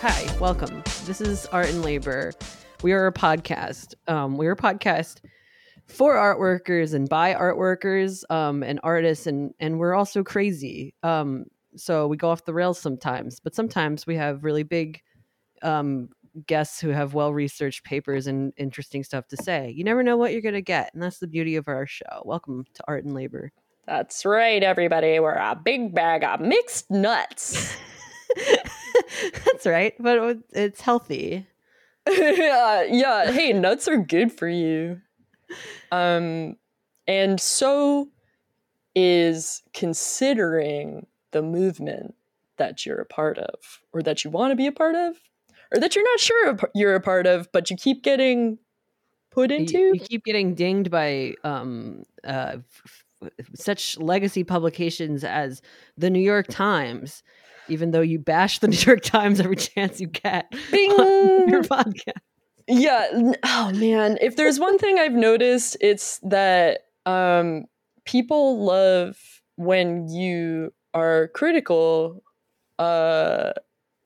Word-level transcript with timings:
Hi, 0.00 0.32
welcome. 0.38 0.84
This 1.06 1.20
is 1.20 1.46
Art 1.46 1.70
and 1.70 1.82
Labor. 1.82 2.32
We 2.84 2.92
are 2.92 3.08
a 3.08 3.12
podcast. 3.12 3.94
Um, 4.06 4.36
we're 4.36 4.52
a 4.52 4.56
podcast 4.56 5.22
for 5.88 6.16
art 6.16 6.38
workers 6.38 6.94
and 6.94 7.08
by 7.08 7.34
art 7.34 7.56
workers 7.56 8.24
um, 8.30 8.62
and 8.62 8.78
artists, 8.84 9.26
and 9.26 9.52
and 9.58 9.80
we're 9.80 9.94
also 9.94 10.22
crazy. 10.22 10.94
Um, 11.02 11.46
so 11.74 12.06
we 12.06 12.16
go 12.16 12.30
off 12.30 12.44
the 12.44 12.54
rails 12.54 12.78
sometimes, 12.78 13.40
but 13.40 13.56
sometimes 13.56 14.06
we 14.06 14.14
have 14.14 14.44
really 14.44 14.62
big 14.62 15.02
um, 15.62 16.10
guests 16.46 16.80
who 16.80 16.90
have 16.90 17.14
well 17.14 17.34
researched 17.34 17.82
papers 17.82 18.28
and 18.28 18.52
interesting 18.56 19.02
stuff 19.02 19.26
to 19.26 19.36
say. 19.36 19.72
You 19.76 19.82
never 19.82 20.04
know 20.04 20.16
what 20.16 20.30
you're 20.30 20.42
going 20.42 20.54
to 20.54 20.62
get, 20.62 20.94
and 20.94 21.02
that's 21.02 21.18
the 21.18 21.26
beauty 21.26 21.56
of 21.56 21.66
our 21.66 21.88
show. 21.88 22.22
Welcome 22.24 22.66
to 22.74 22.84
Art 22.86 23.04
and 23.04 23.14
Labor. 23.14 23.50
That's 23.84 24.24
right, 24.24 24.62
everybody. 24.62 25.18
We're 25.18 25.32
a 25.32 25.60
big 25.60 25.92
bag 25.92 26.22
of 26.22 26.40
mixed 26.40 26.88
nuts. 26.88 27.76
That's 29.44 29.66
right, 29.66 29.94
but 29.98 30.38
it's 30.50 30.80
healthy. 30.80 31.46
yeah, 32.08 32.82
yeah. 32.90 33.30
Hey, 33.30 33.52
nuts 33.52 33.88
are 33.88 33.96
good 33.96 34.32
for 34.32 34.48
you. 34.48 35.00
Um, 35.90 36.56
and 37.06 37.40
so 37.40 38.08
is 38.94 39.62
considering 39.74 41.06
the 41.30 41.42
movement 41.42 42.14
that 42.56 42.84
you're 42.84 43.00
a 43.00 43.06
part 43.06 43.38
of, 43.38 43.80
or 43.92 44.02
that 44.02 44.24
you 44.24 44.30
want 44.30 44.50
to 44.52 44.56
be 44.56 44.66
a 44.66 44.72
part 44.72 44.94
of, 44.94 45.16
or 45.72 45.80
that 45.80 45.94
you're 45.94 46.04
not 46.04 46.20
sure 46.20 46.58
you're 46.74 46.94
a 46.94 47.00
part 47.00 47.26
of, 47.26 47.50
but 47.52 47.70
you 47.70 47.76
keep 47.76 48.02
getting 48.02 48.58
put 49.30 49.50
into. 49.50 49.78
You, 49.78 49.94
you 49.94 50.00
keep 50.00 50.24
getting 50.24 50.54
dinged 50.54 50.90
by 50.90 51.34
um, 51.44 52.02
uh, 52.24 52.56
f- 53.22 53.30
such 53.54 53.98
legacy 53.98 54.44
publications 54.44 55.24
as 55.24 55.62
the 55.96 56.10
New 56.10 56.20
York 56.20 56.46
Times 56.48 57.22
even 57.68 57.90
though 57.90 58.00
you 58.00 58.18
bash 58.18 58.58
the 58.58 58.68
New 58.68 58.78
York 58.78 59.02
Times 59.02 59.40
every 59.40 59.56
chance 59.56 60.00
you 60.00 60.06
get 60.08 60.50
Bing! 60.70 60.90
on 60.92 61.48
your 61.48 61.62
podcast. 61.62 62.12
Yeah. 62.66 63.32
Oh 63.44 63.72
man, 63.74 64.18
if 64.20 64.36
there's 64.36 64.60
one 64.60 64.78
thing 64.78 64.98
I've 64.98 65.12
noticed, 65.12 65.76
it's 65.80 66.18
that 66.22 66.80
um, 67.06 67.64
people 68.04 68.64
love 68.64 69.16
when 69.56 70.08
you 70.08 70.72
are 70.92 71.28
critical, 71.28 72.22
uh, 72.78 73.52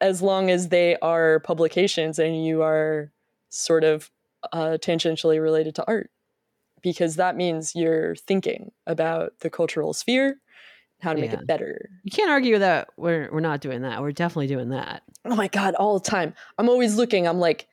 as 0.01 0.23
long 0.23 0.51
as 0.51 0.69
they 0.69 0.97
are 1.03 1.41
publications 1.41 2.19
and 2.19 2.45
you 2.45 2.63
are 2.63 3.13
sort 3.51 3.85
of 3.85 4.11
uh, 4.53 4.79
tangentially 4.81 5.41
related 5.41 5.75
to 5.77 5.85
art, 5.87 6.11
because 6.83 7.17
that 7.17 7.37
means 7.37 7.75
you're 7.75 8.15
thinking 8.17 8.73
about 8.87 9.33
the 9.41 9.51
cultural 9.51 9.93
sphere 9.93 10.41
how 11.03 11.13
to 11.13 11.19
yeah. 11.19 11.27
make 11.27 11.35
it 11.35 11.47
better. 11.47 11.91
You 12.05 12.13
can't 12.13 12.31
argue 12.31 12.59
that 12.59 12.89
we're 12.97 13.29
we're 13.33 13.41
not 13.41 13.61
doing 13.61 13.83
that. 13.83 14.01
We're 14.01 14.13
definitely 14.13 14.47
doing 14.47 14.71
that. 14.71 15.03
Oh 15.25 15.35
my 15.35 15.49
god, 15.49 15.75
all 15.75 15.99
the 15.99 16.09
time. 16.09 16.35
I'm 16.59 16.69
always 16.69 16.95
looking. 16.95 17.27
I'm 17.27 17.41
like, 17.41 17.67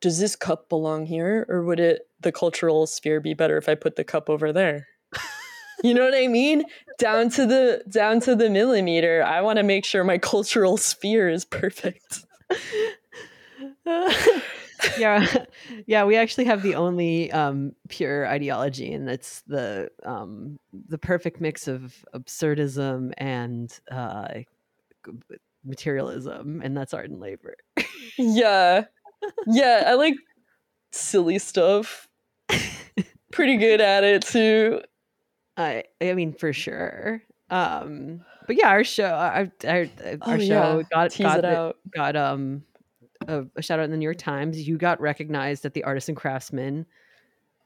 does 0.00 0.18
this 0.18 0.36
cup 0.36 0.68
belong 0.68 1.06
here 1.06 1.46
or 1.48 1.64
would 1.64 1.80
it 1.80 2.02
the 2.20 2.30
cultural 2.30 2.86
sphere 2.86 3.20
be 3.20 3.34
better 3.34 3.56
if 3.56 3.68
I 3.68 3.74
put 3.74 3.96
the 3.96 4.04
cup 4.04 4.28
over 4.28 4.52
there? 4.52 4.86
you 5.82 5.94
know 5.94 6.04
what 6.04 6.14
I 6.14 6.26
mean? 6.26 6.64
Down 6.98 7.30
to 7.30 7.46
the 7.46 7.82
down 7.88 8.20
to 8.20 8.36
the 8.36 8.50
millimeter. 8.50 9.24
I 9.24 9.40
want 9.40 9.56
to 9.56 9.62
make 9.62 9.84
sure 9.84 10.04
my 10.04 10.18
cultural 10.18 10.76
sphere 10.76 11.30
is 11.30 11.44
perfect. 11.44 12.24
yeah. 14.98 15.44
Yeah 15.86 16.04
we 16.04 16.16
actually 16.16 16.44
have 16.44 16.62
the 16.62 16.74
only 16.74 17.30
um, 17.32 17.72
pure 17.88 18.26
ideology 18.26 18.92
and 18.92 19.08
it's 19.08 19.42
the 19.46 19.90
um, 20.04 20.58
the 20.88 20.98
perfect 20.98 21.40
mix 21.40 21.68
of 21.68 22.04
absurdism 22.14 23.12
and 23.18 23.78
uh, 23.90 24.28
materialism 25.64 26.60
and 26.62 26.76
that's 26.76 26.94
art 26.94 27.10
and 27.10 27.20
labor. 27.20 27.56
Yeah. 28.18 28.84
Yeah 29.46 29.84
i 29.86 29.94
like 29.94 30.14
silly 30.92 31.38
stuff. 31.38 32.08
Pretty 33.32 33.56
good 33.56 33.80
at 33.80 34.04
it 34.04 34.22
too. 34.22 34.80
I 35.56 35.84
i 36.00 36.12
mean 36.14 36.32
for 36.32 36.52
sure. 36.52 37.22
Um 37.50 38.24
but 38.46 38.56
yeah 38.56 38.68
our 38.68 38.84
show 38.84 39.06
our, 39.06 39.50
our, 39.66 39.86
our 39.86 39.86
oh, 40.22 40.38
show 40.38 40.78
yeah. 40.78 40.82
got 40.90 41.10
Tease 41.10 41.26
got, 41.26 41.44
it 41.44 41.76
got 41.94 42.16
um 42.16 42.62
a, 43.28 43.46
a, 43.56 43.62
shout 43.62 43.78
out 43.78 43.84
in 43.84 43.90
the 43.90 43.96
New 43.96 44.04
York 44.04 44.18
Times. 44.18 44.66
You 44.66 44.76
got 44.78 45.00
recognized 45.00 45.64
at 45.64 45.74
the 45.74 45.84
Artisan 45.84 46.14
Craftsman. 46.14 46.86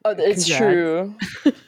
Oh, 0.05 0.11
it's 0.11 0.47
Congrats. 0.47 0.59
true. 0.59 1.15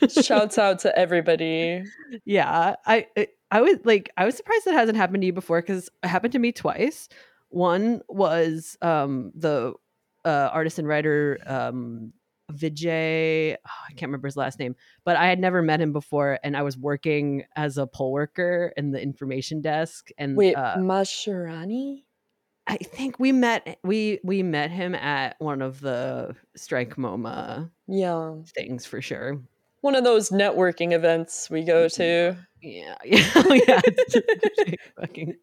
Shouts 0.23 0.59
out 0.59 0.79
to 0.81 0.97
everybody. 0.99 1.85
Yeah, 2.25 2.77
I 2.87 3.07
I 3.51 3.61
was 3.61 3.79
like 3.85 4.11
I 4.17 4.25
was 4.25 4.37
surprised 4.37 4.65
that 4.67 4.75
hasn't 4.75 4.97
happened 4.97 5.23
to 5.23 5.27
you 5.27 5.33
before 5.33 5.61
because 5.61 5.91
it 6.03 6.07
happened 6.07 6.33
to 6.33 6.39
me 6.39 6.53
twice. 6.53 7.09
One 7.49 8.03
was 8.09 8.77
um, 8.81 9.33
the 9.35 9.75
uh, 10.25 10.51
artist 10.53 10.79
and 10.79 10.87
writer 10.87 11.39
um, 11.47 12.13
Vijay. 12.53 13.55
Oh, 13.55 13.71
I 13.89 13.93
can't 13.93 14.09
remember 14.09 14.29
his 14.29 14.37
last 14.37 14.59
name, 14.59 14.77
but 15.05 15.17
I 15.17 15.27
had 15.27 15.41
never 15.41 15.63
met 15.63 15.81
him 15.81 15.93
before, 15.93 16.39
and 16.45 16.57
I 16.57 16.63
was 16.63 16.79
working 16.79 17.45
as 17.57 17.79
a 17.79 17.87
poll 17.87 18.13
worker 18.13 18.73
in 18.77 18.93
the 18.93 19.03
information 19.03 19.61
desk. 19.61 20.11
And 20.19 20.37
wait, 20.37 20.55
uh, 20.55 20.77
Masharani. 20.79 22.05
I 22.71 22.77
think 22.77 23.19
we 23.19 23.33
met 23.33 23.79
we 23.83 24.21
we 24.23 24.45
met 24.45 24.71
him 24.71 24.95
at 24.95 25.35
one 25.41 25.61
of 25.61 25.81
the 25.81 26.37
Strike 26.55 26.95
MoMA 26.95 27.69
yeah 27.89 28.35
things 28.55 28.87
for 28.87 29.03
sure. 29.03 29.41
One 29.81 29.97
of 29.97 30.05
those 30.05 30.31
networking 30.31 30.93
events 30.93 31.51
we 31.51 31.65
go 31.65 31.89
to. 31.89 32.37
Yeah, 32.63 32.95
yeah, 33.05 33.31
oh, 33.35 33.55
yeah. 33.67 33.81
fucking. 35.01 35.35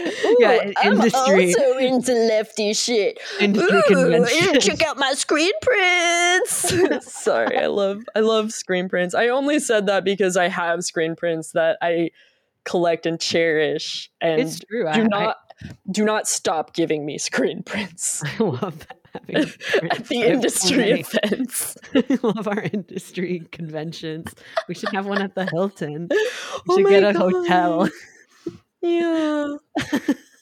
Ooh, 0.00 0.36
yeah, 0.38 0.70
industry. 0.84 0.84
I'm 0.84 1.40
also 1.40 1.78
into 1.78 2.12
lefty 2.12 2.74
shit. 2.74 3.18
Industry 3.40 3.78
Ooh, 3.78 3.82
convention. 3.88 4.60
Check 4.60 4.82
out 4.82 4.96
my 4.98 5.14
screen 5.14 5.52
prints. 5.62 7.10
Sorry, 7.12 7.58
I 7.58 7.66
love 7.66 8.04
I 8.14 8.20
love 8.20 8.52
screen 8.52 8.88
prints. 8.88 9.14
I 9.14 9.28
only 9.28 9.58
said 9.58 9.86
that 9.86 10.04
because 10.04 10.36
I 10.36 10.48
have 10.48 10.84
screen 10.84 11.16
prints 11.16 11.52
that 11.52 11.78
I 11.82 12.10
collect 12.64 13.06
and 13.06 13.18
cherish 13.18 14.10
and 14.20 14.40
it's 14.40 14.60
true. 14.60 14.84
do 14.84 14.88
I, 14.90 15.02
not 15.04 15.36
do 15.90 16.04
not 16.04 16.28
stop 16.28 16.74
giving 16.74 17.04
me 17.04 17.18
screen 17.18 17.62
prints. 17.62 18.22
I 18.38 18.42
love 18.42 18.86
having 19.12 19.36
at 19.90 20.06
the 20.08 20.22
industry 20.22 20.90
events. 21.00 21.76
I 21.94 22.18
love 22.22 22.48
our 22.48 22.62
industry 22.62 23.46
conventions. 23.52 24.34
We 24.68 24.74
should 24.74 24.90
have 24.90 25.06
one 25.06 25.22
at 25.22 25.34
the 25.34 25.46
Hilton. 25.46 26.08
We 26.10 26.16
oh 26.68 26.76
should 26.76 26.88
get 26.88 27.04
a 27.04 27.12
God. 27.12 27.32
hotel. 27.32 27.88
Yeah. 28.82 29.56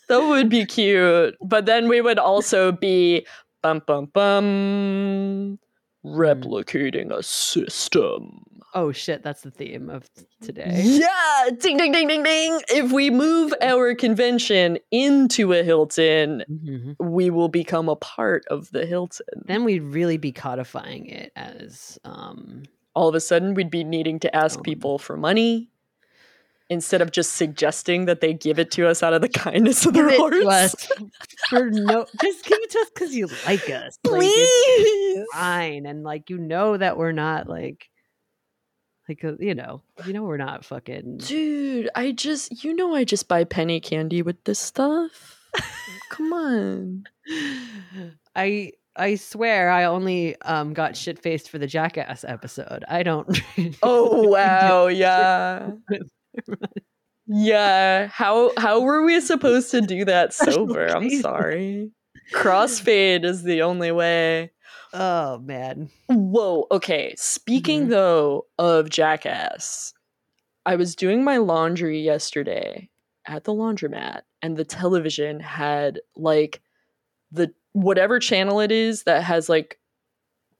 that 0.08 0.20
would 0.20 0.48
be 0.48 0.66
cute. 0.66 1.36
But 1.40 1.66
then 1.66 1.88
we 1.88 2.00
would 2.00 2.18
also 2.18 2.72
be 2.72 3.26
bum 3.62 3.82
bum 3.86 4.06
bum 4.06 4.44
mm. 4.44 5.58
replicating 6.04 7.12
a 7.12 7.22
system. 7.22 8.44
Oh 8.74 8.92
shit, 8.92 9.22
that's 9.22 9.42
the 9.42 9.50
theme 9.50 9.88
of 9.88 10.08
today. 10.42 10.82
Yeah, 10.84 11.50
ding 11.58 11.76
ding 11.78 11.92
ding 11.92 12.06
ding 12.08 12.22
ding. 12.22 12.60
If 12.68 12.92
we 12.92 13.10
move 13.10 13.54
our 13.62 13.94
convention 13.94 14.78
into 14.90 15.52
a 15.52 15.62
Hilton, 15.62 16.44
mm-hmm. 16.50 16.92
we 16.98 17.30
will 17.30 17.48
become 17.48 17.88
a 17.88 17.96
part 17.96 18.44
of 18.50 18.70
the 18.70 18.84
Hilton. 18.84 19.26
Then 19.46 19.64
we'd 19.64 19.82
really 19.82 20.18
be 20.18 20.32
codifying 20.32 21.06
it 21.06 21.32
as 21.34 21.98
um 22.04 22.64
all 22.94 23.08
of 23.08 23.14
a 23.14 23.20
sudden 23.20 23.54
we'd 23.54 23.70
be 23.70 23.84
needing 23.84 24.18
to 24.20 24.34
ask 24.34 24.58
um, 24.58 24.62
people 24.64 24.98
for 24.98 25.16
money 25.16 25.70
instead 26.70 27.00
of 27.00 27.10
just 27.10 27.36
suggesting 27.36 28.04
that 28.04 28.20
they 28.20 28.34
give 28.34 28.58
it 28.58 28.70
to 28.72 28.86
us 28.86 29.02
out 29.02 29.14
of 29.14 29.22
the 29.22 29.28
kindness 29.28 29.86
of 29.86 29.94
their 29.94 30.10
hearts. 30.10 30.88
for 31.48 31.70
no, 31.70 32.06
just 32.20 32.44
give 32.44 32.58
it 32.60 32.70
to 32.70 32.78
us 32.80 32.90
because 32.90 33.14
you 33.14 33.28
like 33.46 33.70
us, 33.70 33.98
please. 34.04 35.16
Like, 35.16 35.26
fine, 35.32 35.86
and 35.86 36.02
like 36.02 36.28
you 36.30 36.38
know 36.38 36.76
that 36.76 36.96
we're 36.96 37.12
not 37.12 37.48
like 37.48 37.88
like, 39.08 39.24
uh, 39.24 39.32
you 39.38 39.54
know, 39.54 39.82
you 40.04 40.12
know, 40.12 40.24
we're 40.24 40.36
not 40.36 40.64
fucking. 40.64 41.18
Dude, 41.18 41.88
I 41.94 42.12
just, 42.12 42.62
you 42.62 42.74
know, 42.74 42.94
I 42.94 43.04
just 43.04 43.28
buy 43.28 43.44
penny 43.44 43.80
candy 43.80 44.22
with 44.22 44.42
this 44.44 44.58
stuff. 44.58 45.38
Come 46.10 46.32
on. 46.32 47.04
I 48.36 48.72
I 48.96 49.14
swear 49.14 49.70
I 49.70 49.84
only 49.84 50.40
um 50.42 50.74
got 50.74 50.96
shit 50.96 51.20
faced 51.20 51.50
for 51.50 51.58
the 51.58 51.66
jackass 51.66 52.24
episode. 52.24 52.84
I 52.88 53.02
don't 53.02 53.40
Oh 53.82 54.28
wow, 54.28 54.88
yeah. 54.88 55.70
yeah. 57.26 58.08
How 58.08 58.52
how 58.58 58.80
were 58.80 59.04
we 59.04 59.20
supposed 59.20 59.70
to 59.70 59.80
do 59.80 60.04
that 60.04 60.34
sober? 60.34 60.86
I'm 60.86 61.10
sorry. 61.20 61.92
Crossfade 62.32 63.24
is 63.24 63.42
the 63.42 63.62
only 63.62 63.90
way. 63.90 64.50
Oh 64.92 65.38
man. 65.38 65.90
Whoa. 66.08 66.66
Okay. 66.70 67.14
Speaking 67.16 67.82
mm-hmm. 67.82 67.90
though 67.90 68.46
of 68.58 68.90
Jackass, 68.90 69.92
I 70.64 70.76
was 70.76 70.96
doing 70.96 71.24
my 71.24 71.38
laundry 71.38 72.00
yesterday 72.00 72.88
at 73.26 73.44
the 73.44 73.52
laundromat, 73.52 74.22
and 74.42 74.56
the 74.56 74.64
television 74.64 75.40
had 75.40 76.00
like 76.16 76.62
the 77.30 77.52
whatever 77.72 78.18
channel 78.18 78.60
it 78.60 78.72
is 78.72 79.04
that 79.04 79.22
has 79.22 79.48
like 79.48 79.78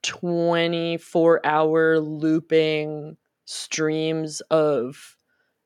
24 0.03 1.45
hour 1.45 1.99
looping 1.99 3.17
streams 3.45 4.41
of 4.51 5.17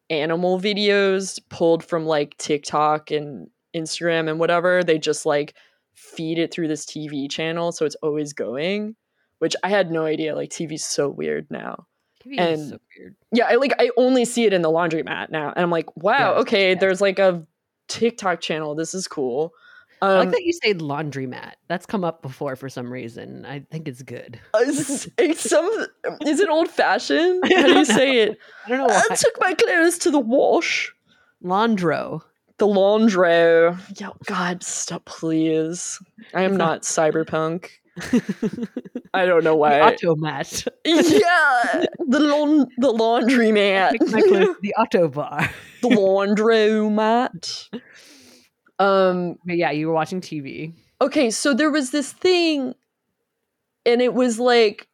animal 0.09 0.61
videos 0.61 1.41
pulled 1.49 1.85
from 1.85 2.07
like 2.07 2.37
TikTok 2.39 3.11
and 3.11 3.49
Instagram 3.75 4.29
and 4.29 4.39
whatever, 4.39 4.85
they 4.85 4.99
just 4.99 5.27
like 5.27 5.55
feed 5.95 6.39
it 6.39 6.53
through 6.53 6.69
this 6.69 6.85
TV 6.87 7.31
channel, 7.31 7.73
so 7.73 7.85
it's 7.87 7.97
always 8.03 8.33
going. 8.33 8.97
Which 9.39 9.57
I 9.65 9.69
had 9.71 9.91
no 9.91 10.05
idea. 10.05 10.37
Like 10.37 10.51
TV's 10.51 10.85
so 10.85 11.09
weird 11.09 11.47
now. 11.51 11.87
TV 12.25 12.37
And- 12.39 12.61
is 12.61 12.69
so 12.71 12.79
weird. 12.99 13.17
Yeah, 13.33 13.47
I 13.49 13.57
like 13.57 13.75
I 13.81 13.91
only 13.97 14.25
see 14.25 14.45
it 14.45 14.53
in 14.53 14.63
the 14.63 14.71
laundromat 14.71 15.31
now, 15.31 15.49
and 15.55 15.59
I'm 15.63 15.71
like, 15.71 15.95
wow, 15.97 16.35
Yeah, 16.35 16.41
okay, 16.43 16.69
yeah. 16.71 16.79
there's 16.79 17.01
like 17.01 17.19
a 17.19 17.45
TikTok 17.89 18.41
channel. 18.41 18.75
This 18.77 18.95
is 18.95 19.09
cool. 19.09 19.53
I 20.01 20.13
Um, 20.13 20.19
like 20.19 20.31
that 20.31 20.45
you 20.45 20.53
say 20.53 20.75
laundromat. 20.75 21.53
That's 21.69 21.87
come 21.87 22.03
up 22.05 22.23
before 22.23 22.55
for 22.57 22.69
some 22.69 22.93
reason. 22.93 23.45
I 23.45 23.61
think 23.71 23.87
it's 23.89 24.03
good. 24.03 24.39
it's, 24.55 25.09
it's 25.19 25.49
some 25.49 25.69
is 26.27 26.41
it 26.41 26.49
old 26.49 26.69
fashioned? 26.69 27.43
How 27.53 27.63
do 27.67 27.73
you 27.79 27.85
say 28.01 28.19
it? 28.23 28.39
I 28.67 28.69
don't 28.69 28.79
know 28.79 28.87
why. 28.87 29.03
I 29.11 29.15
took 29.17 29.35
my 29.41 29.55
clothes 29.55 29.99
to 29.99 30.11
the 30.11 30.19
wash. 30.21 30.93
Laundro. 31.45 32.23
The 32.63 32.69
laundry. 32.69 33.77
Yeah, 33.97 34.11
God, 34.27 34.63
stop, 34.63 35.05
please. 35.05 35.99
I 36.33 36.43
am 36.43 36.57
not 36.57 36.83
cyberpunk. 36.83 37.71
I 39.13 39.27
don't 39.27 39.43
know 39.43 39.51
The 39.51 39.57
why. 39.57 39.81
automat. 39.81 40.65
yeah, 40.85 41.85
the 42.07 42.21
laun- 42.21 42.69
the 42.79 42.93
laundry 42.93 43.51
mat. 43.51 43.97
Take 43.99 44.13
my 44.13 44.21
clothes 44.21 44.47
to 44.47 44.57
the 44.63 44.75
auto 44.75 45.09
bar. 45.09 45.51
the 45.83 45.89
laundromat. 45.89 47.81
Um. 48.79 49.39
But 49.45 49.57
yeah, 49.57 49.73
you 49.73 49.89
were 49.89 49.93
watching 49.95 50.21
TV. 50.21 50.73
Okay, 51.01 51.31
so 51.33 51.55
there 51.55 51.73
was 51.73 51.91
this 51.91 52.13
thing, 52.13 52.77
and 53.85 54.01
it 54.01 54.15
was 54.15 54.39
like, 54.39 54.87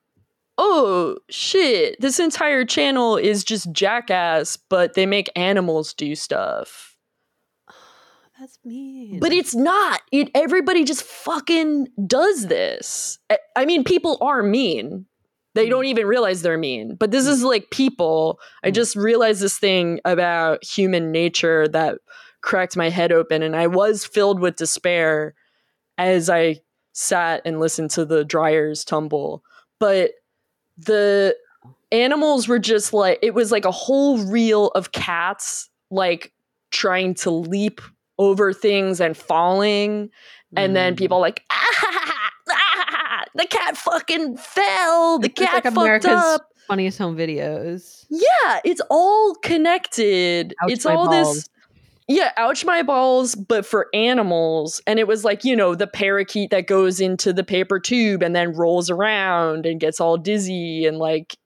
oh 0.56 1.18
shit, 1.28 2.00
this 2.00 2.18
entire 2.18 2.64
channel 2.64 3.18
is 3.18 3.44
just 3.44 3.70
jackass, 3.72 4.56
but 4.56 4.94
they 4.94 5.04
make 5.04 5.28
animals 5.36 5.92
do 5.92 6.14
stuff. 6.14 6.94
That's 8.38 8.58
mean. 8.64 9.18
But 9.20 9.32
it's 9.32 9.54
not. 9.54 10.00
It 10.12 10.30
everybody 10.34 10.84
just 10.84 11.02
fucking 11.02 11.88
does 12.06 12.46
this. 12.46 13.18
I, 13.56 13.64
mean, 13.64 13.82
people 13.84 14.16
are 14.20 14.42
mean. 14.42 15.06
They 15.54 15.66
Mm. 15.66 15.70
don't 15.70 15.84
even 15.86 16.06
realize 16.06 16.42
they're 16.42 16.56
mean. 16.58 16.94
But 16.94 17.10
this 17.10 17.26
is 17.26 17.42
like 17.42 17.70
people. 17.70 18.38
I 18.62 18.70
Mm. 18.70 18.74
just 18.74 18.94
realized 18.96 19.40
this 19.40 19.58
thing 19.58 20.00
about 20.04 20.64
human 20.64 21.10
nature 21.10 21.66
that 21.68 21.98
cracked 22.42 22.76
my 22.76 22.90
head 22.90 23.10
open 23.10 23.42
and 23.42 23.56
I 23.56 23.66
was 23.66 24.04
filled 24.04 24.38
with 24.38 24.54
despair 24.56 25.34
as 25.96 26.30
I 26.30 26.60
sat 26.92 27.42
and 27.44 27.58
listened 27.58 27.90
to 27.92 28.04
the 28.04 28.24
dryers 28.24 28.84
tumble. 28.84 29.42
But 29.80 30.12
the 30.76 31.36
animals 31.90 32.46
were 32.46 32.58
just 32.60 32.92
like 32.92 33.18
it 33.22 33.34
was 33.34 33.50
like 33.50 33.64
a 33.64 33.70
whole 33.72 34.18
reel 34.18 34.68
of 34.68 34.92
cats 34.92 35.70
like 35.90 36.32
trying 36.70 37.14
to 37.14 37.30
leap 37.30 37.80
over 38.18 38.52
things 38.52 39.00
and 39.00 39.16
falling 39.16 40.10
and 40.56 40.74
then 40.74 40.94
Mm. 40.94 40.98
people 40.98 41.20
like 41.20 41.44
ah, 41.50 42.18
ah, 42.50 43.24
the 43.34 43.46
cat 43.46 43.76
fucking 43.76 44.36
fell 44.36 45.18
the 45.18 45.28
It's 45.28 45.40
like 45.40 45.50
cat 45.50 45.62
fucked 45.64 45.76
America's 45.76 46.10
up 46.12 46.48
funniest 46.66 46.98
home 46.98 47.16
videos. 47.16 48.04
yeah 48.10 48.60
it's 48.64 48.80
all 48.90 49.34
connected 49.36 50.54
Ouch 50.62 50.70
it's 50.72 50.84
all 50.86 51.06
balls. 51.06 51.36
this 51.36 51.48
yeah 52.08 52.32
ouch 52.38 52.64
my 52.64 52.82
balls 52.82 53.34
but 53.34 53.64
for 53.66 53.88
animals 53.94 54.80
and 54.86 54.98
it 54.98 55.06
was 55.06 55.24
like 55.24 55.44
you 55.44 55.54
know 55.54 55.74
the 55.74 55.86
parakeet 55.86 56.50
that 56.50 56.66
goes 56.66 57.00
into 57.00 57.32
the 57.32 57.44
paper 57.44 57.78
tube 57.78 58.22
and 58.22 58.34
then 58.34 58.52
rolls 58.52 58.88
around 58.90 59.64
and 59.66 59.80
gets 59.80 60.00
all 60.00 60.16
dizzy 60.16 60.86
and 60.86 60.98
like 60.98 61.36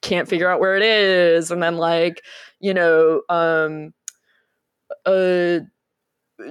can't 0.00 0.28
figure 0.28 0.48
out 0.48 0.60
where 0.60 0.76
it 0.76 0.82
is 0.82 1.50
and 1.50 1.62
then 1.62 1.76
like 1.76 2.22
you 2.60 2.72
know 2.74 3.22
um 3.28 3.92
uh 5.06 5.58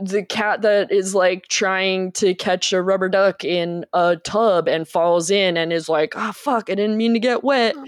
the 0.01 0.23
cat 0.23 0.61
that 0.61 0.91
is 0.91 1.15
like 1.15 1.47
trying 1.47 2.11
to 2.13 2.33
catch 2.35 2.73
a 2.73 2.81
rubber 2.81 3.09
duck 3.09 3.43
in 3.43 3.85
a 3.93 4.17
tub 4.17 4.67
and 4.67 4.87
falls 4.87 5.29
in 5.29 5.57
and 5.57 5.73
is 5.73 5.89
like 5.89 6.13
oh 6.15 6.31
fuck 6.31 6.69
i 6.69 6.75
didn't 6.75 6.97
mean 6.97 7.13
to 7.13 7.19
get 7.19 7.43
wet. 7.43 7.75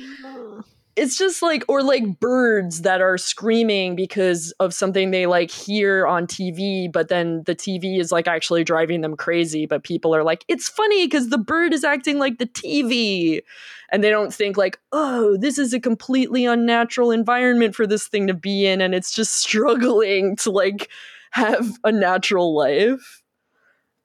It's 0.96 1.18
just 1.18 1.42
like 1.42 1.64
or 1.68 1.82
like 1.82 2.20
birds 2.20 2.84
that 2.84 3.02
are 3.02 3.18
screaming 3.18 3.96
because 3.96 4.52
of 4.60 4.76
something 4.76 5.10
they 5.10 5.26
like 5.26 5.50
hear 5.50 6.06
on 6.06 6.28
TV 6.28 6.92
but 6.92 7.08
then 7.08 7.42
the 7.48 7.56
TV 7.56 8.00
is 8.00 8.12
like 8.12 8.28
actually 8.28 8.64
driving 8.64 9.02
them 9.02 9.18
crazy 9.18 9.66
but 9.66 9.84
people 9.84 10.16
are 10.16 10.24
like 10.24 10.46
it's 10.48 10.70
funny 10.70 11.08
cuz 11.08 11.30
the 11.30 11.40
bird 11.40 11.74
is 11.74 11.84
acting 11.84 12.20
like 12.20 12.38
the 12.38 12.46
TV 12.46 13.42
and 13.92 14.04
they 14.04 14.12
don't 14.12 14.32
think 14.32 14.56
like 14.56 14.80
oh 14.92 15.36
this 15.38 15.58
is 15.58 15.74
a 15.74 15.80
completely 15.80 16.46
unnatural 16.46 17.10
environment 17.10 17.74
for 17.74 17.88
this 17.88 18.08
thing 18.08 18.28
to 18.28 18.36
be 18.36 18.68
in 18.68 18.80
and 18.80 18.94
it's 18.94 19.12
just 19.12 19.34
struggling 19.34 20.36
to 20.36 20.52
like 20.52 20.92
have 21.34 21.68
a 21.84 21.92
natural 21.92 22.56
life 22.56 23.22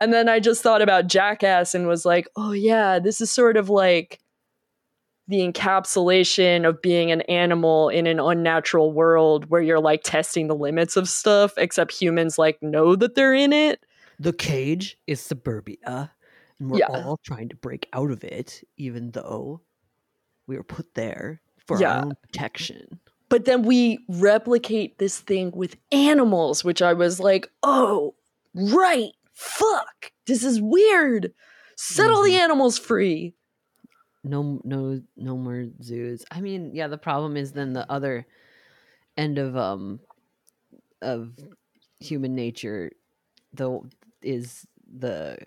and 0.01 0.13
then 0.13 0.29
I 0.29 0.39
just 0.41 0.63
thought 0.63 0.83
about 0.83 1.09
Jackass 1.09 1.75
and 1.75 1.87
was 1.89 2.05
like 2.05 2.29
oh 2.37 2.53
yeah 2.53 2.99
this 2.99 3.21
is 3.21 3.31
sort 3.31 3.57
of 3.57 3.69
like 3.71 4.21
the 5.27 5.41
encapsulation 5.41 6.67
of 6.67 6.81
being 6.81 7.11
an 7.11 7.21
animal 7.23 7.91
in 7.91 8.07
an 8.07 8.19
unnatural 8.19 8.93
world 8.93 9.51
where 9.51 9.61
you're 9.61 9.81
like 9.81 10.03
testing 10.03 10.47
the 10.47 10.55
limits 10.55 10.97
of 10.97 11.07
stuff 11.09 11.53
except 11.59 11.93
humans 11.93 12.39
like 12.39 12.63
know 12.63 12.97
that 12.97 13.15
they're 13.15 13.35
in 13.35 13.53
it 13.53 13.85
The 14.19 14.33
cage 14.33 14.97
is 15.07 15.21
suburbia, 15.21 16.13
and 16.59 16.71
we're 16.71 16.79
Yeah. 16.79 16.87
all 16.89 17.19
trying 17.25 17.51
to 17.51 17.57
break 17.57 17.89
out 17.93 18.11
of 18.11 18.25
it, 18.25 18.65
even 18.79 19.11
though 19.13 19.61
we 20.49 20.57
were 20.57 20.65
put 20.65 20.95
there 20.95 21.41
for 21.59 21.79
Yeah. 21.81 21.99
our 21.99 22.05
own 22.07 22.17
protection. 22.23 22.99
But 23.29 23.45
then 23.45 23.63
we 23.63 23.99
replicate 24.09 24.99
this 24.99 25.19
thing 25.21 25.51
with 25.55 25.77
animals 25.93 26.65
which 26.65 26.83
i 26.83 26.93
was 26.93 27.21
like 27.21 27.51
oh 27.63 28.15
right 28.55 29.13
fuck 29.33 30.13
this 30.27 30.43
is 30.45 30.61
weird 30.61 31.33
set 31.77 32.11
all 32.11 32.23
the 32.23 32.37
animals 32.39 32.79
free 32.79 33.35
No, 34.25 34.61
no, 34.65 35.01
no 35.17 35.37
more 35.37 35.67
zoos. 35.81 36.25
I 36.31 36.41
mean, 36.41 36.73
yeah. 36.75 36.89
The 36.89 36.99
problem 36.99 37.37
is 37.37 37.53
then 37.53 37.73
the 37.73 37.91
other 37.91 38.27
end 39.17 39.39
of 39.39 39.57
um 39.57 40.01
of 41.01 41.39
human 42.01 42.35
nature, 42.35 42.91
though, 43.55 43.87
is 44.21 44.67
the 44.91 45.39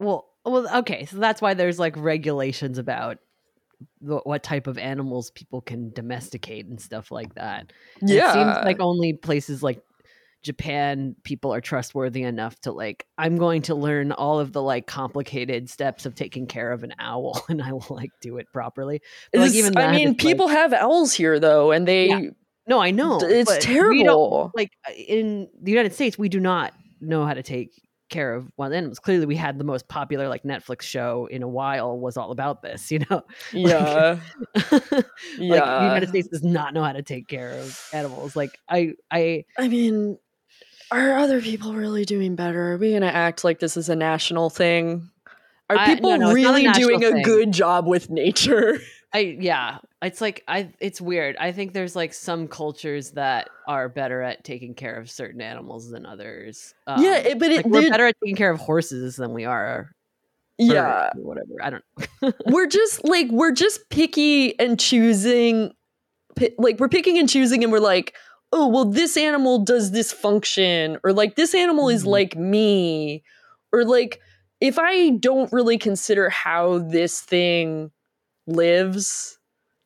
well, 0.00 0.26
well. 0.44 0.66
Okay, 0.78 1.06
so 1.06 1.18
that's 1.18 1.40
why 1.40 1.54
there's 1.54 1.78
like 1.78 1.96
regulations 1.96 2.78
about 2.78 3.18
the, 4.00 4.16
what 4.18 4.42
type 4.42 4.66
of 4.66 4.78
animals 4.78 5.30
people 5.32 5.60
can 5.60 5.90
domesticate 5.92 6.66
and 6.66 6.80
stuff 6.80 7.10
like 7.10 7.34
that. 7.34 7.72
And 8.00 8.10
yeah 8.10 8.30
It 8.30 8.32
seems 8.34 8.64
like 8.64 8.80
only 8.80 9.12
places 9.12 9.62
like 9.62 9.82
Japan 10.42 11.16
people 11.24 11.52
are 11.52 11.60
trustworthy 11.60 12.22
enough 12.22 12.58
to 12.60 12.70
like 12.72 13.04
I'm 13.18 13.36
going 13.36 13.62
to 13.62 13.74
learn 13.74 14.12
all 14.12 14.38
of 14.38 14.52
the 14.52 14.62
like 14.62 14.86
complicated 14.86 15.68
steps 15.68 16.06
of 16.06 16.14
taking 16.14 16.46
care 16.46 16.70
of 16.70 16.84
an 16.84 16.94
owl 17.00 17.44
and 17.48 17.60
I 17.60 17.72
will 17.72 17.86
like 17.90 18.10
do 18.20 18.36
it 18.38 18.46
properly. 18.52 19.02
But, 19.32 19.40
like 19.40 19.52
even 19.52 19.76
i 19.76 19.82
that, 19.82 19.90
mean 19.94 20.08
it's, 20.10 20.22
like- 20.24 20.30
people 20.32 20.48
have 20.48 20.72
owls 20.72 21.12
here 21.12 21.40
though 21.40 21.72
and 21.72 21.86
they 21.88 22.08
Yeah. 22.08 22.20
no, 22.68 22.78
I 22.80 22.92
know. 22.92 23.18
it's 23.20 23.50
but 23.50 23.66
we 23.66 24.04
don't- 24.04 24.06
terrible 24.06 24.52
like 24.54 24.70
uh, 24.88 24.92
in 24.92 25.48
the 25.60 25.72
United 25.72 25.94
States 25.94 26.16
we 26.16 26.28
do 26.28 26.38
not 26.38 26.72
know 27.00 27.26
how 27.26 27.34
to 27.34 27.42
take 27.42 27.70
care 28.08 28.34
of 28.34 28.50
wild 28.56 28.72
animals. 28.72 28.98
Clearly 28.98 29.26
we 29.26 29.36
had 29.36 29.58
the 29.58 29.64
most 29.64 29.88
popular 29.88 30.28
like 30.28 30.42
Netflix 30.42 30.82
show 30.82 31.26
in 31.26 31.42
a 31.42 31.48
while 31.48 31.98
was 31.98 32.16
all 32.16 32.30
about 32.30 32.62
this, 32.62 32.90
you 32.90 33.00
know. 33.10 33.22
yeah 33.52 34.18
like 34.54 34.54
the 34.54 35.04
yeah 35.38 35.82
United 35.82 36.08
States 36.08 36.28
does 36.28 36.42
not 36.44 36.74
know 36.74 36.82
how 36.82 36.92
to 36.92 37.02
take 37.02 37.28
care 37.28 37.50
of 37.50 37.88
animals. 37.92 38.36
Like 38.36 38.58
I 38.68 38.92
I 39.10 39.44
I 39.58 39.68
mean, 39.68 40.18
are 40.90 41.18
other 41.18 41.40
people 41.40 41.74
really 41.74 42.04
doing 42.04 42.36
better? 42.36 42.72
Are 42.72 42.76
we 42.76 42.90
going 42.90 43.02
to 43.02 43.14
act 43.14 43.44
like 43.44 43.58
this 43.58 43.76
is 43.76 43.88
a 43.88 43.96
national 43.96 44.50
thing? 44.50 45.10
Are 45.68 45.76
I- 45.76 45.86
no, 45.88 45.94
people 45.94 46.18
no, 46.18 46.30
a 46.30 46.34
really 46.34 46.62
national 46.62 47.00
doing 47.00 47.04
a 47.04 47.22
good 47.22 47.52
job 47.52 47.86
with 47.86 48.08
nature? 48.10 48.78
I 49.12 49.36
yeah, 49.40 49.78
it's 50.02 50.20
like 50.20 50.42
I 50.48 50.72
it's 50.80 51.00
weird. 51.00 51.36
I 51.38 51.52
think 51.52 51.72
there's 51.72 51.96
like 51.96 52.12
some 52.12 52.48
cultures 52.48 53.12
that 53.12 53.48
are 53.66 53.88
better 53.88 54.20
at 54.20 54.44
taking 54.44 54.74
care 54.74 54.96
of 54.96 55.10
certain 55.10 55.40
animals 55.40 55.88
than 55.90 56.04
others. 56.04 56.74
Um, 56.86 57.02
yeah, 57.02 57.16
it, 57.18 57.38
but 57.38 57.50
it, 57.50 57.56
like 57.64 57.66
we're 57.66 57.90
better 57.90 58.06
at 58.06 58.16
taking 58.22 58.36
care 58.36 58.50
of 58.50 58.60
horses 58.60 59.16
than 59.16 59.32
we 59.32 59.44
are. 59.44 59.92
yeah, 60.58 61.10
whatever. 61.14 61.52
I 61.62 61.70
don't. 61.70 61.84
we're 62.46 62.66
just 62.66 63.04
like 63.04 63.28
we're 63.30 63.52
just 63.52 63.88
picky 63.90 64.58
and 64.58 64.78
choosing. 64.78 65.72
Like 66.58 66.78
we're 66.80 66.88
picking 66.88 67.16
and 67.18 67.28
choosing, 67.28 67.62
and 67.62 67.72
we're 67.72 67.78
like, 67.78 68.14
oh 68.52 68.68
well, 68.68 68.84
this 68.84 69.16
animal 69.16 69.64
does 69.64 69.92
this 69.92 70.12
function, 70.12 70.98
or 71.04 71.12
like 71.12 71.36
this 71.36 71.54
animal 71.54 71.88
is 71.88 72.04
Mhm. 72.04 72.08
like 72.08 72.36
me, 72.36 73.22
or 73.72 73.84
like 73.84 74.20
if 74.60 74.78
I 74.78 75.10
don't 75.10 75.50
really 75.52 75.78
consider 75.78 76.28
how 76.28 76.78
this 76.78 77.20
thing 77.20 77.90
lives, 78.46 79.38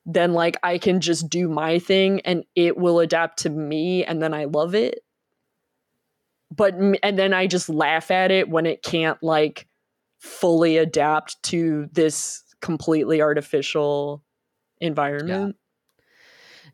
then 0.05 0.33
like 0.33 0.57
I 0.63 0.77
can 0.77 1.01
just 1.01 1.29
do 1.29 1.47
my 1.47 1.79
thing 1.79 2.21
and 2.21 2.43
it 2.55 2.77
will 2.77 2.99
adapt 2.99 3.39
to 3.39 3.49
me 3.49 4.03
and 4.03 4.21
then 4.21 4.33
I 4.33 4.45
love 4.45 4.75
it. 4.75 4.99
But 6.55 6.75
and 6.75 7.17
then 7.17 7.33
I 7.33 7.47
just 7.47 7.69
laugh 7.69 8.11
at 8.11 8.31
it 8.31 8.49
when 8.49 8.65
it 8.65 8.83
can't 8.83 9.21
like 9.23 9.67
fully 10.19 10.77
adapt 10.77 11.41
to 11.43 11.87
this 11.93 12.43
completely 12.61 13.21
artificial 13.21 14.23
environment. 14.79 15.55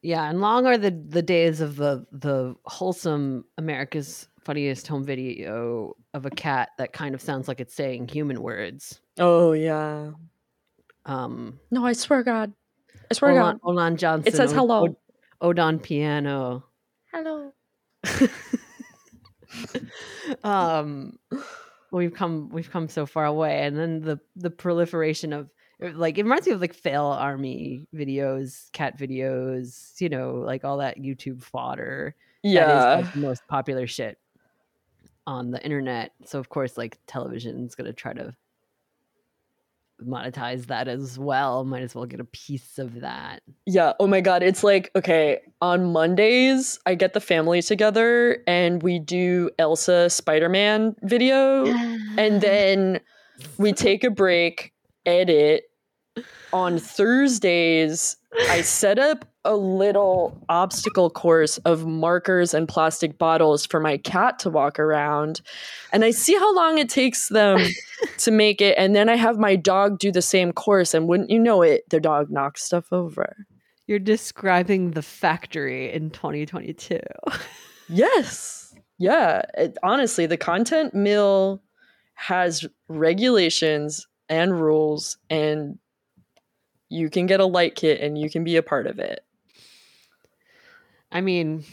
Yeah, 0.01 0.29
and 0.29 0.41
long 0.41 0.65
are 0.65 0.77
the 0.77 0.91
the 0.91 1.22
days 1.22 1.62
of 1.62 1.75
the 1.75 2.06
the 2.12 2.56
wholesome 2.65 3.46
America's 3.58 4.27
funniest 4.41 4.88
home 4.88 5.03
video 5.03 5.94
of 6.13 6.25
a 6.25 6.29
cat 6.29 6.70
that 6.77 6.94
kind 6.94 7.13
of 7.13 7.22
sounds 7.22 7.48
like 7.48 7.60
it's 7.60 7.74
saying 7.74 8.08
human 8.08 8.41
words. 8.41 9.01
Oh 9.20 9.51
yeah. 9.51 10.12
Um, 11.08 11.60
No, 11.72 11.86
I 11.86 11.94
swear 11.94 12.22
God. 12.24 12.54
I 13.10 13.14
swear 13.16 13.32
Olan, 13.32 13.54
God. 13.54 13.62
Olan 13.64 13.96
Johnson. 13.98 14.28
It 14.32 14.36
says 14.36 14.52
hello. 14.52 14.84
Od- 14.86 14.96
Odon 15.42 15.80
Piano. 15.80 16.66
Hello. 17.12 17.54
um 20.44 21.18
we've 21.92 22.14
come 22.14 22.50
we've 22.50 22.70
come 22.70 22.88
so 22.88 23.06
far 23.06 23.26
away 23.26 23.62
and 23.64 23.78
then 23.78 24.02
the 24.02 24.20
the 24.36 24.50
proliferation 24.50 25.32
of 25.34 25.50
like 25.80 26.18
it 26.18 26.24
reminds 26.24 26.46
me 26.48 26.54
of 26.54 26.62
like 26.62 26.74
fail 26.74 27.06
army 27.06 27.88
videos 27.96 28.72
cat 28.74 28.98
videos 29.00 30.00
you 30.02 30.10
know 30.10 30.34
like 30.36 30.64
all 30.66 30.78
that 30.78 30.98
youtube 30.98 31.42
fodder 31.42 32.14
that 32.44 32.50
is 32.50 32.54
Yeah. 32.54 32.96
like 32.96 33.14
the 33.14 33.20
most 33.20 33.48
popular 33.48 33.88
shit 33.88 34.18
on 35.26 35.52
the 35.52 35.64
internet 35.64 36.12
so 36.26 36.40
of 36.40 36.50
course 36.50 36.78
like 36.78 37.00
television's 37.08 37.74
gonna 37.76 37.94
try 37.94 38.14
to 38.14 38.36
monetize 40.06 40.68
that 40.68 40.88
as 40.88 41.18
well 41.18 41.63
might 41.63 41.82
as 41.82 41.96
well 41.96 42.06
get 42.06 42.20
a 42.20 42.25
piece 42.25 42.77
of 42.77 43.01
that 43.01 43.42
Yeah. 43.66 43.94
Oh 44.00 44.08
my 44.08 44.22
God. 44.22 44.44
It's 44.44 44.63
like, 44.63 44.92
okay, 44.96 45.39
on 45.62 45.92
Mondays, 45.92 46.80
I 46.86 46.96
get 46.96 47.13
the 47.13 47.20
family 47.20 47.62
together 47.62 48.44
and 48.48 48.82
we 48.82 49.00
do 49.00 49.50
Elsa 49.60 50.10
Spider 50.10 50.50
Man 50.50 50.96
video. 51.01 51.66
And 52.18 52.42
then 52.42 53.00
we 53.58 53.74
take 53.74 54.04
a 54.04 54.10
break, 54.10 54.74
edit. 55.06 55.63
On 56.54 56.80
Thursdays, 56.80 58.18
I 58.50 58.62
set 58.62 58.98
up 58.98 59.25
a 59.48 59.56
little 59.56 60.38
obstacle 60.50 61.10
course 61.10 61.58
of 61.60 61.86
markers 61.86 62.54
and 62.54 62.68
plastic 62.68 63.18
bottles 63.18 63.66
for 63.66 63.80
my 63.80 63.98
cat 63.98 64.39
to 64.39 64.50
walk 64.50 64.77
around. 64.77 65.42
And 65.92 66.04
I 66.04 66.12
see 66.12 66.36
how 66.36 66.54
long 66.54 66.77
it 66.77 66.89
takes 66.89 67.30
them 67.30 67.60
to 68.20 68.32
make 68.32 68.62
it. 68.62 68.75
And 68.77 68.96
then 68.96 69.10
I 69.10 69.16
have 69.16 69.39
my 69.39 69.56
dog 69.56 70.00
do 70.00 70.12
the 70.12 70.22
same 70.22 70.51
course. 70.51 70.94
And 70.94 71.08
wouldn't 71.08 71.30
you 71.30 71.39
know 71.39 71.62
it, 71.62 71.89
the 71.89 72.00
dog 72.00 72.30
knocks 72.30 72.63
stuff 72.63 72.92
over. 72.92 73.36
you're 73.88 74.00
describing 74.00 74.92
the 74.92 75.01
factory 75.01 75.92
in 75.92 76.12
2022 76.12 77.00
Yes. 77.89 78.75
Yeah. 79.00 79.44
It, 79.58 79.77
honestly, 79.82 80.25
the 80.25 80.38
content 80.38 80.94
mill 80.94 81.63
has 82.16 82.66
regulations 82.89 84.08
and 84.27 84.60
rules, 84.60 85.18
and 85.30 85.80
you 86.89 87.10
can 87.10 87.27
get 87.27 87.39
a 87.39 87.46
light 87.46 87.75
kit 87.75 88.01
and 88.01 88.18
you 88.18 88.30
can 88.30 88.44
be 88.44 88.56
a 88.58 88.63
part 88.63 88.88
of 88.88 89.00
it. 89.00 89.22
I 91.12 91.22
mean, 91.22 91.64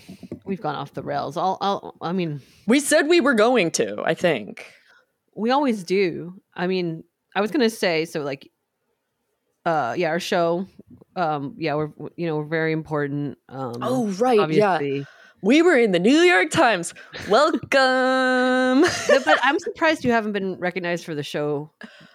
we've 0.44 0.60
gone 0.60 0.74
off 0.76 0.94
the 0.94 1.02
rails. 1.02 1.36
I'll, 1.36 1.58
I'll, 1.60 1.96
I 2.00 2.12
mean, 2.12 2.40
We 2.66 2.80
said 2.80 3.08
we 3.08 3.20
were 3.20 3.34
going 3.34 3.70
to, 3.72 4.02
I 4.04 4.14
think. 4.14 4.66
we 5.34 5.50
always 5.50 5.82
do. 5.82 6.40
I 6.54 6.66
mean, 6.68 7.02
I 7.34 7.40
was 7.40 7.50
gonna 7.50 7.68
say 7.70 8.04
so, 8.04 8.22
like, 8.22 8.48
uh, 9.66 9.94
yeah, 9.96 10.08
our 10.10 10.20
show, 10.20 10.66
um, 11.16 11.56
yeah, 11.58 11.74
we're 11.74 11.90
you 12.16 12.26
know 12.26 12.36
we're 12.36 12.44
very 12.44 12.72
important. 12.72 13.38
Um, 13.48 13.78
Oh, 13.82 14.06
right. 14.18 14.48
Yeah. 14.50 14.78
We 15.42 15.60
were 15.62 15.76
in 15.76 15.90
the 15.92 15.98
New 15.98 16.20
York 16.20 16.50
Times. 16.50 16.94
Welcome. 17.28 17.60
but, 19.08 19.24
but 19.24 19.38
I'm 19.42 19.58
surprised 19.58 20.04
you 20.04 20.12
haven't 20.12 20.32
been 20.32 20.58
recognized 20.58 21.04
for 21.04 21.14
the 21.14 21.22
show 21.22 21.70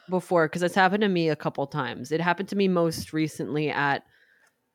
before 0.09 0.47
because 0.47 0.63
it's 0.63 0.73
happened 0.75 1.01
to 1.01 1.09
me 1.09 1.29
a 1.29 1.35
couple 1.35 1.67
times. 1.67 2.11
It 2.11 2.21
happened 2.21 2.49
to 2.49 2.55
me 2.55 2.67
most 2.67 3.13
recently 3.13 3.69
at 3.69 4.03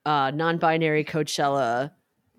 uh, 0.06 0.30
non-binary 0.32 1.04
Coachella, 1.04 1.90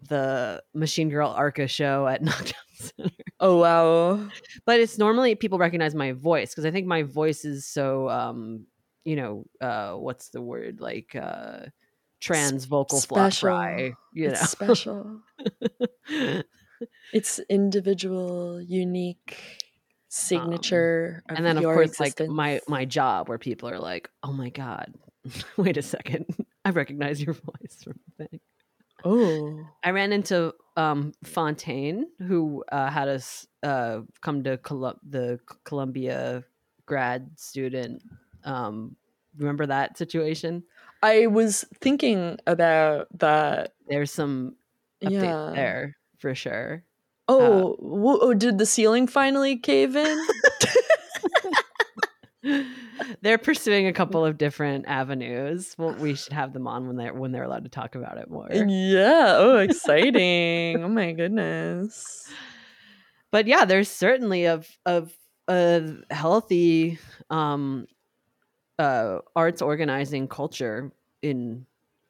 the 0.08 0.64
Machine 0.74 1.10
Girl 1.10 1.30
Arca 1.30 1.68
show 1.68 2.08
at 2.08 2.22
Knockdown 2.24 2.54
Center. 2.76 3.12
oh, 3.40 3.58
wow. 3.58 4.30
but 4.66 4.80
it's 4.80 4.98
normally 4.98 5.36
people 5.36 5.58
recognize 5.58 5.96
my 5.96 6.12
voice 6.14 6.52
because 6.52 6.66
I 6.66 6.72
think 6.72 6.88
my 6.88 7.04
voice 7.04 7.46
is 7.46 7.66
so 7.68 8.10
um 8.10 8.66
you 9.04 9.16
know 9.16 9.46
uh 9.62 9.94
what's 9.94 10.30
the 10.30 10.42
word 10.42 10.82
like 10.82 11.16
uh 11.16 11.60
trans 12.20 12.66
vocal 12.66 13.00
flat 13.02 13.34
special. 13.34 13.48
fry 13.48 13.94
you 14.14 14.30
It's 14.30 14.50
special. 14.50 15.22
It's 17.14 17.40
individual, 17.50 18.62
unique 18.62 19.38
signature. 20.10 21.24
of 21.30 21.38
and 21.38 21.46
then 21.46 21.58
of 21.58 21.64
course 21.64 22.00
like 22.00 22.20
my 22.28 22.60
my 22.68 22.86
job 22.86 23.30
where 23.30 23.38
people 23.38 23.70
are 23.70 23.80
like 23.80 24.10
oh 24.24 24.34
my 24.34 24.50
god 24.50 24.94
wait 25.58 25.78
a 25.78 25.82
second 25.82 26.26
I 26.64 26.70
recognize 26.72 27.22
your 27.22 27.34
voice 27.34 27.84
from 27.84 28.00
the 28.18 28.26
thing 28.28 28.40
Oh. 29.06 29.60
I 29.84 29.92
ran 29.92 30.12
into 30.12 30.54
um 30.76 31.14
Fontaine 31.24 32.08
who 32.28 32.64
uh 32.72 32.90
had 32.90 33.08
us 33.08 33.48
uh 33.64 34.02
come 34.22 34.44
to 34.44 34.58
Colu- 34.58 35.00
the 35.08 35.40
Columbia 35.64 36.44
grad 36.86 37.30
student 37.40 38.02
um 38.44 38.96
remember 39.38 39.66
that 39.68 39.98
situation 39.98 40.64
I 41.04 41.28
was 41.28 41.64
thinking 41.82 42.38
about 42.48 43.08
that. 43.20 43.74
there's 43.88 44.12
some 44.12 44.56
update 45.04 45.22
Yeah. 45.22 45.52
there 45.54 45.96
for 46.18 46.34
sure. 46.34 46.84
Oh, 47.28 47.76
wo- 47.80 48.20
oh, 48.22 48.34
did 48.34 48.58
the 48.58 48.66
ceiling 48.66 49.06
finally 49.08 49.58
cave 49.58 49.96
in? 49.96 50.18
they're 53.22 53.38
pursuing 53.38 53.88
a 53.88 53.94
couple 53.94 54.26
of 54.26 54.38
different 54.38 54.86
avenues. 54.88 55.76
Well, 55.78 55.94
we 55.96 56.16
should 56.16 56.34
have 56.34 56.54
them 56.54 56.68
on 56.68 56.88
when 56.88 56.96
they're 56.98 57.14
when 57.14 57.32
they're 57.32 57.44
allowed 57.44 57.64
to 57.64 57.70
talk 57.70 57.96
about 57.96 58.18
it 58.18 58.30
more. 58.30 58.48
yeah. 58.52 59.36
Oh, 59.38 59.58
exciting. 59.58 60.84
oh 60.84 60.90
my 60.90 61.12
goodness. 61.12 62.30
But 63.32 63.48
yeah, 63.48 63.66
there's 63.66 63.90
certainly 63.90 64.46
of 64.48 64.68
of 64.86 65.12
a 65.48 65.84
healthy 66.12 67.00
um 67.30 67.88
uh 68.80 69.20
arts 69.36 69.62
organizing 69.62 70.28
culture 70.28 70.92
in 71.22 71.66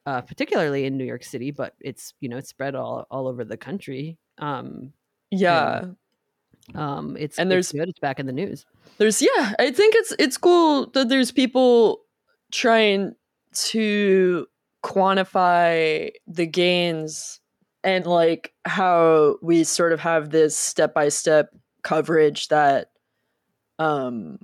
uh 0.06 0.22
particularly 0.22 0.86
in 0.86 0.98
New 0.98 1.06
York 1.06 1.24
City, 1.24 1.52
but 1.52 1.74
it's 1.80 2.14
you 2.20 2.30
know 2.30 2.38
it's 2.38 2.50
spread 2.50 2.76
all 2.76 3.06
all 3.10 3.28
over 3.28 3.44
the 3.44 3.58
country. 3.58 4.18
Um 4.38 4.94
Yeah. 5.32 5.86
Um 6.74 7.16
it's 7.20 7.38
And 7.38 7.52
it's 7.52 7.70
there's- 7.70 7.72
good, 7.72 7.90
it's 7.90 8.00
back 8.00 8.20
in 8.20 8.26
the 8.26 8.34
news. 8.34 8.66
There's 8.98 9.22
yeah, 9.22 9.54
I 9.60 9.72
think 9.72 9.94
it's 9.96 10.14
it's 10.18 10.38
cool 10.38 10.88
that 10.92 11.10
there's 11.10 11.32
people 11.32 12.02
trying 12.52 13.16
to 13.54 14.48
quantify 14.84 16.12
the 16.28 16.46
gains 16.46 17.40
and 17.84 18.06
like 18.06 18.54
how 18.66 19.38
we 19.42 19.64
sort 19.64 19.92
of 19.94 20.00
have 20.00 20.30
this 20.30 20.58
step 20.58 20.94
by 20.94 21.10
step 21.10 21.50
coverage 21.84 22.48
that 22.48 22.92
um 23.80 24.40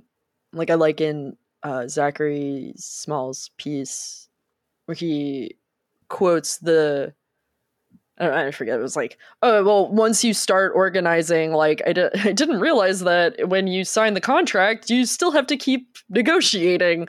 like 0.52 0.70
I 0.70 0.74
like 0.74 1.00
in 1.00 1.36
uh 1.62 1.86
Zachary 1.88 2.74
Small's 2.76 3.50
piece 3.56 4.28
where 4.86 4.94
he 4.94 5.56
quotes 6.08 6.58
the 6.58 7.14
I, 8.22 8.26
don't, 8.26 8.34
I 8.34 8.50
forget. 8.52 8.78
It 8.78 8.82
was 8.82 8.96
like, 8.96 9.18
oh 9.42 9.64
well, 9.64 9.88
once 9.88 10.22
you 10.22 10.32
start 10.32 10.72
organizing, 10.74 11.52
like 11.52 11.82
I, 11.86 11.92
di- 11.92 12.10
I 12.24 12.32
didn't 12.32 12.60
realize 12.60 13.00
that 13.00 13.48
when 13.48 13.66
you 13.66 13.84
sign 13.84 14.14
the 14.14 14.20
contract, 14.20 14.90
you 14.90 15.04
still 15.06 15.32
have 15.32 15.46
to 15.48 15.56
keep 15.56 15.98
negotiating. 16.08 17.08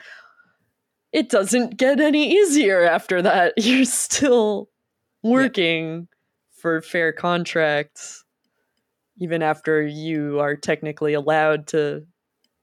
It 1.12 1.30
doesn't 1.30 1.78
get 1.78 2.00
any 2.00 2.34
easier 2.34 2.82
after 2.82 3.22
that. 3.22 3.54
You're 3.58 3.86
still 3.86 4.70
working 5.22 6.08
for 6.52 6.82
fair 6.82 7.14
contracts, 7.14 8.26
even 9.18 9.44
after 9.44 9.86
you 9.86 10.40
are 10.40 10.56
technically 10.56 11.14
allowed 11.14 11.68
to 11.68 12.06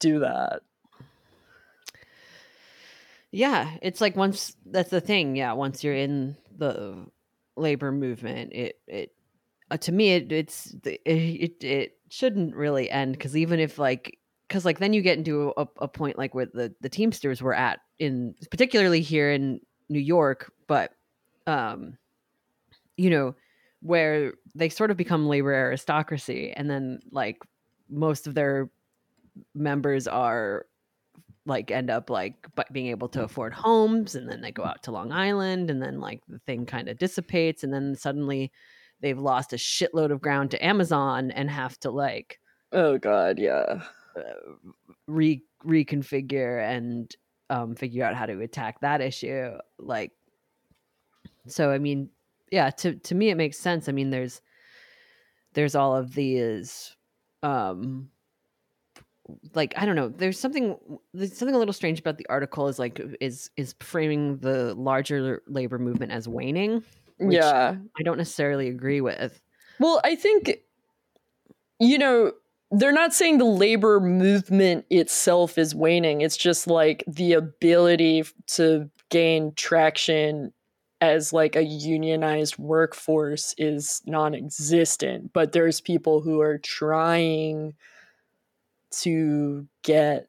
do 0.01 0.19
that. 0.21 0.63
Yeah, 3.31 3.77
it's 3.81 4.01
like 4.01 4.17
once 4.17 4.57
that's 4.67 4.91
the 4.91 5.01
thing. 5.01 5.37
Yeah, 5.37 5.53
once 5.53 5.85
you're 5.85 5.95
in 5.95 6.37
the 6.59 7.07
labor 7.61 7.93
movement, 7.93 8.53
it 8.53 8.81
it 8.87 9.13
uh, 9.71 9.77
to 9.79 9.93
me 9.93 10.13
it 10.13 10.33
it's 10.33 10.75
it 10.85 11.01
it, 11.05 11.65
it 11.65 11.99
shouldn't 12.09 12.57
really 12.57 12.91
end 12.91 13.13
because 13.13 13.37
even 13.37 13.61
if 13.61 13.79
like 13.79 14.19
because 14.49 14.65
like 14.65 14.79
then 14.79 14.93
you 14.93 15.03
get 15.03 15.19
into 15.19 15.53
a, 15.57 15.67
a 15.81 15.89
point 15.89 16.19
like 16.19 16.35
where 16.35 16.47
the 16.47 16.75
the 16.81 16.89
Teamsters 16.89 17.41
were 17.41 17.55
at 17.55 17.81
in 17.99 18.35
particularly 18.51 19.01
here 19.01 19.31
in 19.31 19.61
New 19.89 20.01
York, 20.01 20.53
but 20.67 20.93
um, 21.47 21.97
you 22.97 23.11
know 23.11 23.35
where 23.83 24.35
they 24.55 24.69
sort 24.69 24.91
of 24.91 24.97
become 24.97 25.27
labor 25.27 25.53
aristocracy, 25.53 26.53
and 26.53 26.69
then 26.69 27.01
like 27.13 27.39
most 27.89 28.27
of 28.27 28.35
their 28.35 28.71
members 29.55 30.07
are 30.07 30.67
like 31.51 31.71
end 31.71 31.91
up 31.91 32.09
like 32.09 32.35
being 32.73 32.87
able 32.87 33.09
to 33.09 33.23
afford 33.23 33.53
homes 33.53 34.15
and 34.15 34.29
then 34.31 34.41
they 34.41 34.51
go 34.51 34.65
out 34.65 34.83
to 34.83 34.91
long 34.91 35.13
island 35.13 35.71
and 35.71 35.83
then 35.83 36.01
like 36.01 36.23
the 36.29 36.39
thing 36.41 36.65
kind 36.65 36.89
of 36.89 36.99
dissipates 36.99 37.63
and 37.63 37.75
then 37.75 37.95
suddenly 37.95 38.51
they've 39.01 39.19
lost 39.19 39.53
a 39.53 39.57
shitload 39.57 40.11
of 40.11 40.23
ground 40.23 40.51
to 40.51 40.65
amazon 40.65 41.31
and 41.33 41.51
have 41.51 41.79
to 41.81 41.91
like 41.91 42.39
Oh 42.73 42.99
God, 42.99 43.41
yeah. 43.41 43.83
re- 45.09 45.43
reconfigure 45.67 46.63
and 46.63 47.15
um, 47.51 47.75
figure 47.75 48.05
out 48.05 48.15
how 48.15 48.27
to 48.27 48.41
attack 48.41 48.81
that 48.81 49.01
issue 49.01 49.51
like 49.79 50.13
so 51.49 51.71
i 51.71 51.79
mean 51.79 52.09
yeah, 52.51 52.71
to 52.71 52.95
to 52.95 53.15
me 53.15 53.31
it 53.31 53.37
makes 53.37 53.59
sense. 53.59 53.89
I 53.89 53.93
mean, 53.93 54.11
there's 54.11 54.41
there's 55.55 55.75
all 55.75 55.97
of 55.97 56.15
these 56.15 56.95
um 57.43 58.11
like 59.55 59.75
I 59.77 59.87
don't 59.87 59.97
know. 59.97 60.09
There's 60.09 60.39
something 60.39 60.77
there's 61.15 61.37
something 61.37 61.55
a 61.55 61.59
little 61.59 61.75
strange 61.75 62.01
about 62.01 62.19
the 62.19 62.27
article 62.29 62.69
is 62.69 62.79
like 62.79 63.01
is 63.21 63.51
is 63.57 63.75
framing 63.81 64.39
the 64.39 64.75
larger 64.75 65.43
labor 65.47 65.79
movement 65.79 66.13
as 66.13 66.29
waning. 66.29 66.83
which 67.19 67.37
yeah. 67.37 67.77
I 67.99 68.03
don't 68.03 68.19
necessarily 68.19 68.69
agree 68.69 69.01
with. 69.01 69.41
Well, 69.79 70.01
I 70.05 70.15
think, 70.15 70.59
you 71.79 71.99
know, 71.99 72.33
they're 72.71 72.93
not 72.93 73.13
saying 73.13 73.39
the 73.39 73.45
labor 73.45 74.01
movement 74.01 74.85
itself 74.91 75.59
is 75.59 75.75
waning. 75.75 76.21
It's 76.21 76.37
just 76.37 76.67
like 76.67 77.05
the 77.07 77.33
ability 77.35 78.25
to 78.49 78.91
gain 79.11 79.53
traction 79.55 80.53
as 81.01 81.33
like 81.33 81.57
a 81.57 81.63
unionized 81.63 82.59
workforce 82.59 83.55
is 83.57 84.03
non-existent 84.07 85.33
but 85.33 85.53
there's 85.53 85.81
people 85.81 86.21
who 86.21 86.41
are 86.41 86.59
trying 86.59 87.75
to 88.91 89.67
get 89.83 90.29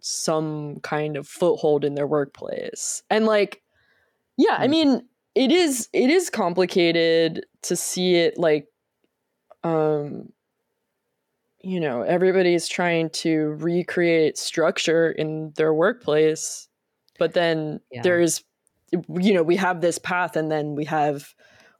some 0.00 0.80
kind 0.80 1.16
of 1.16 1.26
foothold 1.26 1.84
in 1.84 1.94
their 1.94 2.06
workplace 2.06 3.02
and 3.10 3.24
like 3.24 3.62
yeah 4.36 4.56
i 4.60 4.66
Hmm. 4.66 4.70
mean 4.70 5.08
it 5.34 5.52
is 5.52 5.88
it 5.92 6.10
is 6.10 6.30
complicated 6.30 7.46
to 7.62 7.76
see 7.76 8.16
it 8.16 8.38
like 8.38 8.68
um 9.64 10.30
you 11.62 11.80
know 11.80 12.02
everybody's 12.02 12.68
trying 12.68 13.08
to 13.10 13.56
recreate 13.60 14.36
structure 14.36 15.10
in 15.10 15.52
their 15.56 15.72
workplace 15.72 16.68
but 17.18 17.32
then 17.34 17.80
Yeah. 17.90 18.02
there's 18.02 18.44
you 18.92 19.32
know 19.32 19.42
we 19.42 19.56
have 19.56 19.80
this 19.80 19.98
path 19.98 20.36
and 20.36 20.50
then 20.50 20.74
we 20.74 20.84
have 20.84 21.34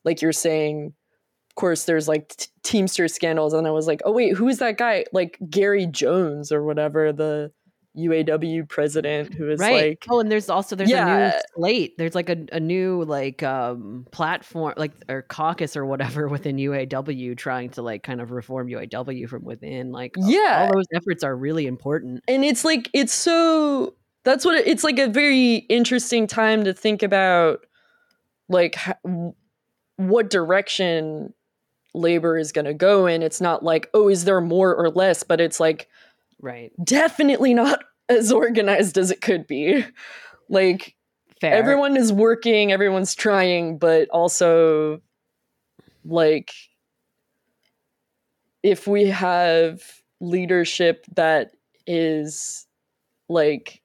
like 0.05 0.23
you're 0.23 0.33
saying 0.33 0.95
of 1.55 1.61
course 1.61 1.85
there's 1.85 2.09
like 2.09 2.29
t- 2.37 2.49
teamster 2.65 3.07
scandals 3.07 3.55
and 3.55 3.67
i 3.67 3.71
was 3.71 3.87
like 3.87 4.01
oh 4.05 4.11
wait 4.13 4.35
who's 4.37 4.59
that 4.59 4.77
guy 4.77 5.05
like 5.13 5.39
gary 5.49 5.87
jones 5.87 6.51
or 6.51 6.65
whatever 6.65 7.13
the 7.13 7.53
uaw 7.97 8.69
president 8.69 9.33
who 9.35 9.49
is 9.49 9.61
right. 9.61 9.91
like 9.91 10.05
oh, 10.11 10.19
and 10.19 10.31
there's 10.31 10.51
also 10.51 10.75
there's 10.75 10.91
a 10.91 11.05
new 11.05 11.33
slate. 11.55 11.97
There's 11.97 12.15
like 12.17 12.29
a, 12.29 12.45
a 12.51 12.59
new 12.59 13.05
like 13.05 13.43
um 13.45 14.05
platform 14.11 14.75
like 14.77 14.93
or 15.09 15.23
caucus 15.23 15.77
or 15.77 15.87
whatever 15.87 16.27
within 16.37 16.57
UAW 16.57 17.37
trying 17.37 17.71
to 17.71 17.83
like 17.83 18.03
kind 18.03 18.21
of 18.21 18.33
reform 18.33 18.67
UAW 18.69 19.29
from 19.29 19.45
within. 19.45 19.93
Like 19.93 20.17
Yeah. 20.19 20.67
all 20.67 20.75
those 20.75 20.87
efforts 20.93 21.23
are 21.23 21.37
really 21.37 21.67
important. 21.67 22.25
and 22.27 22.45
it's 22.45 22.65
like 22.65 22.91
it's 22.93 23.13
so 23.13 23.95
that's 24.25 24.45
what 24.45 24.57
it, 24.57 24.67
it's 24.67 24.83
like 24.83 24.99
a 24.99 25.07
very 25.07 25.57
interesting 25.69 26.27
time 26.27 26.65
to 26.65 26.75
think 26.75 27.05
about 27.05 27.61
like 28.49 28.77
what 29.97 30.31
direction 30.31 31.33
labor 31.95 32.37
is 32.37 32.53
going 32.53 32.65
to 32.65 32.75
go 32.75 33.07
in 33.07 33.23
it's 33.23 33.41
not 33.41 33.63
like 33.63 33.89
oh 33.95 34.09
is 34.09 34.25
there 34.25 34.41
more 34.41 34.75
or 34.75 34.91
less 34.91 35.23
but 35.23 35.41
it's 35.41 35.61
like 35.61 35.89
Right. 36.41 36.73
definitely 36.85 37.55
not 37.55 37.83
as 38.09 38.31
organized 38.33 38.99
as 38.99 39.11
it 39.11 39.21
could 39.23 39.47
be 39.47 39.85
like 40.51 40.95
Fair. 41.41 41.55
everyone 41.55 41.97
is 41.97 42.13
working 42.13 42.73
everyone's 42.73 43.15
trying 43.15 43.79
but 43.79 44.09
also 44.11 45.01
like 46.05 46.53
if 48.63 48.87
we 48.87 49.07
have 49.07 49.83
leadership 50.21 51.05
that 51.15 51.53
is 51.87 52.67
like 53.29 53.81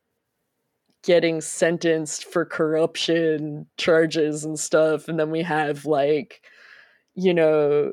getting 1.04 1.40
sentenced 1.42 2.26
for 2.26 2.44
corruption 2.44 3.66
charges 3.78 4.44
and 4.44 4.60
stuff 4.60 5.08
and 5.08 5.20
then 5.20 5.32
we 5.32 5.42
have 5.42 5.86
like 5.86 6.42
you 7.16 7.34
know 7.34 7.92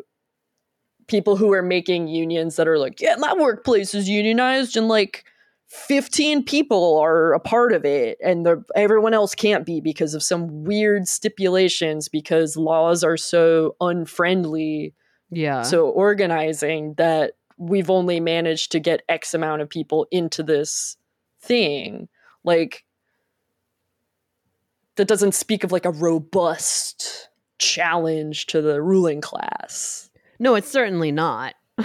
people 1.08 1.36
who 1.36 1.52
are 1.52 1.62
making 1.62 2.08
unions 2.08 2.56
that 2.56 2.66
are 2.68 2.78
like 2.78 3.00
yeah 3.00 3.14
my 3.18 3.32
workplace 3.34 3.94
is 3.94 4.08
unionized 4.08 4.76
and 4.76 4.88
like 4.88 5.24
15 5.68 6.44
people 6.44 6.98
are 6.98 7.32
a 7.32 7.40
part 7.40 7.72
of 7.72 7.84
it 7.84 8.18
and 8.22 8.46
everyone 8.76 9.14
else 9.14 9.34
can't 9.34 9.66
be 9.66 9.80
because 9.80 10.14
of 10.14 10.22
some 10.22 10.64
weird 10.64 11.08
stipulations 11.08 12.08
because 12.08 12.56
laws 12.56 13.02
are 13.02 13.16
so 13.16 13.74
unfriendly 13.80 14.94
Yeah. 15.30 15.62
so 15.62 15.88
organizing 15.88 16.94
that 16.94 17.32
we've 17.58 17.90
only 17.90 18.20
managed 18.20 18.70
to 18.72 18.80
get 18.80 19.02
x 19.08 19.34
amount 19.34 19.62
of 19.62 19.68
people 19.68 20.06
into 20.10 20.42
this 20.42 20.96
thing 21.40 22.08
like 22.44 22.84
that 24.96 25.08
doesn't 25.08 25.34
speak 25.34 25.62
of 25.64 25.72
like 25.72 25.84
a 25.84 25.90
robust 25.90 27.28
challenge 27.58 28.46
to 28.46 28.60
the 28.62 28.82
ruling 28.82 29.20
class 29.20 30.10
No, 30.38 30.54
it's 30.54 30.70
certainly 30.70 31.12
not. 31.12 31.54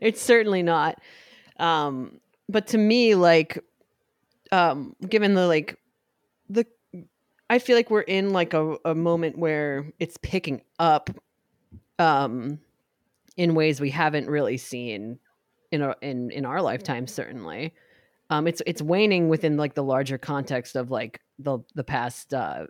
it's 0.00 0.20
certainly 0.20 0.62
not. 0.62 1.00
Um, 1.58 2.20
but 2.48 2.68
to 2.68 2.78
me, 2.78 3.14
like, 3.14 3.62
um, 4.52 4.94
given 5.08 5.34
the 5.34 5.46
like, 5.46 5.78
the, 6.48 6.66
I 7.48 7.58
feel 7.58 7.76
like 7.76 7.90
we're 7.90 8.00
in 8.00 8.32
like 8.32 8.54
a, 8.54 8.76
a 8.84 8.94
moment 8.94 9.38
where 9.38 9.92
it's 9.98 10.16
picking 10.16 10.62
up, 10.78 11.10
um, 11.98 12.60
in 13.36 13.54
ways 13.54 13.80
we 13.80 13.90
haven't 13.90 14.28
really 14.28 14.56
seen 14.56 15.18
in 15.70 15.82
our 15.82 15.96
in 16.00 16.30
in 16.30 16.44
our 16.44 16.62
lifetime. 16.62 17.06
Certainly, 17.06 17.74
um, 18.30 18.46
it's 18.46 18.62
it's 18.66 18.82
waning 18.82 19.28
within 19.28 19.56
like 19.56 19.74
the 19.74 19.82
larger 19.82 20.18
context 20.18 20.76
of 20.76 20.90
like 20.90 21.20
the 21.38 21.58
the 21.74 21.84
past 21.84 22.32
uh, 22.32 22.66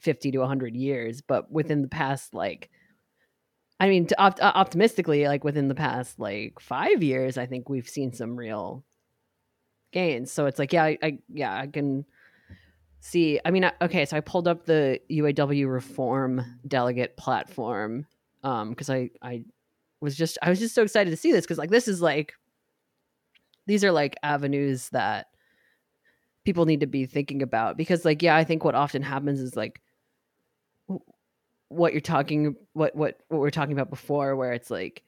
fifty 0.00 0.30
to 0.32 0.46
hundred 0.46 0.76
years, 0.76 1.20
but 1.20 1.50
within 1.50 1.82
the 1.82 1.88
past 1.88 2.34
like 2.34 2.70
I 3.78 3.88
mean, 3.88 4.06
to 4.06 4.20
opt- 4.20 4.40
uh, 4.40 4.52
optimistically, 4.54 5.26
like 5.28 5.44
within 5.44 5.68
the 5.68 5.74
past 5.74 6.18
like 6.18 6.58
five 6.60 7.02
years, 7.02 7.36
I 7.36 7.46
think 7.46 7.68
we've 7.68 7.88
seen 7.88 8.12
some 8.12 8.36
real 8.36 8.84
gains. 9.92 10.32
So 10.32 10.46
it's 10.46 10.58
like, 10.58 10.72
yeah, 10.72 10.84
I, 10.84 10.98
I 11.02 11.18
yeah, 11.32 11.54
I 11.54 11.66
can 11.66 12.06
see. 13.00 13.38
I 13.44 13.50
mean, 13.50 13.64
I, 13.64 13.72
okay, 13.82 14.06
so 14.06 14.16
I 14.16 14.20
pulled 14.20 14.48
up 14.48 14.64
the 14.64 15.00
UAW 15.10 15.70
reform 15.70 16.42
delegate 16.66 17.16
platform 17.16 18.06
um 18.42 18.70
because 18.70 18.90
I 18.90 19.10
I 19.22 19.44
was 20.00 20.16
just 20.16 20.38
I 20.42 20.50
was 20.50 20.58
just 20.58 20.74
so 20.74 20.82
excited 20.82 21.10
to 21.10 21.16
see 21.16 21.32
this 21.32 21.44
because 21.44 21.58
like 21.58 21.70
this 21.70 21.88
is 21.88 22.00
like 22.00 22.34
these 23.66 23.84
are 23.84 23.92
like 23.92 24.16
avenues 24.22 24.88
that 24.90 25.26
people 26.44 26.64
need 26.64 26.80
to 26.80 26.86
be 26.86 27.06
thinking 27.06 27.42
about 27.42 27.76
because 27.76 28.04
like 28.04 28.22
yeah, 28.22 28.36
I 28.36 28.44
think 28.44 28.64
what 28.64 28.74
often 28.74 29.02
happens 29.02 29.40
is 29.40 29.56
like 29.56 29.82
what 31.68 31.92
you're 31.92 32.00
talking 32.00 32.54
what 32.74 32.94
what 32.94 33.20
what 33.28 33.40
we 33.40 33.46
are 33.46 33.50
talking 33.50 33.72
about 33.72 33.90
before 33.90 34.36
where 34.36 34.52
it's 34.52 34.70
like 34.70 35.02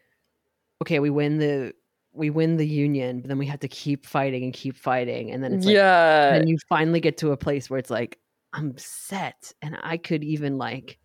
okay 0.83 0.99
we 0.99 1.11
win 1.11 1.39
the 1.39 1.73
we 2.13 2.31
win 2.31 2.57
the 2.57 2.67
union 2.67 3.21
but 3.21 3.29
then 3.29 3.39
we 3.39 3.47
have 3.47 3.61
to 3.61 3.69
keep 3.69 4.05
fighting 4.05 4.43
and 4.45 4.53
keep 4.53 4.77
fighting. 4.77 5.31
And 5.31 5.43
then 5.43 5.55
it's 5.55 5.67
like 5.67 5.75
yeah. 5.75 6.35
and 6.35 6.49
you 6.49 6.59
finally 6.69 7.01
get 7.01 7.19
to 7.19 7.33
a 7.33 7.37
place 7.37 7.71
where 7.71 7.79
it's 7.79 7.91
like 7.91 8.19
i'm 8.53 8.77
set 8.77 9.53
and 9.63 9.77
i 9.83 9.97
could 9.97 10.25
even 10.25 10.59
like 10.59 10.99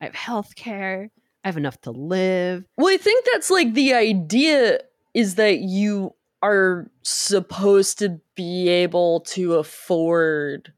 i 0.00 0.04
have 0.04 0.14
health 0.14 0.54
care 0.54 1.10
i 1.44 1.48
have 1.48 1.56
enough 1.56 1.80
to 1.82 1.90
live. 1.90 2.64
Well, 2.76 2.92
I 2.92 2.96
think 2.96 3.26
that's 3.32 3.50
like 3.50 3.74
the 3.74 3.94
idea 3.94 4.80
is 5.12 5.34
that 5.34 5.58
you 5.58 6.14
are 6.42 6.90
supposed 7.02 7.98
to 8.00 8.20
be 8.34 8.68
able 8.68 9.20
to 9.20 9.54
afford 9.54 10.72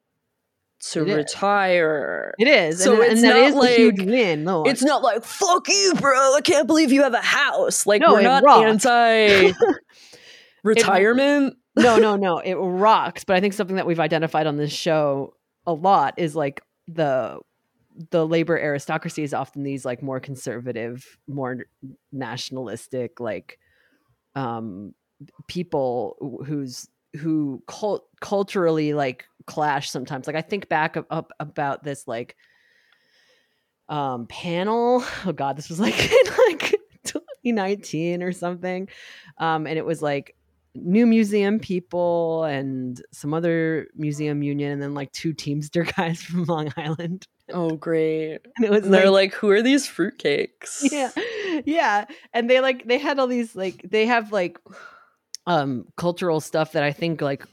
to 0.93 1.03
It 1.03 1.09
is. 1.09 1.17
retire. 1.17 2.35
it 2.39 2.49
is 2.49 2.83
So 2.83 2.95
and, 2.95 3.03
it's 3.03 3.15
and 3.23 3.25
that 3.25 3.53
not 3.53 3.65
is 3.65 3.73
a 3.73 3.77
huge 3.77 3.99
like- 3.99 4.09
win 4.09 4.45
no 4.45 4.65
It's 4.65 4.83
not 4.83 5.03
like 5.03 5.25
fuck 5.25 5.69
you, 5.69 5.95
bro. 6.01 6.35
I 6.35 6.41
can't 6.43 6.67
believe 6.67 6.93
you 6.93 7.03
have 7.03 7.15
a 7.15 7.21
house. 7.23 7.87
Like 7.87 8.01
No, 8.03 8.13
we're 8.13 8.23
not 8.23 8.45
anti 8.47 9.53
retirement. 10.65 11.57
no, 11.77 11.97
no, 11.99 12.17
no. 12.17 12.39
It 12.39 12.55
rocks. 12.55 13.25
But 13.25 13.37
I 13.37 13.41
think 13.41 13.53
something 13.55 13.77
that 13.77 13.87
we've 13.87 14.01
identified 14.01 14.47
on 14.47 14.57
this 14.57 14.73
show 14.73 15.35
a 15.67 15.73
lot 15.73 16.15
is 16.19 16.35
like 16.37 16.63
the 16.89 17.39
the 18.11 18.27
labor 18.27 18.59
aristocracy 18.59 19.23
is 19.23 19.33
often 19.33 19.63
these 19.63 19.85
like 19.85 20.03
more 20.03 20.21
conservative, 20.21 21.19
more 21.27 21.65
nationalistic, 22.13 23.21
like 23.21 23.59
um 24.35 24.95
people 25.47 26.17
wh- 26.21 26.47
who's 26.47 26.89
who 27.17 27.63
cult- 27.67 28.09
culturally 28.21 28.95
like 28.95 29.25
clash 29.47 29.91
sometimes. 29.91 30.27
Like 30.27 30.37
I 30.37 30.43
think 30.43 30.69
back 30.69 30.97
up, 30.97 31.07
up 31.11 31.33
about 31.41 31.83
this 31.85 32.07
like 32.07 32.37
um 33.89 34.27
panel. 34.27 35.05
Oh 35.25 35.33
god, 35.33 35.57
this 35.57 35.69
was 35.69 35.81
like 35.81 35.99
in 35.99 36.33
like 36.49 36.75
2019 37.05 38.23
or 38.23 38.33
something. 38.33 38.89
Um 39.39 39.67
and 39.67 39.79
it 39.79 39.85
was 39.85 40.03
like 40.03 40.35
new 40.75 41.07
museum 41.07 41.59
people 41.59 42.45
and 42.45 43.01
some 43.11 43.33
other 43.33 43.89
museum 43.95 44.43
union 44.43 44.73
and 44.73 44.83
then 44.83 44.93
like 44.93 45.11
two 45.13 45.33
teamster 45.33 45.85
guys 45.97 46.21
from 46.21 46.45
long 46.45 46.71
island 46.77 47.27
Oh 47.51 47.71
great. 47.77 48.41
and 48.57 48.65
it 48.67 48.71
was 48.71 48.85
And 48.85 48.93
they're 48.93 49.09
like, 49.09 49.31
like, 49.31 49.35
who 49.35 49.49
are 49.51 49.63
these 49.63 49.87
fruitcakes? 49.89 50.91
yeah 50.93 51.11
yeah 51.65 52.05
and 52.35 52.51
they 52.51 52.61
like 52.61 52.87
they 52.87 52.99
had 52.99 53.19
all 53.19 53.27
these 53.27 53.57
like 53.57 53.87
they 53.89 54.05
have 54.05 54.33
like 54.33 54.59
um 55.47 55.87
cultural 55.97 56.41
stuff 56.41 56.73
that 56.73 56.83
i 56.83 56.93
think 56.93 57.21
like 57.21 57.45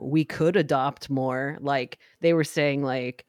we 0.00 0.24
could 0.24 0.56
adopt 0.56 1.10
more. 1.10 1.58
Like 1.60 1.98
they 2.20 2.32
were 2.32 2.44
saying 2.44 2.82
like 2.82 3.24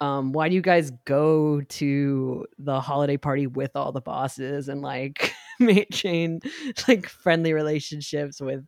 um, 0.00 0.32
why 0.32 0.48
do 0.48 0.54
you 0.54 0.62
guys 0.62 0.92
go 1.06 1.60
to 1.60 2.46
the 2.58 2.80
holiday 2.80 3.16
party 3.16 3.46
with 3.48 3.72
all 3.74 3.92
the 3.92 4.00
bosses 4.00 4.68
and 4.68 4.80
like 4.82 5.32
maintain 5.60 6.40
like 6.86 7.08
friendly 7.08 7.52
relationships 7.52 8.40
with 8.40 8.64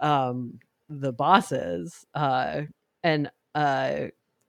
um 0.00 0.58
the 0.88 1.12
bosses? 1.12 2.04
Uh 2.14 2.62
and 3.02 3.30
uh 3.54 4.06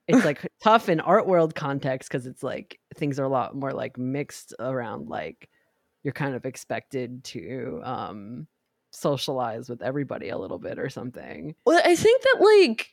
it's 0.08 0.24
like 0.24 0.46
tough 0.62 0.88
in 0.88 1.00
art 1.00 1.26
world 1.26 1.54
context 1.54 2.10
because 2.10 2.26
it's 2.26 2.42
like 2.42 2.78
things 2.96 3.18
are 3.18 3.24
a 3.24 3.28
lot 3.28 3.56
more 3.56 3.72
like 3.72 3.98
mixed 3.98 4.54
around 4.60 5.08
like 5.08 5.48
you're 6.02 6.12
kind 6.12 6.34
of 6.34 6.44
expected 6.44 7.24
to 7.24 7.80
um 7.84 8.46
socialize 8.94 9.68
with 9.68 9.82
everybody 9.82 10.28
a 10.30 10.38
little 10.38 10.58
bit 10.58 10.78
or 10.78 10.88
something 10.88 11.54
Well, 11.66 11.80
I 11.84 11.96
think 11.96 12.22
that 12.22 12.36
like 12.40 12.90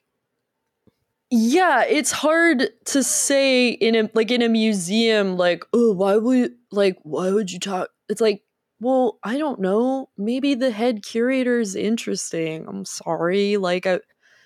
yeah, 1.33 1.83
it's 1.85 2.11
hard 2.11 2.69
to 2.85 3.03
say 3.03 3.69
in 3.69 3.95
a 3.95 4.09
like 4.13 4.31
in 4.31 4.41
a 4.41 4.49
museum 4.49 5.37
like, 5.37 5.63
"Oh, 5.71 5.93
why 5.93 6.17
would 6.17 6.55
like 6.71 6.97
why 7.03 7.31
would 7.31 7.49
you 7.51 7.59
talk?" 7.59 7.89
It's 8.09 8.19
like, 8.19 8.43
"Well, 8.81 9.17
I 9.23 9.37
don't 9.37 9.61
know. 9.61 10.09
Maybe 10.17 10.55
the 10.55 10.71
head 10.71 11.03
curator 11.03 11.59
is 11.59 11.75
interesting. 11.75 12.65
I'm 12.67 12.83
sorry. 12.83 13.55
Like 13.55 13.85
I, 13.87 14.01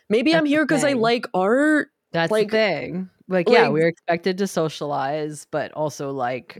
maybe 0.09 0.31
That's 0.31 0.41
I'm 0.41 0.45
here 0.45 0.65
cuz 0.67 0.83
I 0.83 0.93
like 0.93 1.25
art." 1.33 1.89
That's 2.11 2.31
Like- 2.31 2.49
the 2.51 2.57
thing. 2.57 3.09
Like, 3.27 3.49
yeah, 3.49 3.63
like- 3.63 3.71
we're 3.73 3.87
expected 3.87 4.37
to 4.37 4.45
socialize, 4.47 5.47
but 5.49 5.71
also 5.71 6.11
like 6.11 6.59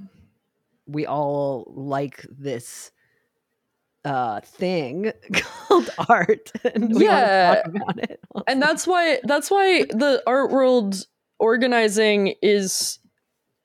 we 0.88 1.06
all 1.06 1.72
like 1.76 2.26
this 2.32 2.92
uh 4.06 4.40
thing 4.42 5.12
called 5.34 5.90
art 6.08 6.52
and 6.64 6.96
we 6.96 7.04
Yeah. 7.06 7.50
want 7.50 7.66
to 7.66 7.72
talk 7.72 7.82
about 7.82 8.10
it. 8.12 8.20
and 8.48 8.62
that's 8.62 8.86
why 8.88 9.20
that's 9.24 9.52
why 9.52 9.86
the 9.90 10.22
art 10.28 10.52
world 10.52 11.06
organizing 11.40 12.36
is 12.42 13.00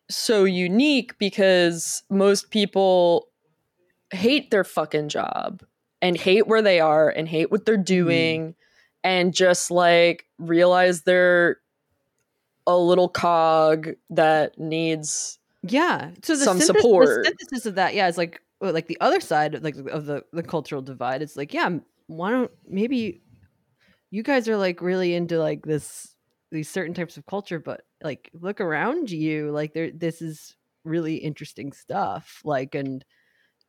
so 0.08 0.44
unique 0.44 1.16
because 1.18 2.02
most 2.10 2.50
people 2.50 3.28
hate 4.12 4.50
their 4.50 4.64
fucking 4.64 5.08
job 5.08 5.62
and 6.02 6.16
hate 6.16 6.48
where 6.48 6.62
they 6.62 6.80
are 6.80 7.08
and 7.10 7.28
hate 7.28 7.50
what 7.50 7.64
they're 7.66 7.76
doing 7.76 8.54
and 9.04 9.32
just 9.34 9.70
like 9.70 10.24
realize 10.38 11.02
they're 11.02 11.58
a 12.66 12.76
little 12.76 13.08
cog 13.08 13.90
that 14.10 14.58
needs 14.58 15.38
yeah. 15.62 16.10
So 16.22 16.34
the 16.36 16.44
some 16.44 16.58
synthesis, 16.58 16.82
support. 16.82 17.08
The 17.24 17.24
synthesis 17.38 17.66
of 17.66 17.74
that, 17.74 17.94
yeah, 17.94 18.08
is 18.08 18.16
like 18.16 18.40
like 18.60 18.86
the 18.86 19.00
other 19.00 19.20
side 19.20 19.62
like 19.62 19.76
of 19.76 20.06
the 20.06 20.24
the 20.32 20.42
cultural 20.42 20.82
divide. 20.82 21.22
It's 21.22 21.36
like, 21.36 21.54
yeah, 21.54 21.70
why 22.06 22.30
don't 22.30 22.50
maybe 22.68 23.22
you 24.10 24.22
guys 24.22 24.48
are 24.48 24.56
like 24.56 24.82
really 24.82 25.14
into 25.14 25.38
like 25.38 25.64
this 25.64 26.14
these 26.50 26.68
certain 26.68 26.94
types 26.94 27.16
of 27.16 27.26
culture, 27.26 27.58
but 27.58 27.82
like 28.02 28.30
look 28.34 28.60
around 28.60 29.10
you, 29.10 29.50
like 29.50 29.72
there 29.72 29.90
this 29.90 30.20
is 30.20 30.56
really 30.84 31.16
interesting 31.16 31.72
stuff. 31.72 32.40
Like 32.44 32.74
and 32.74 33.04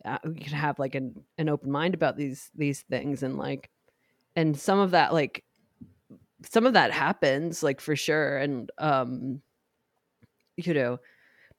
uh, 0.04 0.18
you 0.26 0.42
can 0.42 0.54
have 0.54 0.80
like 0.80 0.96
an 0.96 1.24
an 1.38 1.50
open 1.50 1.72
mind 1.72 1.94
about 1.94 2.18
these 2.18 2.50
these 2.56 2.82
things 2.82 3.24
and 3.24 3.38
like 3.38 3.70
and 4.36 4.60
some 4.60 4.80
of 4.80 4.92
that 4.92 5.14
like 5.14 5.44
some 6.50 6.66
of 6.66 6.74
that 6.74 6.92
happens 6.92 7.62
like 7.62 7.80
for 7.80 7.96
sure 7.96 8.38
and 8.38 8.72
um 8.80 9.42
you 10.58 10.74
know 10.74 11.00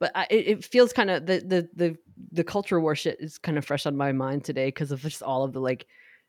but 0.00 0.10
I, 0.16 0.26
it 0.30 0.64
feels 0.64 0.92
kind 0.92 1.10
of 1.10 1.26
the 1.26 1.38
the 1.38 1.68
the 1.76 1.96
the 2.30 2.44
culture 2.44 2.80
war 2.80 2.94
shit 2.94 3.16
is 3.20 3.38
kind 3.38 3.58
of 3.58 3.64
fresh 3.64 3.86
on 3.86 3.96
my 3.96 4.12
mind 4.12 4.44
today 4.44 4.68
because 4.68 4.92
of 4.92 5.00
just 5.00 5.22
all 5.22 5.44
of 5.44 5.52
the 5.52 5.60
like 5.60 5.86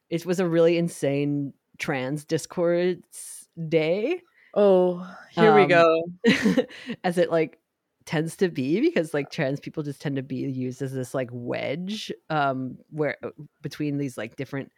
it 0.10 0.26
was 0.26 0.40
a 0.40 0.48
really 0.48 0.78
insane 0.78 1.54
trans 1.78 2.26
discourse 2.26 3.48
day. 3.70 4.22
Oh 4.54 5.08
here 5.32 5.54
we 5.56 5.62
Um, 5.64 5.68
go. 5.70 6.04
as 7.04 7.18
it 7.18 7.32
like 7.32 7.60
tends 8.06 8.36
to 8.38 8.50
be 8.50 8.82
because 8.82 9.14
like 9.14 9.32
trans 9.32 9.60
people 9.60 9.82
just 9.82 10.02
tend 10.02 10.18
to 10.18 10.22
be 10.24 10.36
used 10.36 10.82
as 10.82 10.94
this 10.94 11.14
like 11.14 11.30
wedge 11.32 12.12
um 12.30 12.78
where 12.90 13.16
uh, 13.24 13.30
between 13.62 13.98
these 13.98 14.18
like 14.18 14.36
different 14.36 14.72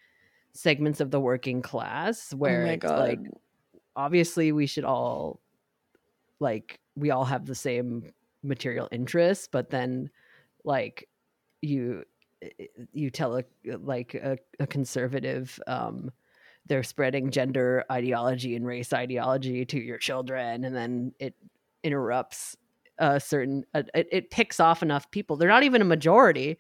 segments 0.54 1.02
of 1.02 1.10
the 1.12 1.20
working 1.20 1.62
class 1.62 2.34
where 2.36 2.68
oh 2.68 2.70
it's 2.70 2.86
god. 2.86 3.00
like 3.00 3.20
obviously 3.96 4.52
we 4.52 4.68
should 4.68 4.86
all 4.86 5.40
like 6.40 6.80
we 6.96 7.10
all 7.10 7.26
have 7.26 7.46
the 7.46 7.56
same 7.56 8.12
material 8.44 8.88
interests 8.92 9.50
but 9.52 9.72
then 9.72 10.10
like 10.66 11.08
you 11.62 12.04
you 12.92 13.10
tell 13.10 13.38
a 13.38 13.44
like 13.66 14.14
a, 14.14 14.38
a 14.60 14.68
conservative 14.68 15.60
um 15.68 16.12
they're 16.68 16.84
spreading 16.84 17.32
gender 17.32 17.84
ideology 17.92 18.56
and 18.56 18.66
race 18.66 18.92
ideology 18.92 19.66
to 19.66 19.80
your 19.80 19.98
children 19.98 20.64
and 20.64 20.76
then 20.76 21.14
it 21.20 21.36
interrupts 21.84 22.58
a 22.98 23.20
certain 23.20 23.64
uh, 23.74 23.84
it, 23.94 24.08
it 24.12 24.32
picks 24.32 24.60
off 24.60 24.82
enough 24.82 25.10
people 25.12 25.36
they're 25.38 25.50
not 25.50 25.64
even 25.64 25.82
a 25.82 25.86
majority 25.86 26.58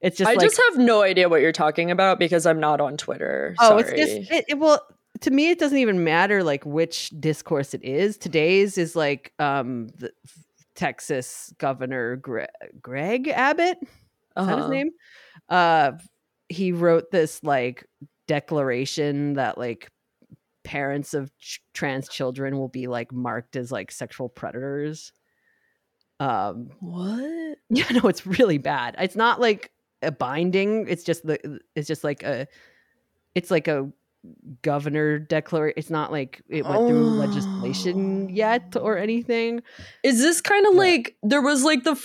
it's 0.00 0.18
just 0.18 0.28
i 0.28 0.34
like 0.34 0.40
just 0.46 0.60
have 0.70 0.78
no 0.78 1.02
idea 1.02 1.28
what 1.28 1.40
you're 1.40 1.52
talking 1.52 1.90
about 1.90 2.18
because 2.18 2.44
i'm 2.46 2.60
not 2.60 2.80
on 2.80 2.96
twitter 2.96 3.54
Oh, 3.60 3.80
Sorry. 3.80 3.82
it's 3.82 3.90
just 3.92 4.32
it, 4.32 4.44
it 4.48 4.58
well 4.58 4.84
to 5.20 5.30
me 5.30 5.50
it 5.50 5.58
doesn't 5.58 5.78
even 5.78 6.04
matter 6.04 6.42
like 6.42 6.64
which 6.66 7.10
discourse 7.18 7.74
it 7.74 7.82
is. 7.84 8.18
Today's 8.18 8.78
is 8.78 8.94
like 8.96 9.32
um 9.38 9.88
the 9.98 10.12
Texas 10.76 11.52
Governor 11.58 12.16
Gre- 12.16 12.44
Greg 12.80 13.28
Abbott. 13.28 13.78
Is 13.82 13.88
that 14.36 14.42
his 14.46 14.56
Uh-huh. 14.58 14.68
name? 14.68 14.90
Uh 15.48 15.92
he 16.48 16.70
wrote 16.70 17.10
this 17.10 17.42
like 17.42 17.86
declaration 18.28 19.34
that 19.34 19.58
like 19.58 19.90
parents 20.62 21.14
of 21.14 21.36
ch- 21.38 21.60
trans 21.74 22.08
children 22.08 22.56
will 22.58 22.68
be 22.68 22.86
like 22.86 23.10
marked 23.12 23.56
as 23.56 23.72
like 23.72 23.90
sexual 23.90 24.28
predators. 24.28 25.12
Um 26.20 26.70
what 26.80 27.58
yeah, 27.70 27.88
no, 27.90 28.08
it's 28.08 28.26
really 28.26 28.58
bad. 28.58 28.94
It's 28.98 29.16
not 29.16 29.40
like 29.40 29.72
a 30.02 30.12
binding. 30.12 30.86
It's 30.88 31.02
just 31.04 31.26
the. 31.26 31.58
It's 31.74 31.88
just 31.88 32.04
like 32.04 32.22
a. 32.22 32.46
It's 33.34 33.50
like 33.50 33.66
a 33.66 33.90
governor 34.62 35.18
declaration. 35.18 35.74
It's 35.76 35.90
not 35.90 36.10
like 36.10 36.42
it 36.48 36.64
went 36.64 36.88
through 36.88 37.06
oh. 37.06 37.26
legislation 37.26 38.26
Oh. 38.28 38.32
yet 38.32 38.76
or 38.80 38.98
anything. 38.98 39.62
Is 40.02 40.18
this 40.20 40.40
kind 40.40 40.66
of 40.66 40.74
Yeah. 40.74 40.80
like 40.80 41.16
there 41.22 41.42
was 41.42 41.64
like 41.64 41.84
the 41.84 41.92
f- 41.92 42.04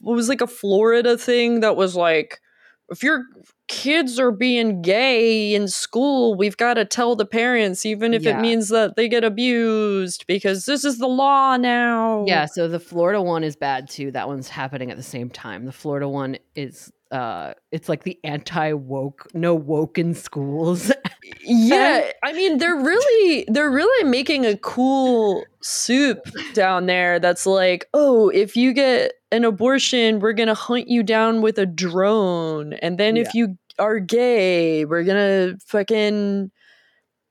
what 0.00 0.14
was 0.14 0.28
like 0.28 0.40
a 0.40 0.46
Florida 0.46 1.16
thing 1.16 1.60
that 1.60 1.76
was 1.76 1.96
like 1.96 2.40
if 2.88 3.02
your 3.02 3.24
kids 3.66 4.20
are 4.20 4.30
being 4.30 4.80
gay 4.80 5.52
in 5.52 5.66
school, 5.66 6.36
we've 6.36 6.56
got 6.56 6.74
to 6.74 6.84
tell 6.84 7.16
the 7.16 7.26
parents 7.26 7.84
even 7.84 8.14
if 8.14 8.22
Yeah. 8.22 8.38
it 8.38 8.40
means 8.40 8.68
that 8.68 8.94
they 8.94 9.08
get 9.08 9.24
abused 9.24 10.24
because 10.28 10.66
this 10.66 10.84
is 10.84 10.98
the 10.98 11.08
law 11.08 11.56
now. 11.56 12.24
Yeah, 12.28 12.46
so 12.46 12.68
the 12.68 12.78
Florida 12.78 13.20
one 13.20 13.42
is 13.42 13.56
bad 13.56 13.88
too. 13.88 14.12
That 14.12 14.28
one's 14.28 14.48
happening 14.48 14.92
at 14.92 14.96
the 14.96 15.02
same 15.02 15.30
time. 15.30 15.64
The 15.64 15.72
Florida 15.72 16.08
one 16.08 16.36
is 16.54 16.92
uh 17.10 17.54
it's 17.70 17.88
like 17.88 18.02
the 18.04 18.18
anti 18.24 18.72
woke 18.72 19.28
no 19.34 19.54
woke 19.54 19.98
in 19.98 20.14
schools. 20.14 20.92
Yeah, 21.48 22.10
I 22.22 22.32
mean 22.32 22.58
they're 22.58 22.76
really 22.76 23.44
they're 23.48 23.70
really 23.70 24.08
making 24.08 24.46
a 24.46 24.56
cool 24.56 25.44
soup 25.60 26.20
down 26.54 26.86
there 26.86 27.18
that's 27.18 27.46
like, 27.46 27.88
"Oh, 27.94 28.28
if 28.30 28.56
you 28.56 28.72
get 28.72 29.12
an 29.32 29.44
abortion, 29.44 30.20
we're 30.20 30.32
going 30.34 30.48
to 30.48 30.54
hunt 30.54 30.88
you 30.88 31.02
down 31.02 31.42
with 31.42 31.58
a 31.58 31.66
drone. 31.66 32.74
And 32.74 32.98
then 32.98 33.16
if 33.16 33.34
you 33.34 33.58
are 33.78 33.98
gay, 33.98 34.84
we're 34.84 35.02
going 35.04 35.16
to 35.16 35.58
fucking 35.66 36.50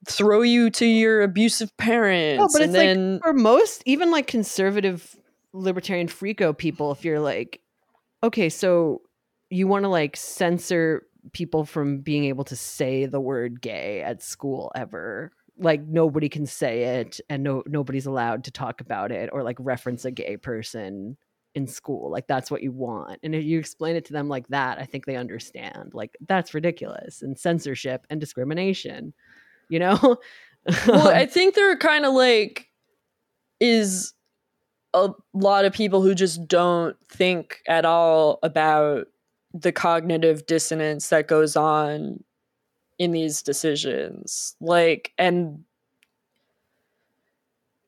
throw 0.06 0.42
you 0.42 0.70
to 0.70 0.86
your 0.86 1.22
abusive 1.22 1.74
parents." 1.76 2.52
but 2.52 2.62
and 2.62 2.70
it's 2.70 2.78
like- 2.78 2.86
then 2.86 3.20
For 3.22 3.32
most 3.32 3.82
even 3.86 4.10
like 4.10 4.26
conservative 4.26 5.16
libertarian 5.52 6.08
freako 6.08 6.56
people 6.56 6.92
if 6.92 7.02
you're 7.04 7.20
like 7.20 7.60
okay, 8.22 8.48
so 8.48 9.00
you 9.50 9.66
want 9.66 9.84
to 9.84 9.88
like 9.88 10.16
censor 10.16 11.06
people 11.32 11.64
from 11.64 12.00
being 12.00 12.24
able 12.24 12.44
to 12.44 12.56
say 12.56 13.06
the 13.06 13.20
word 13.20 13.60
gay 13.60 14.02
at 14.02 14.22
school 14.22 14.72
ever. 14.74 15.32
Like 15.58 15.82
nobody 15.86 16.28
can 16.28 16.46
say 16.46 17.00
it 17.00 17.20
and 17.30 17.42
no 17.42 17.62
nobody's 17.66 18.06
allowed 18.06 18.44
to 18.44 18.50
talk 18.50 18.80
about 18.80 19.10
it 19.10 19.30
or 19.32 19.42
like 19.42 19.56
reference 19.58 20.04
a 20.04 20.10
gay 20.10 20.36
person 20.36 21.16
in 21.54 21.66
school. 21.66 22.10
Like 22.10 22.26
that's 22.26 22.50
what 22.50 22.62
you 22.62 22.72
want. 22.72 23.20
And 23.22 23.34
if 23.34 23.44
you 23.44 23.58
explain 23.58 23.96
it 23.96 24.04
to 24.06 24.12
them 24.12 24.28
like 24.28 24.46
that 24.48 24.78
i 24.78 24.84
think 24.84 25.06
they 25.06 25.16
understand. 25.16 25.94
Like 25.94 26.16
that's 26.26 26.52
ridiculous 26.52 27.22
and 27.22 27.38
censorship 27.38 28.06
and 28.10 28.20
discrimination 28.20 29.14
you 29.68 29.78
know? 29.78 30.18
Well, 30.88 31.06
um, 31.06 31.14
I 31.14 31.26
think 31.26 31.54
there 31.54 31.70
are 31.70 31.76
kind 31.76 32.04
of 32.04 32.12
like 32.12 32.68
is 33.60 34.14
a 34.92 35.10
lot 35.32 35.64
of 35.64 35.72
people 35.72 36.02
who 36.02 36.12
just 36.12 36.48
don't 36.48 36.96
think 37.08 37.60
at 37.68 37.84
all 37.84 38.40
about 38.42 39.06
the 39.60 39.72
cognitive 39.72 40.46
dissonance 40.46 41.08
that 41.08 41.28
goes 41.28 41.56
on 41.56 42.22
in 42.98 43.12
these 43.12 43.42
decisions. 43.42 44.56
Like, 44.60 45.12
and 45.18 45.64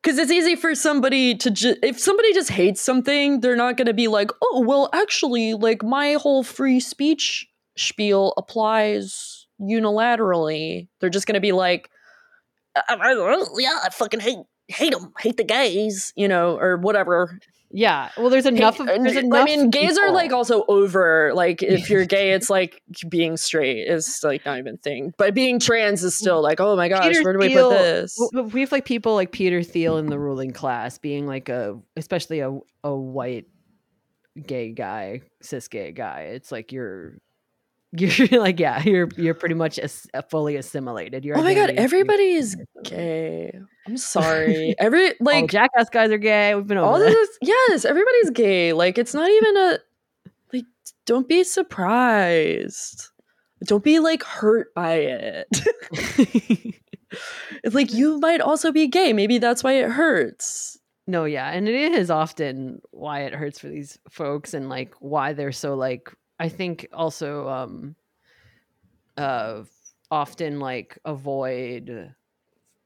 because 0.03 0.19
it's 0.19 0.31
easy 0.31 0.57
for 0.57 0.75
somebody 0.75 1.35
to 1.37 1.51
just, 1.51 1.79
if 1.83 1.99
somebody 1.99 2.33
just 2.33 2.51
hates 2.51 2.81
something, 2.81 3.41
they're 3.41 3.57
not 3.57 3.77
going 3.77 3.87
to 3.87 3.95
be 3.95 4.09
like, 4.09 4.31
oh, 4.43 4.65
well, 4.67 4.89
actually, 4.93 5.55
like 5.55 5.83
my 5.83 6.15
whole 6.15 6.43
free 6.43 6.81
speech 6.81 7.49
spiel 7.77 8.35
applies 8.37 9.47
unilaterally. 9.61 10.89
They're 11.01 11.11
just 11.11 11.27
going 11.27 11.35
to 11.35 11.41
be 11.41 11.53
like, 11.53 11.91
yeah, 12.77 13.79
I 13.83 13.89
fucking 13.93 14.21
hate 14.21 14.39
hate 14.69 14.93
them, 14.93 15.13
hate 15.19 15.37
the 15.37 15.45
gays, 15.45 16.13
you 16.15 16.29
know, 16.29 16.59
or 16.59 16.77
whatever. 16.77 17.41
Yeah. 17.71 18.11
Well, 18.17 18.31
there's 18.31 18.47
enough 18.47 18.81
of 18.81 18.87
there's 18.87 19.17
enough 19.17 19.43
I 19.43 19.45
mean, 19.45 19.71
gays 19.71 19.99
are 19.99 20.11
like 20.11 20.33
also 20.33 20.65
over. 20.69 21.33
Like 21.35 21.63
if 21.63 21.91
you're 21.91 22.05
gay, 22.07 22.33
it's 22.33 22.49
like 22.49 22.83
being 23.09 23.37
straight 23.37 23.87
is 23.87 24.21
like 24.23 24.45
not 24.47 24.59
even 24.59 24.75
a 24.75 24.79
thing. 24.79 25.13
But 25.19 25.35
being 25.35 25.59
trans 25.61 26.03
is 26.03 26.17
still 26.17 26.43
like, 26.43 26.61
oh 26.61 26.77
my 26.77 26.89
gosh, 26.89 27.09
Peter 27.09 27.23
where 27.23 27.33
do 27.35 27.39
we 27.39 27.49
Thiel- 27.49 27.71
put 27.71 27.79
this? 27.79 28.19
We 28.53 28.61
have 28.61 28.73
like 28.73 28.85
people 28.85 29.15
like 29.15 29.33
Peter 29.33 29.63
Thiel 29.63 29.99
in 29.99 30.07
the 30.07 30.19
ruling 30.19 30.53
class 30.53 30.99
being 30.99 31.27
like 31.27 31.49
a 31.49 31.79
especially 31.97 32.41
a 32.41 32.59
a 32.85 32.95
white 32.95 33.47
gay 34.47 34.73
guy, 34.73 35.23
cis 35.43 35.69
gay 35.69 35.93
guy. 35.93 36.31
It's 36.33 36.51
like 36.51 36.73
you're 36.73 37.19
you're 37.93 38.27
like 38.41 38.61
yeah, 38.61 38.83
you're 38.83 39.09
you're 39.17 39.35
pretty 39.35 39.55
much 39.55 39.79
as, 39.79 40.07
uh, 40.15 40.23
fully 40.23 40.57
assimilated. 40.57 41.25
Your 41.25 41.39
Oh 41.39 41.43
my 41.43 41.55
god, 41.55 41.71
is- 41.71 41.77
everybody 41.79 42.33
is 42.33 42.57
gay. 42.85 43.53
I'm 43.87 43.97
sorry. 43.97 44.75
Every 44.79 45.11
all 45.11 45.17
like 45.21 45.51
jackass 45.51 45.89
guys 45.89 46.11
are 46.11 46.19
gay. 46.19 46.55
We've 46.55 46.67
been 46.67 46.77
over 46.79 46.87
all 46.87 46.99
this. 46.99 47.15
this 47.15 47.39
yes, 47.41 47.85
everybody's 47.85 48.31
gay. 48.31 48.73
Like 48.73 48.99
it's 48.99 49.15
not 49.15 49.31
even 49.31 49.57
a 49.57 49.79
like 50.53 50.65
don't 51.07 51.27
be 51.29 51.45
surprised. 51.45 53.09
Don't 53.65 53.83
be 53.83 53.99
like 53.99 54.23
hurt 54.23 54.73
by 54.75 54.95
it. 54.95 55.47
it's 57.65 57.75
like 57.75 57.93
you 57.93 58.19
might 58.21 58.41
also 58.41 58.71
be 58.73 58.87
gay. 58.87 59.13
Maybe 59.13 59.39
that's 59.39 59.65
why 59.65 59.73
it 59.75 59.91
hurts. 59.91 60.79
No, 61.07 61.25
yeah, 61.25 61.51
and 61.51 61.67
it 61.67 61.93
is 61.95 62.11
often 62.11 62.83
why 62.91 63.21
it 63.23 63.35
hurts 63.35 63.59
for 63.59 63.69
these 63.69 63.99
folks 64.11 64.53
and 64.53 64.69
like 64.69 64.95
why 65.01 65.33
they're 65.33 65.53
so 65.53 65.75
like 65.75 66.13
I 66.39 66.49
think 66.49 66.89
also 66.93 67.49
um 67.49 67.97
uh 69.17 69.63
often 70.11 70.61
like 70.61 70.99
avoid 71.05 72.15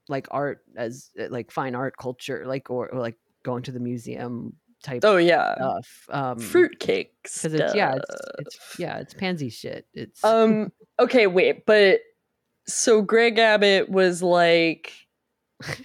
like 0.09 0.27
art 0.31 0.65
as 0.77 1.11
uh, 1.21 1.27
like 1.31 1.51
fine 1.51 1.75
art 1.75 1.95
culture 1.97 2.45
like 2.47 2.71
or, 2.71 2.89
or 2.89 2.99
like 2.99 3.17
going 3.45 3.63
to 3.63 3.73
the 3.73 3.81
museum 3.81 4.55
type 4.83 5.05
Oh 5.05 5.17
yeah. 5.17 5.55
stuff 5.55 6.07
um 6.11 6.39
Fruitcake 6.39 7.15
because 7.23 7.55
it's 7.55 7.75
yeah 7.75 7.95
it's, 7.97 8.15
it's 8.39 8.79
yeah 8.79 8.99
it's 8.99 9.15
pansy 9.15 9.49
shit. 9.49 9.87
It's 9.95 10.25
um 10.25 10.73
okay, 10.99 11.27
wait, 11.27 11.65
but 11.67 12.01
so 12.67 13.03
Greg 13.03 13.39
Abbott 13.39 13.89
was 13.89 14.23
like 14.23 14.93
I 15.63 15.77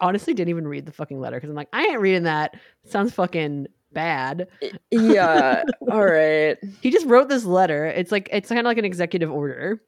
honestly 0.00 0.34
didn't 0.34 0.50
even 0.50 0.66
read 0.66 0.86
the 0.86 0.92
fucking 0.92 1.18
letter 1.18 1.36
because 1.36 1.50
I'm 1.50 1.56
like 1.56 1.68
I 1.72 1.84
ain't 1.84 2.00
reading 2.00 2.24
that. 2.24 2.54
It 2.84 2.90
sounds 2.90 3.12
fucking 3.12 3.66
bad 3.94 4.48
yeah, 4.90 5.62
all 5.90 6.04
right. 6.04 6.58
he 6.80 6.90
just 6.90 7.06
wrote 7.06 7.28
this 7.28 7.44
letter. 7.44 7.86
It's 7.86 8.12
like 8.12 8.28
it's 8.32 8.48
kind 8.48 8.60
of 8.60 8.66
like 8.66 8.78
an 8.78 8.84
executive 8.84 9.30
order, 9.30 9.82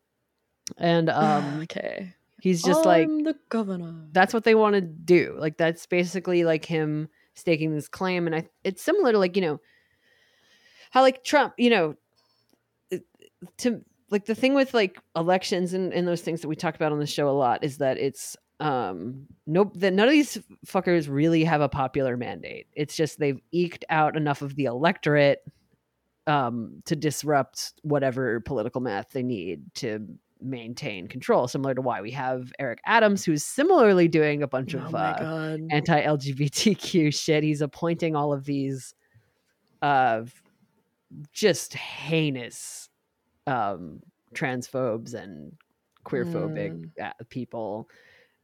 and 0.78 1.10
um, 1.10 1.60
okay. 1.62 2.14
he's 2.40 2.62
just 2.62 2.84
like 2.84 3.04
I'm 3.04 3.24
the 3.24 3.36
governor. 3.48 4.08
that's 4.12 4.32
what 4.32 4.44
they 4.44 4.54
want 4.54 4.74
to 4.74 4.80
do. 4.80 5.36
Like 5.38 5.56
that's 5.56 5.86
basically 5.86 6.44
like 6.44 6.64
him 6.64 7.08
staking 7.34 7.74
this 7.74 7.88
claim, 7.88 8.26
and 8.26 8.34
I 8.34 8.48
it's 8.64 8.82
similar 8.82 9.12
to 9.12 9.18
like 9.18 9.36
you 9.36 9.42
know 9.42 9.60
how 10.90 11.02
like 11.02 11.24
Trump, 11.24 11.54
you 11.58 11.70
know, 11.70 11.94
to 13.58 13.82
like 14.10 14.26
the 14.26 14.34
thing 14.34 14.54
with 14.54 14.72
like 14.72 15.00
elections 15.14 15.72
and, 15.72 15.92
and 15.92 16.06
those 16.06 16.22
things 16.22 16.40
that 16.40 16.48
we 16.48 16.56
talk 16.56 16.74
about 16.74 16.92
on 16.92 16.98
the 16.98 17.06
show 17.06 17.28
a 17.28 17.30
lot 17.30 17.64
is 17.64 17.78
that 17.78 17.98
it's 17.98 18.36
um 18.58 19.26
nope 19.46 19.72
that 19.74 19.92
none 19.92 20.08
of 20.08 20.12
these 20.12 20.38
fuckers 20.66 21.08
really 21.10 21.44
have 21.44 21.60
a 21.60 21.68
popular 21.68 22.16
mandate. 22.16 22.66
It's 22.72 22.96
just 22.96 23.18
they've 23.18 23.40
eked 23.52 23.84
out 23.90 24.16
enough 24.16 24.40
of 24.42 24.54
the 24.56 24.64
electorate 24.64 25.40
um 26.26 26.82
to 26.86 26.96
disrupt 26.96 27.74
whatever 27.82 28.40
political 28.40 28.80
math 28.80 29.10
they 29.12 29.22
need 29.22 29.62
to 29.74 30.06
maintain 30.40 31.06
control 31.08 31.48
similar 31.48 31.74
to 31.74 31.80
why 31.80 32.00
we 32.02 32.10
have 32.10 32.52
eric 32.58 32.78
adams 32.84 33.24
who's 33.24 33.42
similarly 33.42 34.06
doing 34.06 34.42
a 34.42 34.48
bunch 34.48 34.74
Oh 34.74 34.78
of 34.78 34.94
uh, 34.94 35.48
anti-lgbtq 35.70 37.14
shit. 37.14 37.42
He's 37.42 37.62
appointing 37.62 38.16
all 38.16 38.32
of 38.32 38.44
these 38.44 38.94
uh 39.82 40.22
just 41.32 41.74
heinous 41.74 42.88
um 43.46 44.00
transphobes 44.34 45.14
and 45.14 45.52
queerphobic 46.04 46.90
uh, 47.02 47.12
people 47.30 47.88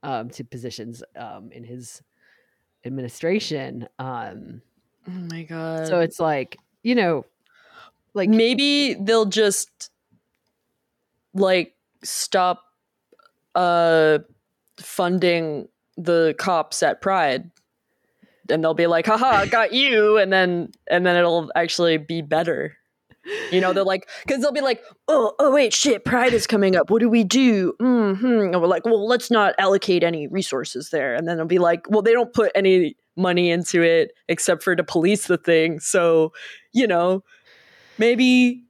um 0.02 0.30
to 0.30 0.44
positions 0.44 1.02
um 1.16 1.50
in 1.52 1.64
his 1.64 2.02
administration 2.84 3.88
um 3.98 4.62
oh 5.08 5.10
my 5.30 5.42
god. 5.44 5.86
so 5.86 6.00
it's 6.00 6.18
like 6.18 6.58
you 6.82 6.94
know 6.94 7.24
like 8.14 8.28
maybe 8.28 8.94
they'll 8.94 9.24
just 9.26 9.90
like 11.34 11.74
stop 12.02 12.64
uh 13.54 14.18
funding 14.78 15.68
the 15.96 16.34
cops 16.38 16.82
at 16.82 17.00
pride 17.00 17.50
and 18.50 18.62
they'll 18.62 18.74
be 18.74 18.86
like 18.86 19.06
haha 19.06 19.44
got 19.46 19.72
you 19.72 20.18
and 20.18 20.32
then 20.32 20.70
and 20.90 21.06
then 21.06 21.16
it'll 21.16 21.50
actually 21.54 21.96
be 21.96 22.22
better 22.22 22.76
you 23.50 23.60
know 23.60 23.72
they're 23.72 23.84
like 23.84 24.08
because 24.26 24.40
they'll 24.42 24.52
be 24.52 24.60
like 24.60 24.82
oh 25.08 25.32
oh 25.38 25.52
wait 25.52 25.72
shit 25.72 26.04
pride 26.04 26.32
is 26.32 26.46
coming 26.46 26.74
up 26.74 26.90
what 26.90 27.00
do 27.00 27.08
we 27.08 27.22
do 27.24 27.72
mm-hmm. 27.80 28.24
and 28.26 28.60
we're 28.60 28.66
like 28.66 28.84
well 28.84 29.06
let's 29.06 29.30
not 29.30 29.54
allocate 29.58 30.02
any 30.02 30.26
resources 30.26 30.90
there 30.90 31.14
and 31.14 31.28
then 31.28 31.36
they'll 31.36 31.46
be 31.46 31.58
like 31.58 31.88
well 31.90 32.02
they 32.02 32.12
don't 32.12 32.32
put 32.32 32.50
any 32.54 32.96
money 33.16 33.50
into 33.50 33.82
it 33.82 34.12
except 34.28 34.62
for 34.62 34.74
to 34.74 34.82
police 34.82 35.26
the 35.26 35.38
thing 35.38 35.78
so 35.78 36.32
you 36.72 36.86
know 36.86 37.22
maybe 37.98 38.64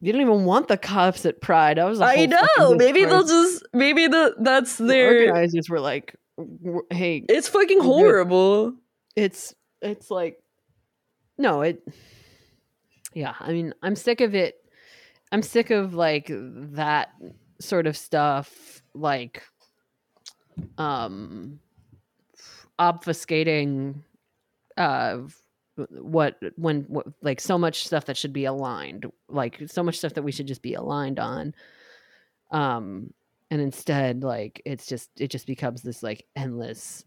you 0.00 0.12
don't 0.12 0.22
even 0.22 0.44
want 0.44 0.68
the 0.68 0.76
cops 0.76 1.26
at 1.26 1.40
pride 1.40 1.78
i 1.78 1.84
was 1.84 2.00
I 2.00 2.26
know. 2.26 2.74
Maybe 2.76 3.04
they'll 3.04 3.26
just 3.26 3.64
maybe 3.72 4.06
the 4.06 4.34
that's 4.38 4.76
The 4.76 4.84
their. 4.84 5.20
organizers 5.28 5.68
were 5.68 5.80
like 5.80 6.14
hey 6.90 7.24
It's 7.28 7.48
fucking 7.48 7.80
horrible. 7.80 8.74
it's 9.16 9.54
it's 9.82 10.10
like 10.10 10.38
no 11.38 11.62
it 11.62 11.82
yeah 13.14 13.34
i 13.40 13.52
mean 13.52 13.74
i'm 13.82 13.96
sick 13.96 14.20
of 14.20 14.34
it 14.34 14.64
i'm 15.32 15.42
sick 15.42 15.70
of 15.70 15.94
like 15.94 16.26
that 16.30 17.10
sort 17.60 17.86
of 17.86 17.96
stuff 17.96 18.82
like 18.94 19.42
um 20.78 21.58
obfuscating 22.78 23.94
uh 24.76 25.18
what 25.88 26.36
when 26.56 26.82
what, 26.82 27.06
like 27.22 27.40
so 27.40 27.56
much 27.56 27.86
stuff 27.86 28.04
that 28.06 28.16
should 28.16 28.32
be 28.32 28.44
aligned 28.44 29.06
like 29.28 29.60
so 29.66 29.82
much 29.82 29.98
stuff 29.98 30.14
that 30.14 30.22
we 30.22 30.32
should 30.32 30.46
just 30.46 30.62
be 30.62 30.74
aligned 30.74 31.18
on 31.18 31.54
um 32.50 33.12
and 33.50 33.60
instead 33.60 34.22
like 34.22 34.60
it's 34.64 34.86
just 34.86 35.10
it 35.18 35.28
just 35.28 35.46
becomes 35.46 35.82
this 35.82 36.02
like 36.02 36.26
endless 36.36 37.04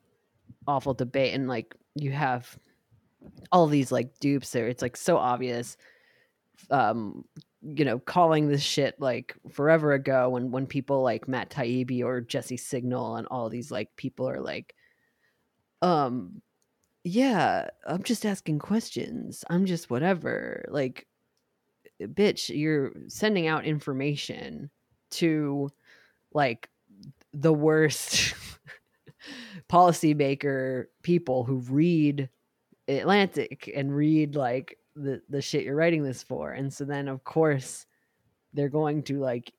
awful 0.68 0.94
debate 0.94 1.34
and 1.34 1.48
like 1.48 1.76
you 1.96 2.12
have 2.12 2.58
all 3.52 3.68
these 3.68 3.92
like 3.92 4.20
dupes 4.20 4.52
there. 4.52 4.68
It's 4.68 4.82
like 4.82 4.98
so 4.98 5.18
obvious 5.18 5.78
um 6.70 7.26
you 7.62 7.86
know 7.86 8.00
calling 8.00 8.48
this 8.48 8.62
shit 8.62 9.00
like 9.00 9.36
forever 9.52 9.94
ago 9.94 10.30
when 10.30 10.52
when 10.52 10.68
people 10.68 11.02
like 11.02 11.28
Matt 11.28 11.50
Taibbi 11.50 12.04
or 12.04 12.22
Jesse 12.22 12.58
Singal 12.58 13.18
and 13.18 13.28
all 13.28 13.50
these 13.50 13.72
like 13.72 13.96
people 13.96 14.30
are 14.30 14.42
like 14.42 14.76
um 15.82 16.42
yeah 17.04 17.68
I'm 17.86 18.04
just 18.04 18.26
asking 18.26 18.60
questions. 18.60 19.44
I'm 19.50 19.66
just 19.66 19.90
whatever. 19.90 20.66
Like 20.70 21.08
bitch 22.02 22.50
you're 22.50 22.92
sending 23.08 23.48
out 23.48 23.66
information 23.66 24.70
to 25.12 25.70
like 26.34 26.70
the 27.34 27.54
worst 27.54 28.34
policymaker 29.70 30.86
people 31.02 31.44
who 31.44 31.58
read 31.60 32.30
Atlantic 32.88 33.72
and 33.74 33.96
read 33.96 34.36
like 34.36 34.78
the 34.96 35.22
the 35.30 35.42
shit 35.42 35.64
you're 35.64 35.76
writing 35.76 36.04
this 36.04 36.24
for. 36.24 36.52
And 36.52 36.72
so 36.72 36.86
then 36.86 37.08
of 37.08 37.24
course 37.24 37.86
they're 38.54 38.70
going 38.70 39.04
to 39.04 39.20
like 39.20 39.52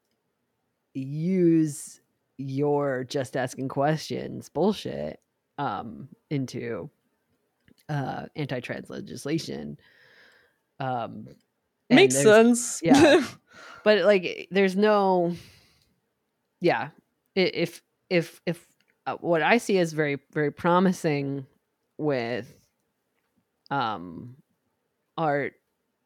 use 0.94 2.00
your 2.38 3.04
just 3.04 3.36
asking 3.36 3.68
questions 3.68 4.48
bullshit 4.48 5.20
um 5.58 6.08
into 6.30 6.90
uh 7.88 8.26
anti-trans 8.36 8.90
legislation. 8.90 9.78
Um 10.80 11.26
Makes 11.90 12.20
sense. 12.20 12.80
yeah. 12.82 13.24
but 13.84 14.04
like 14.04 14.48
there's 14.50 14.74
no 14.76 15.36
yeah 16.60 16.88
if 17.36 17.82
if 18.10 18.40
if 18.46 18.66
uh, 19.06 19.16
what 19.20 19.42
i 19.42 19.58
see 19.58 19.76
is 19.78 19.92
very 19.92 20.18
very 20.32 20.50
promising 20.50 21.46
with 21.98 22.52
um 23.70 24.34
art 25.16 25.54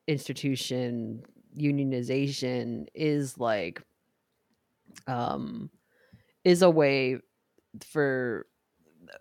institution 0.07 1.23
unionization 1.57 2.87
is 2.94 3.38
like 3.38 3.83
um 5.07 5.71
is 6.44 6.62
a 6.62 6.71
way 6.71 7.18
for 7.85 8.47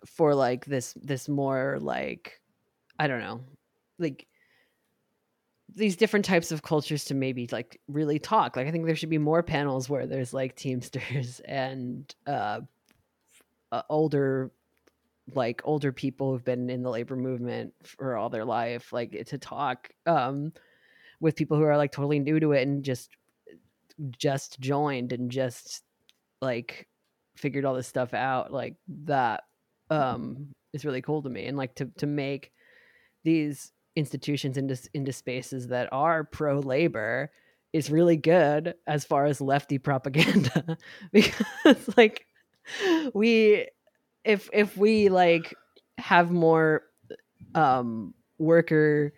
for 0.05 0.35
like 0.35 0.65
this 0.65 0.93
this 1.01 1.27
more 1.27 1.77
like 1.79 2.39
i 2.99 3.07
don't 3.07 3.19
know 3.19 3.41
like 3.99 4.27
these 5.75 5.95
different 5.95 6.25
types 6.25 6.51
of 6.51 6.63
cultures 6.63 7.05
to 7.05 7.13
maybe 7.13 7.47
like 7.51 7.79
really 7.87 8.19
talk. 8.19 8.55
Like 8.55 8.67
i 8.67 8.71
think 8.71 8.85
there 8.85 8.95
should 8.95 9.09
be 9.09 9.17
more 9.17 9.43
panels 9.43 9.89
where 9.89 10.07
there's 10.07 10.33
like 10.33 10.55
teamsters 10.55 11.39
and 11.45 12.13
uh, 12.25 12.61
uh 13.71 13.81
older 13.89 14.51
like 15.33 15.61
older 15.65 15.91
people 15.91 16.31
who've 16.31 16.45
been 16.45 16.69
in 16.69 16.83
the 16.83 16.89
labor 16.89 17.15
movement 17.15 17.73
for 17.83 18.15
all 18.15 18.29
their 18.29 18.45
life 18.45 18.93
like 18.93 19.25
to 19.27 19.37
talk 19.37 19.89
um 20.05 20.53
with 21.19 21.35
people 21.35 21.57
who 21.57 21.63
are 21.63 21.77
like 21.77 21.91
totally 21.91 22.19
new 22.19 22.39
to 22.39 22.53
it 22.53 22.67
and 22.67 22.83
just 22.83 23.09
just 24.17 24.59
joined 24.59 25.11
and 25.11 25.31
just 25.31 25.83
like 26.41 26.87
figured 27.35 27.65
all 27.65 27.73
this 27.73 27.87
stuff 27.87 28.13
out 28.13 28.53
like 28.53 28.75
that 28.87 29.43
um 29.89 30.47
is 30.73 30.85
really 30.85 31.01
cool 31.01 31.21
to 31.21 31.29
me. 31.29 31.45
And 31.45 31.57
like 31.57 31.75
to 31.75 31.85
to 31.97 32.07
make 32.07 32.51
these 33.23 33.73
institutions 33.95 34.57
into 34.57 34.77
into 34.93 35.11
spaces 35.11 35.67
that 35.67 35.89
are 35.91 36.23
pro 36.23 36.59
labor 36.59 37.31
is 37.73 37.89
really 37.89 38.15
good 38.17 38.75
as 38.85 39.03
far 39.03 39.25
as 39.25 39.41
lefty 39.41 39.77
propaganda 39.77 40.77
because 41.11 41.97
like 41.97 42.25
we 43.13 43.67
if 44.27 44.49
if 44.53 44.77
we 44.77 45.09
like 45.09 45.55
have 45.97 46.31
more 46.31 46.83
um 47.55 48.13
worker 48.37 49.13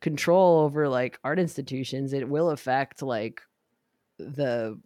control 0.00 0.60
over 0.60 0.88
like 0.88 1.18
art 1.24 1.38
institutions 1.38 2.12
it 2.12 2.28
will 2.28 2.50
affect 2.50 3.02
like 3.02 3.40
the 4.18 4.78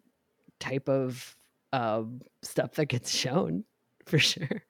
type 0.59 0.89
of 0.89 1.37
uh, 1.73 2.03
stuff 2.43 2.73
that 2.73 2.87
gets 2.87 3.11
shown 3.11 3.65
for 4.07 4.19
sure. 4.19 4.63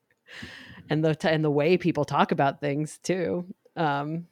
And 0.89 1.05
the 1.05 1.15
t- 1.15 1.29
and 1.29 1.45
the 1.45 1.51
way 1.51 1.77
people 1.77 2.05
talk 2.05 2.33
about 2.33 2.61
things 2.61 2.99
too 3.03 3.47
um 3.77 4.27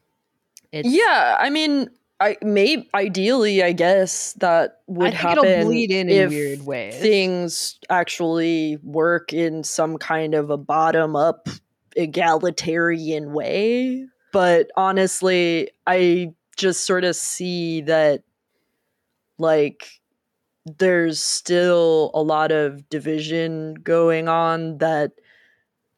yeah 0.73 1.37
i 1.39 1.51
mean 1.51 1.89
I 2.25 2.39
may 2.41 2.89
ideally, 2.95 3.63
I 3.63 3.73
guess 3.73 4.33
that 4.35 4.81
would 4.87 5.13
happen 5.13 5.67
bleed 5.67 5.91
in 5.91 6.09
in 6.09 6.31
weird 6.31 6.65
ways. 6.65 6.97
Things 6.99 7.79
actually 7.91 8.79
work 8.83 9.35
in 9.35 9.63
some 9.63 9.99
kind 9.99 10.35
of 10.35 10.49
a 10.49 10.57
bottom 10.57 11.17
up 11.17 11.51
egalitarian 11.97 13.35
way. 13.35 14.07
But 14.33 14.71
honestly, 14.75 15.73
I 15.87 16.33
just 16.57 16.87
sort 16.87 17.05
of 17.05 17.15
see 17.15 17.83
that 17.83 18.23
like 19.37 20.01
there's 20.65 21.21
still 21.21 22.11
a 22.15 22.23
lot 22.23 22.53
of 22.53 22.89
division 22.89 23.75
going 23.75 24.29
on 24.29 24.79
that 24.79 25.13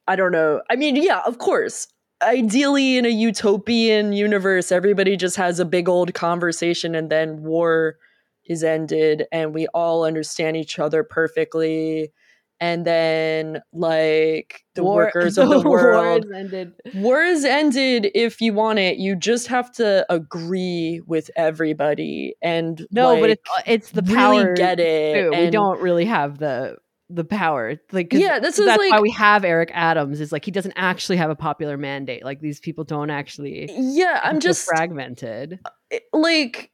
I 0.08 0.16
don't 0.16 0.32
know. 0.32 0.60
I 0.68 0.74
mean, 0.74 0.96
yeah, 0.96 1.20
of 1.24 1.38
course 1.38 1.86
ideally 2.22 2.96
in 2.96 3.04
a 3.04 3.10
utopian 3.10 4.12
universe 4.12 4.72
everybody 4.72 5.16
just 5.16 5.36
has 5.36 5.60
a 5.60 5.64
big 5.64 5.88
old 5.88 6.14
conversation 6.14 6.94
and 6.94 7.10
then 7.10 7.42
war 7.42 7.96
is 8.48 8.64
ended 8.64 9.26
and 9.32 9.54
we 9.54 9.66
all 9.68 10.04
understand 10.04 10.56
each 10.56 10.78
other 10.78 11.02
perfectly. 11.02 12.12
And 12.58 12.86
then 12.86 13.60
like 13.72 14.64
the 14.74 14.82
war, 14.82 15.04
workers 15.04 15.36
of 15.38 15.50
the, 15.50 15.60
the 15.60 15.68
world 15.68 16.24
war 16.24 16.32
is 16.32 16.38
ended. 16.38 16.72
War 16.94 17.22
is 17.22 17.44
ended 17.44 18.10
if 18.14 18.40
you 18.40 18.54
want 18.54 18.78
it. 18.78 18.96
You 18.96 19.14
just 19.14 19.48
have 19.48 19.70
to 19.72 20.06
agree 20.10 21.02
with 21.06 21.30
everybody 21.36 22.34
and 22.40 22.86
no 22.90 23.12
like, 23.12 23.20
but 23.20 23.30
it's 23.30 23.50
uh, 23.58 23.62
it's 23.66 23.90
the 23.90 24.02
power 24.02 24.42
really 24.42 24.54
get 24.54 24.80
it 24.80 25.30
we 25.30 25.50
don't 25.50 25.80
really 25.82 26.06
have 26.06 26.38
the 26.38 26.76
the 27.08 27.24
power. 27.24 27.76
Like, 27.92 28.12
yeah, 28.12 28.38
this 28.38 28.58
is 28.58 28.66
that's 28.66 28.78
like, 28.78 28.90
why 28.90 29.00
we 29.00 29.10
have 29.12 29.44
Eric 29.44 29.70
Adams. 29.72 30.20
Is 30.20 30.32
like 30.32 30.44
he 30.44 30.50
doesn't 30.50 30.74
actually 30.76 31.16
have 31.16 31.30
a 31.30 31.36
popular 31.36 31.76
mandate. 31.76 32.24
Like 32.24 32.40
these 32.40 32.60
people 32.60 32.84
don't 32.84 33.10
actually. 33.10 33.68
Yeah, 33.72 34.20
I'm 34.22 34.40
just 34.40 34.66
fragmented. 34.66 35.60
Uh, 35.64 35.98
like, 36.12 36.72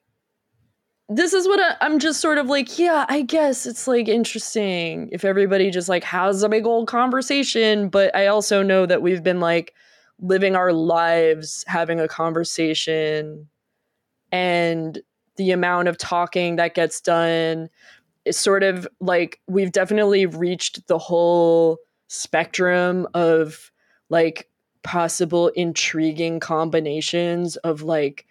this 1.09 1.35
is 1.35 1.47
what 1.47 1.61
I, 1.61 1.85
I'm 1.85 1.99
just 1.99 2.21
sort 2.21 2.38
of 2.38 2.47
like. 2.47 2.79
Yeah, 2.79 3.05
I 3.09 3.23
guess 3.23 3.66
it's 3.66 3.87
like 3.87 4.09
interesting 4.09 5.11
if 5.12 5.25
everybody 5.25 5.71
just 5.71 5.88
like 5.88 6.05
has 6.05 6.42
a 6.42 6.49
big 6.49 6.66
old 6.66 6.88
conversation. 6.88 7.88
But 7.88 8.14
I 8.16 8.29
also 8.29 8.62
know 8.62 8.87
that 8.87 9.03
we've 9.03 9.23
been 9.23 9.40
like 9.40 9.75
living 10.18 10.57
our 10.57 10.73
lives 10.73 11.64
having 11.66 12.01
a 12.01 12.09
conversation, 12.09 13.49
and 14.31 14.99
the 15.37 15.51
amount 15.51 15.88
of 15.88 15.99
talking 15.99 16.57
that 16.57 16.75
gets 16.75 17.01
done 17.01 17.68
it's 18.24 18.38
sort 18.38 18.62
of 18.62 18.87
like 19.00 19.40
we've 19.48 19.72
definitely 19.72 20.26
reached 20.26 20.87
the 20.87 20.98
whole 20.98 21.78
spectrum 22.08 23.06
of 23.14 23.70
like 24.11 24.48
possible 24.82 25.48
intriguing 25.48 26.40
combinations 26.40 27.56
of 27.56 27.82
like 27.82 28.26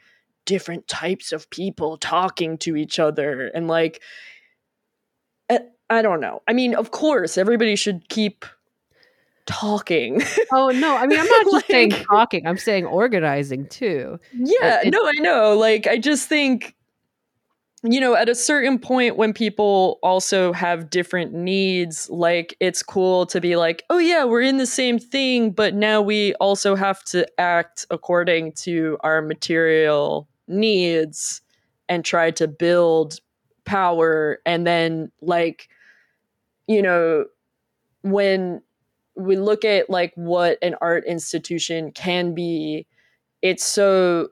different 0.46 0.88
types 0.88 1.32
of 1.32 1.50
people 1.50 1.98
talking 1.98 2.58
to 2.58 2.76
each 2.76 3.00
other 3.00 3.48
and 3.54 3.68
like 3.68 4.02
eh, 5.50 5.60
I 5.90 6.02
don't 6.02 6.22
know. 6.22 6.42
I 6.48 6.54
mean, 6.54 6.74
of 6.76 6.92
course, 6.92 7.38
everybody 7.38 7.76
should 7.76 8.08
keep 8.10 8.46
talking. 9.46 10.22
Oh 10.54 10.68
no, 10.70 10.98
I 10.98 11.08
mean 11.08 11.18
I'm 11.18 11.26
not 11.26 11.44
just 11.44 11.54
like, 11.54 11.66
saying 11.66 11.92
talking. 11.92 12.46
I'm 12.46 12.58
saying 12.58 12.86
organizing 12.86 13.68
too. 13.68 14.20
Yeah, 14.34 14.82
no, 14.86 15.00
I 15.06 15.14
know. 15.20 15.58
Like 15.58 15.88
I 15.88 15.98
just 15.98 16.28
think 16.28 16.76
you 17.84 18.00
know, 18.00 18.14
at 18.16 18.30
a 18.30 18.36
certain 18.36 18.78
point 18.78 19.18
when 19.18 19.34
people 19.34 19.98
also 20.04 20.54
have 20.54 20.90
different 20.92 21.34
needs, 21.34 22.08
like 22.12 22.56
it's 22.60 22.84
cool 22.84 23.26
to 23.28 23.42
be 23.42 23.56
like, 23.56 23.84
oh, 23.90 23.98
yeah, 23.98 24.24
we're 24.24 24.42
in 24.42 24.58
the 24.58 24.68
same 24.68 25.00
thing, 25.00 25.50
but 25.52 25.74
now 25.74 26.00
we 26.00 26.36
also 26.36 26.76
have 26.76 27.04
to 27.06 27.26
act 27.40 27.88
according 27.90 28.52
to 28.54 28.98
our 29.02 29.22
material 29.22 30.28
needs 30.48 31.42
and 31.90 32.06
try 32.06 32.30
to 32.32 32.48
build 32.48 33.20
power. 33.66 34.40
And 34.46 34.68
then, 34.68 35.12
like, 35.22 35.68
you 36.68 36.84
know, 36.84 37.26
when 38.04 38.62
we 39.16 39.38
look 39.38 39.66
at 39.66 39.90
like 39.90 40.14
what 40.16 40.58
an 40.62 40.76
art 40.82 41.06
institution 41.06 41.92
can 41.92 42.34
be, 42.36 42.86
it's 43.42 43.66
so 43.66 44.30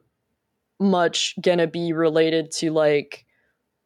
much 0.79 1.35
gonna 1.41 1.67
be 1.67 1.93
related 1.93 2.51
to 2.51 2.71
like 2.71 3.25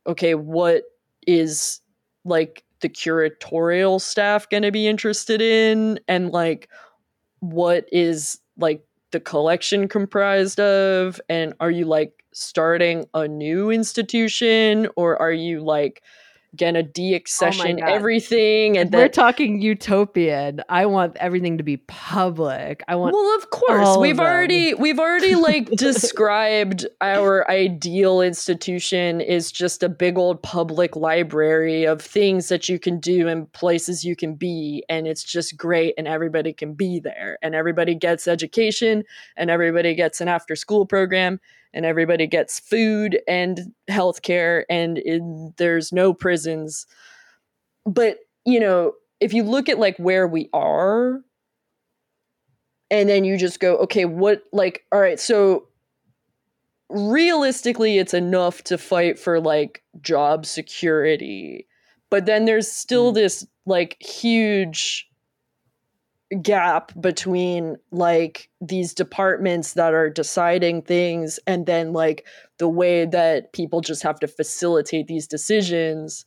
okay, 0.08 0.36
what 0.36 0.84
is 1.26 1.82
like 2.26 2.64
the 2.82 2.90
curatorial 2.90 4.00
staff 4.00 4.50
going 4.50 4.64
to 4.64 4.72
be 4.72 4.88
interested 4.88 5.42
in? 5.42 6.00
And 6.08 6.32
like 6.32 6.70
what 7.40 7.88
is 7.92 8.40
like 8.58 8.86
the 9.12 9.20
collection 9.20 9.88
comprised 9.88 10.60
of? 10.60 11.20
And 11.30 11.54
are 11.60 11.72
you 11.72 11.86
like 11.86 12.24
starting 12.34 13.06
a 13.14 13.28
new 13.28 13.70
institution? 13.70 14.88
Or 14.96 15.22
are 15.22 15.32
you 15.32 15.62
like 15.64 16.04
gonna 16.56 16.80
oh 16.80 16.84
deaccession 16.84 17.80
oh 17.82 17.88
everything 17.88 18.78
and 18.78 18.92
we're 18.94 19.08
talking 19.08 19.62
utopian. 19.62 20.62
I 20.70 20.86
want 20.86 21.18
everything 21.18 21.58
to 21.58 21.64
be 21.64 21.78
public. 21.78 22.84
I 22.88 22.96
want 22.96 23.14
well 23.14 23.38
of 23.38 23.50
course. 23.50 23.98
we've 23.98 24.20
of 24.20 24.26
already 24.26 24.74
we've 24.74 25.00
already 25.00 25.36
like 25.36 25.70
described 25.78 26.86
our 27.02 27.50
ideal 27.50 28.22
institution 28.22 29.22
is 29.22 29.52
just 29.52 29.84
a 29.84 29.90
big 29.90 30.18
old 30.18 30.42
public 30.44 30.96
library 30.96 31.86
of 31.86 32.02
things 32.02 32.50
that 32.50 32.70
you 32.70 32.78
can 32.78 33.00
do 33.00 33.28
and 33.28 33.52
places 33.54 34.04
you 34.04 34.16
can 34.16 34.36
be 34.36 34.84
and 34.90 35.08
it's 35.08 35.24
just 35.24 35.58
great 35.58 35.94
and 35.98 36.08
everybody 36.08 36.54
can 36.54 36.74
be 36.74 37.00
there 37.00 37.38
and 37.42 37.56
everybody 37.56 37.96
gets 37.96 38.28
education 38.28 39.04
and 39.36 39.50
everybody 39.50 39.96
gets 39.96 40.22
an 40.22 40.28
after 40.28 40.56
school 40.56 40.86
program 40.86 41.40
and 41.74 41.86
everybody 41.86 42.28
gets 42.28 42.60
food 42.60 43.20
and 43.28 43.74
healthcare 43.90 44.64
and 44.70 44.98
in, 44.98 45.54
there's 45.58 45.92
no 45.92 46.14
prisons 46.14 46.86
but 47.86 48.20
you 48.46 48.60
know 48.60 48.94
if 49.20 49.34
you 49.34 49.44
look 49.44 49.70
at 49.70 49.80
like 49.80 49.98
where 49.98 50.28
we 50.28 50.50
are 50.54 51.22
and 52.92 53.10
then 53.10 53.24
you 53.24 53.38
just 53.38 53.60
go 53.60 53.78
okay 53.78 54.06
what 54.06 54.44
like 54.52 54.86
all 54.92 55.00
right 55.00 55.20
so 55.20 55.68
realistically 56.90 57.98
it's 57.98 58.14
enough 58.14 58.64
to 58.64 58.78
fight 58.78 59.18
for 59.18 59.40
like 59.40 59.84
job 60.02 60.46
security 60.46 61.68
but 62.10 62.28
then 62.28 62.46
there's 62.46 62.72
still 62.72 63.12
mm. 63.12 63.16
this 63.16 63.48
like 63.66 63.98
huge 64.00 65.10
gap 66.42 66.92
between 67.00 67.78
like 67.92 68.50
these 68.62 68.94
departments 68.94 69.74
that 69.74 69.94
are 69.94 70.10
deciding 70.10 70.82
things 70.82 71.40
and 71.46 71.66
then 71.66 71.94
like 71.94 72.26
the 72.58 72.68
way 72.68 73.06
that 73.06 73.54
people 73.54 73.82
just 73.82 74.04
have 74.04 74.20
to 74.20 74.28
facilitate 74.28 75.08
these 75.08 75.28
decisions. 75.28 76.26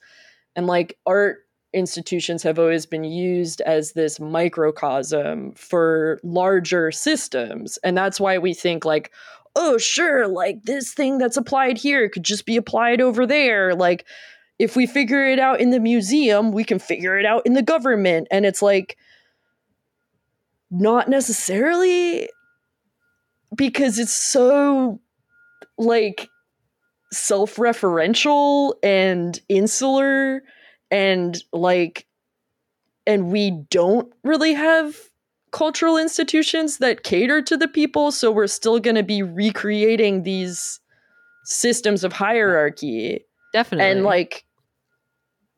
And 0.55 0.66
like 0.66 0.99
art 1.07 1.39
institutions 1.72 2.43
have 2.43 2.59
always 2.59 2.87
been 2.87 3.05
used 3.05 3.61
as 3.62 3.93
this 3.93 4.18
microcosm 4.18 5.53
for 5.53 6.20
larger 6.22 6.91
systems. 6.91 7.78
And 7.85 7.97
that's 7.97 8.20
why 8.20 8.39
we 8.39 8.55
think 8.55 8.85
like 8.85 9.12
oh 9.59 9.78
sure 9.78 10.28
like 10.28 10.62
this 10.64 10.93
thing 10.93 11.16
that's 11.16 11.37
applied 11.37 11.78
here 11.78 12.09
could 12.09 12.24
just 12.24 12.47
be 12.47 12.57
applied 12.57 13.01
over 13.01 13.26
there. 13.26 13.74
Like 13.74 14.07
if 14.59 14.76
we 14.76 14.87
figure 14.87 15.24
it 15.26 15.39
out 15.39 15.61
in 15.61 15.70
the 15.70 15.80
museum 15.80 16.53
we 16.53 16.64
can 16.64 16.78
figure 16.78 17.18
it 17.18 17.26
out 17.26 17.43
in 17.45 17.55
the 17.55 17.62
government. 17.62 18.28
And 18.30 18.47
it's 18.47 18.62
like 18.62 18.97
not 20.71 21.09
necessarily 21.09 22.29
because 23.55 23.99
it's 23.99 24.12
so 24.12 25.01
like 25.79 26.29
self-referential 27.12 28.75
and 28.83 29.41
insular 29.49 30.43
and 30.91 31.43
like 31.53 32.07
and 33.07 33.31
we 33.31 33.51
don't 33.71 34.12
really 34.25 34.55
have 34.55 34.97
cultural 35.53 35.97
institutions 35.97 36.79
that 36.79 37.05
cater 37.05 37.41
to 37.41 37.57
the 37.57 37.69
people 37.69 38.11
so 38.11 38.31
we're 38.31 38.47
still 38.47 38.81
going 38.81 38.97
to 38.97 39.03
be 39.03 39.23
recreating 39.23 40.25
these 40.25 40.81
systems 41.45 42.03
of 42.03 42.12
hierarchy 42.12 43.25
Definitely. 43.53 43.91
and 43.91 44.05
like 44.05 44.45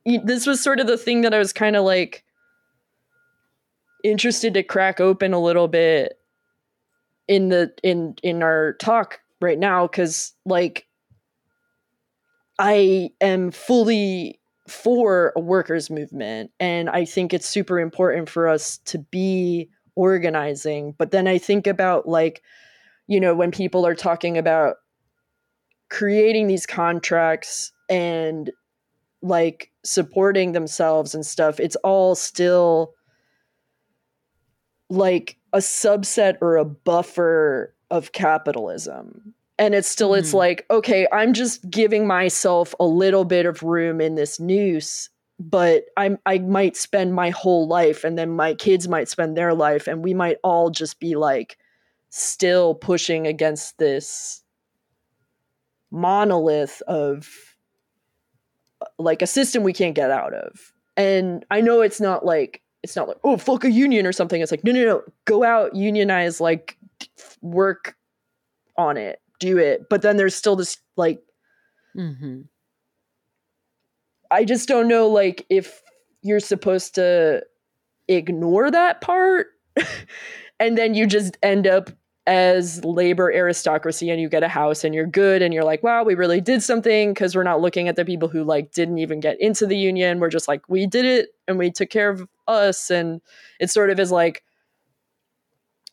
this 0.04 0.46
was 0.46 0.62
sort 0.62 0.80
of 0.80 0.86
the 0.86 0.98
thing 0.98 1.22
that 1.22 1.32
i 1.32 1.38
was 1.38 1.52
kind 1.52 1.76
of 1.76 1.84
like 1.84 2.24
interested 4.04 4.54
to 4.54 4.62
crack 4.62 5.00
open 5.00 5.32
a 5.32 5.40
little 5.40 5.68
bit 5.68 6.18
in 7.26 7.48
the 7.48 7.72
in 7.82 8.14
in 8.22 8.42
our 8.42 8.74
talk 8.74 9.20
right 9.40 9.58
now 9.58 9.86
because 9.86 10.32
like 10.44 10.86
i 12.58 13.10
am 13.20 13.50
fully 13.50 14.40
for 14.66 15.32
a 15.36 15.40
workers 15.40 15.90
movement 15.90 16.50
and 16.60 16.88
i 16.90 17.04
think 17.04 17.34
it's 17.34 17.48
super 17.48 17.78
important 17.80 18.28
for 18.28 18.48
us 18.48 18.78
to 18.78 18.98
be 18.98 19.68
organizing. 19.98 20.94
But 20.96 21.10
then 21.10 21.26
i 21.26 21.38
think 21.38 21.66
about 21.66 22.08
like 22.08 22.42
you 23.08 23.18
know 23.18 23.34
when 23.34 23.50
people 23.50 23.84
are 23.84 23.96
talking 23.96 24.38
about 24.38 24.76
creating 25.90 26.46
these 26.46 26.66
contracts 26.66 27.72
and 27.90 28.52
like 29.22 29.72
supporting 29.84 30.52
themselves 30.52 31.14
and 31.16 31.26
stuff 31.26 31.58
it's 31.58 31.74
all 31.76 32.14
still 32.14 32.92
like 34.88 35.36
a 35.52 35.58
subset 35.58 36.36
or 36.40 36.56
a 36.56 36.64
buffer 36.64 37.74
of 37.90 38.12
capitalism 38.12 39.34
and 39.58 39.74
it's 39.74 39.88
still 39.88 40.14
it's 40.14 40.30
Mhm. 40.32 40.34
like 40.34 40.66
okay 40.70 41.06
i'm 41.12 41.32
just 41.32 41.68
giving 41.70 42.06
myself 42.06 42.74
a 42.78 42.84
little 42.84 43.24
bit 43.24 43.46
of 43.46 43.62
room 43.62 44.00
in 44.00 44.14
this 44.14 44.38
noose 44.38 45.08
but 45.40 45.84
i'm 45.96 46.18
i 46.26 46.38
might 46.38 46.76
spend 46.76 47.14
my 47.14 47.30
whole 47.30 47.66
life 47.66 48.04
and 48.04 48.18
then 48.18 48.30
my 48.30 48.54
kids 48.54 48.88
might 48.88 49.08
spend 49.08 49.36
their 49.36 49.54
life 49.54 49.86
and 49.86 50.04
we 50.04 50.12
might 50.14 50.36
all 50.44 50.68
just 50.70 51.00
be 51.00 51.14
like 51.16 51.56
still 52.10 52.74
pushing 52.74 53.26
against 53.26 53.78
this 53.78 54.42
monolith 55.90 56.82
of 56.86 57.54
like 58.98 59.22
a 59.22 59.26
system 59.26 59.62
we 59.62 59.72
can't 59.72 59.94
get 59.94 60.10
out 60.10 60.34
of 60.34 60.72
and 60.96 61.44
i 61.50 61.60
know 61.60 61.80
it's 61.80 62.00
not 62.00 62.24
like 62.24 62.60
it's 62.88 62.96
not 62.96 63.08
like 63.08 63.18
oh 63.24 63.36
fuck 63.36 63.64
a 63.64 63.70
union 63.70 64.06
or 64.06 64.12
something. 64.12 64.40
It's 64.40 64.50
like 64.50 64.64
no 64.64 64.72
no 64.72 64.84
no 64.84 65.02
go 65.24 65.44
out 65.44 65.74
unionize 65.76 66.40
like 66.40 66.76
work 67.42 67.96
on 68.76 68.96
it 68.96 69.20
do 69.40 69.58
it. 69.58 69.88
But 69.88 70.02
then 70.02 70.16
there's 70.16 70.34
still 70.34 70.56
this 70.56 70.78
like 70.96 71.20
Mhm. 71.96 72.44
i 74.30 74.44
just 74.44 74.68
don't 74.68 74.88
know 74.88 75.08
like 75.08 75.46
if 75.48 75.82
you're 76.22 76.40
supposed 76.40 76.94
to 76.96 77.42
ignore 78.08 78.70
that 78.70 79.00
part 79.00 79.48
and 80.60 80.76
then 80.76 80.94
you 80.94 81.06
just 81.06 81.38
end 81.42 81.66
up 81.66 81.90
as 82.26 82.84
labor 82.84 83.32
aristocracy 83.32 84.10
and 84.10 84.20
you 84.20 84.28
get 84.28 84.42
a 84.42 84.48
house 84.48 84.84
and 84.84 84.94
you're 84.94 85.06
good 85.06 85.40
and 85.40 85.54
you're 85.54 85.64
like 85.64 85.82
wow 85.82 86.02
we 86.04 86.14
really 86.14 86.42
did 86.42 86.62
something 86.62 87.14
because 87.14 87.34
we're 87.34 87.42
not 87.42 87.60
looking 87.62 87.88
at 87.88 87.96
the 87.96 88.04
people 88.04 88.28
who 88.28 88.44
like 88.44 88.70
didn't 88.72 88.98
even 88.98 89.18
get 89.18 89.40
into 89.40 89.66
the 89.66 89.76
union. 89.76 90.20
We're 90.20 90.28
just 90.28 90.46
like 90.46 90.60
we 90.68 90.86
did 90.86 91.06
it 91.06 91.30
and 91.48 91.58
we 91.58 91.70
took 91.70 91.88
care 91.88 92.10
of 92.10 92.28
us 92.48 92.90
and 92.90 93.20
it 93.60 93.70
sort 93.70 93.90
of 93.90 94.00
is 94.00 94.10
like 94.10 94.42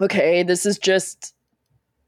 okay 0.01 0.43
this 0.43 0.65
is 0.65 0.77
just 0.77 1.33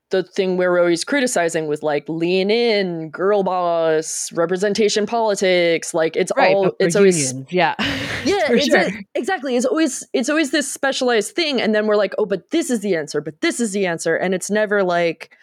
the 0.10 0.24
thing 0.24 0.56
we're 0.56 0.80
always 0.80 1.04
criticizing 1.04 1.68
with 1.68 1.84
like 1.84 2.08
lean 2.08 2.50
in 2.50 3.10
girl 3.10 3.44
boss 3.44 4.32
representation 4.32 5.06
politics 5.06 5.94
like 5.94 6.16
it's 6.16 6.32
Right. 6.38 6.56
all 6.56 6.72
it's 6.80 6.96
always 6.96 7.28
unions, 7.34 7.52
yeah. 7.52 7.76
yeah 8.24 8.52
it's 8.52 8.68
sure. 8.68 8.80
a- 8.80 9.04
exactly 9.16 9.56
it's 9.58 9.66
always 9.66 10.08
it's 10.14 10.30
always 10.30 10.52
this 10.52 10.72
specialized 10.72 11.36
thing 11.36 11.60
and 11.62 11.76
then 11.76 11.88
we're 11.88 11.98
like 11.98 12.14
oh 12.18 12.26
but 12.26 12.52
this 12.52 12.70
is 12.70 12.80
the 12.80 12.96
answer 12.96 13.20
but 13.20 13.42
this 13.42 13.60
is 13.60 13.74
the 13.74 13.86
answer 13.86 14.16
and 14.16 14.34
it's 14.34 14.50
never 14.50 14.82
like 14.82 15.36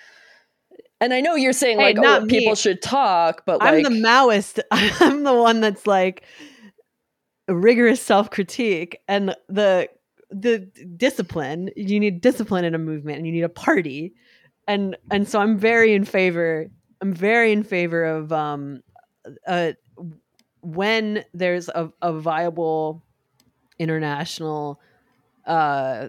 and 1.00 1.12
i 1.12 1.20
know 1.20 1.34
you're 1.34 1.52
saying 1.52 1.78
Hey, 1.78 1.86
like 1.92 1.96
not 1.96 2.22
oh 2.22 2.26
people 2.26 2.54
should 2.54 2.80
talk 2.80 3.42
but 3.44 3.62
I'm 3.62 3.82
like 3.82 3.84
the 3.84 3.90
Maoist. 4.00 4.60
I'm 4.70 5.24
the 5.24 5.34
one 5.34 5.60
that's 5.60 5.86
like 5.86 6.22
rigorous 7.48 8.00
self 8.00 8.30
critique 8.30 9.00
and 9.08 9.34
the 9.48 9.88
the 10.30 10.58
discipline. 10.96 11.70
You 11.76 12.00
need 12.00 12.20
discipline 12.20 12.64
in 12.64 12.74
a 12.74 12.78
movement, 12.78 13.18
and 13.18 13.26
you 13.26 13.32
need 13.32 13.42
a 13.44 13.48
party, 13.48 14.14
and 14.66 14.96
and 15.10 15.28
so 15.28 15.40
I'm 15.40 15.58
very 15.58 15.94
in 15.94 16.04
favor. 16.04 16.66
I'm 17.00 17.12
very 17.12 17.52
in 17.52 17.62
favor 17.62 18.04
of 18.04 18.32
um, 18.32 18.82
uh, 19.46 19.72
when 20.60 21.24
there's 21.34 21.68
a, 21.68 21.90
a 22.00 22.12
viable 22.12 23.02
international 23.78 24.80
uh 25.46 26.08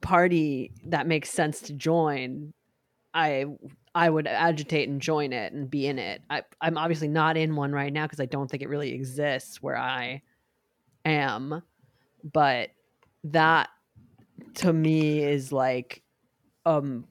party 0.00 0.72
that 0.86 1.06
makes 1.06 1.28
sense 1.30 1.60
to 1.60 1.72
join 1.72 2.52
i 3.12 3.44
i 3.94 4.08
would 4.08 4.26
agitate 4.26 4.88
and 4.88 5.00
join 5.00 5.32
it 5.32 5.52
and 5.52 5.70
be 5.70 5.86
in 5.86 5.98
it 5.98 6.22
I, 6.30 6.42
i'm 6.60 6.78
obviously 6.78 7.08
not 7.08 7.36
in 7.36 7.54
one 7.54 7.72
right 7.72 7.92
now 7.92 8.06
because 8.06 8.18
i 8.20 8.26
don't 8.26 8.50
think 8.50 8.62
it 8.62 8.68
really 8.68 8.92
exists 8.92 9.62
where 9.62 9.76
i 9.76 10.22
am 11.04 11.62
but 12.32 12.70
that 13.24 13.68
to 14.54 14.72
me 14.72 15.22
is 15.22 15.52
like 15.52 16.02
um 16.66 17.04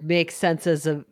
makes 0.00 0.34
sense 0.34 0.66
as 0.66 0.86
a 0.86 1.04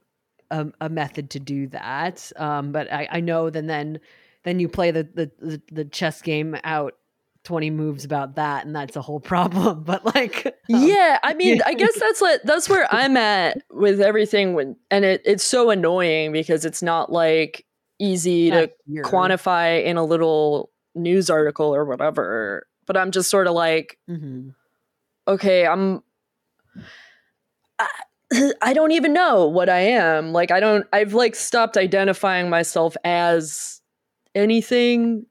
a, 0.52 0.66
a 0.80 0.88
method 0.88 1.30
to 1.30 1.38
do 1.38 1.68
that. 1.68 2.32
Um 2.36 2.72
but 2.72 2.92
i 2.92 3.08
i 3.10 3.20
know 3.20 3.50
then 3.50 3.66
then 3.66 4.00
then 4.42 4.58
you 4.58 4.68
play 4.68 4.90
the 4.90 5.04
the 5.14 5.30
the, 5.38 5.62
the 5.70 5.84
chess 5.84 6.22
game 6.22 6.56
out 6.64 6.94
20 7.44 7.70
moves 7.70 8.04
about 8.04 8.34
that 8.34 8.66
and 8.66 8.76
that's 8.76 8.96
a 8.96 9.02
whole 9.02 9.20
problem 9.32 9.82
but 9.82 10.04
like 10.14 10.46
um, 10.46 10.52
yeah 10.68 11.18
i 11.22 11.32
mean 11.34 11.60
i 11.64 11.72
guess 11.72 11.98
that's 12.00 12.20
what 12.20 12.44
that's 12.44 12.68
where 12.68 12.86
i'm 12.92 13.16
at 13.16 13.62
with 13.70 14.00
everything 14.00 14.54
when 14.54 14.76
and 14.90 15.04
it, 15.04 15.22
it's 15.24 15.44
so 15.44 15.70
annoying 15.70 16.32
because 16.32 16.64
it's 16.64 16.82
not 16.82 17.10
like 17.10 17.64
easy 17.98 18.50
to 18.50 18.70
quantify 19.04 19.82
in 19.84 19.96
a 19.96 20.04
little 20.04 20.69
news 20.94 21.30
article 21.30 21.74
or 21.74 21.84
whatever 21.84 22.66
but 22.86 22.96
i'm 22.96 23.10
just 23.10 23.30
sort 23.30 23.46
of 23.46 23.54
like 23.54 23.98
Mhm. 24.08 24.54
okay 25.28 25.66
i'm 25.66 26.02
I, 27.78 27.88
I 28.62 28.72
don't 28.74 28.92
even 28.92 29.12
know 29.12 29.46
what 29.46 29.68
i 29.68 29.80
am. 29.80 30.32
Like 30.32 30.50
i 30.50 30.60
don't 30.60 30.86
i've 30.92 31.14
like 31.14 31.34
stopped 31.34 31.76
identifying 31.76 32.48
myself 32.50 32.96
as 33.04 33.80
anything. 34.34 35.26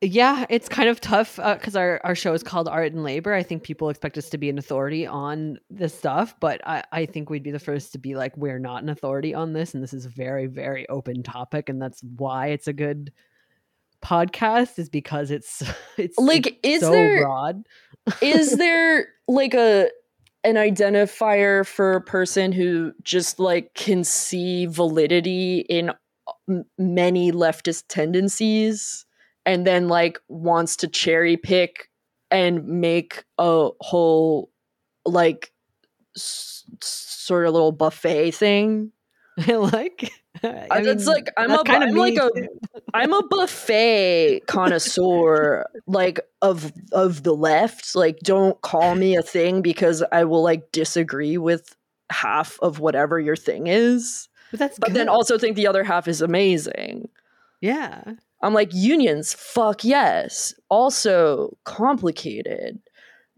Yeah 0.00 0.44
it's 0.50 0.68
kind 0.68 0.88
of 0.88 1.00
tough 1.00 1.36
because 1.36 1.76
our, 1.76 1.98
our 2.04 2.14
show 2.14 2.34
is 2.34 2.42
called 2.42 2.68
art 2.68 2.92
and 2.92 3.04
labor. 3.04 3.32
I 3.32 3.42
think 3.42 3.62
people 3.62 3.88
expect 3.88 4.18
us 4.18 4.28
to 4.30 4.38
be 4.38 4.50
an 4.50 4.58
authority 4.58 5.06
on 5.06 5.58
this 5.70 5.96
stuff 5.96 6.34
but 6.40 6.60
I, 6.66 6.82
I 6.92 7.06
think 7.06 7.30
we'd 7.30 7.42
be 7.42 7.52
the 7.52 7.58
first 7.58 7.92
to 7.92 7.98
be 7.98 8.14
like 8.14 8.36
we're 8.36 8.58
not 8.58 8.82
an 8.82 8.88
authority 8.90 9.34
on 9.34 9.52
this 9.54 9.72
and 9.72 9.82
this 9.82 9.94
is 9.94 10.04
a 10.04 10.10
very 10.10 10.46
very 10.46 10.86
open 10.88 11.22
topic 11.22 11.68
and 11.68 11.80
that's 11.80 12.02
why 12.16 12.48
it's 12.48 12.68
a 12.68 12.72
good 12.72 13.12
podcast 14.04 14.78
is 14.78 14.88
because 14.88 15.30
it's 15.30 15.62
it's 15.96 16.18
like 16.18 16.46
it's 16.46 16.58
is 16.62 16.80
so 16.82 16.90
there 16.90 17.22
broad. 17.22 17.64
is 18.20 18.52
there 18.58 19.08
like 19.26 19.54
a 19.54 19.88
an 20.44 20.56
identifier 20.56 21.66
for 21.66 21.94
a 21.94 22.00
person 22.02 22.52
who 22.52 22.92
just 23.02 23.40
like 23.40 23.72
can 23.74 24.04
see 24.04 24.66
validity 24.66 25.60
in 25.70 25.90
many 26.78 27.32
leftist 27.32 27.84
tendencies 27.88 29.06
and 29.46 29.66
then 29.66 29.88
like 29.88 30.18
wants 30.28 30.76
to 30.76 30.88
cherry 30.88 31.36
pick 31.38 31.88
and 32.30 32.66
make 32.66 33.24
a 33.38 33.70
whole 33.80 34.50
like 35.06 35.50
s- 36.16 36.64
sort 36.82 37.46
of 37.46 37.54
little 37.54 37.72
buffet 37.72 38.32
thing 38.32 38.92
i 39.38 39.52
like 39.56 40.12
I- 40.42 40.80
it's 40.80 41.06
mean, 41.06 41.14
like 41.14 41.28
i'm 41.36 41.50
a 41.50 41.62
i'm 41.66 41.94
like 41.94 42.16
a. 42.16 42.30
I'm 42.96 43.12
a 43.12 43.26
buffet 43.26 44.42
connoisseur, 44.46 45.66
like 45.88 46.20
of 46.42 46.72
of 46.92 47.24
the 47.24 47.34
left. 47.34 47.96
Like, 47.96 48.20
don't 48.20 48.60
call 48.60 48.94
me 48.94 49.16
a 49.16 49.22
thing 49.22 49.62
because 49.62 50.04
I 50.12 50.22
will 50.24 50.44
like 50.44 50.70
disagree 50.70 51.36
with 51.36 51.74
half 52.12 52.56
of 52.62 52.78
whatever 52.78 53.18
your 53.18 53.34
thing 53.34 53.66
is, 53.66 54.28
but 54.52 54.60
that's 54.60 54.78
but 54.78 54.94
then 54.94 55.08
also 55.08 55.38
think 55.38 55.56
the 55.56 55.66
other 55.66 55.82
half 55.82 56.06
is 56.06 56.22
amazing. 56.22 57.08
yeah 57.60 58.04
I'm 58.42 58.54
like 58.54 58.72
unions, 58.72 59.34
fuck 59.34 59.82
yes. 59.82 60.54
Also 60.68 61.56
complicated. 61.64 62.78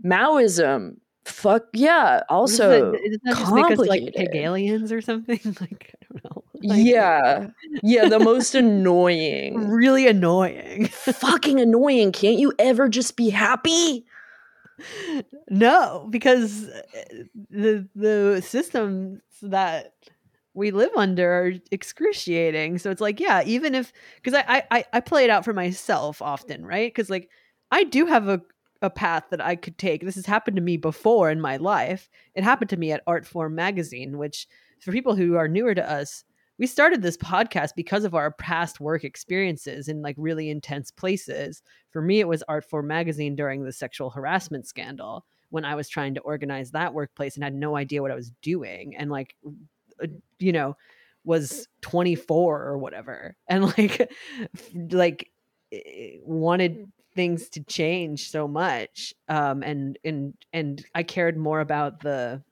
Maoism, 0.05 0.97
fuck 1.26 1.64
yeah. 1.72 2.16
Does 2.16 2.22
Also, 2.28 2.92
that, 2.92 3.00
does 3.04 3.18
that 3.24 3.36
just 3.36 3.52
make 3.52 3.70
us 3.70 3.78
like. 3.78 4.14
Hegelians 4.14 4.92
or 4.92 5.00
something 5.00 5.40
like 5.60 5.94
i 5.94 6.06
don't 6.12 6.24
know 6.24 6.42
Like, 6.62 6.84
yeah, 6.84 7.48
yeah. 7.82 8.08
The 8.08 8.18
most 8.18 8.54
annoying, 8.54 9.68
really 9.68 10.08
annoying 10.08 10.86
fucking 10.90 11.60
annoying. 11.60 12.12
Can't 12.12 12.38
you 12.38 12.54
ever 12.58 12.88
just 12.88 13.16
be 13.16 13.28
happy? 13.28 14.06
no 15.48 16.06
because 16.10 16.68
uh, 16.68 17.24
the 17.50 17.88
the 17.94 18.42
systems 18.44 19.20
that 19.42 19.94
we 20.54 20.70
live 20.70 20.90
under 20.96 21.30
are 21.30 21.52
excruciating 21.70 22.76
so 22.78 22.90
it's 22.90 23.00
like 23.00 23.18
yeah 23.18 23.42
even 23.46 23.74
if 23.74 23.90
because 24.22 24.34
I, 24.46 24.64
I 24.70 24.84
i 24.92 25.00
play 25.00 25.24
it 25.24 25.30
out 25.30 25.46
for 25.46 25.54
myself 25.54 26.20
often 26.20 26.66
right 26.66 26.92
because 26.92 27.08
like 27.08 27.30
i 27.70 27.84
do 27.84 28.04
have 28.04 28.28
a 28.28 28.42
a 28.87 28.91
path 28.91 29.24
that 29.30 29.41
I 29.41 29.57
could 29.57 29.76
take. 29.76 30.03
This 30.03 30.14
has 30.14 30.26
happened 30.26 30.57
to 30.57 30.62
me 30.62 30.76
before 30.78 31.30
in 31.30 31.41
my 31.41 31.59
life. 31.59 32.09
It 32.34 32.45
happened 32.45 32.70
to 32.70 32.76
me 32.76 32.93
at 32.93 33.05
Artforum 33.07 33.53
magazine, 33.53 34.16
which 34.16 34.47
for 34.80 34.93
people 34.93 35.14
who 35.14 35.37
are 35.37 35.49
newer 35.49 35.74
to 35.74 35.91
us, 35.91 36.24
we 36.59 36.66
started 36.66 37.03
this 37.03 37.18
podcast 37.18 37.72
because 37.76 38.05
of 38.05 38.14
our 38.14 38.30
past 38.30 38.80
work 38.80 39.05
experiences 39.05 39.89
in 39.89 40.01
like 40.01 40.16
really 40.18 40.49
intense 40.49 40.91
places. 40.91 41.62
For 41.91 42.01
me, 42.01 42.20
it 42.20 42.28
was 42.28 42.43
Artforum 42.49 42.87
magazine 42.87 43.37
during 43.37 43.62
the 43.62 43.72
sexual 43.72 44.09
harassment 44.09 44.66
scandal 44.66 45.26
when 45.51 45.64
I 45.64 45.74
was 45.74 45.89
trying 45.89 46.14
to 46.14 46.20
organize 46.20 46.70
that 46.70 46.95
workplace 46.95 47.34
and 47.34 47.45
had 47.45 47.55
no 47.55 47.76
idea 47.76 48.03
what 48.03 48.11
I 48.11 48.16
was 48.16 48.32
doing 48.43 48.97
and 48.97 49.11
like 49.11 49.37
uh, 50.03 50.07
you 50.39 50.53
know 50.53 50.76
was 51.24 51.68
24 51.82 52.62
or 52.62 52.78
whatever 52.78 53.37
and 53.49 53.64
like 53.64 54.11
like 54.91 55.30
wanted 56.22 56.91
things 57.16 57.48
to 57.48 57.64
change 57.64 58.30
so 58.30 58.46
much 58.46 59.14
um 59.28 59.62
and 59.62 59.98
and 60.04 60.34
and 60.52 60.84
I 60.94 61.02
cared 61.02 61.36
more 61.36 61.60
about 61.60 62.00
the 62.00 62.42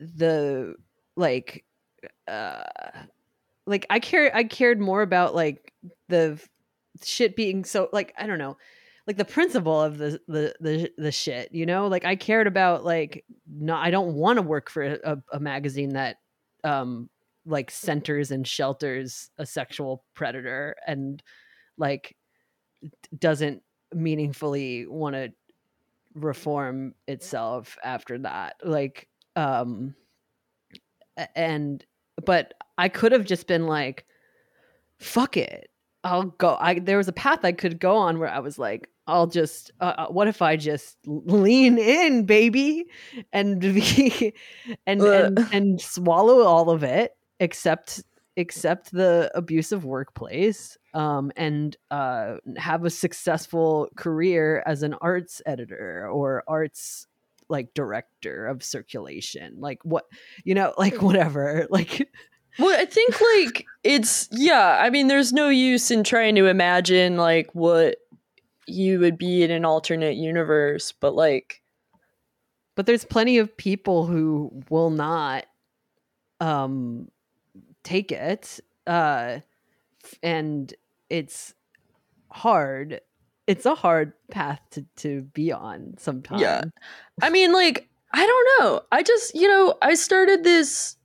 the 0.00 0.74
like 1.16 1.64
uh 2.28 2.64
like 3.66 3.86
I 3.88 4.00
care 4.00 4.34
I 4.34 4.44
cared 4.44 4.80
more 4.80 5.02
about 5.02 5.34
like 5.34 5.72
the 6.08 6.38
shit 7.02 7.36
being 7.36 7.64
so 7.64 7.88
like 7.92 8.12
I 8.18 8.26
don't 8.26 8.38
know 8.38 8.56
like 9.06 9.16
the 9.16 9.24
principle 9.24 9.80
of 9.80 9.98
the 9.98 10.20
the 10.28 10.54
the, 10.60 10.90
the 10.96 11.12
shit 11.12 11.52
you 11.52 11.66
know? 11.66 11.86
Like 11.88 12.04
I 12.04 12.16
cared 12.16 12.46
about 12.46 12.84
like 12.84 13.24
no 13.46 13.76
I 13.76 13.90
don't 13.90 14.14
want 14.14 14.38
to 14.38 14.42
work 14.42 14.70
for 14.70 14.82
a, 14.82 15.22
a 15.32 15.40
magazine 15.40 15.90
that 15.90 16.16
um 16.62 17.08
like 17.46 17.70
centers 17.70 18.30
and 18.30 18.46
shelters 18.46 19.30
a 19.38 19.44
sexual 19.44 20.04
predator 20.14 20.76
and 20.86 21.22
like 21.76 22.16
doesn't 23.18 23.62
meaningfully 23.92 24.86
want 24.86 25.14
to 25.14 25.32
reform 26.14 26.94
itself 27.08 27.76
after 27.82 28.18
that 28.18 28.54
like 28.64 29.08
um 29.34 29.94
and 31.34 31.84
but 32.24 32.54
i 32.78 32.88
could 32.88 33.10
have 33.10 33.24
just 33.24 33.48
been 33.48 33.66
like 33.66 34.04
fuck 35.00 35.36
it 35.36 35.70
i'll 36.04 36.24
go 36.24 36.56
i 36.60 36.78
there 36.78 36.96
was 36.96 37.08
a 37.08 37.12
path 37.12 37.40
i 37.44 37.50
could 37.50 37.80
go 37.80 37.96
on 37.96 38.18
where 38.20 38.30
i 38.30 38.38
was 38.38 38.58
like 38.58 38.88
i'll 39.08 39.26
just 39.26 39.72
uh, 39.80 39.94
uh 39.98 40.06
what 40.06 40.28
if 40.28 40.40
i 40.40 40.56
just 40.56 40.96
lean 41.04 41.78
in 41.78 42.24
baby 42.26 42.84
and 43.32 43.60
be 43.60 44.32
and 44.86 45.02
and, 45.02 45.38
and 45.52 45.80
swallow 45.80 46.42
all 46.42 46.70
of 46.70 46.84
it 46.84 47.16
except 47.40 48.04
except 48.36 48.92
the 48.92 49.30
abusive 49.34 49.84
workplace 49.84 50.78
um, 50.94 51.32
and 51.36 51.76
uh, 51.90 52.36
have 52.56 52.84
a 52.84 52.90
successful 52.90 53.88
career 53.96 54.62
as 54.64 54.82
an 54.82 54.94
arts 54.94 55.42
editor 55.44 56.08
or 56.08 56.44
arts 56.46 57.06
like 57.48 57.74
director 57.74 58.46
of 58.46 58.62
circulation 58.62 59.56
like 59.58 59.78
what 59.84 60.04
you 60.44 60.54
know 60.54 60.72
like 60.78 61.02
whatever 61.02 61.66
like 61.68 62.08
well 62.58 62.80
i 62.80 62.86
think 62.86 63.20
like 63.36 63.66
it's 63.82 64.28
yeah 64.32 64.78
i 64.80 64.88
mean 64.88 65.08
there's 65.08 65.32
no 65.32 65.50
use 65.50 65.90
in 65.90 66.02
trying 66.02 66.34
to 66.34 66.46
imagine 66.46 67.16
like 67.16 67.50
what 67.54 67.96
you 68.66 68.98
would 68.98 69.18
be 69.18 69.42
in 69.42 69.50
an 69.50 69.64
alternate 69.64 70.16
universe 70.16 70.92
but 70.92 71.14
like 71.14 71.60
but 72.76 72.86
there's 72.86 73.04
plenty 73.04 73.36
of 73.36 73.54
people 73.56 74.06
who 74.06 74.50
will 74.70 74.90
not 74.90 75.44
um 76.40 77.08
take 77.82 78.10
it 78.10 78.58
uh 78.86 79.38
and 80.22 80.72
it's 81.14 81.54
hard 82.28 83.00
it's 83.46 83.64
a 83.66 83.74
hard 83.74 84.12
path 84.32 84.60
to 84.72 84.84
to 84.96 85.22
be 85.32 85.52
on 85.52 85.94
sometimes 85.96 86.40
yeah 86.40 86.62
i 87.22 87.30
mean 87.30 87.52
like 87.52 87.88
i 88.12 88.26
don't 88.26 88.48
know 88.58 88.80
i 88.90 89.00
just 89.00 89.32
you 89.32 89.46
know 89.46 89.76
i 89.80 89.94
started 89.94 90.42
this 90.42 90.96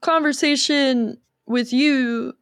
conversation 0.00 1.18
with 1.46 1.74
you 1.74 2.32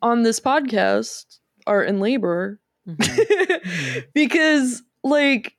on 0.00 0.22
this 0.22 0.40
podcast 0.40 1.40
art 1.66 1.88
and 1.88 2.00
labor 2.00 2.58
mm-hmm. 2.88 3.98
because 4.14 4.82
like 5.04 5.54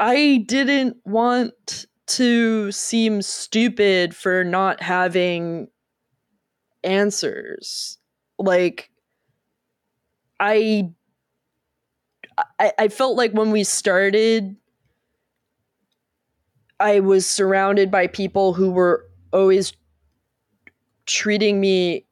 i 0.00 0.44
didn't 0.48 0.96
want 1.04 1.86
to 2.08 2.72
seem 2.72 3.22
stupid 3.22 4.16
for 4.16 4.42
not 4.42 4.82
having 4.82 5.68
answers. 6.84 7.98
Like 8.42 8.90
I 10.40 10.90
I, 12.58 12.72
I 12.78 12.88
felt 12.88 13.16
like 13.16 13.32
when 13.32 13.50
we 13.50 13.64
started 13.64 14.56
I 16.80 17.00
was 17.00 17.28
surrounded 17.28 17.90
by 17.90 18.08
people 18.08 18.54
who 18.54 18.70
were 18.70 19.04
always 19.32 19.72
treating 21.06 21.60
me 21.60 22.06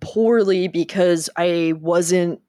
poorly 0.00 0.68
because 0.68 1.30
I 1.36 1.74
wasn't 1.80 2.40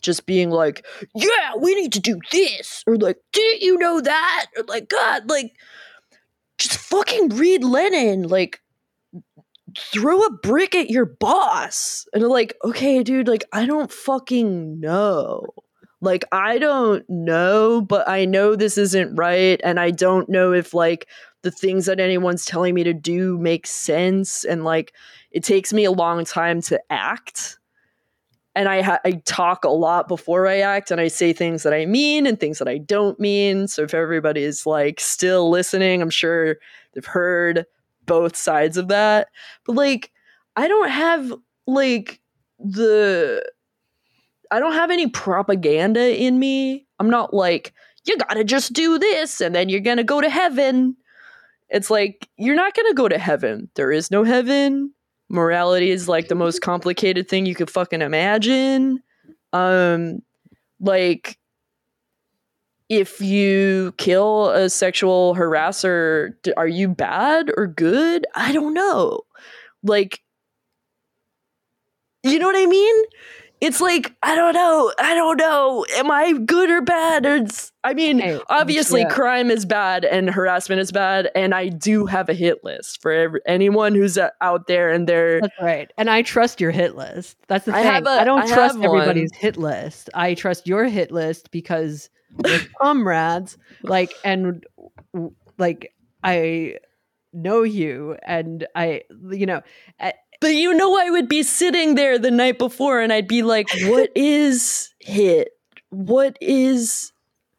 just 0.00 0.26
being 0.26 0.50
like, 0.50 0.84
yeah, 1.14 1.54
we 1.58 1.74
need 1.74 1.92
to 1.92 2.00
do 2.00 2.20
this, 2.30 2.84
or 2.86 2.96
like, 2.96 3.18
didn't 3.32 3.62
you 3.62 3.78
know 3.78 4.00
that? 4.00 4.46
Or 4.56 4.64
like, 4.64 4.88
God, 4.88 5.28
like, 5.28 5.52
just 6.58 6.78
fucking 6.78 7.30
read 7.30 7.64
Lenin. 7.64 8.28
Like, 8.28 8.60
throw 9.78 10.22
a 10.22 10.30
brick 10.30 10.74
at 10.74 10.90
your 10.90 11.06
boss. 11.06 12.06
And 12.12 12.22
like, 12.24 12.56
okay, 12.64 13.02
dude, 13.02 13.28
like, 13.28 13.44
I 13.52 13.66
don't 13.66 13.92
fucking 13.92 14.80
know. 14.80 15.46
Like, 16.00 16.24
I 16.30 16.58
don't 16.58 17.08
know, 17.08 17.80
but 17.80 18.08
I 18.08 18.24
know 18.24 18.54
this 18.54 18.78
isn't 18.78 19.16
right. 19.16 19.60
And 19.64 19.80
I 19.80 19.90
don't 19.90 20.28
know 20.28 20.52
if, 20.52 20.72
like, 20.72 21.08
the 21.42 21.50
things 21.50 21.86
that 21.86 21.98
anyone's 21.98 22.44
telling 22.44 22.74
me 22.74 22.84
to 22.84 22.94
do 22.94 23.36
make 23.38 23.66
sense. 23.66 24.44
And, 24.44 24.64
like, 24.64 24.92
it 25.32 25.42
takes 25.42 25.72
me 25.72 25.84
a 25.84 25.90
long 25.90 26.24
time 26.24 26.62
to 26.62 26.80
act. 26.88 27.58
And 28.54 28.68
I, 28.68 28.82
ha- 28.82 29.00
I 29.04 29.12
talk 29.24 29.64
a 29.64 29.70
lot 29.70 30.08
before 30.08 30.46
I 30.46 30.58
act, 30.58 30.90
and 30.90 31.00
I 31.00 31.08
say 31.08 31.32
things 31.32 31.62
that 31.62 31.74
I 31.74 31.86
mean 31.86 32.26
and 32.26 32.40
things 32.40 32.58
that 32.58 32.68
I 32.68 32.78
don't 32.78 33.18
mean. 33.20 33.68
So 33.68 33.82
if 33.82 33.94
everybody 33.94 34.42
is 34.42 34.66
like 34.66 34.98
still 34.98 35.48
listening, 35.48 36.02
I'm 36.02 36.10
sure 36.10 36.56
they've 36.92 37.04
heard 37.04 37.66
both 38.08 38.34
sides 38.34 38.76
of 38.76 38.88
that. 38.88 39.28
But 39.64 39.76
like, 39.76 40.10
I 40.56 40.66
don't 40.66 40.90
have 40.90 41.32
like 41.68 42.20
the 42.58 43.48
I 44.50 44.58
don't 44.58 44.72
have 44.72 44.90
any 44.90 45.06
propaganda 45.06 46.20
in 46.20 46.38
me. 46.40 46.86
I'm 46.98 47.10
not 47.10 47.32
like, 47.32 47.72
you 48.04 48.16
gotta 48.16 48.42
just 48.42 48.72
do 48.72 48.98
this 48.98 49.40
and 49.40 49.54
then 49.54 49.68
you're 49.68 49.80
gonna 49.80 50.02
go 50.02 50.20
to 50.20 50.30
heaven. 50.30 50.96
It's 51.68 51.90
like, 51.90 52.28
you're 52.36 52.56
not 52.56 52.74
gonna 52.74 52.94
go 52.94 53.08
to 53.08 53.18
heaven. 53.18 53.70
There 53.76 53.92
is 53.92 54.10
no 54.10 54.24
heaven. 54.24 54.92
Morality 55.28 55.90
is 55.90 56.08
like 56.08 56.28
the 56.28 56.34
most 56.34 56.62
complicated 56.62 57.28
thing 57.28 57.46
you 57.46 57.54
could 57.54 57.70
fucking 57.70 58.02
imagine. 58.02 59.00
Um, 59.52 60.20
like, 60.80 61.38
if 62.88 63.20
you 63.20 63.92
kill 63.98 64.50
a 64.50 64.70
sexual 64.70 65.34
harasser, 65.34 66.32
are 66.56 66.68
you 66.68 66.88
bad 66.88 67.50
or 67.56 67.66
good? 67.66 68.26
I 68.34 68.52
don't 68.52 68.74
know. 68.74 69.20
Like, 69.82 70.20
you 72.22 72.38
know 72.38 72.46
what 72.46 72.56
I 72.56 72.66
mean? 72.66 73.04
It's 73.60 73.80
like 73.80 74.14
I 74.22 74.36
don't 74.36 74.54
know. 74.54 74.92
I 75.00 75.14
don't 75.14 75.36
know. 75.36 75.84
Am 75.96 76.10
I 76.12 76.32
good 76.32 76.70
or 76.70 76.80
bad? 76.80 77.26
It's, 77.26 77.72
I 77.82 77.92
mean, 77.92 78.20
hey, 78.20 78.40
obviously, 78.48 79.00
yeah. 79.00 79.08
crime 79.08 79.50
is 79.50 79.64
bad 79.66 80.04
and 80.04 80.30
harassment 80.30 80.80
is 80.80 80.92
bad, 80.92 81.28
and 81.34 81.52
I 81.52 81.68
do 81.68 82.06
have 82.06 82.28
a 82.28 82.34
hit 82.34 82.62
list 82.62 83.02
for 83.02 83.10
every, 83.10 83.40
anyone 83.46 83.96
who's 83.96 84.16
uh, 84.16 84.30
out 84.40 84.68
there 84.68 84.90
and 84.90 85.08
they're 85.08 85.40
that's 85.40 85.60
right. 85.60 85.92
And 85.98 86.08
I 86.08 86.22
trust 86.22 86.60
your 86.60 86.70
hit 86.70 86.94
list. 86.94 87.36
That's 87.48 87.64
the 87.64 87.74
I 87.74 87.82
thing. 87.82 88.06
I 88.06 88.24
don't 88.24 88.42
I 88.42 88.46
trust 88.46 88.78
everybody's 88.80 89.34
hit 89.34 89.56
list. 89.56 90.08
I 90.14 90.34
trust 90.34 90.68
your 90.68 90.84
hit 90.84 91.10
list 91.10 91.50
because 91.50 92.10
with 92.36 92.68
comrades 92.80 93.56
like 93.82 94.12
and 94.24 94.64
like 95.58 95.92
i 96.24 96.74
know 97.32 97.62
you 97.62 98.16
and 98.24 98.66
i 98.74 99.02
you 99.30 99.46
know 99.46 99.62
but 100.40 100.48
you 100.48 100.74
know 100.74 100.98
i 100.98 101.10
would 101.10 101.28
be 101.28 101.42
sitting 101.42 101.94
there 101.94 102.18
the 102.18 102.30
night 102.30 102.58
before 102.58 103.00
and 103.00 103.12
i'd 103.12 103.28
be 103.28 103.42
like 103.42 103.68
what 103.84 104.10
is 104.16 104.90
hit? 105.00 105.50
What 105.90 106.36
is 106.42 107.12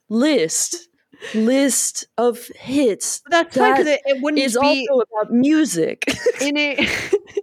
list 0.10 0.89
list 1.34 2.08
of 2.18 2.40
hits. 2.56 3.22
That's 3.30 3.56
that 3.56 3.78
fine 3.78 3.88
it, 3.88 4.02
it 4.06 4.22
wouldn't 4.22 4.42
is 4.44 4.58
be 4.60 4.88
also 4.90 5.02
about 5.12 5.34
music. 5.34 6.06
In 6.42 6.56
it 6.58 6.80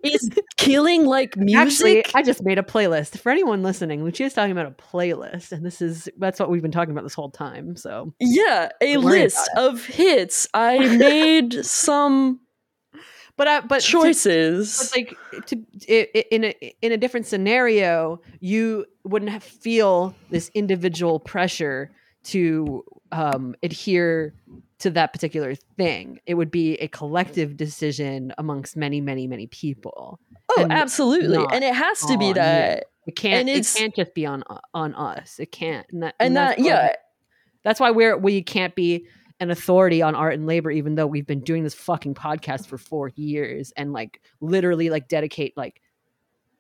is 0.03 0.31
killing 0.57 1.05
like 1.05 1.37
music. 1.37 1.57
Actually, 1.67 2.05
I 2.15 2.23
just 2.23 2.43
made 2.43 2.59
a 2.59 2.63
playlist 2.63 3.19
for 3.19 3.31
anyone 3.31 3.63
listening. 3.63 4.03
Lucia's 4.05 4.33
talking 4.35 4.53
about 4.53 4.67
a 4.67 4.71
playlist, 4.71 5.53
and 5.53 5.65
this 5.65 5.81
is 5.83 6.09
that's 6.19 6.41
what 6.41 6.51
we've 6.51 6.63
been 6.63 6.71
talking 6.73 6.93
about 6.93 7.05
this 7.05 7.15
whole 7.15 7.31
time. 7.31 7.77
So 7.77 8.13
yeah, 8.21 8.71
a 8.81 8.97
list 8.97 9.49
of 9.57 9.85
hits. 9.85 10.49
I 10.55 10.79
made 10.97 11.53
some 11.67 12.41
but 13.37 13.47
uh, 13.49 13.63
but 13.69 13.83
to- 13.83 13.87
choices. 13.87 14.91
but 14.93 14.99
like 14.99 15.47
to 15.47 15.57
i- 15.91 16.09
i- 16.15 16.25
in 16.31 16.45
a 16.45 16.75
in 16.81 16.93
a 16.93 16.97
different 16.97 17.27
scenario, 17.27 18.21
you 18.41 18.87
wouldn't 19.05 19.31
have 19.31 19.43
feel 19.43 20.15
this 20.31 20.51
individual 20.55 21.21
pressure 21.21 21.91
to 22.25 22.83
um, 23.13 23.55
adhere 23.63 24.35
to 24.79 24.91
that 24.91 25.13
particular 25.13 25.55
thing. 25.77 26.21
It 26.27 26.35
would 26.35 26.51
be 26.51 26.75
a 26.75 26.89
collective 26.89 27.57
decision 27.57 28.33
amongst 28.39 28.77
many, 28.77 29.01
many, 29.01 29.27
many 29.27 29.47
people. 29.47 30.21
oh, 30.51 30.63
and 30.63 30.73
absolutely. 30.73 31.45
And 31.53 31.65
it 31.65 31.75
has 31.75 32.01
to 32.01 32.19
be 32.19 32.27
you. 32.27 32.35
that. 32.35 32.87
It 33.07 33.17
can't. 33.17 33.49
And 33.49 33.49
It 33.49 33.73
can't 33.77 33.95
just 33.95 34.15
be 34.15 34.27
on 34.27 34.43
on 34.75 34.95
us. 34.95 35.39
It 35.39 35.53
can't. 35.53 35.87
And 35.91 36.03
that, 36.03 36.15
And 36.19 36.37
that's 36.37 36.57
that, 36.57 36.65
yeah, 36.65 36.93
That's 37.63 37.81
why 37.81 37.91
we're 37.91 38.19
we 38.19 38.43
can't 38.43 38.75
be 38.75 39.07
an 39.39 39.51
authority 39.51 40.03
on 40.03 40.15
art 40.15 40.35
and 40.35 40.47
labor, 40.47 40.71
even 40.71 40.95
though 40.95 41.07
we've 41.07 41.27
been 41.27 41.41
doing 41.41 41.63
this 41.63 41.75
fucking 41.75 42.15
podcast 42.15 42.67
for 42.67 42.79
four 42.79 43.11
years 43.17 43.73
and 43.77 43.93
like 43.93 44.21
literally 44.41 44.91
like 44.91 45.09
dedicate 45.09 45.57
like 45.57 45.81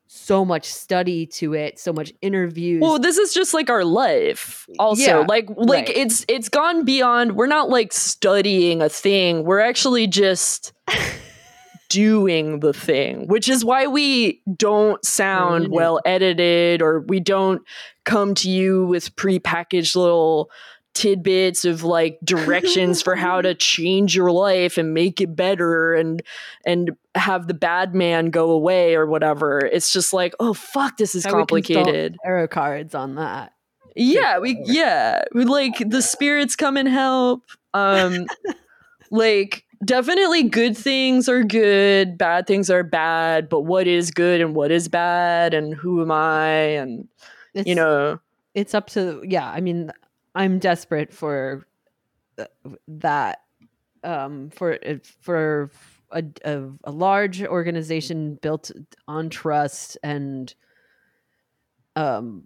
so 0.09 0.44
much 0.44 0.66
study 0.66 1.26
to 1.26 1.54
it, 1.54 1.78
so 1.78 1.92
much 1.92 2.12
interviews. 2.22 2.80
Well, 2.80 2.98
this 2.98 3.18
is 3.18 3.34
just 3.34 3.52
like 3.54 3.70
our 3.70 3.84
life. 3.84 4.66
Also, 4.78 5.02
Yeah, 5.02 5.18
like 5.28 5.48
like 5.57 5.88
right. 5.88 5.96
it's 5.96 6.24
it's 6.28 6.48
gone 6.48 6.84
beyond. 6.84 7.36
We're 7.36 7.46
not 7.46 7.68
like 7.68 7.92
studying 7.92 8.82
a 8.82 8.88
thing. 8.88 9.44
We're 9.44 9.61
actually 9.61 10.07
just 10.07 10.72
doing 11.88 12.61
the 12.61 12.72
thing, 12.72 13.26
which 13.28 13.48
is 13.48 13.64
why 13.64 13.86
we 13.86 14.42
don't 14.57 15.04
sound 15.04 15.68
well 15.70 16.00
edited 16.04 16.82
or 16.82 17.00
we 17.00 17.20
don't 17.20 17.62
come 18.04 18.34
to 18.36 18.50
you 18.50 18.86
with 18.86 19.14
prepackaged 19.16 19.96
little 19.96 20.50
tidbits 20.97 21.66
of 21.66 21.84
like 21.84 22.18
directions 22.24 23.03
for 23.03 23.14
how 23.14 23.42
to 23.42 23.55
change 23.72 24.16
your 24.16 24.32
life 24.32 24.78
and 24.78 24.94
make 24.94 25.20
it 25.20 25.36
better 25.36 25.94
and 25.94 26.22
and 26.64 26.97
have 27.14 27.47
the 27.47 27.55
bad 27.55 27.94
man 27.94 28.30
go 28.30 28.51
away 28.51 28.94
or 28.94 29.07
whatever. 29.07 29.59
It's 29.61 29.92
just 29.92 30.12
like, 30.14 30.34
oh 30.40 30.55
fuck, 30.55 30.97
this 30.97 31.14
is 31.14 31.24
How 31.24 31.32
we 31.32 31.36
complicated. 31.40 32.16
tarot 32.24 32.49
cards 32.49 32.94
on 32.94 33.16
that. 33.16 33.53
Yeah, 33.94 34.38
we 34.38 34.59
yeah, 34.64 35.22
we 35.34 35.44
like 35.44 35.74
the 35.86 36.03
spirits 36.03 36.57
come 36.57 36.76
and 36.76 36.88
help. 36.88 37.42
Um 37.74 38.26
like 39.11 39.64
definitely 39.84 40.44
good 40.44 40.76
things 40.76 41.28
are 41.28 41.44
good, 41.44 42.16
bad 42.16 42.47
things 42.47 42.70
are 42.70 42.82
bad, 42.82 43.51
but 43.51 43.61
what 43.62 43.86
is 43.86 44.11
good 44.11 44.40
and 44.40 44.55
what 44.55 44.70
is 44.70 44.88
bad 44.88 45.53
and 45.53 45.74
who 45.74 46.01
am 46.01 46.11
I 46.11 46.49
and 46.80 47.09
It's, 47.53 47.68
you 47.68 47.74
know, 47.74 48.18
it's 48.55 48.74
up 48.74 48.88
to 48.90 49.22
yeah. 49.22 49.51
I 49.51 49.61
mean, 49.61 49.92
I'm 50.37 50.59
desperate 50.59 51.12
for 51.12 51.66
that 52.87 53.41
um 54.05 54.51
for 54.51 54.78
for 55.22 55.70
a, 56.12 56.22
a, 56.45 56.68
a 56.84 56.91
large 56.93 57.43
organization 57.43 58.39
built 58.43 58.70
on 59.09 59.30
trust 59.30 59.97
and 60.03 60.55
um 61.97 62.45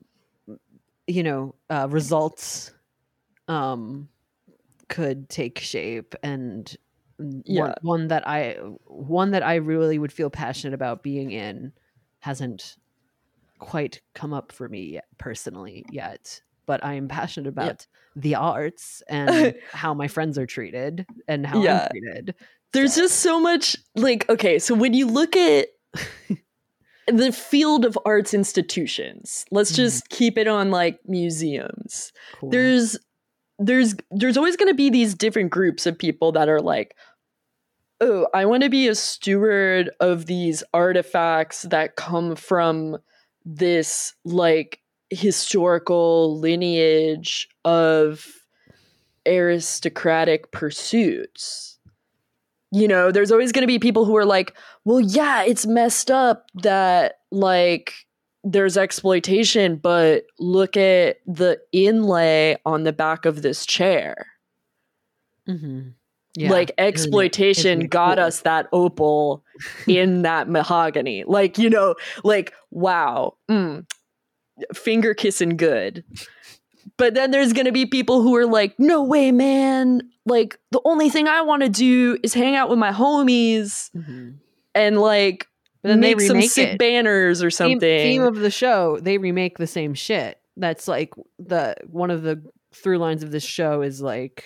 you 1.09 1.25
know 1.25 1.55
uh 1.69 1.89
results 1.91 2.71
um 3.49 4.09
could 4.89 5.29
take 5.29 5.59
shape 5.59 6.15
and 6.23 6.77
one, 7.17 7.43
Yeah. 7.45 7.75
one 7.83 8.09
that 8.09 8.27
i 8.29 8.53
one 8.87 9.33
that 9.33 9.43
i 9.43 9.57
really 9.57 9.99
would 9.99 10.13
feel 10.13 10.31
passionate 10.31 10.73
about 10.75 11.03
being 11.03 11.33
in 11.33 11.73
hasn't 12.21 12.77
quite 13.59 14.01
come 14.15 14.33
up 14.33 14.53
for 14.53 14.69
me 14.69 14.85
yet, 14.85 15.07
personally 15.19 15.85
yet 15.91 16.41
but 16.71 16.85
i 16.85 16.95
am 16.95 17.09
passionate 17.09 17.49
about 17.49 17.87
the 18.17 18.35
arts 18.37 19.03
and 19.09 19.55
how 19.73 19.93
my 19.95 20.09
friends 20.09 20.39
are 20.39 20.47
treated 20.47 21.05
and 21.27 21.47
how 21.47 21.63
Yeah. 21.63 21.83
i'm 21.83 21.89
treated 21.91 22.35
there's 22.73 22.95
So- 22.95 23.01
just 23.03 23.17
so 23.21 23.41
much 23.41 23.77
like 23.97 24.29
okay, 24.35 24.59
so 24.61 24.75
when 24.83 24.95
you 24.95 25.07
look 25.07 25.35
at 25.37 25.67
the 27.09 27.33
field 27.33 27.85
of 27.85 27.99
arts 28.05 28.33
institutions, 28.35 29.45
let's 29.51 29.73
Mhm. 29.73 29.77
just 29.83 30.09
keep 30.11 30.39
it 30.39 30.47
on 30.47 30.71
like 30.71 31.01
museums. 31.07 32.13
cool. 32.39 32.51
there's 32.51 32.97
there's 33.59 33.95
there's 34.13 34.37
always 34.37 34.57
going 34.57 34.69
to 34.71 34.75
be 34.85 34.89
these 34.91 35.15
different 35.15 35.51
groups 35.51 35.85
of 35.87 35.99
people 35.99 36.31
that 36.33 36.49
are 36.49 36.61
like 36.63 36.95
oh 38.01 38.27
i 38.33 38.45
want 38.47 38.63
to 38.63 38.71
be 38.71 38.89
a 38.89 38.95
steward 38.95 39.91
of 40.01 40.25
these 40.27 40.63
artifacts 40.73 41.63
that 41.75 41.97
come 41.97 42.35
from 42.37 42.97
this 43.45 44.15
like 44.25 44.81
historical 45.11 46.39
lineage 46.39 47.49
of 47.65 48.27
aristocratic 49.27 50.51
pursuits 50.51 51.79
you 52.73 52.87
know 52.89 53.11
there's 53.13 53.31
always 53.33 53.53
going 53.53 53.63
to 53.63 53.67
be 53.67 53.79
people 53.79 54.05
who 54.05 54.17
are 54.17 54.25
like 54.25 54.57
well 54.85 55.01
yeah 55.01 55.43
it's 55.43 55.67
messed 55.67 56.11
up 56.11 56.47
that 56.55 57.19
like 57.31 57.93
there's 58.43 58.79
exploitation, 58.79 59.77
but 59.77 60.25
look 60.39 60.75
at 60.75 61.19
the 61.27 61.61
inlay 61.73 62.57
on 62.65 62.85
the 62.85 62.93
back 62.93 63.27
of 63.27 63.43
this 63.43 63.67
chair. 63.67 64.29
Mhm. 65.47 65.93
like 66.39 66.71
Isn't 66.71 66.75
it- 66.79 66.89
exploitation 66.89 67.81
got 67.89 68.17
cool? 68.17 68.25
us 68.25 68.41
that 68.41 68.67
opal 68.73 69.45
in 69.87 70.23
that 70.23 70.49
mahogany. 70.49 71.23
Like, 71.27 71.59
you 71.59 71.69
know, 71.69 71.97
like, 72.25 72.55
wow, 72.71 73.35
mm, 73.51 73.85
finger 74.75 75.15
kissing 75.15 75.57
good. 75.57 76.05
But 76.97 77.15
then 77.15 77.31
there's 77.31 77.53
going 77.53 77.67
to 77.67 77.73
be 77.73 77.87
people 77.87 78.23
who 78.23 78.35
are 78.37 78.47
like, 78.47 78.79
no 78.79 79.03
way, 79.03 79.33
man. 79.33 80.03
Like, 80.27 80.59
the 80.71 80.81
only 80.85 81.09
thing 81.11 81.29
I 81.29 81.43
want 81.43 81.63
to 81.63 81.69
do 81.69 82.19
is 82.23 82.35
hang 82.35 82.55
out 82.57 82.69
with 82.69 82.79
my 82.79 82.91
homies 82.93 83.91
Mhm. 83.97 84.35
and 84.75 84.99
like 85.01 85.47
But 85.83 85.89
then 85.91 86.01
they 86.01 86.15
make 86.15 86.27
some 86.27 86.43
sick 86.43 86.69
it. 86.75 86.79
banners 86.79 87.43
or 87.43 87.51
Theme- 87.51 87.57
something. 87.75 87.81
Theme, 87.81 88.23
of 88.23 88.37
the 88.37 88.51
show, 88.51 88.99
they 89.01 89.19
remake 89.19 89.59
the 89.59 89.67
same 89.67 89.95
shit. 89.95 90.39
That's 90.57 90.87
like 90.89 91.15
the 91.39 91.75
one 91.87 92.11
of 92.11 92.23
the 92.23 92.43
through 92.75 92.99
lines 92.99 93.23
of 93.23 93.31
this 93.31 93.45
show 93.45 93.83
is 93.83 94.01
like 94.03 94.45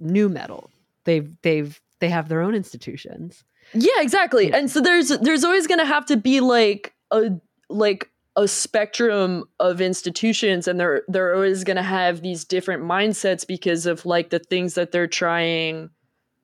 new 0.00 0.28
metal. 0.28 0.70
They've 1.04 1.30
they've 1.42 1.80
they 2.00 2.08
have 2.08 2.28
their 2.28 2.40
own 2.40 2.54
institutions. 2.54 3.44
Yeah, 3.74 4.00
exactly. 4.00 4.52
And 4.52 4.70
so 4.70 4.80
there's 4.80 5.08
there's 5.20 5.44
always 5.44 5.66
going 5.68 5.78
to 5.80 5.86
have 5.86 6.04
to 6.06 6.16
be 6.16 6.40
like 6.40 6.94
a 7.12 7.30
like 7.68 8.10
a 8.36 8.48
spectrum 8.48 9.44
of 9.60 9.80
institutions 9.80 10.66
and 10.66 10.80
they're 10.80 11.02
they're 11.08 11.34
always 11.34 11.64
going 11.64 11.76
to 11.76 11.82
have 11.82 12.22
these 12.22 12.44
different 12.44 12.82
mindsets 12.82 13.46
because 13.46 13.84
of 13.84 14.06
like 14.06 14.30
the 14.30 14.38
things 14.38 14.74
that 14.74 14.90
they're 14.90 15.06
trying 15.06 15.90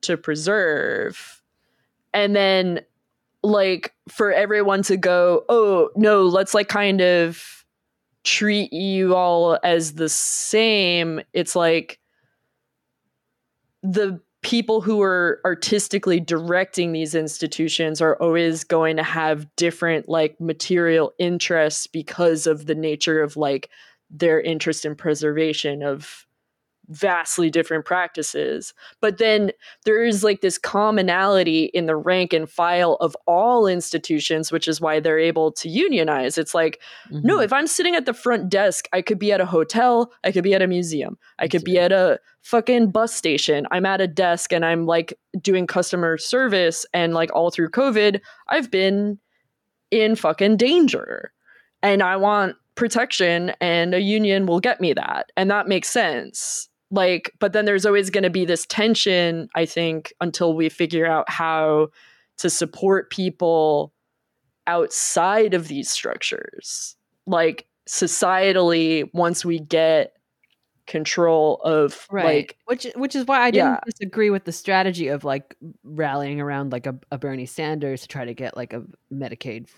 to 0.01 0.15
preserve. 0.15 1.41
And 2.13 2.35
then 2.35 2.81
like 3.41 3.93
for 4.07 4.31
everyone 4.31 4.83
to 4.83 4.97
go, 4.97 5.45
"Oh, 5.49 5.89
no, 5.95 6.23
let's 6.23 6.53
like 6.53 6.67
kind 6.67 7.01
of 7.01 7.65
treat 8.23 8.71
you 8.71 9.15
all 9.15 9.57
as 9.63 9.93
the 9.93 10.09
same." 10.09 11.21
It's 11.33 11.55
like 11.55 11.99
the 13.81 14.21
people 14.41 14.79
who 14.81 15.01
are 15.01 15.41
artistically 15.43 16.19
directing 16.19 16.91
these 16.91 17.13
institutions 17.13 18.01
are 18.01 18.15
always 18.17 18.63
going 18.63 18.95
to 18.95 19.03
have 19.03 19.53
different 19.55 20.07
like 20.07 20.39
material 20.39 21.13
interests 21.19 21.87
because 21.87 22.47
of 22.47 22.65
the 22.65 22.75
nature 22.75 23.21
of 23.21 23.35
like 23.35 23.69
their 24.09 24.39
interest 24.39 24.85
in 24.85 24.95
preservation 24.95 25.83
of 25.83 26.25
vastly 26.89 27.49
different 27.49 27.85
practices 27.85 28.73
but 28.99 29.17
then 29.17 29.51
there 29.85 30.03
is 30.03 30.23
like 30.23 30.41
this 30.41 30.57
commonality 30.57 31.65
in 31.65 31.85
the 31.85 31.95
rank 31.95 32.33
and 32.33 32.49
file 32.49 32.95
of 32.95 33.15
all 33.27 33.67
institutions 33.67 34.51
which 34.51 34.67
is 34.67 34.81
why 34.81 34.99
they're 34.99 35.19
able 35.19 35.51
to 35.51 35.69
unionize 35.69 36.37
it's 36.37 36.53
like 36.55 36.79
no, 37.11 37.37
Mhm. 37.37 37.43
if 37.45 37.53
I'm 37.53 37.67
sitting 37.67 37.95
at 37.95 38.05
the 38.05 38.13
front 38.13 38.49
desk, 38.49 38.87
I 38.93 39.01
could 39.01 39.19
be 39.19 39.31
at 39.31 39.41
a 39.41 39.45
hotel, 39.45 40.11
I 40.23 40.31
could 40.31 40.43
be 40.43 40.53
at 40.53 40.61
a 40.61 40.67
museum, 40.67 41.17
I 41.37 41.47
could 41.47 41.63
be 41.63 41.77
at 41.79 41.91
a 41.91 42.19
fucking 42.41 42.91
bus 42.91 43.13
station. 43.13 43.67
I'm 43.71 43.85
at 43.85 44.01
a 44.01 44.07
desk 44.07 44.53
and 44.53 44.65
I'm 44.65 44.85
like 44.85 45.13
doing 45.41 45.67
customer 45.67 46.17
service 46.17 46.85
and 46.93 47.13
like 47.13 47.29
all 47.35 47.49
through 47.51 47.69
COVID, 47.69 48.19
I've 48.47 48.71
been 48.71 49.19
in 49.91 50.15
fucking 50.15 50.57
danger. 50.57 51.31
And 51.81 52.01
I 52.03 52.15
want 52.15 52.55
protection 52.75 53.53
and 53.59 53.93
a 53.93 54.01
union 54.01 54.45
will 54.45 54.59
get 54.59 54.79
me 54.79 54.93
that. 54.93 55.31
And 55.35 55.49
that 55.51 55.67
makes 55.67 55.89
sense. 55.89 56.68
Like, 56.91 57.31
but 57.39 57.53
then 57.53 57.65
there's 57.65 57.85
always 57.85 58.09
going 58.09 58.23
to 58.23 58.29
be 58.29 58.45
this 58.45 58.65
tension, 58.65 59.49
I 59.55 59.65
think, 59.65 60.13
until 60.21 60.55
we 60.55 60.69
figure 60.69 61.05
out 61.05 61.29
how 61.29 61.89
to 62.37 62.49
support 62.49 63.11
people 63.11 63.93
outside 64.65 65.53
of 65.53 65.67
these 65.67 65.89
structures. 65.89 66.95
Like 67.27 67.67
societally 67.87 69.09
once 69.13 69.43
we 69.43 69.59
get 69.59 70.13
control 70.85 71.55
of 71.63 72.07
right. 72.11 72.25
like 72.25 72.57
which 72.65 72.87
which 72.95 73.15
is 73.15 73.25
why 73.25 73.41
i 73.41 73.51
didn't 73.51 73.73
Yeah. 73.73 73.79
disagree 73.85 74.31
with 74.31 74.43
the 74.45 74.51
strategy 74.51 75.07
of 75.07 75.23
like 75.23 75.55
rallying 75.83 76.41
around 76.41 76.71
like 76.71 76.87
a, 76.87 76.95
a 77.11 77.17
bernie 77.19 77.45
sanders 77.45 78.01
to 78.01 78.07
try 78.07 78.25
to 78.25 78.33
get 78.33 78.57
like 78.57 78.73
a 78.73 78.83
medicaid 79.13 79.69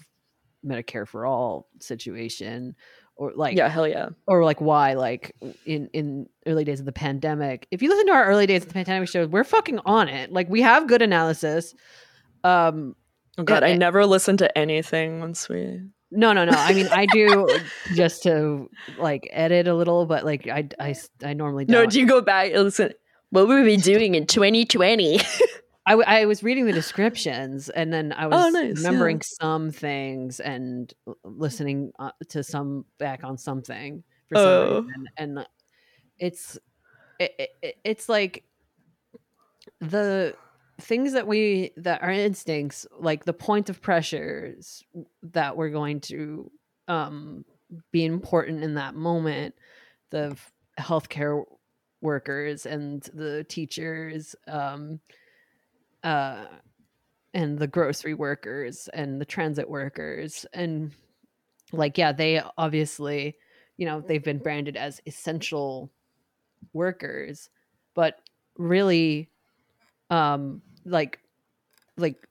medicare 0.66 1.06
for 1.06 1.26
all 1.26 1.68
situation 1.82 2.76
or 3.22 3.32
like 3.36 3.56
yeah 3.56 3.70
hell 3.70 3.88
yeah 3.88 4.10
or 4.26 4.44
like 4.44 4.60
why 4.60 4.94
like 4.94 5.36
in 5.66 5.88
in 5.94 6.28
early 6.48 6.64
days 6.64 6.80
of 6.80 6.86
the 6.86 6.92
pandemic 6.92 7.68
if 7.70 7.82
you 7.82 7.90
listen 7.90 8.08
to 8.08 8.14
our 8.14 8.26
early 8.26 8.48
days 8.48 8.64
of 8.64 8.68
the 8.68 8.74
pandemic 8.74 9.08
shows 9.08 9.28
we're 9.28 9.44
fucking 9.44 9.80
on 9.86 10.08
it 10.08 10.32
like 10.32 10.50
we 10.50 10.62
have 10.62 10.88
good 10.88 11.02
analysis 11.02 11.74
um 12.44 12.96
Oh 13.38 13.44
god, 13.44 13.64
I 13.64 13.76
never 13.76 14.06
listened 14.06 14.40
to 14.40 14.58
anything 14.58 15.20
once 15.20 15.48
we 15.48 15.80
No, 16.12 16.34
no, 16.34 16.44
no. 16.44 16.52
I 16.52 16.74
mean, 16.74 16.88
I 16.88 17.06
do 17.06 17.48
just 17.96 18.24
to 18.24 18.70
like 18.98 19.30
edit 19.32 19.68
a 19.68 19.74
little, 19.74 20.06
but 20.06 20.26
like 20.26 20.48
I, 20.48 20.68
I, 20.80 20.96
I 21.24 21.34
normally 21.34 21.66
don't. 21.66 21.74
No, 21.74 21.86
do 21.86 22.00
you 22.00 22.06
go 22.06 22.22
back 22.22 22.52
and 22.52 22.64
listen? 22.64 22.94
What 23.30 23.48
were 23.48 23.62
we 23.64 23.78
be 23.78 23.82
doing 23.82 24.16
in 24.16 24.28
2020? 24.28 25.22
I, 25.92 25.94
w- 25.94 26.06
I 26.08 26.26
was 26.26 26.42
reading 26.42 26.66
the 26.66 26.72
descriptions 26.72 27.70
and 27.70 27.92
then 27.92 28.14
I 28.14 28.28
was 28.28 28.38
Oh, 28.42 28.50
nice, 28.50 28.78
remembering 28.78 29.18
yeah. 29.18 29.24
some 29.42 29.72
things 29.72 30.40
and 30.40 30.94
listening 31.26 31.92
uh, 32.00 32.12
to 32.30 32.44
some 32.44 32.86
back 32.98 33.26
on 33.26 33.38
something 33.38 34.02
for 34.30 34.36
some 34.38 34.46
Oh. 34.46 34.62
reason. 34.62 35.06
And 35.18 35.40
uh, 35.40 35.46
it's 36.18 36.58
it, 37.20 37.52
it, 37.62 37.76
it's 37.84 38.08
like 38.08 38.46
the 39.82 40.34
things 40.80 41.12
that 41.14 41.28
we 41.28 41.72
that 41.76 42.02
our 42.02 42.10
instincts 42.12 42.88
like 42.98 43.26
the 43.26 43.34
point 43.34 43.70
of 43.70 43.82
pressures 43.82 44.84
that 45.22 45.56
we're 45.58 45.70
going 45.70 46.00
to 46.00 46.50
um 46.88 47.44
be 47.92 48.06
important 48.06 48.64
in 48.64 48.76
that 48.76 48.96
moment 48.96 49.54
the 50.10 50.36
healthcare 50.80 51.44
workers 52.02 52.66
and 52.66 53.04
the 53.14 53.44
teachers 53.48 54.36
um 54.48 55.00
uh 56.04 56.46
and 57.34 57.58
the 57.58 57.68
grocery 57.68 58.14
workers 58.14 58.90
and 58.94 59.22
the 59.22 59.26
transit 59.26 59.70
workers. 59.70 60.46
And 60.54 60.92
like 61.74 61.98
yeah 61.98 62.12
they 62.12 62.42
obviously 62.58 63.36
you 63.78 63.86
know 63.86 64.02
they've 64.02 64.24
been 64.24 64.38
branded 64.38 64.76
as 64.76 65.02
essential 65.06 65.92
workers 66.74 67.50
but 67.96 68.20
really 68.58 69.30
um 70.10 70.62
like 70.86 71.20
like 71.98 72.28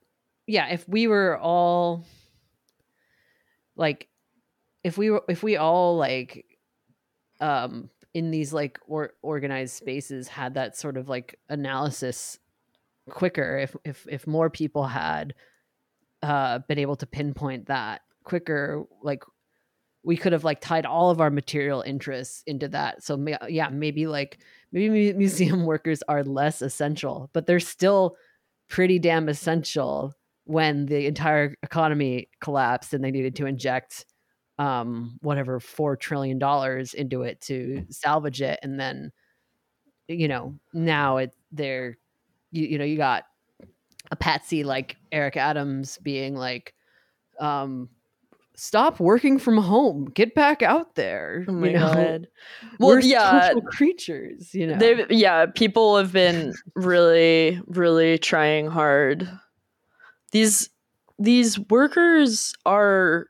yeah 0.47 0.69
if 0.69 0.89
we 0.89 1.07
were 1.07 1.39
all 1.39 2.05
like 3.77 4.09
if 4.85 4.99
we 4.99 5.11
were 5.11 5.23
if 5.29 5.43
we 5.43 5.57
all 5.57 5.97
like 5.97 6.45
um 7.41 7.89
in 8.13 8.31
these 8.31 8.53
like 8.53 8.79
or 8.87 9.15
organized 9.23 9.75
spaces 9.75 10.29
had 10.29 10.55
that 10.55 10.77
sort 10.77 10.97
of 10.97 11.09
like 11.09 11.39
analysis 11.49 12.39
quicker 13.09 13.59
if 13.59 13.77
if 13.85 14.07
if 14.09 14.27
more 14.27 14.51
people 14.51 14.87
had 14.87 15.35
uh 16.23 16.59
been 16.69 16.79
able 16.79 16.97
to 16.97 17.07
pinpoint 17.07 17.67
that 17.67 18.03
quicker 18.25 18.85
like 19.03 19.25
we 20.03 20.17
could 20.17 20.33
have 20.33 20.45
like 20.45 20.61
tied 20.61 20.87
all 20.87 21.11
of 21.11 21.21
our 21.21 21.31
material 21.31 21.83
interests 21.83 22.43
into 22.47 22.69
that. 22.69 23.03
So 23.03 23.23
yeah 23.49 23.69
maybe 23.69 24.07
like 24.07 24.39
maybe 24.73 25.13
museum 25.13 25.65
workers 25.67 26.03
are 26.09 26.25
less 26.25 26.63
essential 26.63 27.31
but 27.33 27.47
they're 27.47 27.61
still 27.61 28.17
pretty 28.69 28.99
damn 28.99 29.29
essential 29.29 30.15
when 30.45 30.87
the 30.87 31.07
entire 31.07 31.55
economy 31.63 32.29
collapsed 32.41 32.95
and 32.95 33.05
they 33.05 33.11
needed 33.11 33.37
to 33.37 33.47
inject 33.47 34.07
um 34.59 35.19
whatever 35.23 35.59
4 35.59 35.97
trillion 35.97 36.39
dollars 36.39 36.95
into 36.95 37.23
it 37.23 37.41
to 37.43 37.85
salvage 37.91 38.43
it. 38.43 38.59
And 38.63 38.79
then 38.79 39.13
you 40.09 40.29
know 40.29 40.59
now 40.73 41.19
it 41.19 41.35
they're 41.53 41.97
you, 42.51 42.67
you 42.67 42.79
know 42.79 42.85
you 42.85 42.97
got 42.97 43.25
a 44.11 44.17
patsy 44.17 44.65
like 44.65 44.97
Eric 45.13 45.37
Adams 45.37 45.99
being 46.03 46.35
like 46.35 46.75
um 47.39 47.89
stop 48.57 49.01
working 49.01 49.39
from 49.39 49.57
home 49.57 50.05
get 50.05 50.35
back 50.35 50.63
out 50.63 50.95
there 50.95 51.47
Oh 51.49 51.53
my 51.53 51.69
you 51.69 51.73
know 51.75 51.93
god. 51.93 52.29
well, 52.79 52.91
We're 52.91 53.01
yeah, 53.01 53.55
creatures 53.73 54.55
you 54.55 54.67
know 54.67 54.77
They've, 54.77 55.11
yeah, 55.11 55.47
people 55.47 55.97
have 55.97 56.13
been 56.13 56.53
really, 56.75 57.61
really 57.67 58.19
trying 58.19 58.67
hard. 58.67 59.29
These 60.33 60.71
these 61.19 61.59
workers 61.59 62.55
are 62.65 63.27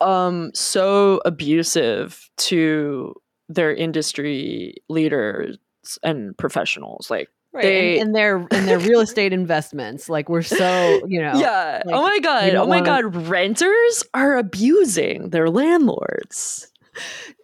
um 0.00 0.50
so 0.54 1.20
abusive 1.24 2.28
to 2.36 3.14
their 3.48 3.74
industry 3.74 4.74
leaders 4.88 5.58
and 6.02 6.36
professionals. 6.36 7.10
Like, 7.10 7.28
right 7.52 7.62
they- 7.62 7.98
and, 7.98 8.08
and 8.08 8.14
their 8.16 8.36
and 8.50 8.68
their 8.68 8.78
real 8.78 9.00
estate 9.06 9.32
investments 9.32 10.08
like 10.08 10.28
we're 10.28 10.42
so 10.42 11.00
you 11.06 11.20
know 11.22 11.32
yeah. 11.38 11.82
Oh 11.84 11.88
like, 11.90 11.96
oh 11.96 12.02
my 12.02 12.18
god. 12.20 12.54
Oh 12.54 12.66
my 12.66 12.80
wanna- 12.82 13.02
god. 13.10 13.26
Renters 13.28 14.04
are 14.14 14.36
abusing 14.36 15.30
their 15.30 15.48
landlords 15.50 16.70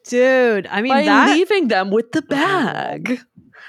dude 0.09 0.67
i 0.67 0.83
mean 0.83 0.93
by 0.93 1.05
that 1.05 1.35
leaving 1.37 1.69
them 1.69 1.91
with 1.91 2.13
the 2.13 2.23
Oh 2.23 2.27
bag. 2.29 3.21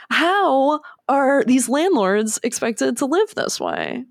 How 0.09 0.81
are 1.09 1.43
these 1.45 1.67
landlords 1.67 2.39
expected 2.43 2.97
to 2.97 3.05
live 3.05 3.33
this 3.36 3.59
way? 3.59 4.05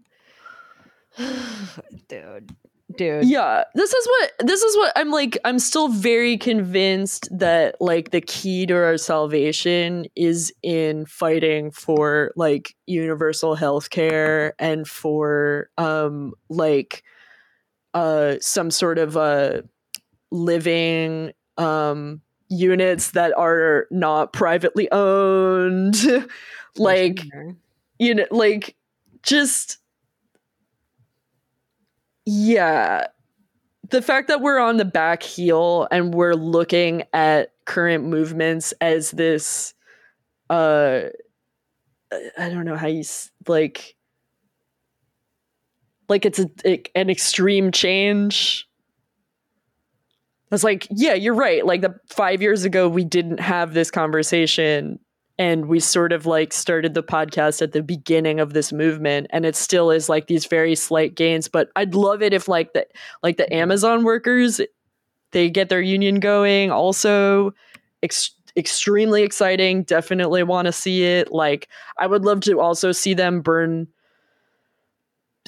dude 2.08 2.54
dude. 2.96 3.28
Yeah, 3.28 3.64
this 3.74 3.92
is 3.92 4.06
what 4.06 4.32
this 4.46 4.62
is 4.62 4.76
what 4.76 4.92
I'm 4.96 5.10
like 5.10 5.38
I'm 5.44 5.58
still 5.58 5.88
very 5.88 6.36
convinced 6.36 7.28
that 7.36 7.76
like 7.80 8.10
the 8.10 8.20
key 8.20 8.66
to 8.66 8.74
our 8.74 8.96
salvation 8.96 10.06
is 10.16 10.52
in 10.62 11.06
fighting 11.06 11.70
for 11.70 12.32
like 12.36 12.74
universal 12.86 13.54
health 13.54 13.90
care 13.90 14.54
and 14.58 14.86
for 14.86 15.68
um 15.78 16.32
like 16.48 17.02
uh 17.94 18.36
some 18.40 18.70
sort 18.70 18.98
of 18.98 19.16
uh 19.16 19.62
living 20.30 21.32
um 21.58 22.20
units 22.48 23.12
that 23.12 23.36
are 23.36 23.86
not 23.90 24.32
privately 24.32 24.90
owned. 24.92 25.96
Like 26.76 27.20
you 28.00 28.16
know 28.16 28.26
like 28.32 28.74
just 29.22 29.78
yeah. 32.26 33.06
The 33.90 34.02
fact 34.02 34.28
that 34.28 34.40
we're 34.40 34.58
on 34.58 34.78
the 34.78 34.84
back 34.84 35.22
heel 35.22 35.88
and 35.90 36.14
we're 36.14 36.34
looking 36.34 37.04
at 37.12 37.52
current 37.66 38.04
movements 38.04 38.72
as 38.80 39.12
this 39.12 39.74
uh 40.50 41.02
i 42.38 42.48
don't 42.48 42.64
know 42.64 42.76
how 42.76 42.86
you 42.86 43.02
like 43.48 43.96
like 46.08 46.24
it's 46.24 46.38
a, 46.38 46.50
a- 46.66 46.82
an 46.94 47.10
extreme 47.10 47.72
change. 47.72 48.66
I 50.50 50.54
was 50.54 50.64
like, 50.64 50.86
yeah, 50.90 51.14
you're 51.14 51.34
right. 51.34 51.64
Like 51.64 51.80
the 51.80 51.94
five 52.08 52.40
years 52.42 52.64
ago, 52.64 52.88
we 52.88 53.04
didn't 53.04 53.40
have 53.40 53.74
this 53.74 53.90
conversation 53.90 54.98
and 55.38 55.66
we 55.66 55.80
sort 55.80 56.12
of 56.12 56.26
like 56.26 56.52
started 56.52 56.94
the 56.94 57.02
podcast 57.02 57.60
at 57.60 57.72
the 57.72 57.82
beginning 57.82 58.40
of 58.40 58.52
this 58.52 58.72
movement 58.72 59.26
and 59.30 59.44
it 59.44 59.56
still 59.56 59.90
is 59.90 60.08
like 60.08 60.26
these 60.26 60.46
very 60.46 60.74
slight 60.74 61.14
gains 61.14 61.48
but 61.48 61.70
i'd 61.76 61.94
love 61.94 62.22
it 62.22 62.32
if 62.32 62.48
like 62.48 62.72
the 62.72 62.86
like 63.22 63.36
the 63.36 63.52
amazon 63.52 64.04
workers 64.04 64.60
they 65.32 65.50
get 65.50 65.68
their 65.68 65.80
union 65.80 66.20
going 66.20 66.70
also 66.70 67.52
ex- 68.02 68.34
extremely 68.56 69.22
exciting 69.22 69.82
definitely 69.82 70.42
want 70.42 70.66
to 70.66 70.72
see 70.72 71.04
it 71.04 71.32
like 71.32 71.68
i 71.98 72.06
would 72.06 72.24
love 72.24 72.40
to 72.40 72.60
also 72.60 72.92
see 72.92 73.14
them 73.14 73.40
burn 73.40 73.88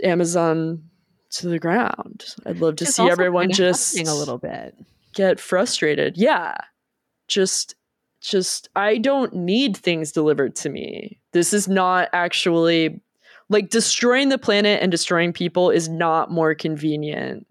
amazon 0.03 0.83
to 1.31 1.49
the 1.49 1.59
ground 1.59 2.25
i'd 2.47 2.59
love 2.59 2.77
to 2.77 2.85
It's 2.85 2.97
see 2.97 3.09
everyone 3.09 3.51
just 3.51 3.99
a 3.99 4.15
little 4.15 4.39
bit 4.39 4.75
get 5.17 5.41
frustrated. 5.41 6.17
Yeah. 6.17 6.55
Just 7.27 7.75
just 8.31 8.69
I 8.77 8.99
don't 8.99 9.33
need 9.35 9.77
things 9.77 10.13
delivered 10.13 10.57
to 10.57 10.69
me. 10.69 11.19
This 11.33 11.53
is 11.53 11.69
not 11.69 12.09
actually 12.13 13.01
like 13.49 13.71
destroying 13.71 14.29
the 14.29 14.39
planet 14.39 14.83
and 14.83 14.91
destroying 14.91 15.33
people 15.33 15.71
is 15.71 15.89
not 15.89 16.31
more 16.31 16.55
convenient 16.55 17.47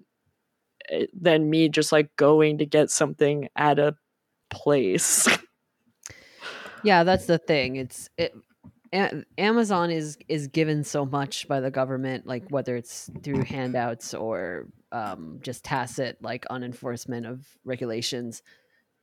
eh, 0.90 1.06
than 1.14 1.50
me 1.50 1.70
just 1.70 1.92
like 1.92 2.16
going 2.18 2.58
to 2.58 2.66
get 2.66 2.90
something 2.90 3.48
at 3.56 3.80
a 3.80 3.96
place. 4.50 5.28
yeah 6.86 7.04
that's 7.04 7.26
the 7.26 7.40
thing 7.40 7.76
it's 7.76 8.10
it 8.18 8.34
amazon 9.38 9.90
is 9.92 10.18
is 10.30 10.48
given 10.48 10.84
so 10.84 11.06
much 11.06 11.48
by 11.50 11.60
the 11.60 11.72
government 11.72 12.26
like 12.26 12.46
whether 12.50 12.78
it's 12.78 13.10
through 13.24 13.44
handouts 13.44 14.14
or 14.14 14.68
um 14.94 15.40
just 15.42 15.66
tacit 15.66 16.18
like 16.22 16.46
unenforcement 16.50 17.26
of 17.26 17.46
regulations 17.66 18.42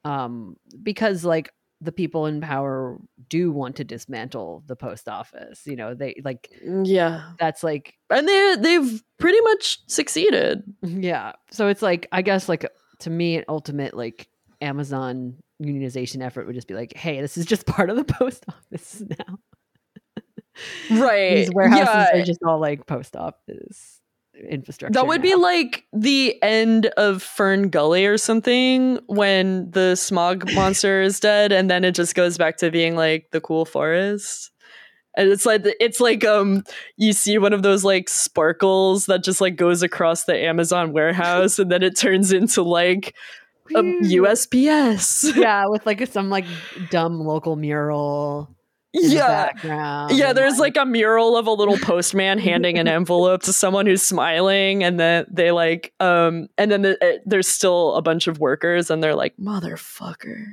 um 0.04 0.56
because 0.82 1.24
like 1.24 1.52
the 1.82 1.92
people 1.92 2.26
in 2.26 2.40
power 2.40 2.96
do 3.28 3.50
want 3.50 3.76
to 3.76 3.84
dismantle 3.84 4.62
the 4.66 4.76
post 4.76 5.08
office 5.08 5.62
you 5.66 5.74
know 5.76 5.94
they 5.94 6.20
like 6.24 6.48
mm, 6.66 6.86
yeah. 6.86 7.32
that's 7.38 7.62
like 7.64 7.94
And 8.08 8.26
they 8.28 8.56
they've 8.58 9.02
pretty 9.18 9.40
much 9.42 9.78
succeeded. 9.88 10.62
yeah 10.82 11.32
so 11.50 11.66
it's 11.68 11.82
like 11.82 12.06
i 12.12 12.22
guess 12.22 12.48
like 12.48 12.64
to 13.00 13.10
me 13.10 13.36
an 13.36 13.44
ultimate 13.48 13.94
like 13.94 14.28
amazon 14.60 15.34
unionization 15.60 16.22
effort 16.24 16.46
would 16.46 16.54
just 16.54 16.68
be 16.68 16.74
like 16.74 16.96
hey 16.96 17.20
this 17.20 17.36
is 17.36 17.46
just 17.46 17.66
part 17.74 17.90
of 17.90 17.96
the 17.96 18.04
post 18.04 18.44
office 18.48 19.02
now 19.18 19.38
Right. 20.90 21.36
these 21.36 21.50
warehouses 21.52 21.86
yeah. 22.12 22.20
are 22.20 22.24
just 22.24 22.42
all 22.46 22.60
like 22.60 22.86
post 22.86 23.16
office 23.16 24.01
infrastructure. 24.42 24.92
That 24.92 25.06
would 25.06 25.22
be 25.22 25.34
like 25.34 25.84
the 25.92 26.40
end 26.42 26.86
of 26.96 27.22
FernGully 27.22 28.08
or 28.08 28.18
something 28.18 28.98
when 29.06 29.70
the 29.70 29.96
smog 29.96 30.52
monster 30.54 31.02
is 31.02 31.20
dead 31.20 31.52
and 31.52 31.70
then 31.70 31.84
it 31.84 31.94
just 31.94 32.14
goes 32.14 32.38
back 32.38 32.56
to 32.58 32.70
being 32.70 32.96
like 32.96 33.30
the 33.30 33.40
cool 33.40 33.64
forest. 33.64 34.50
and 35.16 35.30
it's 35.30 35.44
like 35.44 35.62
it's 35.80 36.00
like 36.00 36.24
um 36.24 36.64
you 36.96 37.12
see 37.12 37.36
one 37.38 37.52
of 37.52 37.62
those 37.62 37.84
like 37.84 38.08
sparkles 38.08 39.06
that 39.06 39.22
just 39.22 39.40
like 39.40 39.56
goes 39.56 39.82
across 39.82 40.24
the 40.24 40.36
Amazon 40.36 40.92
warehouse 40.92 41.58
and 41.58 41.70
then 41.70 41.82
it 41.82 41.96
turns 41.96 42.32
into 42.32 42.62
like 42.62 43.14
a 43.74 43.82
USPS. 43.82 45.36
yeah, 45.36 45.66
with 45.68 45.86
like 45.86 46.06
some 46.08 46.30
like 46.30 46.44
dumb 46.90 47.20
local 47.20 47.56
mural. 47.56 48.54
In 48.94 49.08
the 49.08 49.14
yeah. 49.14 50.08
Yeah, 50.10 50.32
there's 50.32 50.58
like 50.58 50.76
a 50.76 50.84
mural 50.84 51.36
of 51.36 51.46
a 51.46 51.52
little 51.52 51.78
postman 51.78 52.38
handing 52.38 52.78
an 52.78 52.88
envelope 52.88 53.42
to 53.42 53.52
someone 53.52 53.86
who's 53.86 54.02
smiling, 54.02 54.84
and 54.84 55.00
then 55.00 55.26
they 55.30 55.50
like, 55.50 55.92
um, 56.00 56.48
and 56.58 56.70
then 56.70 56.82
the, 56.82 57.04
uh, 57.04 57.18
there's 57.24 57.48
still 57.48 57.94
a 57.94 58.02
bunch 58.02 58.26
of 58.26 58.38
workers, 58.38 58.90
and 58.90 59.02
they're 59.02 59.14
like, 59.14 59.34
"Motherfucker!" 59.38 60.44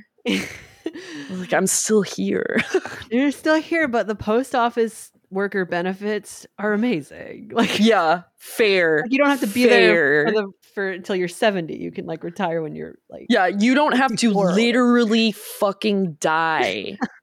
Like 1.30 1.54
I'm 1.54 1.68
still 1.68 2.02
here. 2.02 2.62
You're 3.12 3.32
still 3.32 3.62
here, 3.62 3.88
but 3.88 4.08
the 4.08 4.16
post 4.16 4.56
office 4.56 5.12
worker 5.30 5.66
benefits 5.66 6.46
are 6.58 6.74
amazing. 6.74 7.52
Like, 7.60 7.80
yeah, 7.80 8.24
fair. 8.38 9.02
like, 9.02 9.12
you 9.12 9.18
don't 9.18 9.30
have 9.30 9.42
to 9.42 9.48
be 9.48 9.66
there 9.66 10.28
for 10.28 10.32
the 10.32 10.52
for 10.74 10.90
until 10.92 11.16
you're 11.16 11.28
70. 11.28 11.76
You 11.76 11.92
can 11.92 12.06
like 12.06 12.24
retire 12.24 12.62
when 12.62 12.76
you're 12.76 12.96
like 13.10 13.26
Yeah, 13.30 13.48
you 13.48 13.76
don't 13.76 13.98
have 13.98 14.16
to 14.18 14.32
literally 14.32 15.34
fucking 15.34 16.14
die 16.20 16.98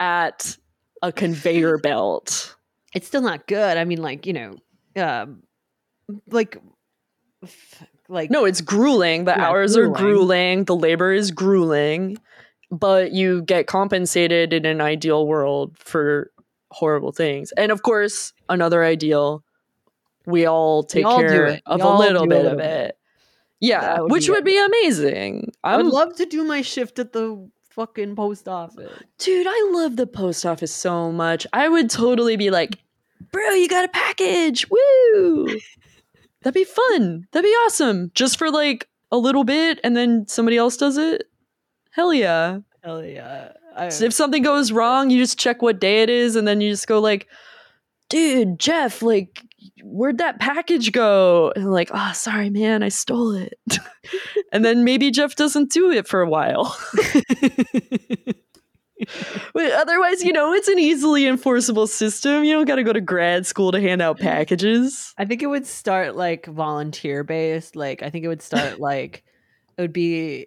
at 0.00 0.56
a 1.02 1.12
conveyor 1.12 1.78
belt. 1.78 2.56
it's 2.94 3.06
still 3.06 3.22
not 3.22 3.46
good. 3.46 3.76
I 3.76 3.84
mean, 3.84 4.00
like 4.02 4.26
you 4.26 4.32
know, 4.32 4.54
um, 4.96 5.42
like, 6.30 6.56
like 8.08 8.30
No, 8.30 8.44
it's 8.44 8.60
grueling. 8.60 9.24
The 9.24 9.32
Yeah, 9.36 9.48
hours 9.48 9.76
are 9.76 9.88
grueling. 9.88 10.02
grueling. 10.02 10.64
The 10.64 10.76
labor 10.76 11.12
is 11.12 11.30
grueling, 11.30 12.18
but 12.70 13.12
you 13.12 13.42
get 13.42 13.66
compensated 13.66 14.52
in 14.52 14.64
an 14.66 14.80
ideal 14.80 15.26
world 15.26 15.76
for 15.78 16.30
horrible 16.70 17.12
things. 17.12 17.52
And 17.52 17.70
of 17.72 17.82
course, 17.82 18.32
another 18.48 18.82
ideal, 18.84 19.42
we 20.26 20.46
all 20.46 20.82
take 20.82 21.06
all 21.06 21.18
care 21.20 21.60
of 21.66 21.80
a 21.80 21.96
little 21.98 22.24
do 22.26 22.26
a 22.26 22.28
bit 22.28 22.36
little 22.36 22.52
of 22.52 22.58
bit. 22.58 22.66
it. 22.90 22.98
Yeah, 23.60 24.00
would 24.00 24.12
which 24.12 24.26
be 24.26 24.32
would 24.32 24.44
be 24.44 24.58
amazing. 24.64 25.52
I 25.64 25.76
would 25.76 25.86
love 25.86 26.14
to 26.16 26.26
do 26.26 26.44
my 26.44 26.62
shift 26.62 26.98
at 27.00 27.12
the 27.12 27.48
fucking 27.78 28.16
post 28.16 28.48
office. 28.48 28.90
Dude, 29.18 29.46
I 29.48 29.70
love 29.72 29.94
the 29.94 30.06
post 30.08 30.44
office 30.44 30.74
so 30.74 31.12
much. 31.12 31.46
I 31.52 31.68
would 31.68 31.88
totally 31.88 32.36
be 32.36 32.50
like, 32.50 32.76
bro, 33.30 33.50
you 33.50 33.68
got 33.68 33.84
a 33.84 33.88
package. 33.88 34.66
Woo! 34.68 35.46
That'd 36.42 36.54
be 36.54 36.64
fun. 36.64 37.28
That'd 37.30 37.48
be 37.48 37.54
awesome. 37.66 38.10
Just 38.16 38.36
for 38.36 38.50
like 38.50 38.88
a 39.12 39.16
little 39.16 39.44
bit 39.44 39.78
and 39.84 39.96
then 39.96 40.26
somebody 40.26 40.56
else 40.56 40.76
does 40.76 40.96
it. 40.96 41.30
Hell 41.92 42.12
yeah. 42.12 42.58
Hell 42.82 43.04
yeah! 43.04 43.52
I, 43.76 43.90
So 43.90 44.06
if 44.06 44.12
something 44.12 44.42
goes 44.42 44.72
wrong, 44.72 45.10
you 45.10 45.18
just 45.18 45.38
check 45.38 45.62
what 45.62 45.80
day 45.80 46.02
it 46.02 46.10
is 46.10 46.34
and 46.34 46.48
then 46.48 46.60
you 46.60 46.70
just 46.70 46.88
go 46.88 46.98
like, 46.98 47.28
dude, 48.08 48.58
Jeff, 48.58 49.02
like, 49.02 49.44
where'd 49.84 50.18
that 50.18 50.40
package 50.40 50.92
go? 50.92 51.52
And 51.54 51.70
like, 51.70 51.90
oh, 51.92 52.12
sorry, 52.14 52.50
man, 52.50 52.82
I 52.82 52.88
stole 52.88 53.32
it. 53.32 53.58
and 54.52 54.64
then 54.64 54.84
maybe 54.84 55.10
Jeff 55.10 55.36
doesn't 55.36 55.72
do 55.72 55.90
it 55.90 56.06
for 56.06 56.20
a 56.20 56.28
while. 56.28 56.76
Otherwise, 59.54 60.24
you 60.24 60.32
know, 60.32 60.52
it's 60.52 60.68
an 60.68 60.78
easily 60.78 61.26
enforceable 61.26 61.86
system. 61.86 62.44
You 62.44 62.54
don't 62.54 62.66
got 62.66 62.76
to 62.76 62.84
go 62.84 62.92
to 62.92 63.00
grad 63.00 63.46
school 63.46 63.72
to 63.72 63.80
hand 63.80 64.02
out 64.02 64.18
packages. 64.18 65.14
I 65.18 65.24
think 65.24 65.42
it 65.42 65.46
would 65.46 65.66
start 65.66 66.16
like 66.16 66.46
volunteer 66.46 67.24
based. 67.24 67.76
Like 67.76 68.02
I 68.02 68.10
think 68.10 68.24
it 68.24 68.28
would 68.28 68.42
start 68.42 68.80
like 68.80 69.24
it 69.76 69.82
would 69.82 69.92
be 69.92 70.46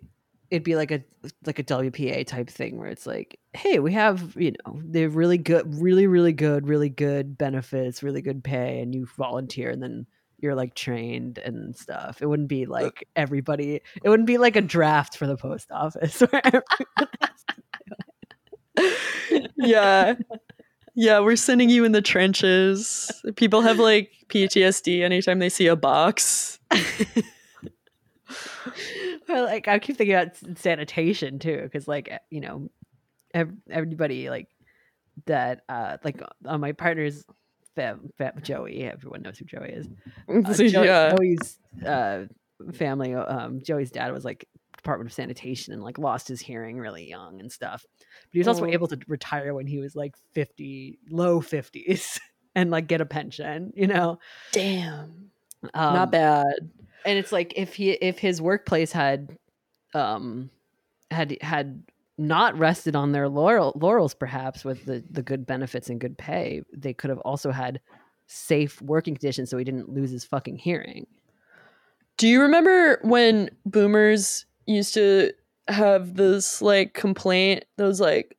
it'd 0.49 0.63
be 0.63 0.75
like 0.75 0.91
a 0.91 1.01
like 1.45 1.59
a 1.59 1.63
WPA 1.63 2.27
type 2.27 2.49
thing 2.49 2.77
where 2.77 2.89
it's 2.89 3.07
like, 3.07 3.39
hey, 3.53 3.79
we 3.79 3.93
have 3.93 4.35
you 4.37 4.51
know 4.51 4.81
they're 4.83 5.09
really 5.09 5.37
good, 5.37 5.81
really 5.81 6.07
really 6.07 6.33
good, 6.33 6.67
really 6.67 6.89
good 6.89 7.37
benefits, 7.37 8.03
really 8.03 8.21
good 8.21 8.43
pay, 8.43 8.81
and 8.81 8.93
you 8.93 9.07
volunteer, 9.17 9.69
and 9.69 9.81
then 9.81 10.05
you're 10.39 10.55
like 10.55 10.73
trained 10.73 11.37
and 11.37 11.75
stuff. 11.75 12.21
It 12.21 12.27
wouldn't 12.27 12.49
be 12.49 12.65
like 12.65 13.07
everybody. 13.15 13.81
It 14.03 14.09
wouldn't 14.09 14.27
be 14.27 14.37
like 14.37 14.55
a 14.55 14.61
draft 14.61 15.17
for 15.17 15.27
the 15.27 15.37
post 15.37 15.71
office 15.71 16.19
where 16.31 16.41
everyone 16.43 16.63
has 17.21 17.43
to 17.47 17.55
yeah. 19.55 20.15
Yeah, 20.93 21.19
we're 21.19 21.37
sending 21.37 21.69
you 21.69 21.85
in 21.85 21.93
the 21.93 22.01
trenches. 22.01 23.11
People 23.35 23.61
have 23.61 23.79
like 23.79 24.11
PTSD 24.27 25.03
anytime 25.03 25.39
they 25.39 25.49
see 25.49 25.67
a 25.67 25.75
box. 25.75 26.59
well, 29.29 29.45
like 29.45 29.67
I 29.67 29.79
keep 29.79 29.97
thinking 29.97 30.15
about 30.15 30.35
sanitation 30.57 31.39
too, 31.39 31.61
because 31.63 31.87
like 31.87 32.09
eh, 32.11 32.17
you 32.29 32.41
know, 32.41 32.69
everybody 33.69 34.29
like 34.29 34.47
that, 35.25 35.61
uh, 35.69 35.97
like 36.03 36.21
on 36.45 36.59
my 36.61 36.71
partner's 36.71 37.23
fam, 37.75 38.09
fam, 38.17 38.33
Joey. 38.41 38.83
Everyone 38.83 39.21
knows 39.21 39.37
who 39.37 39.45
Joey 39.45 39.69
is. 39.69 39.87
Uh, 40.29 40.53
Jo- 40.53 40.83
yeah. 40.83 41.15
Joey's 41.15 41.59
uh, 41.85 42.25
family. 42.73 43.13
Um, 43.15 43.61
Joey's 43.63 43.91
dad 43.91 44.13
was 44.13 44.23
like 44.25 44.47
Department 44.77 45.09
of 45.09 45.13
Sanitation 45.13 45.73
and 45.73 45.83
like 45.83 45.97
lost 45.97 46.27
his 46.27 46.39
hearing 46.39 46.77
really 46.77 47.07
young 47.09 47.39
and 47.39 47.51
stuff. 47.51 47.85
But 47.99 48.29
he 48.31 48.39
was 48.39 48.47
also 48.47 48.63
Oh. 48.65 48.69
able 48.69 48.87
to 48.87 48.99
retire 49.07 49.53
when 49.53 49.67
he 49.67 49.79
was 49.79 49.95
like 49.95 50.15
fifty, 50.33 50.99
low 51.09 51.41
fifties, 51.41 52.19
and 52.55 52.71
like 52.71 52.87
get 52.87 53.01
a 53.01 53.05
pension. 53.05 53.73
You 53.75 53.87
know, 53.87 54.19
Damn. 54.51 55.31
um, 55.73 55.93
Not 55.93 56.11
bad. 56.11 56.71
and 57.05 57.17
it's 57.19 57.31
like 57.31 57.53
if 57.57 57.73
he 57.75 57.91
if 57.91 58.17
his 58.19 58.41
workplace 58.41 58.91
had 58.91 59.37
um 59.93 60.49
had 61.11 61.37
had 61.41 61.83
not 62.21 62.57
rested 62.57 62.95
on 62.95 63.11
their 63.11 63.27
laurel, 63.27 63.73
laurels 63.75 64.13
perhaps 64.13 64.63
with 64.63 64.85
the 64.85 65.03
the 65.09 65.21
good 65.21 65.45
benefits 65.45 65.89
and 65.89 65.99
good 65.99 66.17
pay 66.17 66.61
they 66.73 66.93
could 66.93 67.09
have 67.09 67.19
also 67.19 67.51
had 67.51 67.79
safe 68.27 68.81
working 68.81 69.15
conditions 69.15 69.49
so 69.49 69.57
he 69.57 69.63
didn't 69.63 69.89
lose 69.89 70.11
his 70.11 70.23
fucking 70.23 70.57
hearing 70.57 71.05
Do 72.17 72.27
you 72.27 72.41
remember 72.41 72.99
when 73.03 73.49
boomers 73.65 74.45
used 74.65 74.93
to 74.93 75.31
have 75.67 76.15
this 76.15 76.61
like 76.61 76.93
complaint 76.93 77.65
that 77.77 77.85
was 77.85 77.99
like, 77.99 78.37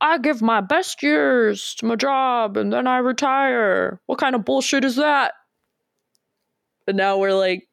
I 0.00 0.18
give 0.18 0.40
my 0.40 0.60
best 0.60 1.02
years 1.02 1.74
to 1.76 1.86
my 1.86 1.96
job 1.96 2.56
and 2.56 2.72
then 2.72 2.86
I 2.86 2.98
retire. 2.98 4.00
What 4.06 4.18
kind 4.18 4.34
of 4.34 4.44
bullshit 4.44 4.84
is 4.84 4.96
that? 4.96 5.32
But 6.86 6.96
now 6.96 7.18
we're 7.18 7.34
like, 7.34 7.68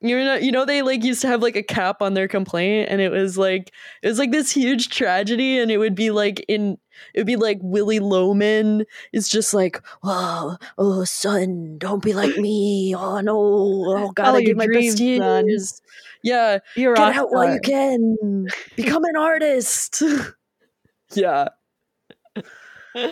you 0.00 0.16
know, 0.16 0.34
you 0.34 0.50
know, 0.50 0.64
they 0.64 0.82
like 0.82 1.04
used 1.04 1.20
to 1.22 1.28
have 1.28 1.42
like 1.42 1.56
a 1.56 1.62
cap 1.62 2.00
on 2.00 2.14
their 2.14 2.28
complaint, 2.28 2.88
and 2.90 3.00
it 3.00 3.10
was 3.10 3.36
like 3.36 3.70
it 4.02 4.08
was 4.08 4.18
like 4.18 4.30
this 4.32 4.50
huge 4.50 4.88
tragedy, 4.88 5.58
and 5.58 5.70
it 5.70 5.78
would 5.78 5.94
be 5.94 6.10
like 6.10 6.44
in 6.48 6.78
it 7.14 7.20
would 7.20 7.26
be 7.26 7.36
like 7.36 7.58
Willy 7.60 7.98
Loman 7.98 8.84
is 9.12 9.28
just 9.28 9.52
like, 9.52 9.80
oh, 10.02 10.56
oh, 10.78 11.04
son, 11.04 11.76
don't 11.78 12.02
be 12.02 12.14
like 12.14 12.36
me. 12.36 12.94
Oh 12.96 13.20
no, 13.20 13.36
oh, 13.38 14.10
gotta 14.14 14.32
oh, 14.32 14.38
your 14.38 14.46
give 14.46 14.56
my 14.56 14.66
dreams, 14.66 14.94
best 14.94 15.18
son. 15.18 15.48
years. 15.48 15.82
Yeah, 16.22 16.58
you're 16.76 16.94
get 16.94 17.16
out 17.16 17.30
while 17.30 17.52
you 17.52 17.60
can. 17.60 18.46
Become 18.76 19.04
an 19.04 19.16
artist. 19.16 20.02
yeah. 21.14 21.48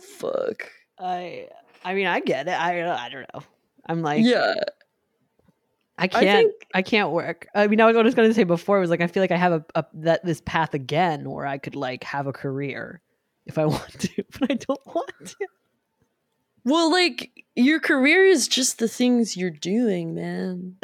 Fuck. 0.00 0.70
i 0.98 1.46
i 1.84 1.94
mean 1.94 2.06
i 2.06 2.20
get 2.20 2.46
it 2.46 2.52
i 2.52 2.82
i 2.92 3.08
don't 3.08 3.26
know 3.34 3.42
i'm 3.86 4.02
like 4.02 4.24
yeah. 4.24 4.54
I 6.00 6.08
can't 6.08 6.26
I, 6.26 6.42
think- 6.80 6.86
can't 6.86 7.10
work 7.10 7.46
i 7.54 7.66
mean 7.66 7.80
i 7.80 7.86
was, 7.86 7.94
what 7.96 8.04
I 8.04 8.08
was 8.08 8.14
going 8.14 8.28
to 8.28 8.34
say 8.34 8.44
before 8.44 8.80
was 8.80 8.90
like 8.90 9.00
i 9.00 9.06
feel 9.06 9.22
like 9.22 9.30
i 9.32 9.36
have 9.36 9.52
a, 9.52 9.64
a 9.74 9.84
that 9.94 10.24
this 10.24 10.40
path 10.44 10.74
again 10.74 11.30
where 11.30 11.46
i 11.46 11.58
could 11.58 11.76
like 11.76 12.04
have 12.04 12.26
a 12.26 12.32
career 12.32 13.00
if 13.46 13.58
i 13.58 13.64
want 13.66 13.88
to 14.00 14.24
but 14.38 14.50
i 14.50 14.54
don't 14.54 14.86
want 14.86 15.12
to 15.24 15.36
Well, 16.64 16.90
like 16.90 17.44
your 17.56 17.80
career 17.80 18.26
is 18.26 18.46
just 18.46 18.78
the 18.80 18.86
things 18.88 19.34
you're 19.34 19.48
doing, 19.50 20.14
man. 20.14 20.76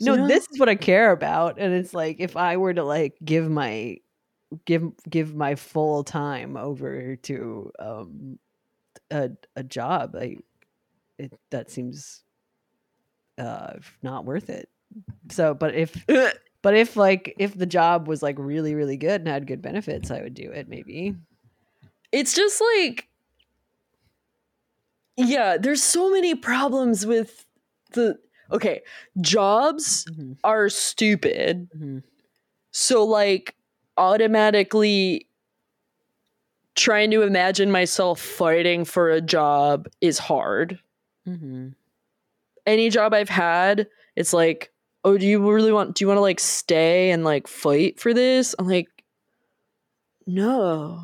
no, 0.00 0.14
Yeah. 0.14 0.26
this 0.26 0.48
is 0.50 0.58
what 0.58 0.70
I 0.70 0.76
care 0.76 1.12
about, 1.12 1.58
and 1.58 1.74
it's 1.74 1.92
like 1.92 2.16
if 2.20 2.38
I 2.38 2.56
were 2.56 2.72
to 2.72 2.82
like 2.84 3.14
give 3.22 3.50
my 3.50 3.98
give 4.64 4.84
give 5.08 5.34
my 5.34 5.56
full 5.56 6.04
time 6.04 6.56
over 6.56 7.16
to 7.16 7.70
um 7.78 8.38
a 9.10 9.30
a 9.56 9.62
job, 9.62 10.14
like 10.14 10.40
it 11.18 11.34
that 11.50 11.70
seems 11.70 12.24
uh 13.38 13.74
not 14.02 14.24
worth 14.24 14.50
it. 14.50 14.68
So, 15.30 15.54
but 15.54 15.74
if 15.74 16.04
but 16.62 16.76
if 16.76 16.96
like 16.96 17.34
if 17.38 17.56
the 17.56 17.66
job 17.66 18.08
was 18.08 18.22
like 18.22 18.36
really 18.38 18.74
really 18.74 18.96
good 18.96 19.20
and 19.22 19.28
had 19.28 19.46
good 19.46 19.62
benefits, 19.62 20.10
I 20.10 20.22
would 20.22 20.34
do 20.34 20.50
it 20.50 20.68
maybe. 20.68 21.14
it's 22.12 22.34
just 22.34 22.60
like 22.76 23.08
yeah, 25.16 25.56
there's 25.58 25.82
so 25.82 26.10
many 26.10 26.34
problems 26.34 27.04
with 27.04 27.44
the 27.92 28.18
okay, 28.52 28.82
jobs 29.20 30.04
Mhm, 30.08 30.36
are 30.44 30.68
stupid. 30.68 31.68
mhm. 31.74 32.02
So 32.72 33.04
like 33.04 33.54
automatically 33.96 35.28
trying 36.74 37.10
to 37.10 37.22
imagine 37.22 37.70
myself 37.70 38.20
fighting 38.20 38.84
for 38.84 39.10
a 39.10 39.20
job 39.20 39.88
is 40.00 40.18
hard. 40.18 40.78
Mhm. 41.26 41.74
Any 42.68 42.90
job 42.90 43.14
I've 43.14 43.28
had, 43.30 43.88
it's 44.14 44.32
like, 44.32 44.70
"Oh, 45.04 45.16
do 45.16 45.26
you 45.26 45.50
really 45.50 45.72
want 45.72 45.96
do 45.96 46.04
you 46.04 46.08
want 46.08 46.18
to 46.18 46.22
like 46.22 46.38
stay 46.38 47.10
and 47.10 47.24
like 47.24 47.48
fight 47.48 47.98
for 47.98 48.12
this?" 48.12 48.54
I'm 48.58 48.68
like, 48.68 48.88
"No." 50.26 51.00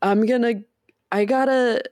I'm 0.00 0.26
gonna 0.26 0.54
I 1.10 1.24
gotta 1.24 1.82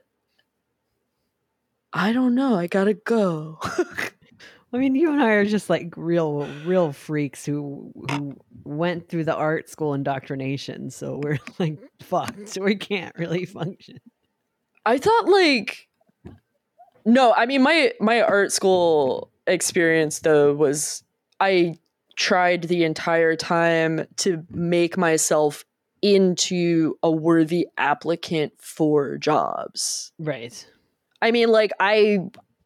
I 1.93 2.13
don't 2.13 2.35
know, 2.35 2.55
I 2.55 2.67
gotta 2.67 2.93
go. 2.93 3.59
I 4.73 4.77
mean, 4.77 4.95
you 4.95 5.11
and 5.11 5.21
I 5.21 5.31
are 5.31 5.45
just 5.45 5.69
like 5.69 5.93
real, 5.95 6.45
real 6.65 6.91
freaks 6.91 7.45
who 7.45 7.91
who 8.11 8.37
went 8.63 9.09
through 9.09 9.23
the 9.23 9.35
art 9.35 9.69
school 9.69 9.93
indoctrination. 9.93 10.91
So 10.91 11.19
we're 11.23 11.39
like 11.59 11.79
fucked. 12.01 12.57
We 12.61 12.75
can't 12.75 13.15
really 13.17 13.45
function. 13.45 13.99
I 14.85 14.97
thought 14.97 15.27
like 15.27 15.86
no, 17.07 17.33
I 17.33 17.45
mean 17.45 17.63
my 17.63 17.93
my 18.01 18.21
art 18.21 18.51
school 18.51 19.31
experience 19.47 20.19
though 20.19 20.53
was 20.53 21.03
I 21.39 21.79
tried 22.17 22.63
the 22.63 22.83
entire 22.83 23.37
time 23.37 24.05
to 24.17 24.45
make 24.51 24.97
myself 24.97 25.63
into 26.01 26.97
a 27.01 27.09
worthy 27.09 27.67
applicant 27.77 28.53
for 28.59 29.17
jobs. 29.17 30.11
Right. 30.19 30.67
I 31.21 31.31
mean 31.31 31.47
like 31.47 31.71
I 31.79 32.19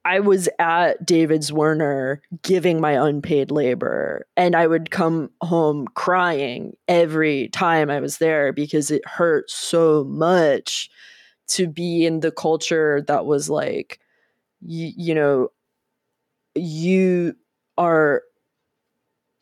I 0.04 0.22
was 0.22 0.50
at 0.58 1.06
David 1.06 1.42
Zwirner 1.42 2.18
giving 2.42 2.82
my 2.82 2.94
unpaid 2.94 3.52
labor, 3.52 4.26
and 4.36 4.56
I 4.56 4.66
would 4.66 4.90
come 4.90 5.30
home 5.42 5.88
crying 5.94 6.76
every 6.88 7.50
time 7.50 7.92
I 7.92 8.00
was 8.00 8.18
there 8.18 8.52
because 8.52 8.90
it 8.90 9.08
hurt 9.08 9.52
so 9.52 10.04
much 10.04 10.90
to 11.50 11.68
be 11.68 12.08
in 12.08 12.22
the 12.22 12.32
culture 12.32 13.04
that 13.08 13.28
was 13.28 13.48
like, 13.48 14.00
you, 14.62 14.92
you 14.96 15.16
know, 15.16 15.50
you 16.56 17.36
are 17.78 18.24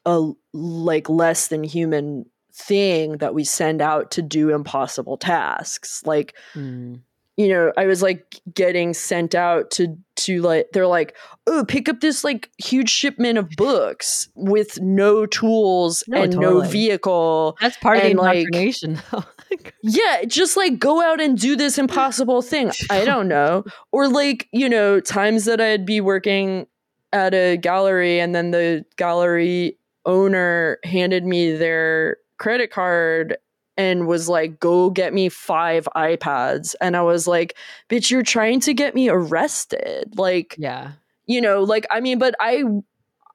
a 0.05 0.31
like 0.53 1.09
less 1.09 1.47
than 1.47 1.63
human 1.63 2.25
thing 2.53 3.17
that 3.17 3.33
we 3.33 3.43
send 3.43 3.81
out 3.81 4.11
to 4.11 4.21
do 4.21 4.49
impossible 4.49 5.17
tasks. 5.17 6.03
Like, 6.05 6.35
Mm. 6.55 7.01
You 7.39 7.47
know, 7.47 7.71
I 7.77 7.85
was 7.85 8.01
like 8.01 8.41
getting 8.53 8.93
sent 8.93 9.33
out 9.33 9.71
to 9.71 9.95
to 10.17 10.41
like 10.41 10.67
they're 10.73 10.87
like, 10.87 11.15
oh, 11.47 11.63
pick 11.65 11.87
up 11.87 12.01
this 12.01 12.25
like 12.25 12.49
huge 12.57 12.89
shipment 12.89 13.37
of 13.37 13.49
books 13.51 14.27
with 14.35 14.77
no 14.81 15.25
tools 15.25 16.03
No, 16.09 16.21
and 16.21 16.35
no 16.35 16.59
vehicle. 16.61 17.57
That's 17.61 17.77
part 17.77 17.95
of 17.95 18.03
the 18.03 18.09
And, 18.09 18.19
like- 18.19 18.39
indoctrination, 18.39 19.01
though. 19.11 19.23
Like, 19.49 19.73
Yeah, 19.81 20.25
just 20.25 20.57
like 20.57 20.79
go 20.79 21.01
out 21.01 21.21
and 21.21 21.39
do 21.39 21.55
this 21.55 21.77
impossible 21.77 22.41
thing. 22.41 22.71
I 22.89 23.05
don't 23.05 23.29
know. 23.29 23.63
Or 23.93 24.09
like, 24.09 24.49
you 24.51 24.67
know, 24.67 24.99
times 24.99 25.45
that 25.45 25.61
I'd 25.61 25.85
be 25.85 26.01
working 26.01 26.67
at 27.13 27.33
a 27.33 27.55
gallery 27.55 28.19
and 28.19 28.35
then 28.35 28.51
the 28.51 28.83
gallery 28.97 29.77
owner 30.05 30.77
handed 30.83 31.23
me 31.23 31.55
their 31.55 32.17
credit 32.37 32.69
card 32.69 33.37
and 33.79 34.05
was 34.07 34.27
like, 34.27 34.59
go 34.59 34.89
get 34.89 35.13
me 35.13 35.29
five 35.29 35.87
iPads. 35.95 36.75
And 36.81 36.97
I 36.97 37.01
was 37.01 37.27
like, 37.27 37.55
bitch, 37.89 38.11
you're 38.11 38.23
trying 38.23 38.59
to 38.61 38.73
get 38.73 38.93
me 38.93 39.07
arrested. 39.09 40.19
Like, 40.19 40.55
yeah. 40.59 40.91
you 41.25 41.39
know 41.39 41.63
like 41.63 41.85
i 41.91 41.99
mean 42.01 42.17
but 42.19 42.33
i 42.41 42.63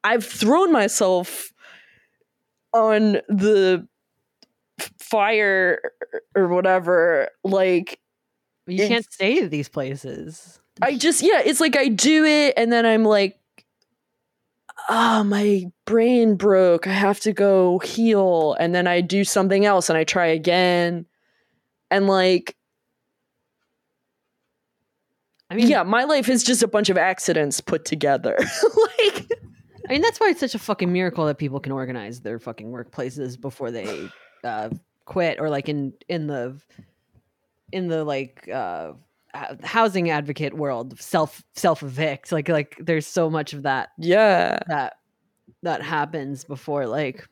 i've 0.03 0.25
thrown 0.27 0.71
myself 0.73 1.53
on 2.75 3.13
the 3.29 3.87
fire 4.99 5.81
or 6.37 6.49
whatever 6.49 7.29
like 7.45 8.01
You 8.67 8.89
can't 8.89 9.07
stay 9.11 9.39
at 9.45 9.51
these 9.51 9.69
places. 9.69 10.61
i 10.83 10.97
just 10.97 11.23
yeah 11.23 11.41
it's 11.45 11.61
like 11.61 11.77
i 11.77 11.89
do 11.89 12.25
it 12.25 12.55
and 12.57 12.73
then 12.73 12.85
i'm 12.85 13.05
like 13.05 13.39
ah 14.89 15.23
my 15.25 15.65
brain 15.87 16.37
broke 16.37 16.87
i 16.87 16.93
have 16.93 17.21
to 17.21 17.33
go 17.33 17.79
heal 17.79 18.55
and 18.59 18.75
then 18.75 18.87
i 18.87 19.01
do 19.01 19.25
something 19.25 19.65
else 19.65 19.89
and 19.89 19.97
i 19.97 20.05
try 20.05 20.27
again. 20.27 21.07
And 21.91 22.07
like 22.09 22.57
I 25.51 25.55
mean, 25.55 25.69
yeah 25.69 25.83
my 25.85 26.05
life 26.05 26.29
is 26.29 26.43
just 26.43 26.63
a 26.63 26.69
bunch 26.69 26.91
of 26.91 26.99
accidents 26.99 27.61
put 27.61 27.85
together. 27.85 28.39
Like 28.99 29.31
I 29.89 29.93
mean, 29.93 30.03
that's 30.03 30.19
why 30.19 30.31
it's 30.31 30.41
such 30.41 30.55
a 30.55 30.59
fucking 30.59 30.93
miracle 30.93 31.27
that 31.27 31.39
people 31.39 31.61
can 31.61 31.73
organize 31.73 32.21
their 32.21 32.39
fucking 32.39 32.71
workplaces 32.71 33.39
before 33.39 33.71
they 33.71 34.09
uh, 34.43 34.71
quit, 35.05 35.39
or 35.41 35.51
like 35.51 35.69
in 35.69 35.93
in 36.09 36.27
the 36.27 36.59
in 37.71 37.89
the 37.89 38.03
like 38.03 38.49
uh, 38.49 38.93
Uh, 39.35 39.57
housing 39.65 40.11
advocate 40.11 40.55
world, 40.55 40.99
self 41.01 41.43
self 41.55 41.83
evict. 41.83 42.31
Like 42.31 42.49
like 42.49 42.77
there's 42.81 43.07
so 43.07 43.29
much 43.29 43.53
of 43.53 43.65
that 43.65 43.91
yeah 43.99 44.61
that 44.69 44.95
that 45.63 45.83
happens 45.83 46.45
before 46.45 46.87
like 46.87 47.27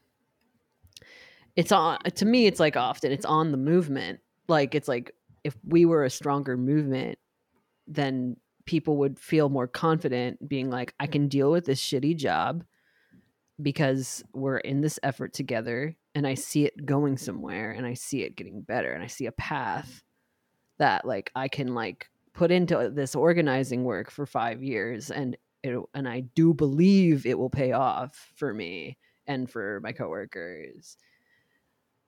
it's 1.57 1.70
on 1.72 1.98
to 2.14 2.24
me 2.24 2.46
it's 2.46 2.61
like 2.61 2.76
often 2.76 3.12
it's 3.12 3.26
on 3.26 3.53
the 3.53 3.59
movement 3.59 4.20
like 4.48 4.74
it's 4.74 4.88
like 4.88 5.12
if 5.44 5.57
we 5.66 5.84
were 5.84 6.05
a 6.05 6.11
stronger 6.11 6.57
movement 6.57 7.18
then 7.86 8.36
people 8.64 8.96
would 8.96 9.18
feel 9.18 9.48
more 9.48 9.66
confident 9.66 10.48
being 10.48 10.70
like 10.70 10.94
i 10.98 11.07
can 11.07 11.28
deal 11.28 11.50
with 11.50 11.64
this 11.64 11.80
shitty 11.80 12.16
job 12.16 12.64
because 13.61 14.24
we're 14.32 14.59
in 14.59 14.80
this 14.80 14.98
effort 15.03 15.32
together 15.34 15.94
and 16.14 16.26
i 16.26 16.34
see 16.34 16.64
it 16.64 16.86
going 16.86 17.16
somewhere 17.16 17.70
and 17.72 17.86
i 17.86 17.92
see 17.92 18.22
it 18.22 18.36
getting 18.36 18.62
better 18.62 18.92
and 18.92 19.03
i 19.03 19.07
see 19.07 19.26
a 19.26 19.32
path 19.32 20.03
that 20.83 21.05
like 21.05 21.30
i 21.35 21.49
can 21.49 21.74
like 21.74 22.09
put 22.35 22.51
into 22.51 22.91
this 22.93 23.14
organizing 23.14 23.85
work 23.85 24.11
for 24.11 24.26
5 24.26 24.62
years 24.62 25.11
and 25.11 25.37
it, 25.62 25.78
and 25.95 26.09
I 26.09 26.20
do 26.20 26.55
believe 26.55 27.26
it 27.26 27.39
will 27.39 27.51
pay 27.51 27.72
off 27.72 28.33
for 28.35 28.53
me 28.53 28.99
and 29.26 29.49
for 29.49 29.80
my 29.83 29.93
coworkers. 29.93 30.97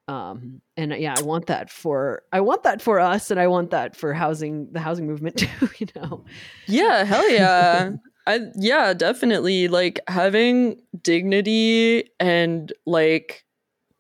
Um, 0.07 0.61
and 0.77 0.93
uh, 0.93 0.97
yeah, 0.97 1.15
I 1.17 1.23
want 1.23 1.47
that 1.47 1.71
for 1.71 2.23
I 2.33 2.41
want 2.41 2.65
that 2.65 2.83
for 2.83 3.01
us, 3.01 3.31
and 3.31 3.41
I 3.41 3.47
want 3.47 3.71
that 3.71 3.97
for 3.97 4.13
housing 4.13 4.71
the 4.73 4.81
housing 4.81 5.07
movement 5.07 5.37
too. 5.39 5.69
You 5.79 5.87
know, 5.97 6.25
Yeah, 6.67 7.05
hell 7.05 7.31
yeah. 7.31 7.93
I 8.27 8.41
yeah, 8.55 8.93
definitely 8.93 9.69
like 9.69 10.01
having 10.09 10.81
dignity 11.01 12.11
and 12.21 12.73
like 12.85 13.45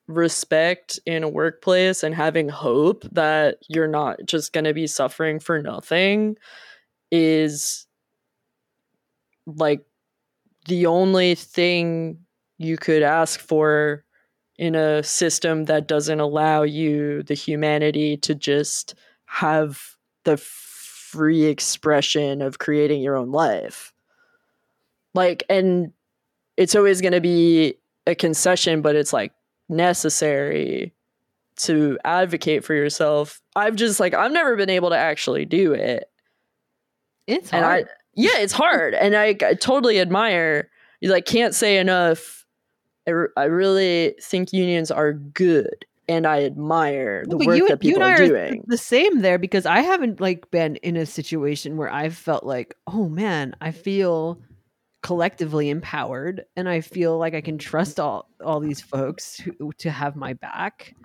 respect 0.06 1.00
in 1.06 1.22
a 1.22 1.28
workplace 1.28 2.02
and 2.02 2.14
having 2.14 2.48
hope 2.48 3.04
that 3.12 3.58
you're 3.68 3.88
not 3.88 4.18
just 4.26 4.52
going 4.52 4.64
to 4.64 4.74
be 4.74 4.86
suffering 4.86 5.40
for 5.40 5.62
nothing 5.62 6.36
is 7.10 7.86
like 9.46 9.84
the 10.66 10.86
only 10.86 11.34
thing 11.34 12.18
you 12.58 12.76
could 12.76 13.02
ask 13.02 13.40
for 13.40 14.04
in 14.56 14.74
a 14.74 15.02
system 15.02 15.64
that 15.64 15.88
doesn't 15.88 16.20
allow 16.20 16.62
you 16.62 17.22
the 17.24 17.34
humanity 17.34 18.16
to 18.16 18.34
just 18.34 18.94
have 19.26 19.96
the 20.24 20.36
free 20.36 21.44
expression 21.44 22.40
of 22.40 22.58
creating 22.58 23.00
your 23.00 23.16
own 23.16 23.32
life. 23.32 23.92
Like, 25.12 25.44
and 25.48 25.92
it's 26.56 26.74
always 26.74 27.00
going 27.00 27.12
to 27.12 27.20
be 27.20 27.74
a 28.06 28.14
concession, 28.14 28.80
but 28.82 28.96
it's 28.96 29.12
like 29.12 29.32
necessary 29.68 30.94
to 31.56 31.98
advocate 32.04 32.64
for 32.64 32.74
yourself. 32.74 33.40
I've 33.54 33.76
just 33.76 34.00
like, 34.00 34.14
I've 34.14 34.32
never 34.32 34.56
been 34.56 34.70
able 34.70 34.90
to 34.90 34.96
actually 34.96 35.44
do 35.44 35.72
it. 35.72 36.10
it's 37.26 37.52
And 37.52 37.64
I, 37.64 37.84
yeah, 38.14 38.38
it's 38.38 38.52
hard. 38.52 38.94
And 38.94 39.16
I, 39.16 39.36
I 39.46 39.54
totally 39.54 40.00
admire, 40.00 40.68
you 41.00 41.10
like, 41.10 41.26
can't 41.26 41.54
say 41.54 41.78
enough. 41.78 42.44
I, 43.06 43.10
r- 43.12 43.32
I 43.36 43.44
really 43.44 44.14
think 44.20 44.52
unions 44.52 44.90
are 44.90 45.12
good. 45.12 45.86
And 46.06 46.26
I 46.26 46.44
admire 46.44 47.24
the 47.26 47.38
But 47.38 47.46
work 47.46 47.56
you, 47.56 47.68
that 47.68 47.80
people 47.80 48.02
are 48.02 48.10
are 48.10 48.16
doing. 48.16 48.62
the 48.66 48.76
same 48.76 49.22
there 49.22 49.38
because 49.38 49.64
I 49.64 49.80
haven't 49.80 50.20
like 50.20 50.50
been 50.50 50.76
in 50.76 50.96
a 50.96 51.06
situation 51.06 51.78
where 51.78 51.90
I've 51.90 52.14
felt 52.14 52.44
like, 52.44 52.76
oh 52.86 53.08
man, 53.08 53.56
I 53.62 53.70
feel 53.70 54.38
collectively 55.04 55.68
empowered 55.68 56.46
and 56.56 56.66
I 56.66 56.80
feel 56.80 57.18
like 57.18 57.34
I 57.34 57.42
can 57.42 57.58
trust 57.58 58.00
all 58.00 58.30
all 58.42 58.58
these 58.58 58.80
folks 58.80 59.36
who, 59.36 59.70
to 59.76 59.90
have 59.90 60.16
my 60.16 60.32
back 60.32 60.96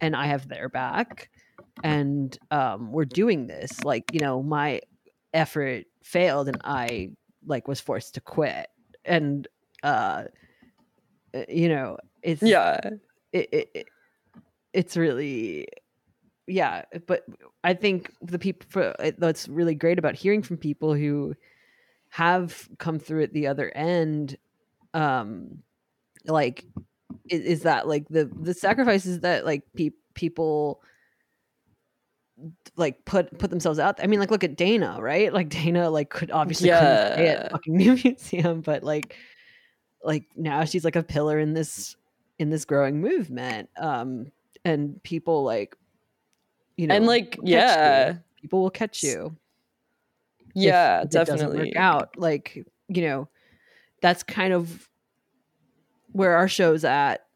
and 0.00 0.14
I 0.14 0.26
have 0.26 0.46
their 0.46 0.68
back 0.68 1.30
and 1.82 2.38
um 2.52 2.92
we're 2.92 3.04
doing 3.04 3.48
this 3.48 3.84
like 3.84 4.04
you 4.12 4.20
know 4.20 4.40
my 4.40 4.80
effort 5.34 5.86
failed 6.04 6.46
and 6.46 6.60
I 6.62 7.10
like 7.44 7.66
was 7.66 7.80
forced 7.80 8.14
to 8.14 8.20
quit 8.20 8.68
and 9.04 9.48
uh 9.82 10.26
you 11.48 11.68
know 11.68 11.96
it's 12.22 12.42
Yeah. 12.42 12.78
it, 13.32 13.48
it, 13.52 13.68
it 13.74 13.86
it's 14.72 14.96
really 14.96 15.66
yeah 16.46 16.84
but 17.08 17.24
i 17.64 17.74
think 17.74 18.12
the 18.22 18.38
people 18.38 18.66
for 18.70 18.94
that's 19.18 19.48
really 19.48 19.74
great 19.74 19.98
about 19.98 20.14
hearing 20.14 20.42
from 20.42 20.56
people 20.56 20.94
who 20.94 21.34
have 22.10 22.68
come 22.78 22.98
through 22.98 23.22
at 23.22 23.32
the 23.32 23.46
other 23.46 23.70
end 23.70 24.36
um 24.94 25.58
like 26.26 26.64
is, 27.28 27.40
is 27.40 27.62
that 27.62 27.86
like 27.86 28.06
the 28.08 28.30
the 28.40 28.54
sacrifices 28.54 29.20
that 29.20 29.44
like 29.44 29.62
pe- 29.76 29.90
people 30.14 30.82
like 32.76 33.04
put 33.04 33.38
put 33.38 33.50
themselves 33.50 33.78
out 33.78 34.02
i 34.02 34.06
mean 34.06 34.18
like 34.18 34.30
look 34.30 34.44
at 34.44 34.56
dana 34.56 34.98
right 35.00 35.32
like 35.32 35.48
dana 35.48 35.88
like 35.88 36.10
could 36.10 36.30
obviously 36.30 36.68
couldn't 36.68 37.12
stay 37.14 37.28
at 37.28 37.50
fucking 37.50 37.76
new 37.76 37.96
museum 38.04 38.60
but 38.60 38.82
like 38.82 39.16
like 40.02 40.26
now 40.36 40.64
she's 40.64 40.84
like 40.84 40.96
a 40.96 41.02
pillar 41.02 41.38
in 41.38 41.52
this 41.54 41.96
in 42.38 42.50
this 42.50 42.64
growing 42.64 43.00
movement 43.00 43.68
um 43.78 44.26
and 44.64 45.02
people 45.02 45.44
like 45.44 45.76
you 46.76 46.86
know, 46.86 46.94
and 46.94 47.06
like 47.06 47.32
catch 47.32 47.40
you. 47.42 47.54
yeah 47.54 48.14
people 48.40 48.62
will 48.62 48.70
catch 48.70 49.02
you. 49.02 49.36
Yeah 50.54 51.02
if 51.02 51.10
definitely 51.10 51.68
work 51.68 51.76
out. 51.76 52.10
Like 52.16 52.64
you 52.88 53.02
know, 53.02 53.28
that's 54.02 54.22
kind 54.22 54.52
of 54.52 54.88
where 56.12 56.36
our 56.36 56.48
show's 56.48 56.84
at. 56.84 57.26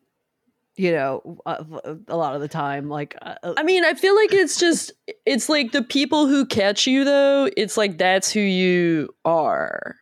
You 0.76 0.90
know, 0.90 1.38
a, 1.46 1.64
a 2.08 2.16
lot 2.16 2.34
of 2.34 2.40
the 2.40 2.48
time, 2.48 2.88
like 2.88 3.16
uh, 3.22 3.36
I 3.56 3.62
mean, 3.62 3.84
I 3.84 3.94
feel 3.94 4.16
like 4.16 4.32
it's 4.32 4.58
just 4.58 4.90
it's 5.24 5.48
like 5.48 5.70
the 5.70 5.82
people 5.82 6.26
who 6.26 6.44
catch 6.44 6.88
you 6.88 7.04
though, 7.04 7.48
it's 7.56 7.76
like 7.76 7.96
that's 7.96 8.32
who 8.32 8.40
you 8.40 9.14
are. 9.24 9.94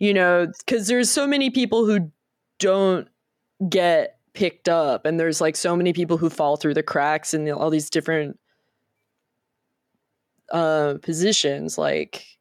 You 0.00 0.12
know, 0.12 0.50
cuz 0.66 0.88
there's 0.88 1.08
so 1.08 1.28
many 1.28 1.50
people 1.50 1.86
who 1.86 2.10
don't 2.58 3.06
get 3.68 4.18
picked 4.34 4.68
up 4.68 5.04
and 5.04 5.20
there's 5.20 5.40
like 5.40 5.56
so 5.56 5.76
many 5.76 5.92
people 5.92 6.16
who 6.16 6.30
fall 6.30 6.56
through 6.56 6.74
the 6.74 6.82
cracks 6.82 7.34
in 7.34 7.50
all 7.50 7.70
these 7.70 7.90
different 7.90 8.38
uh 10.50 10.94
positions 11.02 11.78
like 11.78 12.31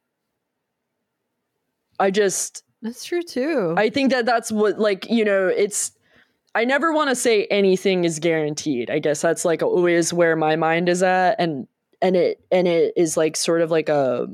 I 2.01 2.11
just 2.11 2.63
that's 2.81 3.05
true 3.05 3.21
too. 3.21 3.75
I 3.77 3.89
think 3.89 4.11
that 4.11 4.25
that's 4.25 4.51
what 4.51 4.79
like 4.79 5.09
you 5.09 5.23
know 5.23 5.47
it's 5.47 5.91
I 6.53 6.65
never 6.65 6.91
want 6.91 7.09
to 7.09 7.15
say 7.15 7.45
anything 7.45 8.03
is 8.03 8.19
guaranteed. 8.19 8.89
I 8.89 8.99
guess 8.99 9.21
that's 9.21 9.45
like 9.45 9.61
always 9.61 10.11
where 10.11 10.35
my 10.35 10.55
mind 10.55 10.89
is 10.89 11.03
at 11.03 11.35
and 11.39 11.67
and 12.01 12.15
it 12.15 12.43
and 12.51 12.67
it 12.67 12.93
is 12.97 13.15
like 13.15 13.37
sort 13.37 13.61
of 13.61 13.71
like 13.71 13.87
a 13.87 14.27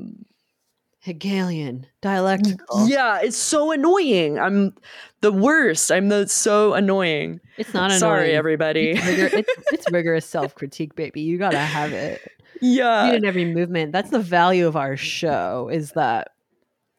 Hegelian 1.00 1.86
dialectical. 2.00 2.88
yeah, 2.88 3.20
it's 3.22 3.36
so 3.36 3.70
annoying. 3.70 4.38
I'm 4.38 4.74
the 5.20 5.30
worst. 5.30 5.92
I'm 5.92 6.08
the 6.08 6.26
so 6.26 6.72
annoying. 6.72 7.40
It's 7.58 7.74
not 7.74 7.90
annoying. 7.90 8.00
Sorry 8.00 8.32
everybody. 8.32 8.90
It's, 8.90 9.06
rigor- 9.06 9.30
it's, 9.38 9.72
it's 9.72 9.92
rigorous 9.92 10.26
self 10.26 10.54
critique, 10.54 10.94
baby. 10.96 11.20
You 11.20 11.36
gotta 11.36 11.58
have 11.58 11.92
it. 11.92 12.32
yeah. 12.62 13.12
in 13.12 13.26
every 13.26 13.44
movement. 13.44 13.92
That's 13.92 14.10
the 14.10 14.20
value 14.20 14.66
of 14.66 14.74
our 14.74 14.96
show. 14.96 15.68
Is 15.70 15.92
that 15.92 16.32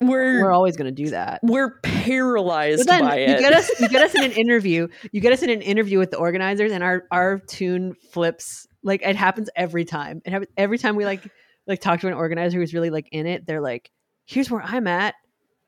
We're 0.02 0.44
we're 0.44 0.52
always 0.52 0.78
gonna 0.78 0.92
do 0.92 1.10
that. 1.10 1.42
we're 1.44 1.80
paralyzed 1.82 2.88
then 2.88 3.02
by 3.02 3.18
you 3.20 3.26
it. 3.34 3.40
get 3.40 3.54
us 3.54 3.70
you 3.80 3.90
get 3.90 4.02
us 4.02 4.16
in 4.16 4.24
an 4.24 4.32
interview. 4.44 4.88
You 5.12 5.20
get 5.20 5.34
us 5.34 5.44
in 5.44 5.50
an 5.50 5.62
interview 5.62 6.00
with 6.00 6.12
the 6.12 6.18
organizers, 6.18 6.72
and 6.72 6.84
our 6.84 7.04
our 7.12 7.40
tune 7.40 7.96
flips. 8.12 8.66
Like 8.82 9.02
it 9.02 9.18
happens 9.18 9.50
every 9.58 9.84
time. 9.84 10.22
It 10.26 10.32
happens 10.32 10.50
every 10.56 10.78
time 10.78 10.96
we 10.96 11.04
like 11.06 11.30
like 11.68 11.82
talk 11.82 12.00
to 12.02 12.08
an 12.08 12.14
organizer 12.14 12.60
who's 12.60 12.74
really 12.74 12.90
like 12.90 13.10
in 13.12 13.26
it. 13.28 13.46
They're 13.46 13.60
like, 13.62 13.92
"Here's 14.26 14.50
where 14.50 14.62
I'm 14.64 14.88
at, 14.88 15.16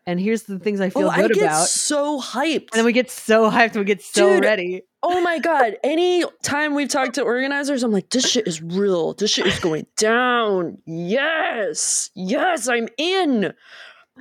and 0.05 0.17
here's 0.17 0.43
the 0.43 0.59
things 0.59 0.79
I 0.79 0.89
feel 0.91 1.07
oh, 1.07 1.09
I 1.09 1.23
good 1.23 1.33
get 1.33 1.43
about." 1.43 1.67
so 1.67 2.21
hyped. 2.21 2.69
and 2.71 2.75
then 2.75 2.85
we 2.85 2.93
get 2.93 3.11
so 3.11 3.51
hyped. 3.51 3.75
We 3.75 3.83
get 3.83 4.01
so 4.01 4.35
Dude, 4.35 4.45
ready. 4.45 4.83
Oh 5.03 5.19
my 5.21 5.39
god! 5.39 5.75
Any 5.83 6.23
time 6.41 6.73
we've 6.73 6.87
talked 6.87 7.15
to 7.15 7.23
organizers, 7.23 7.83
I'm 7.83 7.91
like, 7.91 8.09
this 8.11 8.29
shit 8.29 8.47
is 8.47 8.61
real. 8.61 9.13
This 9.13 9.31
shit 9.31 9.45
is 9.45 9.59
going 9.59 9.87
down. 9.97 10.77
Yes, 10.85 12.11
yes, 12.15 12.69
I'm 12.69 12.87
in. 12.97 13.53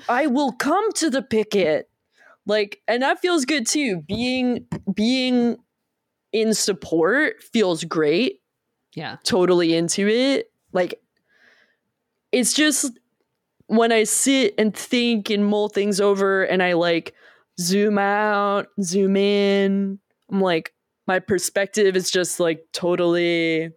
I 0.09 0.27
will 0.27 0.53
come 0.53 0.93
to 0.95 1.11
the 1.11 1.23
picket. 1.23 1.89
Like, 2.47 2.81
and 2.89 3.03
that 3.03 3.21
feels 3.21 3.45
good 3.45 3.67
too. 3.67 4.03
Being 4.09 4.67
being 4.93 5.59
in 6.33 6.55
support 6.55 7.43
feels 7.43 7.85
great. 7.85 8.41
Yeah. 8.95 9.17
Totally 9.25 9.75
into 9.75 10.09
it. 10.09 10.51
Like, 10.73 11.01
it's 12.33 12.55
just 12.55 12.99
when 13.67 13.93
I 13.93 14.05
sit 14.05 14.55
and 14.59 14.75
think 14.75 15.31
and 15.31 15.47
mull 15.47 15.69
things 15.69 16.01
over, 16.01 16.43
and 16.43 16.63
I 16.63 16.73
like 16.73 17.15
zoom 17.59 17.99
out, 17.99 18.67
zoom 18.83 19.17
in. 19.17 19.99
I'm 20.31 20.41
like, 20.41 20.75
my 21.07 21.19
perspective 21.19 21.97
is 21.97 22.11
just 22.11 22.41
like 22.41 22.65
totally, 22.73 23.71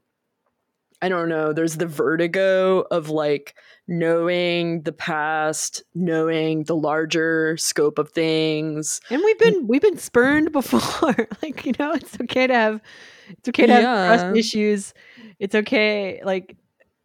I 1.01 1.09
don't 1.09 1.29
know. 1.29 1.53
There's 1.53 1.77
the 1.77 1.87
vertigo 1.87 2.85
of 2.89 3.09
like 3.09 3.55
knowing 3.87 4.81
the 4.83 4.91
past, 4.91 5.83
knowing 5.93 6.63
the 6.63 6.75
larger 6.75 7.57
scope 7.57 7.99
of 7.99 8.09
things. 8.09 9.01
And 9.09 9.21
we've 9.23 9.39
been 9.39 9.67
we've 9.67 9.81
been 9.81 9.97
spurned 9.97 10.51
before. 10.51 11.27
like, 11.41 11.65
you 11.65 11.73
know, 11.79 11.93
it's 11.93 12.17
okay 12.21 12.47
to 12.47 12.53
have 12.53 12.81
it's 13.29 13.49
okay 13.49 13.67
to 13.67 13.73
have 13.73 14.19
trust 14.19 14.37
issues. 14.37 14.93
It's 15.39 15.55
okay 15.55 16.21
like 16.23 16.57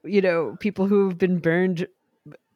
you 0.05 0.21
know, 0.21 0.57
people 0.61 0.87
who've 0.87 1.19
been 1.19 1.39
burned 1.39 1.87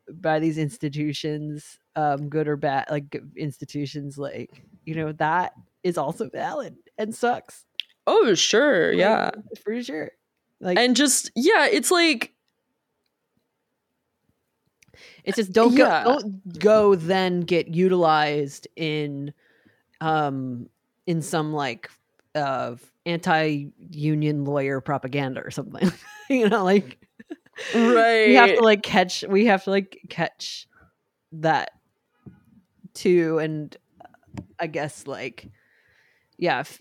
by 0.08 0.38
these 0.38 0.58
institutions, 0.58 1.78
um 1.96 2.28
good 2.28 2.48
or 2.48 2.56
bad, 2.56 2.86
like 2.90 3.20
institutions 3.36 4.18
like, 4.18 4.62
you 4.84 4.94
know, 4.94 5.12
that 5.12 5.52
is 5.82 5.98
also 5.98 6.28
valid 6.30 6.76
and 6.98 7.14
sucks. 7.14 7.64
Oh, 8.06 8.34
sure. 8.34 8.90
Like, 8.90 8.98
Yeah. 8.98 9.30
For 9.64 9.82
sure. 9.82 10.10
Like 10.60 10.78
And 10.78 10.94
just, 10.94 11.30
yeah, 11.34 11.66
it's 11.66 11.90
like, 11.90 12.31
It's 15.24 15.36
just 15.36 15.52
don't 15.52 15.72
Yeah. 15.72 16.04
go 16.04 16.18
don't 16.20 16.58
go 16.58 16.94
then 16.94 17.40
get 17.40 17.68
utilized 17.68 18.68
in 18.76 19.32
um 20.00 20.68
in 21.06 21.22
some 21.22 21.52
like 21.52 21.90
uh 22.34 22.76
anti-union 23.04 24.44
lawyer 24.44 24.80
propaganda 24.80 25.42
or 25.42 25.50
something. 25.50 25.90
you 26.30 26.48
know, 26.48 26.64
like 26.64 26.98
right. 27.74 28.28
we 28.28 28.34
have 28.34 28.54
to 28.54 28.62
like 28.62 28.82
catch 28.82 29.24
we 29.28 29.46
have 29.46 29.64
to 29.64 29.70
like 29.70 29.98
catch 30.08 30.68
that 31.32 31.70
too 32.94 33.38
and 33.38 33.76
I 34.58 34.66
guess 34.66 35.06
like 35.06 35.50
yeah, 36.38 36.60
f- 36.60 36.80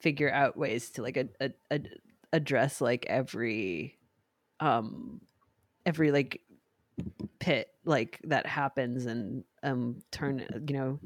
figure 0.00 0.30
out 0.30 0.56
ways 0.56 0.90
to 0.90 1.02
like 1.02 1.16
a, 1.16 1.28
a, 1.40 1.50
a, 1.70 1.80
address 2.32 2.80
like 2.80 3.06
every 3.08 3.98
um 4.60 5.20
every 5.86 6.12
like 6.12 6.42
pit 7.40 7.68
like 7.84 8.20
that 8.24 8.46
happens 8.46 9.06
and 9.06 9.44
um 9.62 10.00
turn 10.10 10.44
you 10.68 10.74
know 10.74 11.00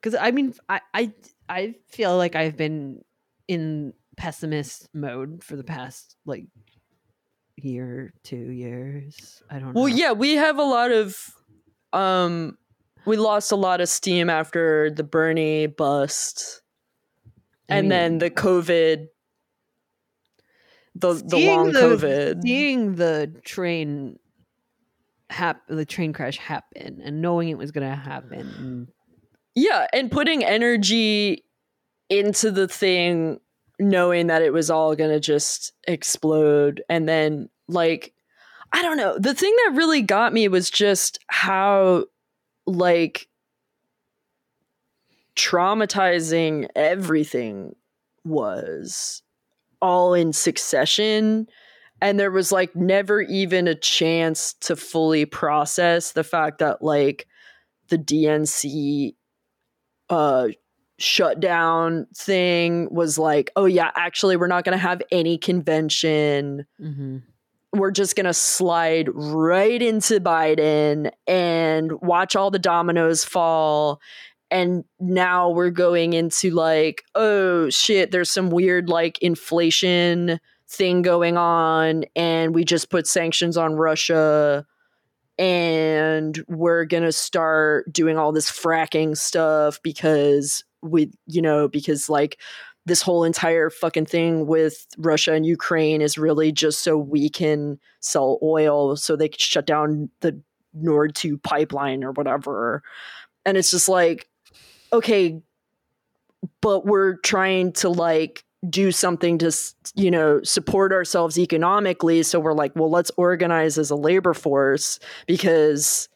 because 0.00 0.14
i 0.20 0.30
mean 0.30 0.52
I, 0.68 0.80
I 0.92 1.12
i 1.48 1.74
feel 1.88 2.16
like 2.16 2.34
i've 2.34 2.56
been 2.56 3.02
in 3.48 3.92
pessimist 4.16 4.88
mode 4.92 5.42
for 5.44 5.56
the 5.56 5.64
past 5.64 6.16
like 6.26 6.46
year 7.56 8.12
two 8.24 8.36
years 8.50 9.42
i 9.50 9.58
don't 9.58 9.74
know 9.74 9.80
Well, 9.82 9.88
yeah, 9.88 10.12
we 10.12 10.34
have 10.34 10.58
a 10.58 10.62
lot 10.64 10.90
of 10.90 11.16
um 11.92 12.56
we 13.06 13.16
lost 13.16 13.52
a 13.52 13.56
lot 13.56 13.80
of 13.80 13.88
steam 13.88 14.28
after 14.28 14.90
the 14.90 15.02
Bernie 15.04 15.66
bust. 15.66 16.62
I 17.68 17.76
and 17.76 17.90
then 17.90 18.18
the 18.18 18.30
COVID 18.30 19.06
the 20.94 21.14
the 21.14 21.46
long 21.46 21.72
the- 21.72 21.78
COVID. 21.80 22.42
seeing 22.42 22.94
the 22.96 23.32
train 23.44 24.18
hap- 25.30 25.66
the 25.68 25.86
train 25.86 26.12
crash 26.12 26.36
happen 26.36 27.00
and 27.02 27.22
knowing 27.22 27.48
it 27.48 27.58
was 27.58 27.70
gonna 27.70 27.96
happen 27.96 28.88
yeah, 29.54 29.86
and 29.92 30.10
putting 30.10 30.44
energy 30.44 31.44
into 32.08 32.50
the 32.50 32.68
thing 32.68 33.40
knowing 33.78 34.28
that 34.28 34.42
it 34.42 34.52
was 34.52 34.70
all 34.70 34.94
going 34.94 35.10
to 35.10 35.20
just 35.20 35.72
explode 35.86 36.82
and 36.88 37.08
then 37.08 37.48
like 37.68 38.12
I 38.72 38.82
don't 38.82 38.96
know. 38.96 39.18
The 39.18 39.34
thing 39.34 39.54
that 39.64 39.74
really 39.74 40.02
got 40.02 40.32
me 40.32 40.46
was 40.46 40.70
just 40.70 41.18
how 41.26 42.04
like 42.66 43.28
traumatizing 45.34 46.68
everything 46.76 47.74
was 48.24 49.22
all 49.82 50.14
in 50.14 50.32
succession 50.32 51.48
and 52.00 52.18
there 52.18 52.30
was 52.30 52.50
like 52.50 52.74
never 52.74 53.20
even 53.22 53.68
a 53.68 53.74
chance 53.74 54.54
to 54.54 54.76
fully 54.76 55.26
process 55.26 56.12
the 56.12 56.24
fact 56.24 56.58
that 56.58 56.82
like 56.82 57.26
the 57.88 57.98
DNC 57.98 59.14
uh 60.08 60.48
shutdown 60.98 62.06
thing 62.14 62.86
was 62.90 63.18
like 63.18 63.50
oh 63.56 63.64
yeah 63.64 63.90
actually 63.96 64.36
we're 64.36 64.46
not 64.46 64.64
going 64.64 64.76
to 64.76 64.82
have 64.82 65.00
any 65.10 65.38
convention 65.38 66.66
mm-hmm. 66.78 67.18
we're 67.72 67.90
just 67.90 68.16
going 68.16 68.26
to 68.26 68.34
slide 68.34 69.08
right 69.14 69.80
into 69.80 70.20
Biden 70.20 71.10
and 71.26 71.92
watch 72.02 72.36
all 72.36 72.50
the 72.50 72.58
dominoes 72.58 73.24
fall. 73.24 74.00
And 74.50 74.84
now 74.98 75.48
we're 75.48 75.70
going 75.70 76.12
into 76.12 76.50
like, 76.50 77.04
oh 77.14 77.70
shit, 77.70 78.10
there's 78.10 78.30
some 78.30 78.50
weird 78.50 78.88
like 78.88 79.16
inflation 79.20 80.40
thing 80.70 81.02
going 81.02 81.36
on. 81.36 82.04
And 82.14 82.54
we 82.54 82.64
just 82.64 82.90
put 82.90 83.06
sanctions 83.06 83.56
on 83.56 83.74
Russia. 83.74 84.64
And 85.38 86.42
we're 86.48 86.84
going 86.84 87.02
to 87.02 87.12
start 87.12 87.90
doing 87.92 88.18
all 88.18 88.30
this 88.30 88.50
fracking 88.50 89.16
stuff 89.16 89.80
because 89.82 90.62
we, 90.82 91.10
you 91.26 91.42
know, 91.42 91.66
because 91.66 92.08
like 92.08 92.38
this 92.86 93.02
whole 93.02 93.24
entire 93.24 93.70
fucking 93.70 94.06
thing 94.06 94.46
with 94.46 94.86
Russia 94.98 95.32
and 95.32 95.46
Ukraine 95.46 96.02
is 96.02 96.18
really 96.18 96.52
just 96.52 96.80
so 96.80 96.96
we 96.96 97.28
can 97.28 97.78
sell 98.00 98.38
oil 98.42 98.96
so 98.96 99.16
they 99.16 99.28
can 99.28 99.38
shut 99.38 99.66
down 99.66 100.10
the 100.20 100.40
Nord 100.74 101.14
2 101.14 101.38
pipeline 101.38 102.04
or 102.04 102.12
whatever. 102.12 102.82
And 103.44 103.56
it's 103.56 103.70
just 103.70 103.88
like, 103.88 104.28
okay, 104.92 105.40
but 106.60 106.86
we're 106.86 107.16
trying 107.16 107.72
to 107.74 107.88
like 107.88 108.44
do 108.68 108.92
something 108.92 109.38
to 109.38 109.50
you 109.94 110.10
know 110.10 110.42
support 110.42 110.92
ourselves 110.92 111.38
economically. 111.38 112.22
So 112.22 112.38
we're 112.38 112.52
like 112.52 112.72
well 112.76 112.90
let's 112.90 113.10
organize 113.16 113.78
as 113.78 113.90
a 113.90 113.96
labor 113.96 114.34
force 114.34 114.98
because 115.26 116.08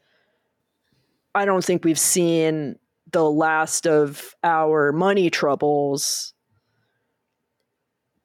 i 1.35 1.45
don't 1.45 1.65
think 1.65 1.85
we've 1.85 1.99
seen 1.99 2.77
the 3.12 3.29
last 3.31 3.87
of 3.87 4.35
our 4.43 4.93
money 4.93 5.31
troubles. 5.31 6.35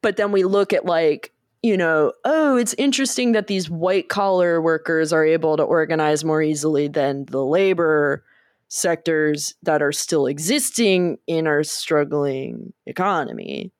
But 0.02 0.16
then 0.16 0.32
we 0.32 0.44
look 0.44 0.72
at 0.72 0.84
like 0.84 1.32
you 1.62 1.76
know 1.76 2.12
oh 2.24 2.56
it's 2.56 2.74
interesting 2.74 3.32
that 3.32 3.46
these 3.46 3.70
white 3.70 4.08
collar 4.08 4.60
workers 4.60 5.12
are 5.12 5.24
able 5.24 5.56
to 5.56 5.62
organize 5.62 6.24
more 6.24 6.42
easily 6.42 6.88
than 6.88 7.24
the 7.26 7.44
labor 7.44 8.24
sectors 8.68 9.54
that 9.62 9.82
are 9.82 9.92
still 9.92 10.26
existing 10.26 11.18
in 11.26 11.46
our 11.46 11.62
struggling 11.62 12.72
economy 12.86 13.72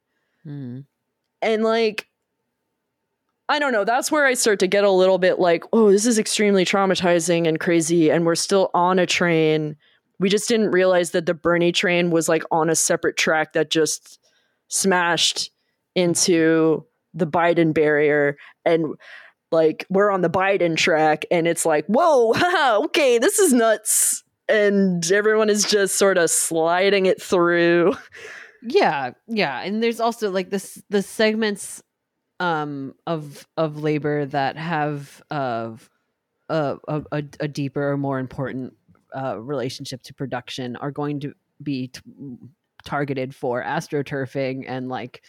Mm. 0.47 0.85
and 1.43 1.63
like, 1.63 2.07
I 3.51 3.59
don't 3.59 3.73
know, 3.73 3.85
that's 3.85 4.13
where 4.13 4.27
I 4.27 4.35
start 4.35 4.61
to 4.61 4.69
get 4.69 4.85
a 4.85 4.91
little 4.91 5.19
bit 5.19 5.41
like, 5.41 5.65
oh, 5.73 5.91
this 5.91 6.07
is 6.07 6.21
extremely 6.21 6.65
traumatizing 6.65 7.49
and 7.49 7.59
crazy. 7.59 8.09
And 8.09 8.25
we're 8.25 8.37
still 8.37 8.71
on 8.75 9.01
a 9.01 9.07
train. 9.07 9.77
We 10.21 10.29
just 10.29 10.49
didn't 10.49 10.71
realize 10.71 11.11
that 11.11 11.27
the 11.27 11.35
Bernie 11.35 11.73
train 11.73 12.11
was 12.11 12.29
like 12.29 12.45
on 12.53 12.71
a 12.71 12.77
separate 12.77 13.17
track 13.17 13.55
that 13.55 13.69
just 13.69 14.21
smashed 14.69 15.51
into 15.97 16.87
the 17.13 17.27
Biden 17.27 17.75
barrier. 17.75 18.37
And 18.65 18.95
like, 19.51 19.85
we're 19.91 20.13
on 20.13 20.21
the 20.21 20.31
Biden 20.31 20.77
track. 20.77 21.25
And 21.33 21.49
it's 21.49 21.67
like, 21.67 21.87
whoa, 21.87 22.33
okay, 22.85 23.19
this 23.19 23.41
is 23.41 23.53
nuts. 23.53 24.23
And 24.49 25.11
everyone 25.11 25.51
is 25.51 25.65
just 25.65 25.97
sort 25.97 26.19
of 26.19 26.31
sliding 26.31 27.07
it 27.07 27.21
through. 27.21 27.95
Yeah, 28.63 29.13
yeah, 29.27 29.61
and 29.63 29.83
there's 29.83 30.01
also 30.01 30.31
like 30.31 30.51
this 30.51 30.83
the 30.91 31.03
segments 31.03 31.83
um 32.41 32.95
of 33.07 33.47
of 33.57 33.83
labor 33.83 34.27
that 34.27 34.57
have 34.57 35.23
uh, 36.51 36.79
a, 36.89 37.03
a 37.13 37.25
a 37.41 37.49
deeper 37.49 37.93
or 37.93 37.97
more 37.99 38.19
important 38.19 38.75
uh, 39.17 39.39
relationship 39.41 40.03
to 40.05 40.15
production 40.15 40.77
are 40.77 40.91
going 40.91 41.21
to 41.21 41.35
be 41.63 41.89
t- 41.89 42.01
targeted 42.85 43.35
for 43.35 43.63
astroturfing 43.63 44.65
and 44.69 44.89
like 44.89 45.23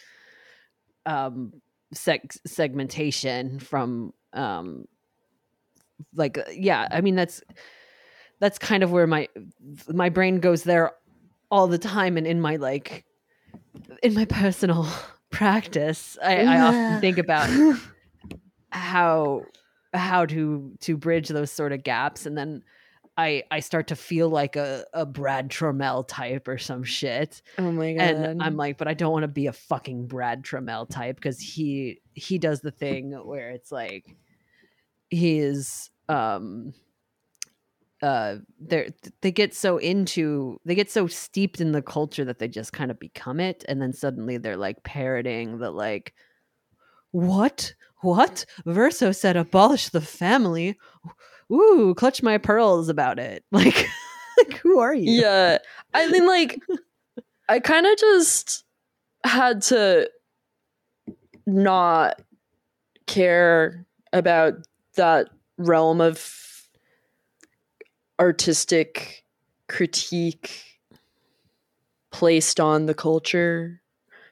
um 1.06 1.52
seg- 1.94 2.38
segmentation 2.46 3.58
from 3.58 4.12
um 4.32 4.84
like 6.14 6.38
uh, 6.38 6.42
yeah 6.52 6.88
i 6.90 7.00
mean 7.00 7.14
that's 7.14 7.42
that's 8.40 8.58
kind 8.58 8.82
of 8.82 8.90
where 8.92 9.06
my 9.06 9.28
my 9.88 10.08
brain 10.08 10.40
goes 10.40 10.62
there 10.64 10.92
all 11.50 11.66
the 11.66 11.78
time 11.78 12.16
and 12.16 12.26
in 12.26 12.40
my 12.40 12.56
like 12.56 13.04
in 14.02 14.14
my 14.14 14.24
personal 14.24 14.86
practice 15.30 16.18
I, 16.22 16.44
I 16.44 16.60
often 16.60 17.00
think 17.00 17.18
about 17.18 17.48
how 18.70 19.44
how 19.94 20.26
to 20.26 20.72
to 20.80 20.96
bridge 20.96 21.28
those 21.28 21.50
sort 21.50 21.72
of 21.72 21.82
gaps 21.82 22.26
and 22.26 22.36
then 22.36 22.62
I 23.16 23.44
I 23.50 23.60
start 23.60 23.88
to 23.88 23.96
feel 23.96 24.28
like 24.28 24.56
a, 24.56 24.84
a 24.92 25.04
Brad 25.04 25.50
Troemel 25.50 26.06
type 26.08 26.48
or 26.48 26.58
some 26.58 26.82
shit. 26.82 27.42
Oh 27.58 27.70
my 27.70 27.92
god. 27.92 28.02
And 28.02 28.42
I'm 28.42 28.56
like, 28.56 28.78
but 28.78 28.88
I 28.88 28.94
don't 28.94 29.12
want 29.12 29.24
to 29.24 29.28
be 29.28 29.46
a 29.46 29.52
fucking 29.52 30.06
Brad 30.06 30.42
Troemel 30.44 30.88
type 30.88 31.16
because 31.16 31.38
he 31.38 32.00
he 32.14 32.38
does 32.38 32.60
the 32.60 32.70
thing 32.70 33.12
where 33.12 33.50
it's 33.50 33.70
like 33.70 34.16
he 35.10 35.38
is 35.38 35.90
um 36.08 36.72
uh 38.02 38.36
they 38.60 38.90
they 39.20 39.30
get 39.30 39.54
so 39.54 39.78
into 39.78 40.60
they 40.64 40.74
get 40.74 40.90
so 40.90 41.06
steeped 41.06 41.60
in 41.60 41.72
the 41.72 41.82
culture 41.82 42.24
that 42.24 42.38
they 42.38 42.48
just 42.48 42.72
kind 42.72 42.90
of 42.90 42.98
become 42.98 43.40
it. 43.40 43.64
And 43.68 43.80
then 43.80 43.92
suddenly 43.92 44.38
they're 44.38 44.56
like 44.56 44.82
parroting 44.82 45.58
the 45.58 45.70
like 45.70 46.12
what? 47.12 47.74
What? 48.00 48.44
Verso 48.66 49.12
said 49.12 49.36
abolish 49.36 49.88
the 49.90 50.00
family. 50.00 50.78
Ooh 51.52 51.94
clutch 51.96 52.22
my 52.22 52.38
pearls 52.38 52.88
about 52.88 53.18
it. 53.18 53.44
Like 53.52 53.88
like 54.38 54.58
who 54.58 54.78
are 54.78 54.94
you? 54.94 55.20
Yeah. 55.20 55.58
I 55.94 56.08
mean 56.08 56.26
like 56.26 56.58
i 57.48 57.60
kind 57.60 57.86
of 57.86 57.96
just 57.98 58.64
had 59.24 59.60
to 59.62 60.08
not 61.46 62.20
care 63.06 63.86
about 64.12 64.54
that 64.96 65.28
realm 65.58 66.00
of 66.00 66.18
artistic 68.22 69.24
critique 69.68 70.78
placed 72.12 72.60
on 72.60 72.86
the 72.86 72.94
culture? 72.94 73.80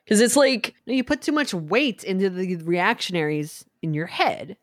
Because 0.04 0.20
it's 0.20 0.36
like 0.36 0.74
you 0.86 1.02
put 1.02 1.22
too 1.22 1.32
much 1.32 1.52
weight 1.52 2.04
into 2.04 2.30
the 2.30 2.56
reactionaries 2.56 3.64
in 3.82 3.92
your 3.92 4.06
head. 4.06 4.56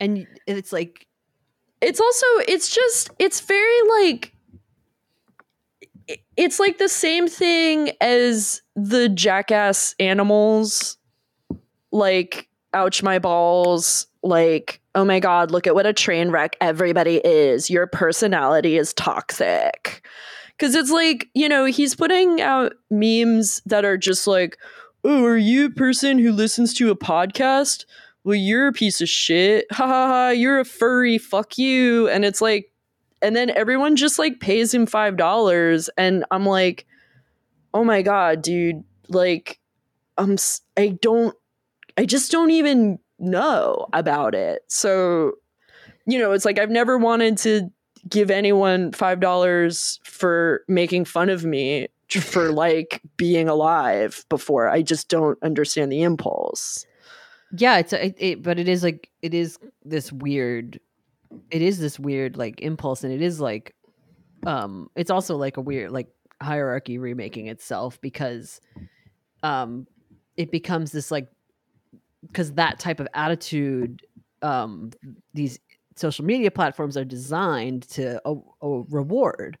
And 0.00 0.26
it's 0.46 0.72
like 0.72 1.06
it's 1.80 2.00
also 2.00 2.26
it's 2.48 2.74
just 2.74 3.10
it's 3.20 3.40
very 3.40 3.88
like 4.00 4.34
it's 6.36 6.58
like 6.58 6.78
the 6.78 6.88
same 6.88 7.28
thing 7.28 7.92
as 8.00 8.60
the 8.74 9.08
jackass 9.08 9.94
animals 10.00 10.98
like 11.92 12.48
ouch 12.72 13.02
my 13.04 13.20
balls 13.20 14.08
like 14.22 14.80
oh 14.94 15.04
my 15.04 15.18
god 15.20 15.50
look 15.50 15.66
at 15.66 15.74
what 15.74 15.86
a 15.86 15.92
train 15.92 16.30
wreck 16.30 16.56
everybody 16.60 17.16
is. 17.24 17.70
Your 17.70 17.86
personality 17.86 18.76
is 18.76 18.92
toxic. 18.94 20.06
Because 20.56 20.74
it's 20.74 20.90
like 20.90 21.28
you 21.34 21.48
know 21.48 21.64
he's 21.64 21.94
putting 21.94 22.40
out 22.40 22.74
memes 22.90 23.60
that 23.66 23.84
are 23.84 23.96
just 23.96 24.26
like 24.26 24.58
oh 25.04 25.24
are 25.24 25.36
you 25.36 25.66
a 25.66 25.70
person 25.70 26.18
who 26.18 26.32
listens 26.32 26.74
to 26.74 26.90
a 26.90 26.96
podcast? 26.96 27.84
Well 28.24 28.36
you're 28.36 28.68
a 28.68 28.72
piece 28.72 29.00
of 29.00 29.08
shit. 29.08 29.66
Ha 29.72 29.86
ha 29.86 30.06
ha 30.06 30.28
you're 30.30 30.60
a 30.60 30.64
furry. 30.64 31.18
Fuck 31.18 31.58
you. 31.58 32.08
And 32.08 32.24
it's 32.24 32.40
like 32.40 32.70
and 33.22 33.34
then 33.34 33.50
everyone 33.50 33.96
just 33.96 34.18
like 34.18 34.40
pays 34.40 34.72
him 34.72 34.86
five 34.86 35.16
dollars. 35.16 35.90
And 35.96 36.24
i'm 36.30 36.46
like 36.46 36.86
oh 37.72 37.84
my 37.84 38.02
god 38.02 38.42
dude. 38.42 38.84
Like 39.08 39.58
i'm 40.16 40.36
i 40.76 40.96
don't 41.00 41.36
i 41.98 42.04
just 42.04 42.30
don't 42.30 42.50
even 42.50 42.98
know 43.24 43.86
about 43.92 44.34
it. 44.34 44.62
So 44.68 45.34
you 46.06 46.18
know 46.18 46.32
it's 46.32 46.44
like 46.44 46.58
i've 46.58 46.70
never 46.70 46.98
wanted 46.98 47.38
to 47.38 47.70
give 48.08 48.30
anyone 48.30 48.92
five 48.92 49.20
dollars 49.20 49.98
for 50.04 50.62
making 50.68 51.04
fun 51.04 51.30
of 51.30 51.44
me 51.44 51.88
for 52.10 52.52
like 52.52 53.00
being 53.16 53.48
alive 53.48 54.24
before. 54.28 54.68
I 54.68 54.82
just 54.82 55.08
don't 55.08 55.42
understand 55.42 55.90
the 55.90 56.02
impulse. 56.02 56.86
Yeah 57.56 57.78
it's 57.78 57.92
a, 57.92 58.06
it, 58.06 58.14
it, 58.18 58.42
but 58.42 58.58
it 58.58 58.68
is 58.68 58.82
like 58.82 59.10
it 59.22 59.32
is 59.32 59.58
this 59.84 60.12
weird 60.12 60.78
it 61.50 61.62
is 61.62 61.78
this 61.78 61.98
weird 61.98 62.36
like 62.36 62.60
impulse 62.60 63.04
and 63.04 63.12
it 63.12 63.22
is 63.22 63.40
like 63.40 63.74
um 64.46 64.90
it's 64.96 65.10
also 65.10 65.36
like 65.36 65.56
a 65.56 65.60
weird 65.60 65.90
like 65.90 66.08
hierarchy 66.42 66.98
remaking 66.98 67.46
itself 67.46 68.00
because 68.00 68.60
um 69.42 69.86
it 70.36 70.50
becomes 70.50 70.92
this 70.92 71.10
like 71.10 71.28
because 72.26 72.52
that 72.54 72.78
type 72.78 73.00
of 73.00 73.08
attitude 73.14 74.02
um 74.42 74.90
these 75.32 75.58
social 75.96 76.24
media 76.24 76.50
platforms 76.50 76.96
are 76.96 77.04
designed 77.04 77.88
to 77.88 78.20
a, 78.24 78.34
a 78.62 78.82
reward. 78.88 79.56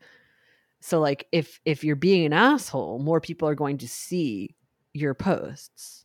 So 0.80 1.00
like 1.00 1.26
if 1.32 1.60
if 1.64 1.84
you're 1.84 1.96
being 1.96 2.26
an 2.26 2.32
asshole 2.32 2.98
more 2.98 3.20
people 3.20 3.48
are 3.48 3.54
going 3.54 3.78
to 3.78 3.88
see 3.88 4.54
your 4.92 5.14
posts. 5.14 6.04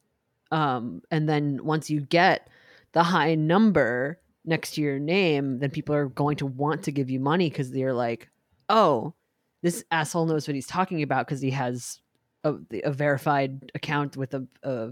Um 0.52 1.02
and 1.12 1.28
then 1.28 1.60
once 1.64 1.90
you 1.90 2.02
get 2.02 2.50
the 2.94 3.04
high 3.04 3.36
number 3.36 4.20
next 4.46 4.72
to 4.76 4.82
your 4.82 5.00
name 5.00 5.60
then 5.60 5.70
people 5.70 5.94
are 5.94 6.08
going 6.08 6.38
to 6.38 6.46
want 6.46 6.84
to 6.84 6.92
give 6.92 7.10
you 7.10 7.20
money 7.20 7.50
because 7.50 7.72
they're 7.72 7.94
like 7.94 8.30
oh 8.70 9.14
this 9.62 9.84
asshole 9.92 10.26
knows 10.26 10.48
what 10.48 10.56
he's 10.56 10.68
talking 10.68 11.04
about 11.04 11.28
because 11.28 11.42
he 11.42 11.52
has 11.52 12.00
a, 12.44 12.56
a, 12.84 12.92
verified 12.92 13.72
account 13.76 14.16
with 14.16 14.34
a, 14.34 14.48
a 14.64 14.92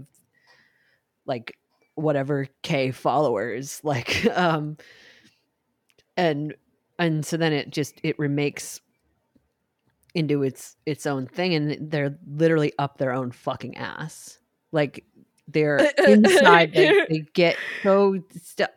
like 1.28 1.56
whatever 1.94 2.48
k 2.62 2.90
followers 2.90 3.80
like 3.84 4.26
um 4.36 4.76
and 6.16 6.54
and 6.98 7.24
so 7.24 7.36
then 7.36 7.52
it 7.52 7.70
just 7.70 7.94
it 8.02 8.18
remakes 8.18 8.80
into 10.14 10.42
its 10.42 10.76
its 10.84 11.06
own 11.06 11.26
thing 11.26 11.54
and 11.54 11.90
they're 11.90 12.18
literally 12.26 12.72
up 12.78 12.98
their 12.98 13.12
own 13.12 13.30
fucking 13.30 13.76
ass. 13.76 14.38
Like 14.72 15.04
they're 15.46 15.78
inside 16.06 16.72
they, 16.74 17.06
they 17.08 17.24
get 17.34 17.56
so 17.82 18.18
st- 18.42 18.70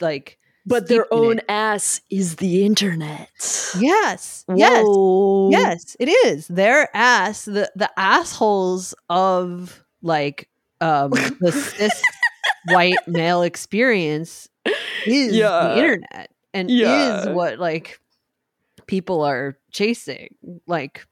like 0.00 0.38
but 0.64 0.86
their 0.86 1.12
own 1.12 1.40
ass 1.48 2.00
is 2.10 2.36
the 2.36 2.64
internet. 2.64 3.28
Yes 3.78 4.44
Whoa. 4.46 5.50
yes 5.50 5.60
yes 5.60 5.96
it 5.98 6.08
is. 6.08 6.46
Their 6.48 6.94
ass 6.96 7.44
the 7.44 7.70
the 7.74 7.90
assholes 7.98 8.94
of 9.08 9.84
like 10.02 10.48
um 10.80 11.10
the 11.40 11.52
cis 11.52 12.02
white 12.68 12.96
male 13.06 13.42
experience 13.42 14.48
is 15.06 15.34
yeah. 15.34 15.48
the 15.48 15.78
internet 15.78 16.30
and 16.54 16.70
yeah. 16.70 17.20
is 17.20 17.28
what 17.28 17.58
like 17.58 18.00
people 18.86 19.22
are 19.22 19.56
chasing 19.70 20.34
like 20.66 21.06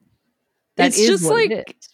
that 0.75 0.87
it's 0.87 0.97
just 0.97 1.23
like 1.23 1.51
it 1.51 1.87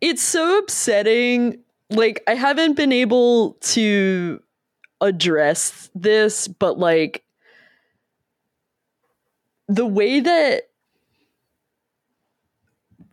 it's 0.00 0.22
so 0.22 0.58
upsetting 0.58 1.62
like 1.92 2.22
I 2.26 2.34
haven't 2.34 2.74
been 2.74 2.92
able 2.92 3.54
to 3.60 4.42
address 5.00 5.90
this, 5.94 6.48
but 6.48 6.78
like 6.78 7.24
the 9.68 9.86
way 9.86 10.20
that 10.20 10.62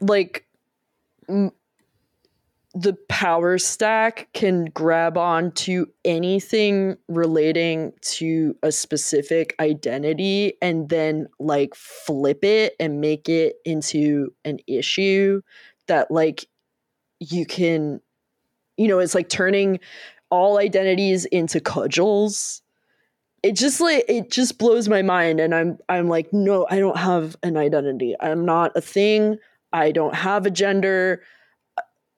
like 0.01 0.45
m- 1.27 1.51
the 2.75 2.93
power 3.07 3.57
stack 3.57 4.29
can 4.33 4.65
grab 4.65 5.17
on 5.17 5.51
to 5.51 5.87
anything 6.05 6.97
relating 7.07 7.91
to 8.01 8.55
a 8.61 8.71
specific 8.71 9.55
identity 9.59 10.53
and 10.61 10.87
then 10.89 11.27
like 11.39 11.73
flip 11.73 12.43
it 12.43 12.75
and 12.79 13.01
make 13.01 13.27
it 13.27 13.55
into 13.65 14.31
an 14.45 14.59
issue 14.67 15.41
that 15.87 16.11
like 16.11 16.45
you 17.19 17.45
can 17.45 17.99
you 18.77 18.87
know 18.87 18.99
it's 18.99 19.15
like 19.15 19.29
turning 19.29 19.79
all 20.29 20.59
identities 20.59 21.25
into 21.25 21.59
cudgels. 21.59 22.61
It 23.41 23.55
just 23.55 23.81
like 23.81 24.05
it 24.07 24.29
just 24.29 24.59
blows 24.59 24.87
my 24.87 25.01
mind 25.01 25.39
and 25.39 25.55
i'm 25.55 25.79
i'm 25.87 26.07
like 26.07 26.31
no 26.31 26.67
i 26.69 26.77
don't 26.77 26.97
have 26.97 27.35
an 27.41 27.57
identity. 27.57 28.15
I'm 28.19 28.45
not 28.45 28.73
a 28.75 28.81
thing. 28.81 29.39
I 29.73 29.91
don't 29.91 30.13
have 30.13 30.45
a 30.45 30.51
gender 30.51 31.23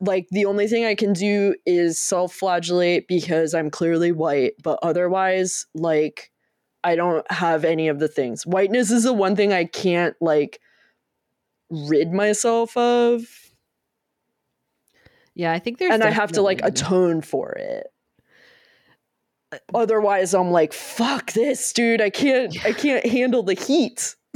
like 0.01 0.27
the 0.31 0.45
only 0.45 0.67
thing 0.67 0.85
i 0.85 0.95
can 0.95 1.13
do 1.13 1.55
is 1.65 1.97
self-flagellate 1.99 3.07
because 3.07 3.53
i'm 3.53 3.69
clearly 3.69 4.11
white 4.11 4.53
but 4.63 4.77
otherwise 4.83 5.65
like 5.73 6.31
i 6.83 6.95
don't 6.95 7.29
have 7.31 7.63
any 7.63 7.87
of 7.87 7.99
the 7.99 8.07
things 8.07 8.45
whiteness 8.45 8.91
is 8.91 9.03
the 9.03 9.13
one 9.13 9.35
thing 9.35 9.53
i 9.53 9.63
can't 9.63 10.15
like 10.19 10.59
rid 11.69 12.11
myself 12.11 12.75
of 12.75 13.23
Yeah, 15.33 15.53
I 15.53 15.59
think 15.59 15.77
there's 15.77 15.93
and 15.93 16.03
I 16.03 16.09
have 16.09 16.33
to 16.33 16.41
like 16.41 16.61
atone 16.63 17.21
for 17.21 17.51
it. 17.53 17.87
Otherwise, 19.73 20.33
I'm 20.33 20.51
like, 20.51 20.73
fuck 20.73 21.33
this, 21.33 21.73
dude. 21.73 22.01
I 22.01 22.09
can't. 22.09 22.55
I 22.65 22.73
can't 22.73 23.05
handle 23.05 23.43
the 23.43 23.53
heat. 23.53 24.15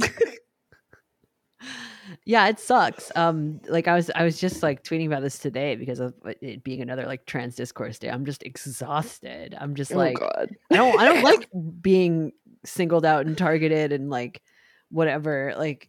Yeah, 2.28 2.48
it 2.48 2.58
sucks. 2.58 3.12
Um, 3.14 3.60
like 3.68 3.86
I 3.86 3.94
was, 3.94 4.10
I 4.16 4.24
was 4.24 4.40
just 4.40 4.60
like 4.60 4.82
tweeting 4.82 5.06
about 5.06 5.22
this 5.22 5.38
today 5.38 5.76
because 5.76 6.00
of 6.00 6.12
it 6.40 6.64
being 6.64 6.82
another 6.82 7.06
like 7.06 7.24
trans 7.24 7.54
discourse 7.54 8.00
day. 8.00 8.10
I'm 8.10 8.24
just 8.24 8.42
exhausted. 8.42 9.56
I'm 9.58 9.76
just 9.76 9.92
like, 9.92 10.18
oh 10.20 10.28
god. 10.34 10.50
I 10.72 10.76
don't, 10.76 11.00
I 11.00 11.04
don't 11.04 11.22
like 11.22 11.48
being 11.80 12.32
singled 12.64 13.06
out 13.06 13.26
and 13.26 13.38
targeted 13.38 13.92
and 13.92 14.10
like 14.10 14.42
whatever. 14.90 15.54
Like, 15.56 15.88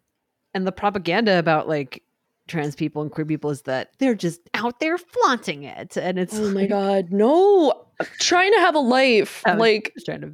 and 0.53 0.65
the 0.65 0.71
propaganda 0.71 1.39
about 1.39 1.67
like 1.67 2.03
trans 2.47 2.75
people 2.75 3.01
and 3.01 3.11
queer 3.11 3.25
people 3.25 3.49
is 3.49 3.63
that 3.63 3.89
they're 3.97 4.13
just 4.13 4.41
out 4.53 4.79
there 4.79 4.99
flaunting 4.99 5.63
it, 5.63 5.97
and 5.97 6.19
it's 6.19 6.37
Oh 6.37 6.51
my 6.51 6.61
like, 6.61 6.69
god. 6.69 7.11
No. 7.11 7.87
I'm 7.99 8.07
trying 8.19 8.53
to 8.53 8.59
have 8.59 8.75
a 8.75 8.79
life. 8.79 9.41
Like 9.47 9.91
just 9.95 10.05
trying 10.05 10.21
to, 10.21 10.33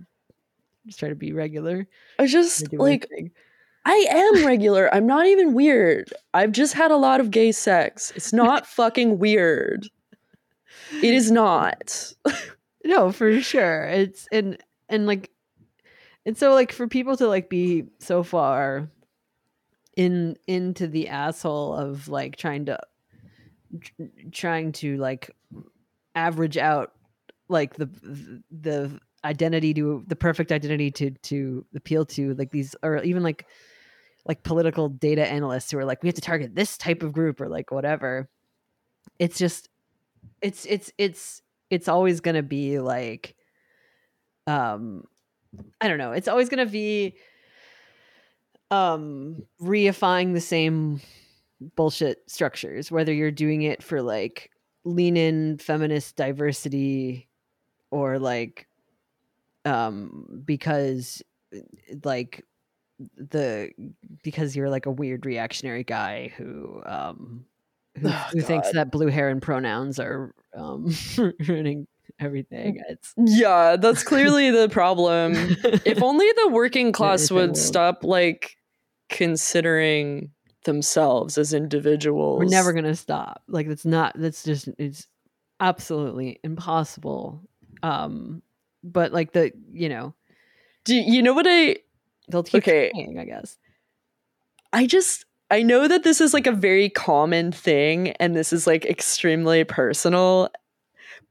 just 0.86 1.00
trying 1.00 1.12
to 1.12 1.16
be 1.16 1.32
regular. 1.32 1.88
I 2.20 2.28
just 2.28 2.74
like 2.74 3.08
thing. 3.08 3.32
I 3.86 4.06
am 4.10 4.46
regular. 4.46 4.94
I'm 4.94 5.06
not 5.06 5.26
even 5.26 5.54
weird. 5.54 6.14
I've 6.34 6.52
just 6.52 6.74
had 6.74 6.92
a 6.92 6.98
lot 6.98 7.20
of 7.20 7.32
gay 7.32 7.52
sex. 7.52 8.12
It's 8.16 8.34
not 8.34 8.66
fucking 8.68 9.20
weird. 9.20 9.88
It 11.02 11.14
is 11.14 11.32
not. 11.32 12.14
no 12.84 13.12
for 13.12 13.40
sure 13.40 13.86
it's 13.86 14.28
and 14.32 14.58
and 14.90 15.08
like 15.08 15.32
and 16.26 16.38
so 16.38 16.54
like 16.54 16.72
for 16.72 16.88
people 16.88 17.18
to 17.18 17.28
like 17.28 17.50
be 17.50 17.86
so 18.00 18.24
far 18.24 18.90
in 19.96 20.36
into 20.48 20.88
the 20.88 21.08
asshole 21.08 21.74
of 21.76 22.08
like 22.08 22.36
trying 22.36 22.66
to 22.66 22.80
tr- 23.82 24.04
trying 24.32 24.72
to 24.72 24.98
like 24.98 25.32
average 26.16 26.58
out 26.58 26.94
like 27.50 27.76
the 27.76 27.90
the 28.52 29.00
identity 29.26 29.74
to 29.74 30.04
the 30.08 30.16
perfect 30.16 30.52
identity 30.52 30.92
to 30.92 31.12
to 31.22 31.66
appeal 31.76 32.06
to 32.06 32.34
like 32.36 32.52
these 32.52 32.76
or 32.84 33.02
even 33.04 33.24
like 33.24 33.46
like 34.26 34.44
political 34.44 34.90
data 34.90 35.28
analysts 35.28 35.72
who 35.72 35.78
are 35.78 35.86
like 35.86 36.02
we 36.02 36.08
have 36.08 36.16
to 36.16 36.22
target 36.22 36.56
this 36.56 36.78
type 36.78 37.04
of 37.04 37.14
group 37.14 37.42
or 37.42 37.50
like 37.50 37.72
whatever. 37.72 38.30
It's 39.20 39.38
just 39.38 39.70
it's 40.42 40.66
it's 40.66 40.92
it's 40.98 41.42
it's 41.70 41.88
always 41.88 42.20
going 42.20 42.36
to 42.36 42.44
be 42.44 42.80
like 42.80 43.36
um 44.48 45.04
i 45.82 45.88
don't 45.88 45.98
know 45.98 46.12
it's 46.12 46.28
always 46.28 46.50
going 46.50 46.66
to 46.66 46.72
be 46.72 47.16
um 48.72 49.44
reifying 49.62 50.34
the 50.34 50.42
same 50.42 51.00
bullshit 51.76 52.20
structures 52.28 52.92
whether 52.92 53.14
you're 53.14 53.32
doing 53.32 53.62
it 53.62 53.82
for 53.82 54.02
like 54.02 54.52
lean 54.84 55.16
in 55.16 55.58
feminist 55.58 56.16
diversity 56.16 57.30
or 57.92 58.20
like 58.20 58.68
um 59.66 60.42
because 60.44 61.22
like 62.04 62.44
the 63.18 63.72
because 64.24 64.56
you're 64.56 64.70
like 64.70 64.86
a 64.86 64.92
weird 64.92 65.26
reactionary 65.26 65.84
guy 65.84 66.32
who 66.38 66.82
um 66.86 67.46
who, 68.00 68.10
Oh, 68.10 68.26
who 68.32 68.42
thinks 68.42 68.72
that 68.74 68.92
blue 68.92 69.08
hair 69.08 69.30
and 69.30 69.42
pronouns 69.42 70.00
are 70.00 70.34
um 70.56 70.94
ruining 71.48 71.88
everything 72.20 72.80
it's 72.90 73.14
Yeah, 73.18 73.76
that's 73.76 74.04
clearly 74.12 74.52
the 74.52 74.70
problem. 74.70 75.34
if 75.86 76.02
only 76.04 76.28
the 76.38 76.50
working 76.50 76.92
class 76.92 77.30
would 77.32 77.42
world. 77.52 77.58
stop 77.58 78.04
like 78.04 78.56
considering 79.10 80.32
themselves 80.66 81.38
as 81.38 81.54
individuals. 81.54 82.40
we're 82.40 82.46
never 82.46 82.74
gonna 82.74 82.96
stop 82.96 83.44
like 83.48 83.68
that's 83.68 83.86
not 83.86 84.14
that's 84.16 84.44
just 84.44 84.70
it's 84.78 85.08
absolutely 85.60 86.40
impossible 86.44 87.42
um 87.84 88.42
but 88.84 89.12
like 89.14 89.34
the 89.34 89.52
you 89.72 89.88
know 89.90 90.14
Do 90.86 90.96
you 90.96 91.22
know 91.22 91.34
what 91.34 91.46
I 91.48 91.78
they'll 92.30 92.44
keep 92.44 92.64
Okay. 92.64 92.90
trying, 92.92 93.20
i 93.20 93.26
guess 93.26 93.58
I 94.72 94.88
just 94.88 95.26
I 95.52 95.62
know 95.62 95.88
that 95.88 96.04
this 96.04 96.20
is 96.20 96.34
like 96.34 96.48
a 96.48 96.52
very 96.52 96.90
common 96.90 97.52
thing 97.52 98.10
and 98.14 98.36
this 98.36 98.52
is 98.52 98.66
like 98.66 98.86
extremely 98.86 99.64
personal, 99.64 100.50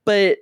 but 0.04 0.38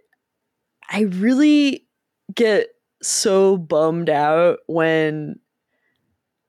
I 0.90 1.02
really 1.02 1.86
get 2.34 2.68
so 3.02 3.56
bummed 3.56 4.10
out 4.10 4.58
when 4.66 5.36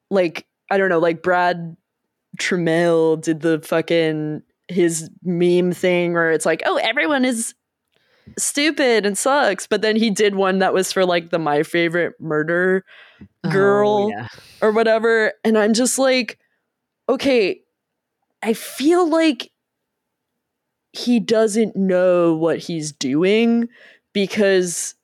like 0.10 0.46
I 0.70 0.78
don't 0.78 0.90
know, 0.90 1.00
like 1.00 1.24
Brad 1.24 1.76
Troemel 2.40 3.22
did 3.22 3.42
the 3.42 3.60
fucking 3.62 4.42
his 4.68 5.10
meme 5.24 5.72
thing 5.74 6.14
where 6.14 6.32
it's 6.32 6.46
like, 6.46 6.64
"Oh, 6.66 6.78
everyone 6.78 7.26
is 7.26 7.54
stupid 8.38 9.06
and 9.06 9.18
sucks." 9.18 9.68
But 9.68 9.82
then 9.82 9.96
he 9.96 10.10
did 10.10 10.36
one 10.36 10.60
that 10.60 10.74
was 10.74 10.92
for 10.92 11.06
like 11.06 11.30
the 11.30 11.40
my 11.40 11.64
favorite 11.64 12.14
murder 12.20 12.86
girl 13.50 14.06
oh, 14.06 14.10
yeah. 14.10 14.28
or 14.62 14.72
whatever. 14.72 15.34
And 15.44 15.58
I'm 15.58 15.74
just 15.74 15.98
like, 16.00 16.40
okay, 17.10 17.62
I 18.42 18.54
feel 18.54 19.08
like 19.10 19.52
he 20.94 21.20
doesn't 21.20 21.76
know 21.76 22.36
what 22.36 22.60
he's 22.60 22.92
doing 22.92 23.70
because 24.14 24.96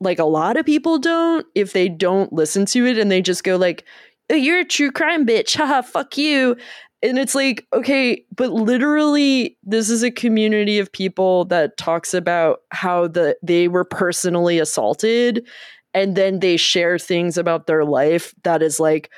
like 0.00 0.18
a 0.18 0.24
lot 0.24 0.56
of 0.56 0.66
people 0.66 0.98
don't 0.98 1.46
if 1.54 1.72
they 1.72 1.88
don't 1.88 2.32
listen 2.32 2.66
to 2.66 2.86
it 2.86 2.98
and 2.98 3.10
they 3.10 3.22
just 3.22 3.44
go 3.44 3.56
like 3.56 3.84
oh, 4.30 4.34
you're 4.34 4.60
a 4.60 4.64
true 4.64 4.90
crime 4.90 5.24
bitch 5.24 5.56
haha 5.56 5.80
fuck 5.80 6.18
you 6.18 6.56
and 7.02 7.18
it's 7.18 7.34
like 7.34 7.66
okay 7.72 8.24
but 8.34 8.50
literally 8.50 9.56
this 9.62 9.90
is 9.90 10.02
a 10.02 10.10
community 10.10 10.78
of 10.78 10.92
people 10.92 11.44
that 11.46 11.76
talks 11.76 12.14
about 12.14 12.60
how 12.70 13.06
the 13.06 13.36
they 13.42 13.68
were 13.68 13.84
personally 13.84 14.58
assaulted 14.58 15.46
and 15.94 16.16
then 16.16 16.40
they 16.40 16.56
share 16.56 16.98
things 16.98 17.38
about 17.38 17.66
their 17.66 17.84
life 17.84 18.34
that 18.42 18.62
is 18.62 18.78
like 18.78 19.10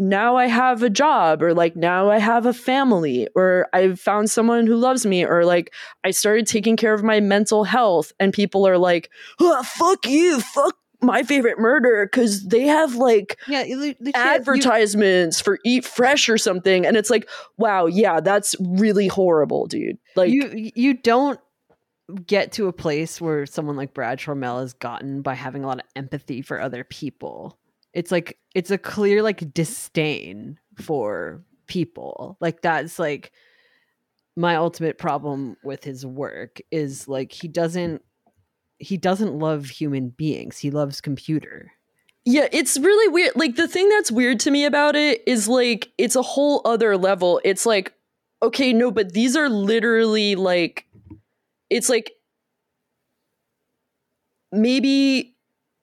now 0.00 0.36
I 0.36 0.46
have 0.46 0.84
a 0.84 0.90
job 0.90 1.42
or 1.42 1.54
like 1.54 1.74
now 1.74 2.08
I 2.08 2.18
have 2.18 2.46
a 2.46 2.52
family 2.52 3.26
or 3.34 3.66
I've 3.72 3.98
found 3.98 4.30
someone 4.30 4.66
who 4.66 4.76
loves 4.76 5.04
me 5.04 5.24
or 5.24 5.44
like 5.44 5.74
I 6.04 6.12
started 6.12 6.46
taking 6.46 6.76
care 6.76 6.94
of 6.94 7.02
my 7.02 7.18
mental 7.18 7.64
health 7.64 8.12
and 8.20 8.32
people 8.32 8.66
are 8.66 8.78
like 8.78 9.10
oh, 9.40 9.62
fuck 9.64 10.06
you 10.06 10.40
fuck 10.40 10.76
my 11.00 11.22
favorite 11.22 11.58
murder 11.58 12.08
cuz 12.12 12.44
they 12.46 12.62
have 12.62 12.96
like 12.96 13.38
yeah 13.46 13.62
you- 13.62 13.78
legit, 13.78 13.96
you- 14.00 14.12
advertisements 14.14 15.40
for 15.40 15.58
eat 15.64 15.84
fresh 15.84 16.28
or 16.28 16.36
something 16.38 16.84
and 16.84 16.96
it's 16.96 17.10
like 17.10 17.28
wow 17.56 17.86
yeah 17.86 18.20
that's 18.20 18.56
really 18.60 19.06
horrible 19.06 19.66
dude 19.66 19.98
like 20.16 20.30
you 20.30 20.70
you 20.74 20.94
don't 20.94 21.38
get 22.24 22.52
to 22.52 22.68
a 22.68 22.72
place 22.72 23.20
where 23.20 23.44
someone 23.46 23.76
like 23.76 23.92
Brad 23.94 24.18
Troemel 24.18 24.60
has 24.60 24.72
gotten 24.72 25.20
by 25.22 25.34
having 25.34 25.62
a 25.62 25.66
lot 25.66 25.78
of 25.78 25.84
empathy 25.94 26.40
for 26.40 26.60
other 26.60 26.82
people. 26.82 27.58
It's 27.92 28.10
like 28.10 28.38
it's 28.54 28.70
a 28.70 28.78
clear 28.78 29.22
like 29.22 29.52
disdain 29.52 30.58
for 30.80 31.42
people. 31.66 32.38
Like 32.40 32.62
that's 32.62 32.98
like 32.98 33.32
my 34.36 34.56
ultimate 34.56 34.98
problem 34.98 35.56
with 35.62 35.84
his 35.84 36.06
work 36.06 36.60
is 36.70 37.08
like 37.08 37.32
he 37.32 37.46
doesn't 37.48 38.02
he 38.78 38.96
doesn't 38.96 39.38
love 39.38 39.66
human 39.66 40.10
beings. 40.10 40.58
He 40.58 40.70
loves 40.70 41.00
computer. 41.00 41.72
Yeah, 42.24 42.48
it's 42.52 42.78
really 42.78 43.08
weird. 43.08 43.32
Like 43.36 43.56
the 43.56 43.68
thing 43.68 43.88
that's 43.88 44.10
weird 44.10 44.40
to 44.40 44.50
me 44.50 44.64
about 44.64 44.96
it 44.96 45.22
is 45.26 45.48
like 45.48 45.90
it's 45.96 46.16
a 46.16 46.22
whole 46.22 46.60
other 46.64 46.96
level. 46.96 47.40
It's 47.44 47.64
like 47.64 47.94
okay, 48.42 48.72
no, 48.72 48.90
but 48.90 49.12
these 49.12 49.36
are 49.36 49.48
literally 49.48 50.36
like 50.36 50.86
it's 51.70 51.88
like 51.88 52.12
maybe 54.52 55.34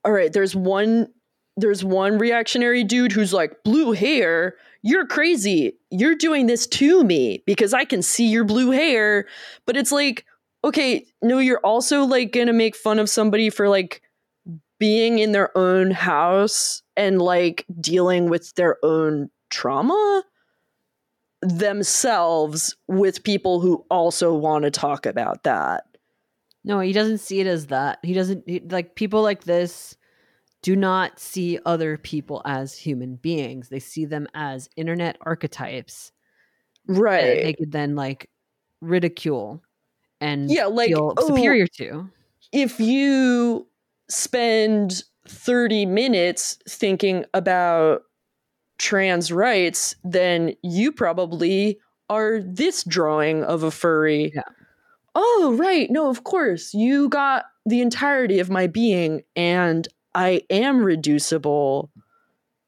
all 0.04 0.12
right, 0.12 0.32
there's 0.32 0.56
one 0.56 1.10
there's 1.58 1.84
one 1.84 2.18
reactionary 2.18 2.84
dude 2.84 3.12
who's 3.12 3.34
like, 3.34 3.64
blue 3.64 3.94
hair, 3.94 4.56
you're 4.82 5.08
crazy. 5.08 5.78
You're 5.90 6.16
doing 6.16 6.48
this 6.48 6.68
to 6.68 7.04
me 7.04 7.44
because 7.46 7.74
I 7.74 7.86
can 7.86 8.02
see 8.02 8.28
your 8.28 8.44
blue 8.44 8.72
hair. 8.72 9.26
But 9.66 9.78
it's 9.78 9.92
like, 9.92 10.26
okay, 10.66 11.06
no, 11.22 11.38
you're 11.38 11.60
also 11.60 12.04
like 12.04 12.34
gonna 12.34 12.52
make 12.52 12.76
fun 12.76 13.00
of 13.00 13.10
somebody 13.10 13.50
for 13.50 13.70
like 13.70 14.02
being 14.80 15.20
in 15.20 15.32
their 15.32 15.56
own 15.58 15.92
house 15.92 16.82
and 16.98 17.22
like 17.22 17.66
dealing 17.80 18.30
with 18.30 18.54
their 18.56 18.78
own 18.84 19.30
trauma 19.50 20.24
themselves 21.42 22.76
with 22.88 23.24
people 23.24 23.62
who 23.62 23.86
also 23.90 24.34
want 24.34 24.64
to 24.64 24.72
talk 24.72 25.06
about 25.06 25.44
that. 25.44 25.84
No, 26.64 26.80
he 26.80 26.92
doesn't 26.94 27.20
see 27.20 27.40
it 27.40 27.48
as 27.48 27.68
that. 27.68 28.00
He 28.02 28.14
doesn't 28.14 28.44
he, 28.48 28.60
like 28.60 28.96
people 28.96 29.22
like 29.22 29.44
this 29.44 29.96
do 30.64 30.76
not 30.76 31.20
see 31.20 31.60
other 31.64 31.96
people 31.98 32.42
as 32.44 32.76
human 32.76 33.18
beings. 33.18 33.70
They 33.70 33.80
see 33.80 34.06
them 34.06 34.28
as 34.34 34.68
internet 34.76 35.16
archetypes. 35.22 36.12
Right. 36.88 37.44
They 37.44 37.54
could 37.54 37.72
then 37.72 37.96
like 37.96 38.32
ridicule 38.82 39.62
and 40.22 40.50
yeah, 40.50 40.66
like 40.66 40.90
feel 40.90 41.14
oh, 41.18 41.28
superior 41.28 41.68
to. 41.68 42.10
If 42.52 42.80
you 42.80 43.68
spend 44.10 45.04
30 45.28 45.86
minutes 45.86 46.58
thinking 46.68 47.26
about 47.34 48.04
trans 48.78 49.32
rights, 49.32 49.96
then 50.04 50.56
you 50.62 50.92
probably 50.92 51.80
are 52.10 52.42
this 52.42 52.84
drawing 52.84 53.44
of 53.44 53.64
a 53.64 53.72
furry. 53.72 54.32
Yeah. 54.36 54.44
Oh, 55.16 55.56
right. 55.58 55.90
No, 55.90 56.10
of 56.10 56.24
course. 56.24 56.74
You 56.74 57.10
got 57.10 57.46
the 57.66 57.82
entirety 57.82 58.40
of 58.40 58.50
my 58.50 58.68
being, 58.68 59.24
and 59.36 59.88
I 60.14 60.42
am 60.50 60.84
reducible 60.84 61.90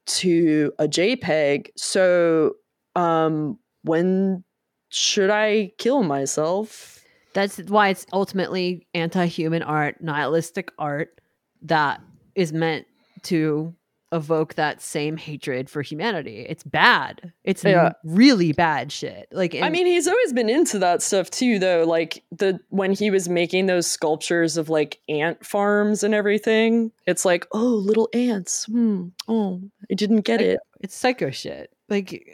to 0.07 0.71
a 0.79 0.87
JPEG. 0.87 1.67
So, 1.75 2.55
um, 2.95 3.59
when 3.83 4.43
should 4.89 5.29
I 5.29 5.73
kill 5.77 6.03
myself? 6.03 6.96
That's 7.37 7.57
why 7.69 7.89
it's 7.89 8.05
ultimately 8.11 8.87
anti-human 8.95 9.61
art, 9.61 10.01
nihilistic 10.01 10.71
art 10.79 11.21
that 11.61 12.01
is 12.33 12.51
meant 12.51 12.87
to 13.23 13.75
evoke 14.11 14.55
that 14.55 14.81
same 14.81 15.17
hatred 15.17 15.69
for 15.69 15.81
humanity. 15.83 16.45
It's 16.49 16.63
bad. 16.63 17.33
It's 17.43 17.63
Yeah. 17.63 17.91
really 18.03 18.53
bad 18.53 18.91
shit. 18.91 19.27
Like 19.31 19.53
I 19.53 19.69
mean, 19.69 19.85
he's 19.85 20.07
always 20.07 20.33
been 20.33 20.49
into 20.49 20.79
that 20.79 21.01
stuff 21.01 21.29
too, 21.29 21.59
though. 21.59 21.83
Like 21.85 22.23
the 22.31 22.59
when 22.69 22.91
he 22.93 23.11
was 23.11 23.29
making 23.29 23.65
those 23.67 23.85
sculptures 23.85 24.57
of 24.57 24.69
like 24.69 24.99
ant 25.07 25.45
farms 25.45 26.03
and 26.03 26.13
everything, 26.15 26.91
it's 27.05 27.23
like, 27.25 27.45
oh, 27.51 27.65
little 27.67 28.09
ants. 28.13 28.65
Hmm. 28.65 29.09
Oh, 29.27 29.61
I 29.91 29.93
didn't 29.93 30.21
get 30.21 30.39
Like- 30.39 30.49
it. 30.49 30.59
it's 30.81 30.95
psycho 30.95 31.29
shit. 31.29 31.69
Like 31.89 32.25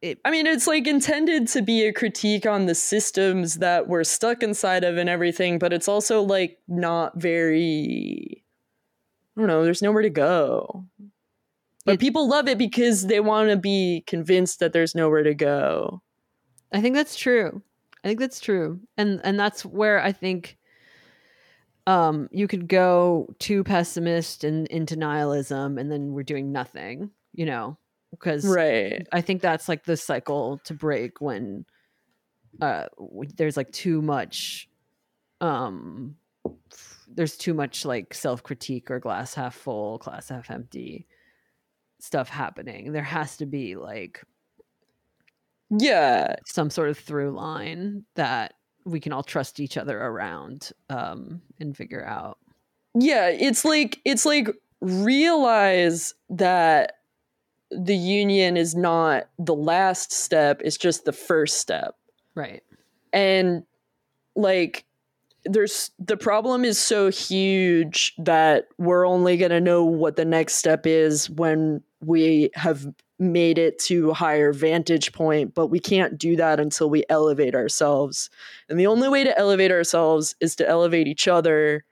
it, 0.00 0.18
I 0.24 0.30
mean, 0.30 0.46
it's 0.46 0.66
like 0.66 0.86
intended 0.86 1.48
to 1.48 1.62
be 1.62 1.84
a 1.84 1.92
critique 1.92 2.46
on 2.46 2.66
the 2.66 2.74
systems 2.74 3.56
that 3.56 3.88
we're 3.88 4.04
stuck 4.04 4.42
inside 4.42 4.84
of 4.84 4.96
and 4.96 5.08
everything, 5.08 5.58
but 5.58 5.72
it's 5.72 5.88
also 5.88 6.22
like 6.22 6.58
not 6.68 7.20
very. 7.20 8.44
I 9.36 9.40
don't 9.40 9.48
know. 9.48 9.64
There's 9.64 9.82
nowhere 9.82 10.02
to 10.02 10.10
go. 10.10 10.84
But 11.84 11.94
It- 11.94 12.00
people 12.00 12.28
love 12.28 12.48
it 12.48 12.58
because 12.58 13.06
they 13.06 13.20
want 13.20 13.50
to 13.50 13.56
be 13.56 14.04
convinced 14.06 14.60
that 14.60 14.72
there's 14.72 14.94
nowhere 14.94 15.22
to 15.22 15.34
go. 15.34 16.02
I 16.72 16.80
think 16.80 16.94
that's 16.94 17.16
true. 17.16 17.62
I 18.04 18.08
think 18.08 18.20
that's 18.20 18.40
true. 18.40 18.80
And 18.96 19.20
and 19.24 19.38
that's 19.38 19.64
where 19.64 20.00
I 20.02 20.12
think 20.12 20.58
um 21.86 22.28
you 22.30 22.46
could 22.46 22.68
go 22.68 23.28
too 23.38 23.64
pessimist 23.64 24.44
and 24.44 24.66
into 24.68 24.96
nihilism 24.96 25.78
and 25.78 25.90
then 25.90 26.12
we're 26.12 26.22
doing 26.22 26.52
nothing, 26.52 27.10
you 27.32 27.46
know, 27.46 27.78
because 28.10 28.44
Right. 28.44 29.06
I 29.12 29.20
think 29.20 29.42
that's 29.42 29.68
like 29.68 29.84
the 29.84 29.96
cycle 29.96 30.58
to 30.64 30.74
break 30.74 31.20
when 31.20 31.66
uh 32.60 32.86
there's 33.36 33.56
like 33.56 33.70
too 33.72 34.02
much 34.02 34.68
um 35.40 36.16
there's 37.08 37.36
too 37.36 37.54
much 37.54 37.84
like 37.84 38.14
self-critique 38.14 38.90
or 38.90 39.00
glass 39.00 39.34
half 39.34 39.54
full, 39.54 39.98
glass 39.98 40.28
half 40.28 40.50
empty 40.50 41.06
stuff 42.00 42.28
happening. 42.28 42.92
There 42.92 43.02
has 43.02 43.36
to 43.38 43.46
be 43.46 43.76
like 43.76 44.22
Yeah. 45.70 46.36
some 46.46 46.70
sort 46.70 46.88
of 46.88 46.98
through 46.98 47.32
line 47.32 48.04
that 48.14 48.54
we 48.84 49.00
can 49.00 49.12
all 49.12 49.22
trust 49.22 49.60
each 49.60 49.76
other 49.76 50.00
around 50.00 50.72
um 50.88 51.42
and 51.60 51.76
figure 51.76 52.04
out. 52.04 52.38
Yeah, 52.94 53.28
it's 53.28 53.64
like 53.64 54.00
it's 54.04 54.24
like 54.24 54.48
realize 54.80 56.14
that 56.30 56.97
the 57.70 57.96
union 57.96 58.56
is 58.56 58.74
not 58.74 59.28
the 59.38 59.54
last 59.54 60.12
step, 60.12 60.60
it's 60.64 60.76
just 60.76 61.04
the 61.04 61.12
first 61.12 61.58
step. 61.58 61.96
Right. 62.34 62.62
And 63.12 63.64
like 64.36 64.84
there's 65.44 65.90
the 65.98 66.16
problem 66.16 66.64
is 66.64 66.78
so 66.78 67.10
huge 67.10 68.14
that 68.18 68.68
we're 68.78 69.06
only 69.06 69.36
going 69.36 69.50
to 69.50 69.60
know 69.60 69.84
what 69.84 70.16
the 70.16 70.24
next 70.24 70.54
step 70.54 70.86
is 70.86 71.30
when 71.30 71.82
we 72.00 72.50
have 72.54 72.86
made 73.18 73.58
it 73.58 73.78
to 73.80 74.10
a 74.10 74.14
higher 74.14 74.52
vantage 74.52 75.12
point, 75.12 75.54
but 75.54 75.66
we 75.66 75.80
can't 75.80 76.18
do 76.18 76.36
that 76.36 76.60
until 76.60 76.88
we 76.88 77.02
elevate 77.08 77.54
ourselves. 77.54 78.30
And 78.68 78.78
the 78.78 78.86
only 78.86 79.08
way 79.08 79.24
to 79.24 79.36
elevate 79.36 79.72
ourselves 79.72 80.36
is 80.40 80.54
to 80.56 80.68
elevate 80.68 81.08
each 81.08 81.26
other 81.26 81.84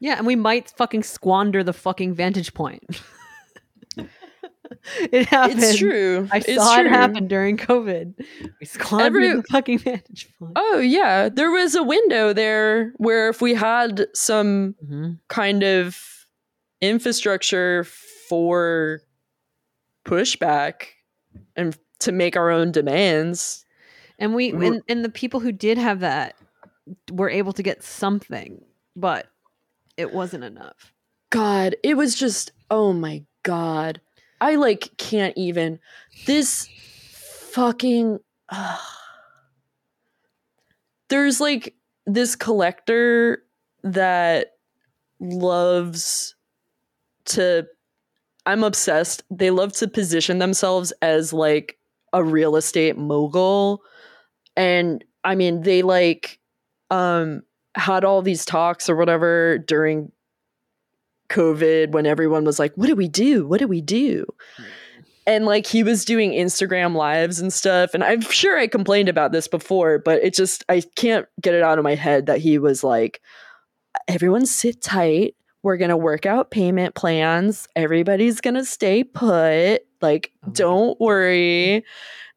Yeah, 0.00 0.18
and 0.18 0.26
we 0.26 0.36
might 0.36 0.70
fucking 0.76 1.04
squander 1.04 1.62
the 1.62 1.72
fucking 1.72 2.14
vantage 2.14 2.52
point. 2.52 2.84
it 5.12 5.26
happened. 5.26 5.62
It's 5.62 5.78
true. 5.78 6.28
I 6.30 6.38
It's 6.38 6.54
saw 6.54 6.74
it 6.78 6.82
true. 6.82 6.90
happen 6.90 7.26
during 7.28 7.56
COVID. 7.56 8.14
We 8.60 8.66
squandered 8.66 9.06
Every- 9.24 9.36
the 9.36 9.42
fucking 9.50 9.78
vantage 9.78 10.28
point. 10.38 10.52
Oh 10.56 10.78
yeah, 10.78 11.28
there 11.28 11.50
was 11.50 11.74
a 11.74 11.82
window 11.82 12.32
there 12.32 12.92
where 12.98 13.28
if 13.30 13.40
we 13.40 13.54
had 13.54 14.06
some 14.14 14.74
Mhm. 14.84 15.18
kind 15.28 15.62
of 15.62 15.98
infrastructure 16.80 17.84
for 18.28 19.00
pushback 20.06 20.86
and 21.56 21.76
to 22.00 22.12
make 22.12 22.36
our 22.36 22.50
own 22.50 22.72
demands. 22.72 23.64
And 24.18 24.34
we 24.34 24.50
and, 24.52 24.82
and 24.88 25.04
the 25.04 25.08
people 25.08 25.40
who 25.40 25.50
did 25.52 25.78
have 25.78 26.00
that 26.00 26.36
were 27.10 27.30
able 27.30 27.52
to 27.54 27.62
get 27.62 27.82
something, 27.82 28.62
but 28.94 29.26
it 29.96 30.12
wasn't 30.12 30.44
enough. 30.44 30.92
God, 31.30 31.74
it 31.82 31.96
was 31.96 32.14
just 32.14 32.52
oh 32.70 32.92
my 32.92 33.24
god. 33.42 34.00
I 34.44 34.56
like 34.56 34.90
can't 34.98 35.32
even 35.38 35.80
this 36.26 36.68
fucking 37.52 38.18
There's 41.08 41.40
like 41.40 41.74
this 42.04 42.36
collector 42.36 43.42
that 43.84 44.48
loves 45.18 46.34
to 47.24 47.66
I'm 48.44 48.64
obsessed. 48.64 49.22
They 49.30 49.50
love 49.50 49.72
to 49.74 49.88
position 49.88 50.40
themselves 50.40 50.92
as 51.00 51.32
like 51.32 51.78
a 52.12 52.22
real 52.22 52.56
estate 52.56 52.98
mogul. 52.98 53.80
And 54.58 55.02
I 55.24 55.36
mean, 55.36 55.62
they 55.62 55.80
like 55.80 56.38
um 56.90 57.44
had 57.76 58.04
all 58.04 58.20
these 58.20 58.44
talks 58.44 58.90
or 58.90 58.96
whatever 58.96 59.56
during 59.56 60.12
COVID 61.28 61.92
when 61.92 62.06
everyone 62.06 62.44
was 62.44 62.58
like, 62.58 62.74
what 62.74 62.86
do 62.86 62.94
we 62.94 63.08
do? 63.08 63.46
What 63.46 63.60
do 63.60 63.68
we 63.68 63.80
do? 63.80 64.26
And 65.26 65.46
like 65.46 65.66
he 65.66 65.82
was 65.82 66.04
doing 66.04 66.32
Instagram 66.32 66.94
lives 66.94 67.40
and 67.40 67.52
stuff. 67.52 67.94
And 67.94 68.04
I'm 68.04 68.20
sure 68.20 68.58
I 68.58 68.66
complained 68.66 69.08
about 69.08 69.32
this 69.32 69.48
before, 69.48 69.98
but 69.98 70.22
it 70.22 70.34
just, 70.34 70.64
I 70.68 70.82
can't 70.96 71.26
get 71.40 71.54
it 71.54 71.62
out 71.62 71.78
of 71.78 71.84
my 71.84 71.94
head 71.94 72.26
that 72.26 72.40
he 72.40 72.58
was 72.58 72.84
like, 72.84 73.20
everyone 74.06 74.44
sit 74.44 74.82
tight. 74.82 75.34
We're 75.62 75.78
going 75.78 75.90
to 75.90 75.96
work 75.96 76.26
out 76.26 76.50
payment 76.50 76.94
plans. 76.94 77.68
Everybody's 77.74 78.42
going 78.42 78.54
to 78.54 78.66
stay 78.66 79.02
put. 79.02 79.80
Like, 80.02 80.30
Oh 80.46 80.50
don't 80.52 81.00
worry. 81.00 81.84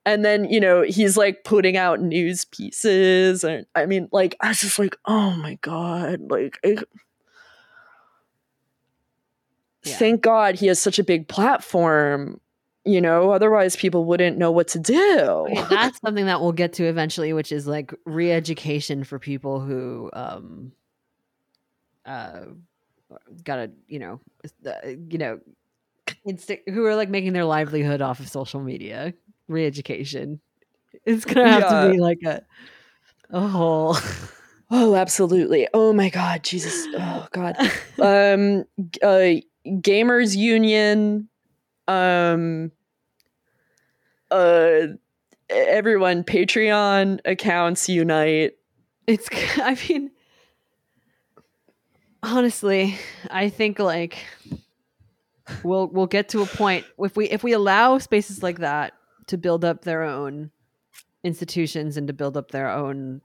And 0.06 0.24
then, 0.24 0.46
you 0.50 0.62
know, 0.62 0.84
he's 0.84 1.18
like 1.18 1.44
putting 1.44 1.76
out 1.76 2.00
news 2.00 2.46
pieces. 2.46 3.44
And 3.44 3.66
I 3.76 3.86
mean, 3.86 4.08
like, 4.14 4.38
I 4.40 4.48
was 4.48 4.62
just 4.62 4.80
like, 4.80 4.96
oh 5.04 5.32
my 5.32 5.56
God. 5.56 6.32
Like, 6.32 6.58
I, 6.64 6.78
Yeah. 9.88 9.98
thank 9.98 10.22
God 10.22 10.56
he 10.56 10.68
has 10.68 10.80
such 10.80 11.00
a 11.00 11.04
big 11.04 11.28
platform. 11.28 12.40
You 12.86 13.02
know, 13.02 13.32
otherwise 13.32 13.76
people 13.76 14.06
wouldn't 14.06 14.38
know 14.38 14.52
what 14.52 14.70
to 14.70 14.80
do. 14.80 15.20
Okay, 15.20 15.62
that's 15.70 16.00
something 16.00 16.26
that 16.28 16.40
we'll 16.40 16.54
get 16.54 16.74
to 16.74 16.86
eventually, 16.86 17.34
which 17.34 17.52
is 17.52 17.68
like 17.68 17.94
re-education 18.06 19.04
for 19.04 19.20
people 19.20 19.60
who 19.60 20.10
um 20.14 20.72
uh 22.06 22.46
gotta 23.44 23.72
you 23.88 24.00
know 24.00 24.22
uh, 24.66 24.72
you 25.10 25.18
know 25.18 25.40
who 26.68 26.86
are 26.86 26.96
like 26.96 27.10
making 27.10 27.34
their 27.34 27.46
livelihood 27.46 28.02
off 28.02 28.20
of 28.20 28.30
social 28.30 28.62
media 28.62 29.14
re-education 29.48 30.40
it's 31.06 31.26
gonna 31.26 31.50
have 31.50 31.68
to 31.68 31.92
be 31.92 32.00
like 32.00 32.20
a 32.26 32.42
a 33.30 33.48
whole 33.48 33.98
Oh, 34.70 34.96
absolutely. 34.96 35.68
Oh 35.74 35.94
my 35.94 36.10
god, 36.10 36.44
Jesus. 36.44 36.88
Oh 36.94 37.28
god. 37.32 37.56
um 38.02 38.66
uh 39.02 39.34
gamers 39.82 40.36
union 40.36 41.30
um 41.88 42.72
uh 44.32 44.88
everyone 45.50 46.24
Patreon 46.24 47.20
accounts 47.26 47.88
unite. 47.88 48.54
It's 49.06 49.30
I 49.58 49.78
mean 49.88 50.12
honestly, 52.24 52.98
I 53.30 53.50
think 53.50 53.80
like 53.80 54.26
we'll 55.64 55.88
we'll 55.88 56.08
get 56.08 56.30
to 56.30 56.42
a 56.42 56.46
point 56.46 56.86
if 57.00 57.16
we 57.16 57.30
if 57.30 57.44
we 57.44 57.54
allow 57.54 57.98
spaces 57.98 58.44
like 58.44 58.60
that 58.60 58.94
to 59.28 59.38
build 59.38 59.64
up 59.64 59.84
their 59.84 60.04
own 60.04 60.52
institutions 61.24 61.98
and 61.98 62.08
to 62.08 62.14
build 62.14 62.38
up 62.38 62.52
their 62.52 62.70
own 62.70 63.22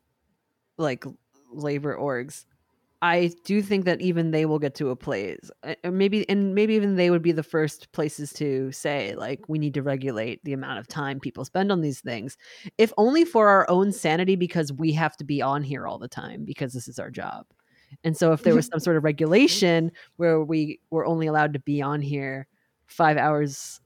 like 0.79 1.05
labor 1.53 1.97
orgs 1.97 2.45
i 3.03 3.31
do 3.45 3.61
think 3.61 3.85
that 3.85 4.01
even 4.01 4.31
they 4.31 4.47
will 4.47 4.59
get 4.59 4.75
to 4.75 4.89
a 4.91 4.97
place 4.97 5.51
maybe 5.85 6.27
and 6.29 6.55
maybe 6.55 6.75
even 6.75 6.97
they 6.97 7.11
would 7.11 7.23
be 7.23 7.33
the 7.33 7.43
first 7.43 7.93
places 7.93 8.33
to 8.33 8.73
say 8.73 9.15
like 9.17 9.41
we 9.49 9.59
need 9.59 9.75
to 9.75 9.83
regulate 9.83 10.43
the 10.45 10.53
amount 10.53 10.79
of 10.79 10.89
time 10.89 11.21
people 11.21 11.45
spend 11.45 11.71
on 11.71 11.83
these 11.83 12.01
things 12.01 12.39
if 12.79 12.93
only 12.97 13.25
for 13.25 13.49
our 13.49 13.69
own 13.69 13.93
sanity 13.93 14.37
because 14.37 14.73
we 14.73 14.93
have 14.93 15.17
to 15.17 15.25
be 15.25 15.43
on 15.43 15.63
here 15.63 15.87
all 15.87 15.99
the 15.99 16.09
time 16.09 16.45
because 16.45 16.73
this 16.73 16.89
is 16.89 16.99
our 16.99 17.11
job. 17.11 17.47
And 18.05 18.17
so 18.17 18.33
if 18.33 18.43
there 18.43 18.55
was 18.55 18.67
some 18.67 18.81
sort 18.81 18.97
of 18.97 19.05
regulation 19.05 19.93
where 20.17 20.43
we 20.43 20.81
were 20.91 21.05
only 21.05 21.27
allowed 21.27 21.53
to 21.53 21.59
be 21.59 21.83
on 21.83 22.01
here 22.01 22.47
five 22.87 23.17
hours 23.17 23.81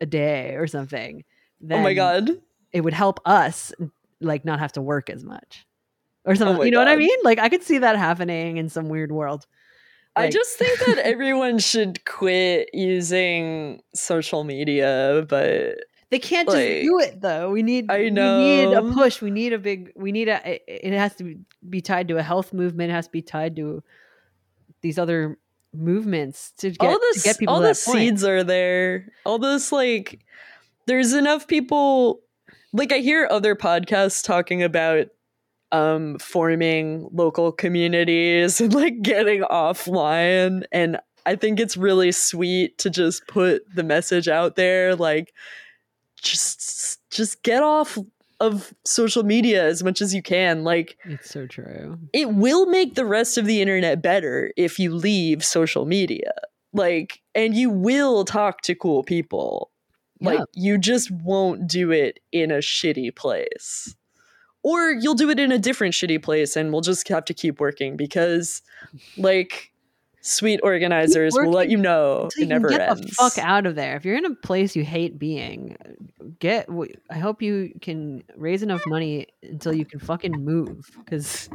a 0.00 0.06
day 0.06 0.54
or 0.56 0.66
something 0.66 1.24
then 1.60 1.80
oh 1.80 1.82
my 1.82 1.94
god. 1.94 2.30
it 2.72 2.80
would 2.82 2.92
help 2.92 3.20
us 3.24 3.72
like 4.20 4.44
not 4.44 4.58
have 4.58 4.72
to 4.72 4.82
work 4.82 5.08
as 5.08 5.24
much 5.24 5.64
or 6.24 6.32
Oh 6.32 6.34
something 6.34 6.58
my 6.58 6.64
you 6.64 6.70
know 6.70 6.78
what 6.78 6.88
i 6.88 6.96
mean? 6.96 7.18
Like 7.22 7.38
i 7.38 7.48
could 7.48 7.62
see 7.62 7.78
that 7.78 7.96
happening 7.96 8.56
in 8.56 8.68
some 8.68 8.88
weird 8.88 9.12
world. 9.12 9.46
I 10.16 10.30
just 10.30 10.56
think 10.56 10.78
that 10.86 10.98
everyone 11.04 11.58
should 11.58 12.04
quit 12.04 12.70
using 12.72 13.82
social 13.94 14.44
media, 14.44 15.26
but 15.28 15.76
they 16.10 16.20
can't 16.20 16.46
just 16.46 16.56
Like, 16.56 16.82
do 16.82 17.00
it 17.00 17.20
though. 17.20 17.50
We 17.50 17.64
need 17.64 17.90
I 17.90 17.98
we 17.98 18.10
need 18.10 18.72
a 18.72 18.82
push. 18.92 19.20
We 19.20 19.32
need 19.32 19.52
a 19.52 19.58
big 19.58 19.90
we 19.96 20.12
need 20.12 20.28
a 20.28 20.52
it, 20.52 20.62
it 20.68 20.92
has 20.92 21.16
to 21.16 21.36
be 21.68 21.80
tied 21.80 22.06
to 22.08 22.18
a 22.18 22.22
health 22.22 22.52
movement. 22.52 22.90
It 22.90 22.94
has 22.94 23.06
to 23.06 23.12
be 23.12 23.22
tied 23.22 23.56
to 23.56 23.82
these 24.80 24.98
other 24.98 25.36
movements 25.72 26.52
to 26.58 26.70
get, 26.70 26.86
all 26.86 26.94
to 26.94 27.12
the 27.14 27.20
get 27.24 27.38
people 27.38 27.54
all 27.54 27.60
to 27.62 27.66
the 27.66 27.82
point. 27.84 27.98
seeds 27.98 28.22
are 28.22 28.44
there. 28.44 29.08
All 29.24 29.40
this 29.40 29.72
like 29.72 30.20
there's 30.86 31.12
enough 31.12 31.48
people 31.48 32.20
like 32.72 32.92
I 32.92 32.98
hear 32.98 33.26
other 33.28 33.56
podcasts 33.56 34.22
talking 34.22 34.62
about 34.62 35.08
um 35.74 36.18
forming 36.18 37.08
local 37.12 37.50
communities 37.52 38.60
and 38.62 38.72
like 38.74 39.02
getting 39.02 39.42
offline. 39.42 40.64
And 40.72 40.98
I 41.26 41.36
think 41.36 41.58
it's 41.60 41.76
really 41.76 42.12
sweet 42.12 42.78
to 42.78 42.90
just 42.90 43.26
put 43.26 43.62
the 43.74 43.82
message 43.82 44.28
out 44.28 44.56
there 44.56 44.94
like 44.94 45.32
just 46.22 47.00
just 47.10 47.42
get 47.42 47.62
off 47.62 47.98
of 48.40 48.74
social 48.84 49.22
media 49.22 49.64
as 49.64 49.82
much 49.84 50.02
as 50.02 50.14
you 50.14 50.22
can. 50.22 50.64
Like 50.64 50.96
it's 51.04 51.30
so 51.30 51.46
true. 51.46 51.98
it 52.12 52.30
will 52.34 52.66
make 52.66 52.94
the 52.94 53.04
rest 53.06 53.38
of 53.38 53.46
the 53.46 53.60
internet 53.60 54.02
better 54.02 54.52
if 54.56 54.78
you 54.78 54.94
leave 54.94 55.44
social 55.44 55.84
media. 55.86 56.32
Like 56.72 57.20
and 57.34 57.54
you 57.54 57.70
will 57.70 58.24
talk 58.24 58.60
to 58.62 58.74
cool 58.74 59.02
people. 59.02 59.70
Like 60.20 60.38
Yeah. 60.38 60.44
you 60.54 60.78
just 60.78 61.10
won't 61.10 61.66
do 61.68 61.90
it 61.90 62.20
in 62.32 62.50
a 62.50 62.58
shitty 62.58 63.14
place 63.16 63.94
or 64.64 64.90
you'll 64.92 65.14
do 65.14 65.30
it 65.30 65.38
in 65.38 65.52
a 65.52 65.58
different 65.58 65.94
shitty 65.94 66.20
place 66.20 66.56
and 66.56 66.72
we'll 66.72 66.80
just 66.80 67.06
have 67.08 67.24
to 67.26 67.34
keep 67.34 67.60
working 67.60 67.96
because 67.96 68.62
like 69.16 69.70
sweet 70.22 70.58
organizers 70.62 71.34
will 71.34 71.50
let 71.50 71.68
you 71.68 71.76
know 71.76 72.30
so 72.32 72.40
you 72.40 72.46
it 72.46 72.48
never 72.48 72.68
get 72.70 72.80
ends. 72.80 73.02
the 73.02 73.08
fuck 73.08 73.38
out 73.38 73.66
of 73.66 73.74
there. 73.76 73.94
If 73.94 74.04
you're 74.04 74.16
in 74.16 74.24
a 74.24 74.34
place 74.34 74.74
you 74.74 74.82
hate 74.82 75.18
being 75.18 75.76
get 76.40 76.68
I 77.10 77.18
hope 77.18 77.42
you 77.42 77.74
can 77.80 78.24
raise 78.36 78.62
enough 78.62 78.80
money 78.86 79.26
until 79.42 79.74
you 79.74 79.84
can 79.84 80.00
fucking 80.00 80.32
move 80.32 80.90
because 80.98 81.50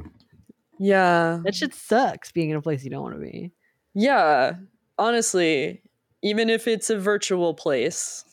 yeah. 0.77 1.39
that 1.43 1.55
shit 1.55 1.73
sucks 1.73 2.31
being 2.31 2.51
in 2.51 2.55
a 2.55 2.61
place 2.61 2.83
you 2.83 2.91
don't 2.91 3.01
want 3.01 3.15
to 3.15 3.21
be. 3.21 3.51
Yeah 3.95 4.53
honestly 4.97 5.81
even 6.21 6.49
if 6.49 6.67
it's 6.67 6.89
a 6.89 6.99
virtual 6.99 7.55
place. 7.55 8.23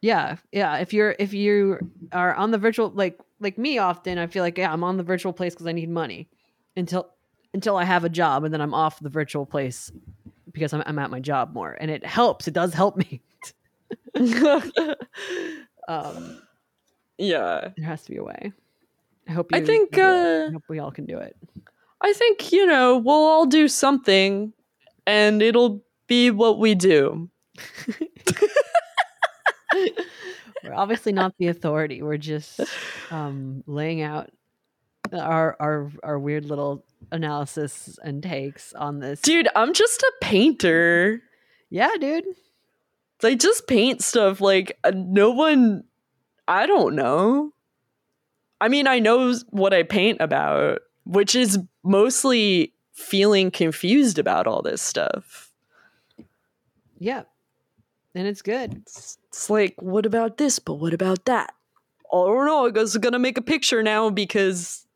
Yeah 0.00 0.38
yeah 0.50 0.78
if 0.78 0.92
you're 0.92 1.14
if 1.20 1.32
you 1.32 1.78
are 2.10 2.34
on 2.34 2.50
the 2.50 2.58
virtual 2.58 2.90
like 2.90 3.20
like 3.42 3.58
me 3.58 3.78
often 3.78 4.18
i 4.18 4.26
feel 4.26 4.42
like 4.42 4.56
yeah 4.58 4.72
i'm 4.72 4.84
on 4.84 4.96
the 4.96 5.02
virtual 5.02 5.32
place 5.32 5.54
because 5.54 5.66
i 5.66 5.72
need 5.72 5.90
money 5.90 6.28
until 6.76 7.08
until 7.54 7.76
i 7.76 7.84
have 7.84 8.04
a 8.04 8.08
job 8.08 8.44
and 8.44 8.52
then 8.54 8.60
i'm 8.60 8.72
off 8.74 9.00
the 9.00 9.08
virtual 9.10 9.44
place 9.44 9.90
because 10.52 10.72
i'm, 10.72 10.82
I'm 10.86 10.98
at 10.98 11.10
my 11.10 11.20
job 11.20 11.54
more. 11.54 11.76
And 11.80 11.90
it 11.90 12.04
helps. 12.04 12.46
It 12.48 12.54
does 12.54 12.74
help 12.74 12.96
me. 13.02 13.20
Um 15.88 16.42
yeah. 17.18 17.68
there 17.76 17.86
has 17.86 18.02
to 18.04 18.10
be 18.10 18.16
a 18.18 18.24
way. 18.24 18.52
I 19.28 19.32
hope 19.32 19.52
you 19.52 19.58
I 19.58 19.64
think, 19.64 19.92
can 19.92 20.00
do 20.00 20.06
it. 20.06 20.44
uh, 20.44 20.48
i 20.48 20.52
hope 20.52 20.62
we 20.68 20.78
all 20.78 20.90
can 20.90 21.06
do 21.06 21.18
it. 21.18 21.36
I 22.00 22.12
think, 22.12 22.52
you 22.52 22.66
know, 22.66 22.98
we'll 22.98 23.14
all 23.14 23.46
do 23.46 23.68
something 23.68 24.52
and 25.06 25.40
it'll 25.42 25.82
be 26.06 26.30
what 26.30 26.58
we 26.58 26.74
do. 26.74 27.28
we're 30.64 30.74
obviously 30.74 31.12
not 31.12 31.34
the 31.38 31.48
authority 31.48 32.02
we're 32.02 32.16
just 32.16 32.60
um 33.10 33.62
laying 33.66 34.00
out 34.02 34.30
our 35.12 35.56
our 35.60 35.90
our 36.02 36.18
weird 36.18 36.44
little 36.44 36.84
analysis 37.10 37.98
and 38.02 38.22
takes 38.22 38.72
on 38.72 39.00
this 39.00 39.20
Dude, 39.20 39.48
I'm 39.56 39.72
just 39.74 40.02
a 40.02 40.12
painter. 40.20 41.20
yeah 41.70 41.90
dude 42.00 42.24
I 43.24 43.34
just 43.36 43.66
paint 43.68 44.02
stuff 44.02 44.40
like 44.40 44.78
uh, 44.82 44.92
no 44.94 45.30
one 45.30 45.84
I 46.48 46.66
don't 46.66 46.96
know. 46.96 47.52
I 48.60 48.68
mean, 48.68 48.88
I 48.88 48.98
know 48.98 49.32
what 49.50 49.72
I 49.72 49.84
paint 49.84 50.20
about, 50.20 50.80
which 51.04 51.36
is 51.36 51.58
mostly 51.84 52.74
feeling 52.92 53.50
confused 53.52 54.18
about 54.18 54.46
all 54.48 54.60
this 54.60 54.82
stuff. 54.82 55.52
yeah 56.98 57.22
and 58.14 58.26
it's 58.26 58.42
good 58.42 58.74
It's, 58.74 59.18
it's 59.28 59.50
like, 59.50 59.74
what 59.80 60.06
about 60.06 60.38
this? 60.38 60.58
But 60.58 60.74
what 60.74 60.94
about 60.94 61.24
that? 61.26 61.54
I 62.12 62.16
don't 62.16 62.46
know. 62.46 62.66
I 62.66 62.70
guess 62.70 62.94
I'm 62.94 63.00
gonna 63.00 63.18
make 63.18 63.38
a 63.38 63.42
picture 63.42 63.82
now 63.82 64.10
because 64.10 64.86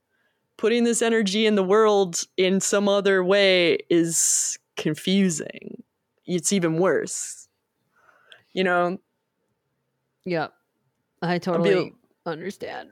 putting 0.57 0.85
this 0.85 1.03
energy 1.03 1.47
in 1.47 1.55
the 1.55 1.65
world 1.65 2.23
in 2.37 2.61
some 2.61 2.89
other 2.89 3.25
way 3.25 3.79
is 3.89 4.59
confusing. 4.77 5.83
It's 6.27 6.53
even 6.53 6.79
worse. 6.79 7.49
You 8.53 8.65
know, 8.65 8.99
yeah 10.27 10.49
i 11.23 11.39
totally 11.39 11.95
understand 12.27 12.91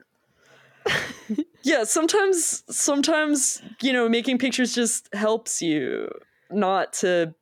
yeah, 1.63 1.83
sometimes 1.83 2.63
sometimes, 2.69 3.61
you 3.81 3.91
know, 3.91 4.07
making 4.07 4.37
pictures 4.37 4.75
just 4.75 5.11
helps 5.13 5.61
you 5.61 6.07
not 6.51 6.93
to 6.93 7.33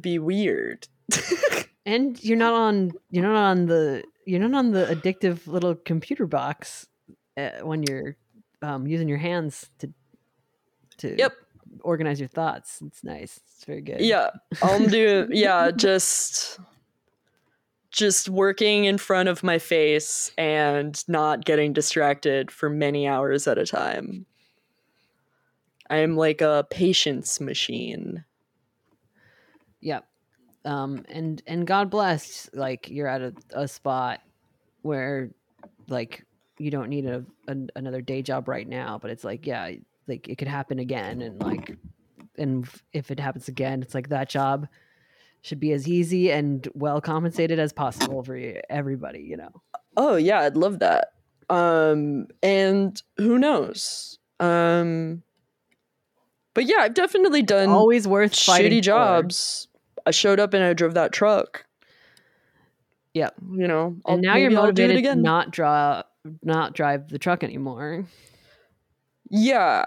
be 0.00 0.18
weird. 0.18 0.88
and 1.88 2.22
you're 2.22 2.36
not 2.36 2.52
on 2.52 2.92
you're 3.10 3.24
not 3.24 3.36
on 3.36 3.66
the 3.66 4.04
you're 4.26 4.40
not 4.46 4.54
on 4.58 4.72
the 4.72 4.84
addictive 4.86 5.46
little 5.46 5.74
computer 5.74 6.26
box 6.26 6.86
uh, 7.38 7.50
when 7.62 7.82
you're 7.82 8.16
um, 8.62 8.86
using 8.86 9.08
your 9.08 9.18
hands 9.18 9.70
to 9.78 9.92
to 10.98 11.14
Yep. 11.16 11.32
organize 11.80 12.20
your 12.20 12.28
thoughts 12.28 12.82
it's 12.86 13.02
nice 13.02 13.40
it's 13.46 13.64
very 13.64 13.80
good 13.80 14.00
Yeah, 14.00 14.30
I'm 14.62 14.86
doing 14.88 15.28
yeah, 15.32 15.70
just 15.70 16.58
just 17.90 18.28
working 18.28 18.84
in 18.84 18.98
front 18.98 19.28
of 19.28 19.42
my 19.42 19.58
face 19.58 20.30
and 20.36 21.02
not 21.08 21.44
getting 21.44 21.72
distracted 21.72 22.50
for 22.50 22.68
many 22.68 23.08
hours 23.08 23.48
at 23.48 23.56
a 23.58 23.64
time. 23.66 24.26
I 25.88 25.98
am 25.98 26.16
like 26.16 26.42
a 26.42 26.66
patience 26.70 27.40
machine. 27.40 28.24
Yep. 29.80 30.04
Um, 30.64 31.04
and 31.08 31.42
and 31.46 31.66
God 31.66 31.90
bless, 31.90 32.50
like 32.52 32.88
you're 32.90 33.06
at 33.06 33.22
a, 33.22 33.32
a 33.52 33.68
spot 33.68 34.20
where, 34.82 35.30
like, 35.88 36.24
you 36.58 36.70
don't 36.70 36.88
need 36.88 37.06
a, 37.06 37.24
a 37.46 37.56
another 37.76 38.00
day 38.00 38.22
job 38.22 38.48
right 38.48 38.68
now, 38.68 38.98
but 39.00 39.10
it's 39.10 39.24
like, 39.24 39.46
yeah, 39.46 39.70
like 40.06 40.28
it 40.28 40.36
could 40.36 40.48
happen 40.48 40.78
again, 40.78 41.22
and 41.22 41.40
like, 41.40 41.76
and 42.36 42.68
if 42.92 43.10
it 43.10 43.20
happens 43.20 43.48
again, 43.48 43.82
it's 43.82 43.94
like 43.94 44.08
that 44.08 44.28
job 44.28 44.66
should 45.42 45.60
be 45.60 45.72
as 45.72 45.88
easy 45.88 46.32
and 46.32 46.68
well 46.74 47.00
compensated 47.00 47.58
as 47.58 47.72
possible 47.72 48.22
for 48.22 48.36
you, 48.36 48.60
everybody, 48.68 49.20
you 49.20 49.36
know. 49.36 49.62
Oh 49.96 50.16
yeah, 50.16 50.40
I'd 50.40 50.56
love 50.56 50.80
that. 50.80 51.12
Um 51.48 52.26
and 52.42 53.00
who 53.16 53.38
knows? 53.38 54.18
Um 54.40 55.22
but 56.54 56.66
yeah, 56.66 56.78
I've 56.80 56.94
definitely 56.94 57.42
done 57.42 57.68
Always 57.68 58.08
worth 58.08 58.32
shitty 58.32 58.82
jobs. 58.82 59.67
I 60.08 60.10
showed 60.10 60.40
up 60.40 60.54
and 60.54 60.64
I 60.64 60.72
drove 60.72 60.94
that 60.94 61.12
truck. 61.12 61.64
Yep. 63.14 63.34
You 63.52 63.68
know, 63.68 63.96
I'll- 64.06 64.14
and 64.14 64.22
now 64.22 64.36
you're 64.36 64.50
maybe 64.50 64.54
do 64.54 64.60
it 64.60 64.62
motivated 64.62 64.94
to 64.96 64.98
again. 65.00 65.22
not 65.22 65.50
draw, 65.50 66.02
not 66.42 66.72
drive 66.74 67.08
the 67.10 67.18
truck 67.18 67.44
anymore. 67.44 68.06
Yeah. 69.30 69.84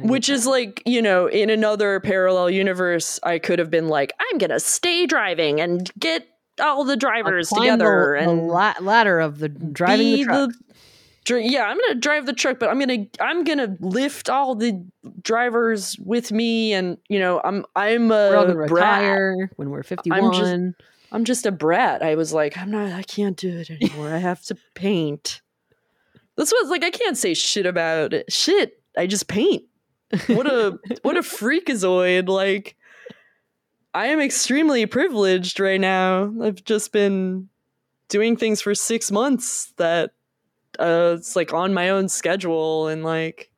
Which 0.00 0.28
is 0.28 0.46
like, 0.46 0.82
you 0.86 1.00
know, 1.02 1.26
in 1.26 1.50
another 1.50 2.00
parallel 2.00 2.50
universe, 2.50 3.20
I 3.22 3.38
could 3.38 3.58
have 3.60 3.70
been 3.70 3.86
like, 3.88 4.12
I'm 4.18 4.38
gonna 4.38 4.58
stay 4.60 5.06
driving 5.06 5.60
and 5.60 5.88
get 5.98 6.26
all 6.60 6.84
the 6.84 6.96
drivers 6.96 7.48
together 7.50 8.16
the, 8.18 8.24
the 8.24 8.30
and 8.32 8.48
la- 8.48 8.74
ladder 8.80 9.20
of 9.20 9.38
the 9.38 9.48
driving 9.48 10.12
the 10.16 10.24
truck. 10.24 10.50
dri- 10.50 10.58
yeah, 11.30 11.64
I'm 11.64 11.78
gonna 11.78 11.94
drive 12.00 12.26
the 12.26 12.32
truck, 12.32 12.58
but 12.58 12.68
I'm 12.68 12.78
gonna 12.78 13.06
I'm 13.20 13.44
gonna 13.44 13.76
lift 13.80 14.28
all 14.28 14.54
the 14.54 14.84
drivers 15.22 15.96
with 15.98 16.32
me, 16.32 16.72
and 16.72 16.98
you 17.08 17.18
know, 17.18 17.40
I'm 17.42 17.64
I'm 17.74 18.08
We're 18.08 18.36
all 18.36 18.44
a 18.44 18.54
gonna 18.54 18.66
brat. 18.66 19.00
retire 19.00 19.50
when 19.56 19.70
we're 19.70 19.82
51. 19.82 20.74
I'm 21.12 21.24
just 21.24 21.46
a 21.46 21.52
brat. 21.52 22.02
I 22.02 22.16
was 22.16 22.32
like, 22.32 22.58
I'm 22.58 22.70
not. 22.70 22.92
I 22.92 23.02
can't 23.02 23.36
do 23.36 23.58
it 23.58 23.70
anymore. 23.70 24.12
I 24.12 24.18
have 24.18 24.42
to 24.46 24.56
paint. 24.74 25.40
This 26.36 26.52
was 26.52 26.70
like 26.70 26.82
I 26.82 26.90
can't 26.90 27.16
say 27.16 27.34
shit 27.34 27.66
about 27.66 28.12
it. 28.12 28.32
Shit, 28.32 28.82
I 28.98 29.06
just 29.06 29.28
paint. 29.28 29.64
What 30.26 30.46
a 30.46 30.78
what 31.02 31.16
a 31.16 31.20
freakazoid! 31.20 32.28
Like, 32.28 32.76
I 33.94 34.06
am 34.06 34.20
extremely 34.20 34.84
privileged 34.86 35.60
right 35.60 35.80
now. 35.80 36.32
I've 36.42 36.64
just 36.64 36.92
been 36.92 37.48
doing 38.08 38.36
things 38.36 38.60
for 38.60 38.74
six 38.74 39.10
months 39.10 39.72
that 39.76 40.10
uh, 40.78 41.16
it's 41.18 41.36
like 41.36 41.52
on 41.52 41.74
my 41.74 41.90
own 41.90 42.08
schedule 42.08 42.88
and 42.88 43.04
like 43.04 43.50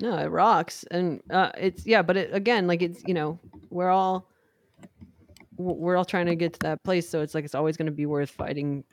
No, 0.00 0.16
it 0.18 0.26
rocks, 0.26 0.84
and 0.90 1.22
uh, 1.30 1.50
it's 1.56 1.86
yeah. 1.86 2.02
But 2.02 2.16
it, 2.16 2.34
again, 2.34 2.66
like 2.66 2.82
it's 2.82 3.02
you 3.06 3.14
know 3.14 3.38
we're 3.70 3.90
all 3.90 4.28
we're 5.56 5.96
all 5.96 6.04
trying 6.04 6.26
to 6.26 6.34
get 6.34 6.54
to 6.54 6.58
that 6.60 6.82
place, 6.82 7.08
so 7.08 7.20
it's 7.20 7.34
like 7.34 7.44
it's 7.44 7.54
always 7.54 7.76
going 7.76 7.86
to 7.86 7.92
be 7.92 8.06
worth 8.06 8.30
fighting, 8.30 8.84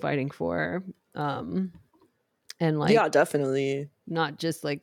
fighting 0.00 0.30
for, 0.30 0.82
um, 1.14 1.72
and 2.60 2.78
like 2.78 2.92
yeah, 2.92 3.08
definitely. 3.08 3.88
not 4.06 4.38
just 4.38 4.64
like 4.64 4.82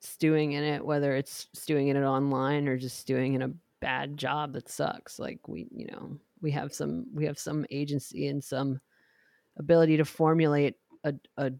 stewing 0.00 0.52
in 0.52 0.64
it, 0.64 0.84
whether 0.84 1.14
it's 1.16 1.48
stewing 1.52 1.88
in 1.88 1.96
it 1.96 2.04
online 2.04 2.68
or 2.68 2.76
just 2.76 2.98
stewing 2.98 3.34
in 3.34 3.42
a 3.42 3.50
bad 3.80 4.16
job 4.16 4.52
that 4.54 4.68
sucks. 4.68 5.18
Like 5.18 5.46
we, 5.48 5.66
you 5.70 5.86
know, 5.86 6.18
we 6.40 6.50
have 6.52 6.72
some 6.72 7.06
we 7.12 7.24
have 7.26 7.38
some 7.38 7.66
agency 7.70 8.28
and 8.28 8.42
some 8.42 8.80
ability 9.58 9.96
to 9.96 10.04
formulate 10.04 10.76
a, 11.06 11.14
a 11.36 11.52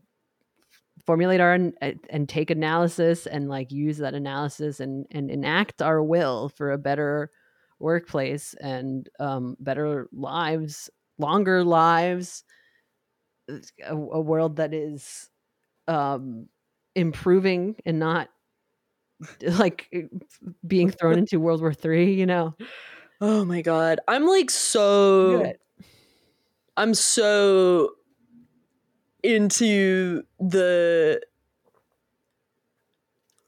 formulate 1.04 1.40
our 1.40 1.52
and 1.52 2.28
take 2.28 2.50
analysis 2.50 3.26
and 3.26 3.48
like 3.48 3.70
use 3.70 3.98
that 3.98 4.14
analysis 4.14 4.80
and 4.80 5.06
and 5.10 5.30
enact 5.30 5.80
our 5.80 6.02
will 6.02 6.48
for 6.48 6.72
a 6.72 6.78
better 6.78 7.30
workplace 7.78 8.54
and 8.54 9.08
um, 9.20 9.56
better 9.60 10.08
lives, 10.12 10.90
longer 11.18 11.62
lives, 11.62 12.44
a, 13.48 13.92
a 13.92 14.20
world 14.20 14.56
that 14.56 14.74
is 14.74 15.30
um, 15.86 16.48
improving 16.94 17.76
and 17.84 17.98
not 17.98 18.28
like 19.42 19.88
being 20.66 20.90
thrown 21.00 21.18
into 21.18 21.40
World 21.40 21.60
War 21.60 21.72
Three. 21.74 22.14
You 22.14 22.26
know, 22.26 22.54
Oh 23.20 23.44
my 23.44 23.62
god, 23.62 24.00
I'm 24.08 24.26
like 24.26 24.50
so. 24.50 25.52
I'm 26.76 26.92
so 26.92 27.95
into 29.26 30.22
the. 30.40 31.20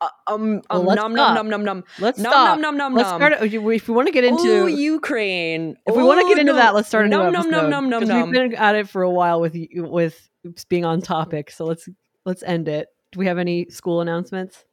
Uh, 0.01 0.09
um, 0.29 0.63
Well, 0.71 0.81
um 0.81 0.87
let's 0.87 0.97
nom 0.97 1.15
nom 1.15 1.35
nom 1.35 1.49
nom 1.51 1.65
nom 1.65 1.85
let's 1.99 2.19
nom 2.21 2.31
stop. 2.33 2.47
nom 2.51 2.61
nom 2.61 2.77
nom 2.77 2.95
let's 2.95 3.11
nom. 3.11 3.19
start. 3.21 3.33
If 3.43 3.89
we 3.89 3.95
want 3.95 4.07
to 4.07 4.13
get 4.13 4.23
into 4.23 4.61
oh, 4.63 4.67
Ukraine. 4.67 5.77
if 5.87 5.97
we 5.97 6.03
want 6.05 6.21
to 6.21 6.29
get 6.29 6.39
into 6.39 6.53
that, 6.53 6.75
let's 6.75 6.87
start 6.87 7.07
a 7.07 7.09
new 7.09 7.17
Nom, 7.17 7.33
nom, 7.33 7.47
episode. 7.49 7.69
nom, 7.71 7.91
nom, 7.91 8.05
nom. 8.05 8.23
We've 8.31 8.33
been 8.33 8.55
at 8.55 8.77
it 8.77 8.89
for 8.89 9.03
a 9.03 9.11
while 9.11 9.41
with 9.41 9.57
with 9.75 10.29
being 10.69 10.85
on 10.85 11.01
topic, 11.03 11.51
so 11.51 11.65
let's 11.65 11.89
let's 12.25 12.45
end 12.45 12.69
it. 12.69 12.89
Do 13.11 13.19
we 13.19 13.27
have 13.27 13.39
any 13.39 13.69
school 13.71 14.01
announcements? 14.01 14.65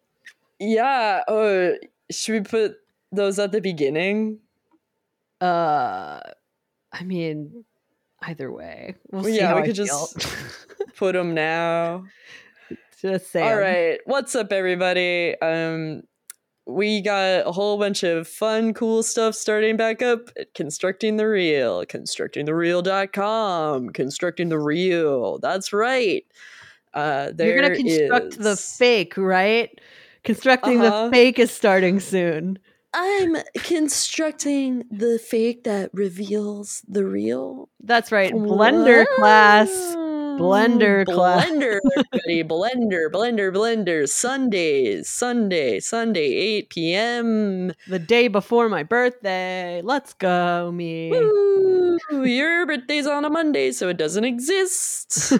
Yeah. 0.60 1.22
Oh, 1.27 1.73
should 2.11 2.34
we 2.34 2.41
put 2.41 2.76
those 3.11 3.40
at 3.40 3.52
the 3.52 3.61
beginning? 3.61 4.40
Uh, 5.41 6.19
I 6.94 7.03
mean, 7.03 7.65
either 8.22 8.52
way, 8.52 8.94
we'll 9.11 9.23
Well, 9.23 9.32
see 9.32 9.38
yeah, 9.38 9.48
how 9.48 9.56
we 9.56 9.61
I 9.64 9.65
could 9.65 9.76
feel. 9.76 9.86
just 9.88 10.18
Put 10.97 11.13
them 11.13 11.34
now. 11.34 12.03
just 13.01 13.31
say. 13.31 13.41
All 13.41 13.57
right. 13.57 13.99
What's 14.05 14.35
up, 14.35 14.51
everybody? 14.51 15.35
Um, 15.41 16.03
we 16.65 17.01
got 17.01 17.47
a 17.47 17.51
whole 17.51 17.77
bunch 17.77 18.03
of 18.03 18.27
fun, 18.27 18.73
cool 18.73 19.03
stuff 19.03 19.35
starting 19.35 19.77
back 19.77 20.01
up 20.01 20.30
at 20.39 20.53
Constructing 20.55 21.17
the 21.17 21.27
Real, 21.27 21.85
constructingthereal.com, 21.85 23.89
constructing 23.89 24.49
the 24.49 24.59
real. 24.59 25.38
That's 25.39 25.72
right. 25.73 26.26
Uh, 26.93 27.31
You're 27.38 27.55
gonna 27.61 27.76
there 27.76 27.77
construct 28.09 28.39
the 28.39 28.55
fake, 28.55 29.13
right? 29.17 29.69
Constructing 30.23 30.81
Uh-huh. 30.81 31.05
the 31.05 31.11
fake 31.11 31.38
is 31.39 31.51
starting 31.51 31.99
soon. 31.99 32.57
I'm 32.93 33.35
constructing 33.55 34.85
the 34.89 35.19
fake 35.19 35.65
that 35.65 35.89
reveals 35.93 36.81
the 36.88 37.05
real. 37.05 37.67
That's 37.84 38.11
right. 38.11 38.31
Blender 38.34 39.05
class. 39.17 39.69
Blender 40.39 41.05
class. 41.05 41.45
Blender, 41.47 41.79
everybody. 41.97 42.43
Blender, 42.43 43.09
Blender, 43.11 43.53
Blender. 43.53 44.07
Sundays, 44.07 45.09
Sunday, 45.09 45.79
Sunday, 45.79 46.33
8 46.33 46.69
p.m. 46.69 47.73
The 47.87 47.99
day 47.99 48.27
before 48.27 48.69
my 48.69 48.83
birthday. 48.83 49.81
Let's 49.83 50.13
go, 50.13 50.71
me. 50.71 51.11
Woo! 51.11 51.97
Your 52.23 52.65
birthday's 52.65 53.07
on 53.07 53.25
a 53.25 53.29
Monday, 53.29 53.71
so 53.71 53.89
it 53.89 53.97
doesn't 53.97 54.25
exist. 54.25 55.39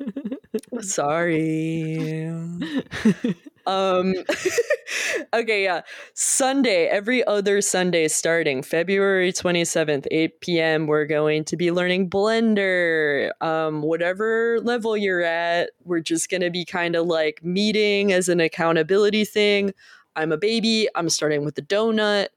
Sorry. 0.80 2.30
Um 3.66 4.14
Okay, 5.34 5.64
yeah. 5.64 5.82
Sunday, 6.14 6.86
every 6.86 7.24
other 7.24 7.60
Sunday 7.60 8.08
starting 8.08 8.62
February 8.62 9.32
27th, 9.32 10.06
8 10.10 10.40
p.m., 10.40 10.86
we're 10.86 11.06
going 11.06 11.44
to 11.44 11.56
be 11.56 11.72
learning 11.72 12.10
Blender. 12.10 13.30
Um 13.40 13.82
whatever 13.82 14.60
level 14.60 14.96
you're 14.96 15.22
at, 15.22 15.70
we're 15.84 16.00
just 16.00 16.28
to 16.42 16.50
be 16.50 16.64
kind 16.64 16.96
of 16.96 17.06
like 17.06 17.42
meeting 17.44 18.12
as 18.12 18.28
an 18.28 18.40
accountability 18.40 19.24
thing. 19.24 19.72
I'm 20.14 20.32
a 20.32 20.36
baby, 20.36 20.88
I'm 20.94 21.08
starting 21.08 21.44
with 21.44 21.54
the 21.54 21.62
donut. 21.62 22.28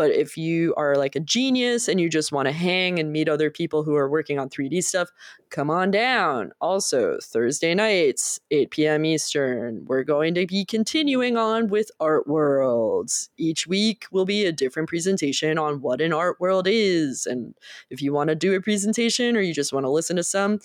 But 0.00 0.12
if 0.12 0.38
you 0.38 0.72
are 0.78 0.96
like 0.96 1.14
a 1.14 1.20
genius 1.20 1.86
and 1.86 2.00
you 2.00 2.08
just 2.08 2.32
want 2.32 2.46
to 2.46 2.52
hang 2.52 2.98
and 2.98 3.12
meet 3.12 3.28
other 3.28 3.50
people 3.50 3.82
who 3.82 3.96
are 3.96 4.08
working 4.08 4.38
on 4.38 4.48
3D 4.48 4.82
stuff, 4.82 5.10
come 5.50 5.68
on 5.68 5.90
down. 5.90 6.52
Also, 6.58 7.18
Thursday 7.22 7.74
nights, 7.74 8.40
8 8.50 8.70
p.m. 8.70 9.04
Eastern, 9.04 9.84
we're 9.84 10.04
going 10.04 10.32
to 10.36 10.46
be 10.46 10.64
continuing 10.64 11.36
on 11.36 11.68
with 11.68 11.90
Art 12.00 12.26
Worlds. 12.26 13.28
Each 13.36 13.66
week 13.66 14.06
will 14.10 14.24
be 14.24 14.46
a 14.46 14.52
different 14.52 14.88
presentation 14.88 15.58
on 15.58 15.82
what 15.82 16.00
an 16.00 16.14
art 16.14 16.40
world 16.40 16.66
is. 16.66 17.26
And 17.26 17.54
if 17.90 18.00
you 18.00 18.14
want 18.14 18.28
to 18.28 18.34
do 18.34 18.54
a 18.54 18.60
presentation 18.62 19.36
or 19.36 19.42
you 19.42 19.52
just 19.52 19.74
want 19.74 19.84
to 19.84 19.90
listen 19.90 20.16
to 20.16 20.24
some, 20.24 20.60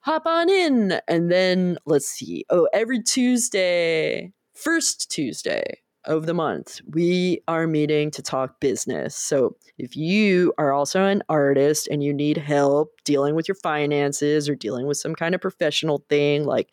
hop 0.00 0.26
on 0.26 0.50
in. 0.50 1.00
And 1.08 1.32
then 1.32 1.78
let's 1.86 2.08
see. 2.08 2.44
Oh, 2.50 2.68
every 2.74 3.02
Tuesday, 3.02 4.34
first 4.52 5.10
Tuesday 5.10 5.78
of 6.06 6.26
the 6.26 6.34
month, 6.34 6.80
we 6.90 7.40
are 7.48 7.66
meeting 7.66 8.10
to 8.12 8.22
talk 8.22 8.60
business. 8.60 9.16
So 9.16 9.56
if 9.78 9.96
you 9.96 10.52
are 10.58 10.72
also 10.72 11.04
an 11.04 11.22
artist 11.28 11.88
and 11.88 12.02
you 12.02 12.12
need 12.12 12.36
help 12.36 12.92
dealing 13.04 13.34
with 13.34 13.48
your 13.48 13.56
finances 13.56 14.48
or 14.48 14.54
dealing 14.54 14.86
with 14.86 14.96
some 14.96 15.14
kind 15.14 15.34
of 15.34 15.40
professional 15.40 16.04
thing 16.08 16.44
like 16.44 16.70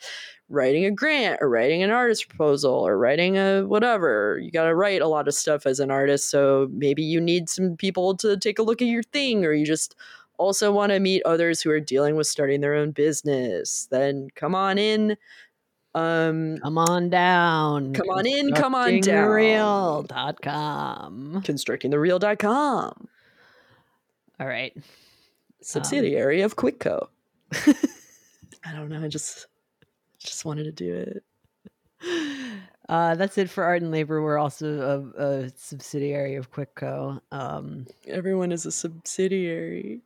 writing 0.49 0.85
a 0.85 0.91
grant 0.91 1.39
or 1.41 1.49
writing 1.49 1.81
an 1.81 1.91
artist 1.91 2.27
proposal 2.27 2.73
or 2.73 2.97
writing 2.97 3.37
a 3.37 3.61
whatever, 3.61 4.37
you 4.41 4.51
got 4.51 4.65
to 4.65 4.75
write 4.75 5.01
a 5.01 5.07
lot 5.07 5.27
of 5.27 5.33
stuff 5.33 5.65
as 5.65 5.79
an 5.79 5.89
artist. 5.89 6.29
So 6.29 6.67
maybe 6.71 7.03
you 7.03 7.21
need 7.21 7.49
some 7.49 7.77
people 7.77 8.15
to 8.17 8.37
take 8.37 8.59
a 8.59 8.63
look 8.63 8.81
at 8.81 8.87
your 8.87 9.03
thing 9.03 9.45
or 9.45 9.53
you 9.53 9.65
just 9.65 9.95
also 10.37 10.71
want 10.71 10.91
to 10.91 10.99
meet 10.99 11.21
others 11.23 11.61
who 11.61 11.69
are 11.69 11.79
dealing 11.79 12.15
with 12.15 12.27
starting 12.27 12.61
their 12.61 12.73
own 12.73 12.91
business, 12.91 13.87
then 13.91 14.27
come 14.35 14.55
on 14.55 14.77
in. 14.77 15.15
Um, 15.93 16.57
Come 16.59 16.77
on 16.77 17.09
down. 17.09 17.93
Come 17.93 18.09
on 18.09 18.25
in, 18.25 18.53
come 18.53 18.73
on 18.75 19.01
down. 19.01 19.27
Constructingthereal.com. 20.07 21.41
constructingthereal.com, 21.45 23.07
All 24.39 24.47
right. 24.47 24.73
subsidiary 25.61 26.41
of 26.41 26.55
Quitco. 26.55 27.07
I 28.63 28.71
don't 28.73 28.87
know. 28.89 29.03
I 29.03 29.07
just 29.09 29.47
just 30.19 30.45
wanted 30.45 30.63
to 30.63 30.71
do 30.71 30.93
it. 30.93 31.23
Uh, 32.87 33.15
that's 33.15 33.37
it 33.37 33.49
for 33.49 33.63
Art 33.63 33.81
and 33.81 33.91
Labor. 33.91 34.21
We're 34.21 34.37
also 34.37 35.11
a, 35.17 35.23
a 35.23 35.49
subsidiary 35.55 36.35
of 36.35 36.51
Quitco. 36.51 37.21
Um, 37.31 37.85
Everyone 38.07 38.51
is 38.51 38.65
a 38.65 38.71
subsidiary. 38.71 40.01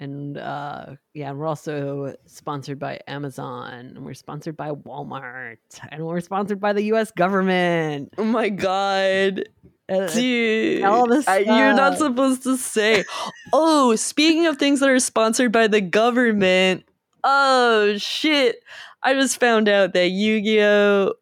And 0.00 0.36
uh, 0.38 0.86
yeah, 1.14 1.30
we're 1.32 1.46
also 1.46 2.14
sponsored 2.26 2.78
by 2.78 3.00
Amazon, 3.06 3.72
and 3.96 4.04
we're 4.04 4.14
sponsored 4.14 4.56
by 4.56 4.70
Walmart, 4.70 5.58
and 5.90 6.04
we're 6.04 6.20
sponsored 6.20 6.58
by 6.58 6.72
the 6.72 6.82
U.S. 6.84 7.10
government. 7.12 8.14
Oh 8.18 8.24
my 8.24 8.48
god. 8.48 9.44
Uh, 9.88 10.06
Dude, 10.06 10.82
all 10.84 11.06
this 11.06 11.26
I- 11.28 11.38
you're 11.40 11.74
not 11.74 11.98
supposed 11.98 12.44
to 12.44 12.56
say. 12.56 13.04
oh, 13.52 13.94
speaking 13.96 14.46
of 14.46 14.56
things 14.56 14.80
that 14.80 14.88
are 14.88 14.98
sponsored 15.00 15.52
by 15.52 15.66
the 15.66 15.80
government, 15.80 16.84
oh 17.22 17.96
shit! 17.98 18.56
I 19.02 19.14
just 19.14 19.38
found 19.38 19.68
out 19.68 19.92
that 19.94 20.08
Yu-Gi-Oh 20.08 21.14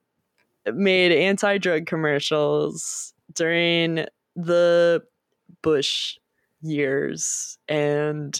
made 0.74 1.12
anti-drug 1.12 1.86
commercials 1.86 3.14
during 3.34 4.04
the 4.36 5.02
Bush 5.62 6.18
years, 6.60 7.56
and 7.68 8.38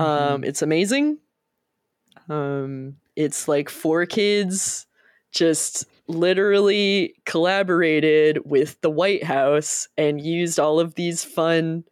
um, 0.00 0.44
it's 0.44 0.62
amazing. 0.62 1.18
Um, 2.28 2.96
it's 3.16 3.48
like 3.48 3.68
four 3.68 4.06
kids 4.06 4.86
just 5.32 5.86
literally 6.06 7.14
collaborated 7.24 8.40
with 8.44 8.80
the 8.80 8.90
White 8.90 9.24
House 9.24 9.88
and 9.96 10.20
used 10.20 10.58
all 10.58 10.80
of 10.80 10.94
these 10.94 11.24
fun 11.24 11.84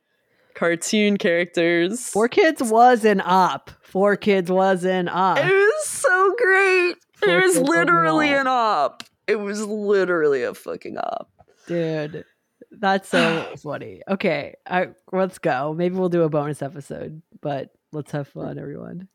cartoon 0.55 1.17
characters. 1.17 2.09
Four 2.09 2.29
Kids 2.29 2.63
was 2.63 3.05
an 3.05 3.23
op. 3.25 3.71
Four 3.83 4.17
Kids 4.17 4.51
was 4.51 4.85
an 4.85 5.09
op. 5.09 5.39
It 5.39 5.45
was 5.45 5.85
so 5.85 6.35
great. 6.37 6.97
Four 7.15 7.29
it 7.29 7.45
was 7.45 7.55
Kids 7.55 7.61
was 7.61 7.69
an 7.69 7.77
literally 7.77 8.33
an 8.33 8.47
op. 8.47 9.05
It 9.27 9.37
was 9.37 9.65
literally 9.65 10.43
a 10.43 10.55
fucking 10.55 10.99
op. 10.99 11.31
Dude, 11.67 12.25
that's 12.73 13.09
so 13.09 13.55
funny. 13.63 14.03
Okay, 14.09 14.55
I, 14.67 14.89
let's 15.13 15.39
go. 15.39 15.75
Maybe 15.77 15.95
we'll 15.97 16.09
do 16.09 16.23
a 16.23 16.29
bonus 16.29 16.61
episode, 16.63 17.23
but 17.41 17.71
let's 17.93 18.13
have 18.13 18.29
fun, 18.29 18.59
everyone. 18.59 19.09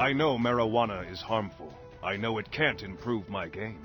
I 0.00 0.12
know 0.14 0.38
marijuana 0.38 1.10
is 1.10 1.20
harmful. 1.20 1.72
I 2.02 2.16
know 2.16 2.38
it 2.38 2.50
can't 2.50 2.82
improve 2.82 3.28
my 3.28 3.48
game. 3.48 3.80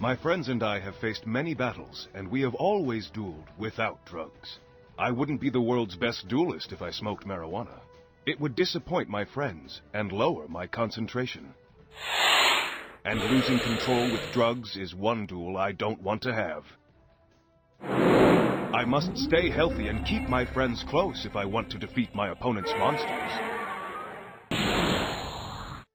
My 0.00 0.16
friends 0.16 0.48
and 0.48 0.62
I 0.62 0.80
have 0.80 0.96
faced 0.96 1.26
many 1.26 1.54
battles, 1.54 2.08
and 2.14 2.28
we 2.28 2.40
have 2.42 2.54
always 2.54 3.10
dueled 3.10 3.46
without 3.58 4.04
drugs. 4.04 4.58
I 4.98 5.10
wouldn't 5.10 5.40
be 5.40 5.50
the 5.50 5.60
world's 5.60 5.96
best 5.96 6.28
duelist 6.28 6.72
if 6.72 6.82
I 6.82 6.90
smoked 6.90 7.26
marijuana. 7.26 7.80
It 8.26 8.40
would 8.40 8.54
disappoint 8.54 9.08
my 9.08 9.24
friends 9.24 9.80
and 9.94 10.12
lower 10.12 10.48
my 10.48 10.66
concentration. 10.66 11.54
And 13.04 13.20
losing 13.20 13.58
control 13.58 14.10
with 14.12 14.32
drugs 14.32 14.76
is 14.76 14.94
one 14.94 15.26
duel 15.26 15.56
I 15.56 15.72
don't 15.72 16.02
want 16.02 16.22
to 16.22 16.34
have. 16.34 16.64
I 17.84 18.84
must 18.86 19.16
stay 19.16 19.50
healthy 19.50 19.88
and 19.88 20.04
keep 20.06 20.28
my 20.28 20.44
friends 20.44 20.84
close 20.88 21.24
if 21.24 21.36
I 21.36 21.44
want 21.44 21.70
to 21.70 21.78
defeat 21.78 22.14
my 22.14 22.30
opponent's 22.30 22.72
monsters. 22.78 23.32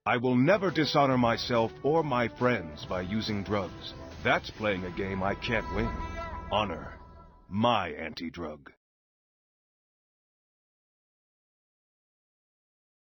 I 0.06 0.16
will 0.16 0.36
never 0.36 0.70
dishonor 0.70 1.18
myself 1.18 1.70
or 1.82 2.02
my 2.02 2.28
friends 2.28 2.86
by 2.86 3.02
using 3.02 3.42
drugs. 3.42 3.92
That's 4.24 4.50
playing 4.50 4.84
a 4.84 4.90
game 4.90 5.22
I 5.22 5.34
can't 5.34 5.66
win. 5.74 5.90
Honor. 6.50 6.94
My 7.50 7.90
anti-drug. 7.90 8.72